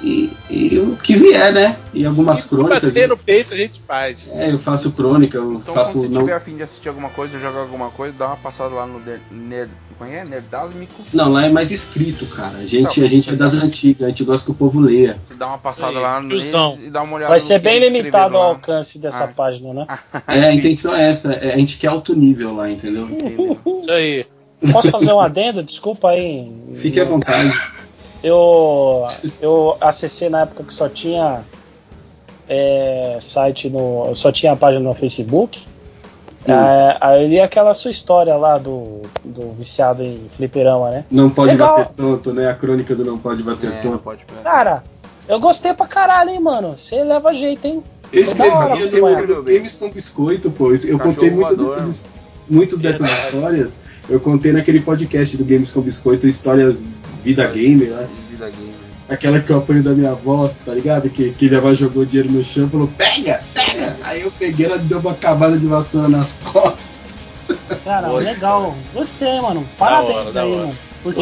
E, 0.02 0.32
e 0.48 0.78
o 0.78 0.96
que 0.96 1.14
vier, 1.14 1.52
né? 1.52 1.76
E 1.92 2.06
algumas 2.06 2.44
e 2.44 2.48
crônicas. 2.48 2.92
Bater 2.92 3.08
no 3.08 3.16
peito 3.16 3.52
a 3.52 3.56
gente 3.56 3.80
faz. 3.82 4.18
É, 4.32 4.50
eu 4.50 4.58
faço 4.58 4.90
crônica, 4.92 5.36
eu 5.36 5.54
Então, 5.54 5.74
faço. 5.74 6.00
você 6.00 6.08
não... 6.08 6.20
tiver 6.22 6.34
afim 6.34 6.56
de 6.56 6.62
assistir 6.62 6.88
alguma 6.88 7.10
coisa, 7.10 7.38
jogar 7.38 7.60
alguma 7.60 7.90
coisa, 7.90 8.14
dá 8.18 8.28
uma 8.28 8.36
passada 8.36 8.74
lá 8.74 8.86
no 8.86 9.00
Nerd. 9.30 9.70
Como 9.98 10.10
é? 10.10 10.24
Nerdásmico. 10.24 11.02
Não, 11.12 11.30
lá 11.30 11.44
é 11.44 11.50
mais 11.50 11.70
escrito, 11.70 12.24
cara. 12.26 12.56
A 12.58 12.66
gente, 12.66 12.98
Não, 13.00 13.06
a 13.06 13.08
gente 13.08 13.28
é 13.28 13.34
das 13.34 13.52
antigas, 13.52 14.06
a 14.06 14.08
gente 14.08 14.24
gosta 14.24 14.46
que 14.46 14.50
o 14.50 14.54
povo 14.54 14.80
leia. 14.80 15.18
Você 15.22 15.34
dá 15.34 15.48
uma 15.48 15.58
passada 15.58 15.98
lá 16.00 16.18
neles 16.22 16.50
e 16.82 16.88
dá 16.88 17.02
uma 17.02 17.16
olhada 17.16 17.28
Vai 17.28 17.38
no 17.38 17.44
ser 17.44 17.58
bem 17.58 17.78
limitado 17.78 18.34
o 18.34 18.38
alcance 18.38 18.98
dessa 18.98 19.24
Ah. 19.24 19.28
página, 19.28 19.74
né? 19.74 19.86
É, 20.26 20.46
a 20.46 20.54
intenção 20.54 20.94
é 20.96 21.10
essa, 21.10 21.34
é, 21.34 21.52
a 21.52 21.56
gente 21.58 21.76
quer 21.76 21.88
alto 21.88 22.16
nível 22.16 22.56
lá, 22.56 22.70
entendeu? 22.70 23.04
Entendeu? 23.10 23.60
Isso 23.82 23.90
aí. 23.90 24.26
Posso 24.72 24.90
fazer 24.90 25.12
um 25.12 25.20
adendo? 25.20 25.62
Desculpa 25.62 26.08
aí. 26.10 26.50
Fique 26.76 26.98
à 26.98 27.04
vontade. 27.04 27.52
Eu, 28.22 29.06
eu 29.40 29.76
acessei 29.80 30.28
na 30.28 30.42
época 30.42 30.64
que 30.64 30.74
só 30.74 30.88
tinha 30.88 31.42
é, 32.48 33.16
site 33.20 33.70
no. 33.70 34.14
Só 34.14 34.30
tinha 34.30 34.52
a 34.52 34.56
página 34.56 34.84
no 34.84 34.94
Facebook. 34.94 35.60
Hum. 36.46 36.52
É, 36.52 36.96
aí 37.00 37.22
eu 37.22 37.28
li 37.28 37.40
aquela 37.40 37.72
sua 37.74 37.90
história 37.90 38.34
lá 38.34 38.58
do, 38.58 39.02
do 39.24 39.52
viciado 39.52 40.02
em 40.02 40.26
fliperama, 40.28 40.90
né? 40.90 41.04
Não 41.10 41.28
pode 41.30 41.52
Legal. 41.52 41.76
bater 41.76 41.94
tonto, 41.94 42.32
né? 42.32 42.48
A 42.48 42.54
crônica 42.54 42.94
do 42.94 43.04
Não 43.04 43.18
Pode 43.18 43.42
Bater 43.42 43.70
É, 43.70 43.82
Tonto. 43.82 43.98
pode. 43.98 44.24
Cara, 44.42 44.82
eu 45.28 45.38
gostei 45.38 45.74
pra 45.74 45.86
caralho, 45.86 46.30
hein, 46.30 46.40
mano. 46.40 46.76
Você 46.78 47.04
leva 47.04 47.32
jeito, 47.34 47.66
hein? 47.66 47.82
Eu 48.12 48.22
escrevi, 48.22 48.80
eu 48.80 48.86
escrevi 48.86 49.34
Games 49.54 49.76
com 49.76 49.90
Biscoito, 49.90 50.50
pô. 50.50 50.72
Eu 50.72 50.98
Cachorro 50.98 50.98
contei 50.98 51.30
muitas 51.30 51.56
dessas, 51.58 52.08
muitas 52.48 52.78
dessas 52.78 53.06
Verdade. 53.06 53.36
histórias. 53.36 53.80
Eu 54.10 54.18
contei 54.20 54.52
naquele 54.52 54.80
podcast 54.80 55.36
do 55.36 55.44
Games 55.44 55.70
com 55.70 55.80
Biscoito, 55.80 56.26
histórias 56.26 56.86
Vida 57.24 57.46
Game, 57.46 57.84
né? 57.84 58.08
Vida 58.28 58.50
Game. 58.50 58.74
Aquela 59.08 59.40
que 59.40 59.50
eu 59.50 59.58
apanho 59.58 59.82
da 59.82 59.92
minha 59.92 60.10
avó, 60.10 60.48
tá 60.64 60.74
ligado? 60.74 61.08
Que, 61.08 61.30
que 61.30 61.46
minha 61.46 61.58
avó 61.58 61.72
jogou 61.72 62.04
dinheiro 62.04 62.32
no 62.32 62.42
chão 62.44 62.66
e 62.66 62.70
falou: 62.70 62.88
pega, 62.98 63.40
pega! 63.54 63.96
Aí 64.02 64.22
eu 64.22 64.32
peguei, 64.32 64.66
ela 64.66 64.78
deu 64.78 64.98
uma 64.98 65.14
camada 65.14 65.56
de 65.56 65.66
vassoura 65.66 66.08
nas 66.08 66.32
costas. 66.44 67.42
Cara, 67.84 68.12
legal. 68.12 68.76
Gostei, 68.92 69.40
mano. 69.40 69.66
Parabéns 69.78 70.16
hora, 70.16 70.32
da 70.32 70.42
aí, 70.42 70.52
hora. 70.52 70.66
mano. 70.66 70.76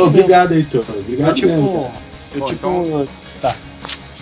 Obrigado, 0.06 0.52
Heitor. 0.52 0.84
Eu, 0.88 1.00
Obrigado 1.00 1.34
tipo. 1.34 1.48
mesmo. 1.48 1.82
cara. 1.82 1.92
Eu 2.34 2.40
Bom, 2.40 2.46
tipo. 2.46 2.68
então-. 2.68 3.08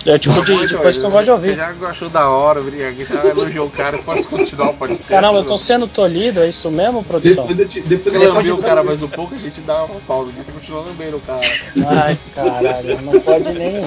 É 0.09 0.17
tipo 0.17 0.41
de, 0.43 0.67
de 0.67 0.77
coisa 0.77 0.99
que 0.99 1.05
eu 1.05 1.11
gosto 1.11 1.25
de 1.25 1.31
Você 1.31 1.49
ouvir. 1.51 1.55
já 1.57 1.89
achou 1.89 2.07
da 2.09 2.29
hora, 2.29 2.61
obrigado. 2.61 2.95
Você 2.95 3.27
elogiou 3.27 3.67
o 3.67 3.69
cara, 3.69 3.97
pode 3.97 4.23
continuar 4.23 4.69
o 4.69 4.73
podcast. 4.73 5.09
Caramba, 5.09 5.39
eu 5.39 5.43
tô 5.43 5.57
sendo 5.57 5.85
tolido, 5.85 6.39
é 6.41 6.47
isso 6.47 6.71
mesmo, 6.71 7.03
produção? 7.03 7.45
Depois 7.45 7.59
eu 7.59 7.67
te, 7.67 7.81
depois 7.81 8.15
Você 8.15 8.25
eu 8.25 8.33
lambeu 8.33 8.55
o 8.55 8.61
cara 8.61 8.83
mais 8.83 9.03
um 9.03 9.09
pouco, 9.09 9.35
a 9.35 9.37
gente 9.37 9.59
dá 9.61 9.83
uma 9.83 9.99
pausa 10.07 10.31
aqui, 10.31 10.43
você 10.43 10.51
continua 10.53 10.81
lambendo 10.81 11.17
o 11.17 11.19
cara. 11.19 11.39
Ai, 12.05 12.17
caralho, 12.33 13.01
não 13.01 13.19
pode 13.19 13.51
nem. 13.51 13.81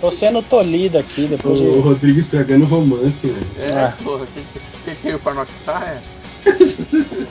Tô 0.00 0.10
sendo 0.10 0.42
tolido 0.42 0.98
aqui 0.98 1.26
depois 1.26 1.60
O 1.60 1.72
de. 1.72 1.78
Rodrigo 1.78 2.18
estragando 2.18 2.64
o 2.64 2.68
romance, 2.68 3.28
velho. 3.28 3.46
É, 3.58 3.72
Ah. 3.80 3.94
porra, 4.02 4.26
que 4.26 4.40
que, 4.84 4.94
que, 4.96 5.02
que 5.02 5.18
o? 5.18 6.02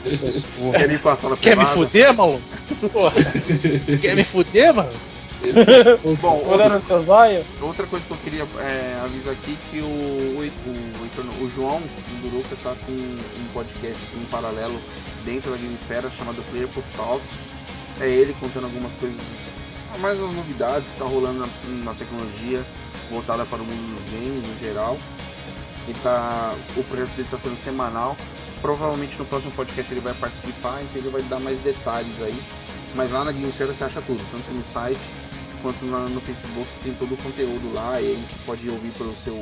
Seus 0.06 0.40
porra. 0.58 0.78
Quer 0.78 0.88
a 1.08 1.16
sala 1.16 1.36
Quer 1.36 1.56
me 1.56 1.64
fuder, 1.66 2.14
maluco? 2.14 2.40
Porra. 2.92 3.14
Quer 4.00 4.16
me 4.16 4.24
fuder, 4.24 4.72
mano? 4.74 4.90
Bom, 6.20 6.42
Olhando 6.46 6.74
outra, 7.60 7.86
coisa 7.86 8.04
que 8.06 8.12
eu 8.12 8.16
queria 8.18 8.46
é, 8.58 9.00
avisar 9.02 9.32
aqui 9.32 9.56
que 9.70 9.80
o, 9.80 9.84
o, 9.84 11.40
o, 11.40 11.44
o 11.44 11.48
João 11.48 11.82
Duruca 12.20 12.56
tá 12.62 12.74
com 12.84 12.92
um 12.92 13.52
podcast 13.52 14.04
aqui 14.04 14.18
em 14.18 14.26
paralelo 14.26 14.78
dentro 15.24 15.50
da 15.50 15.56
Gamesfera 15.56 16.10
chamado 16.10 16.42
Player 16.50 16.68
Pop 16.68 16.86
Talk. 16.96 17.22
É 18.00 18.08
ele 18.08 18.34
contando 18.40 18.64
algumas 18.64 18.94
coisas, 18.94 19.20
mais 19.98 20.22
as 20.22 20.30
novidades 20.32 20.88
que 20.88 20.98
tá 20.98 21.04
rolando 21.04 21.40
na, 21.40 21.84
na 21.84 21.94
tecnologia 21.94 22.64
voltada 23.10 23.44
para 23.44 23.62
o 23.62 23.64
mundo 23.64 23.94
dos 23.96 24.04
games 24.12 24.46
no 24.46 24.56
geral. 24.56 24.98
Ele 25.88 25.98
tá, 26.02 26.54
o 26.76 26.84
projeto 26.84 27.10
dele 27.10 27.22
está 27.22 27.36
sendo 27.36 27.56
semanal. 27.56 28.16
Provavelmente 28.60 29.18
no 29.18 29.24
próximo 29.24 29.52
podcast 29.52 29.90
ele 29.90 30.00
vai 30.00 30.14
participar, 30.14 30.82
então 30.82 31.00
ele 31.00 31.08
vai 31.08 31.22
dar 31.22 31.40
mais 31.40 31.58
detalhes 31.60 32.20
aí. 32.20 32.42
Mas 32.94 33.10
lá 33.10 33.24
na 33.24 33.32
Gamesfera 33.32 33.72
você 33.72 33.84
acha 33.84 34.02
tudo, 34.02 34.20
tanto 34.30 34.50
no 34.52 34.62
site 34.64 35.00
quanto 35.62 35.84
na- 35.84 36.08
no 36.08 36.20
Facebook 36.20 36.68
tem 36.82 36.92
todo 36.94 37.14
o 37.14 37.16
conteúdo 37.18 37.72
lá. 37.72 38.00
E 38.00 38.08
aí 38.08 38.16
você 38.26 38.36
pode 38.44 38.68
ouvir 38.68 38.90
pelo 38.92 39.14
seu 39.14 39.40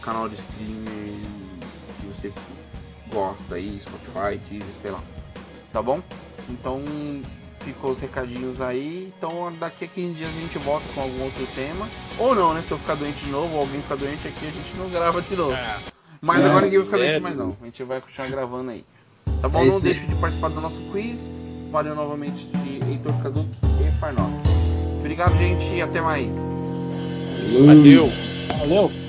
canal 0.00 0.28
de 0.28 0.34
streaming 0.34 1.22
que 2.00 2.06
você 2.06 2.32
gosta 3.10 3.54
aí, 3.54 3.78
Spotify, 3.80 4.38
Deezer, 4.50 4.74
sei 4.74 4.90
lá. 4.90 5.00
Tá 5.72 5.80
bom? 5.82 6.02
Então 6.48 6.82
ficou 7.60 7.92
os 7.92 8.00
recadinhos 8.00 8.60
aí. 8.60 9.12
Então 9.16 9.52
daqui 9.60 9.84
a 9.84 9.88
15 9.88 10.14
dias 10.14 10.30
a 10.30 10.40
gente 10.40 10.58
volta 10.58 10.86
com 10.92 11.02
algum 11.02 11.22
outro 11.22 11.46
tema. 11.54 11.88
Ou 12.18 12.34
não, 12.34 12.52
né? 12.52 12.62
Se 12.66 12.72
eu 12.72 12.78
ficar 12.78 12.96
doente 12.96 13.24
de 13.24 13.30
novo, 13.30 13.54
ou 13.54 13.60
alguém 13.60 13.80
ficar 13.80 13.96
doente 13.96 14.26
aqui, 14.26 14.46
a 14.46 14.50
gente 14.50 14.74
não 14.76 14.88
grava 14.90 15.22
de 15.22 15.36
novo. 15.36 15.52
Ah, 15.52 15.78
Mas 16.20 16.42
Não, 16.42 16.50
agora 16.50 16.64
ninguém 16.66 16.78
vai 16.80 16.86
ficar 16.86 16.98
doente 16.98 17.20
mais 17.20 17.36
não. 17.36 17.56
A 17.60 17.64
gente 17.64 17.84
vai 17.84 18.00
continuar 18.00 18.28
gravando 18.28 18.70
aí. 18.70 18.84
Tá 19.40 19.48
bom? 19.48 19.62
É 19.62 19.66
não 19.66 19.80
deixe 19.80 20.06
de 20.06 20.14
participar 20.16 20.48
do 20.50 20.60
nosso 20.60 20.80
quiz. 20.90 21.44
Valeu 21.72 21.94
novamente 21.94 22.46
de 22.48 22.84
Heitor 22.86 23.14
Caduc 23.22 23.48
e 23.80 23.98
Farnock. 23.98 24.30
Obrigado, 25.00 25.34
gente, 25.38 25.74
e 25.74 25.80
até 25.80 26.02
mais. 26.02 26.28
Valeu. 27.64 28.12
Valeu. 28.58 29.01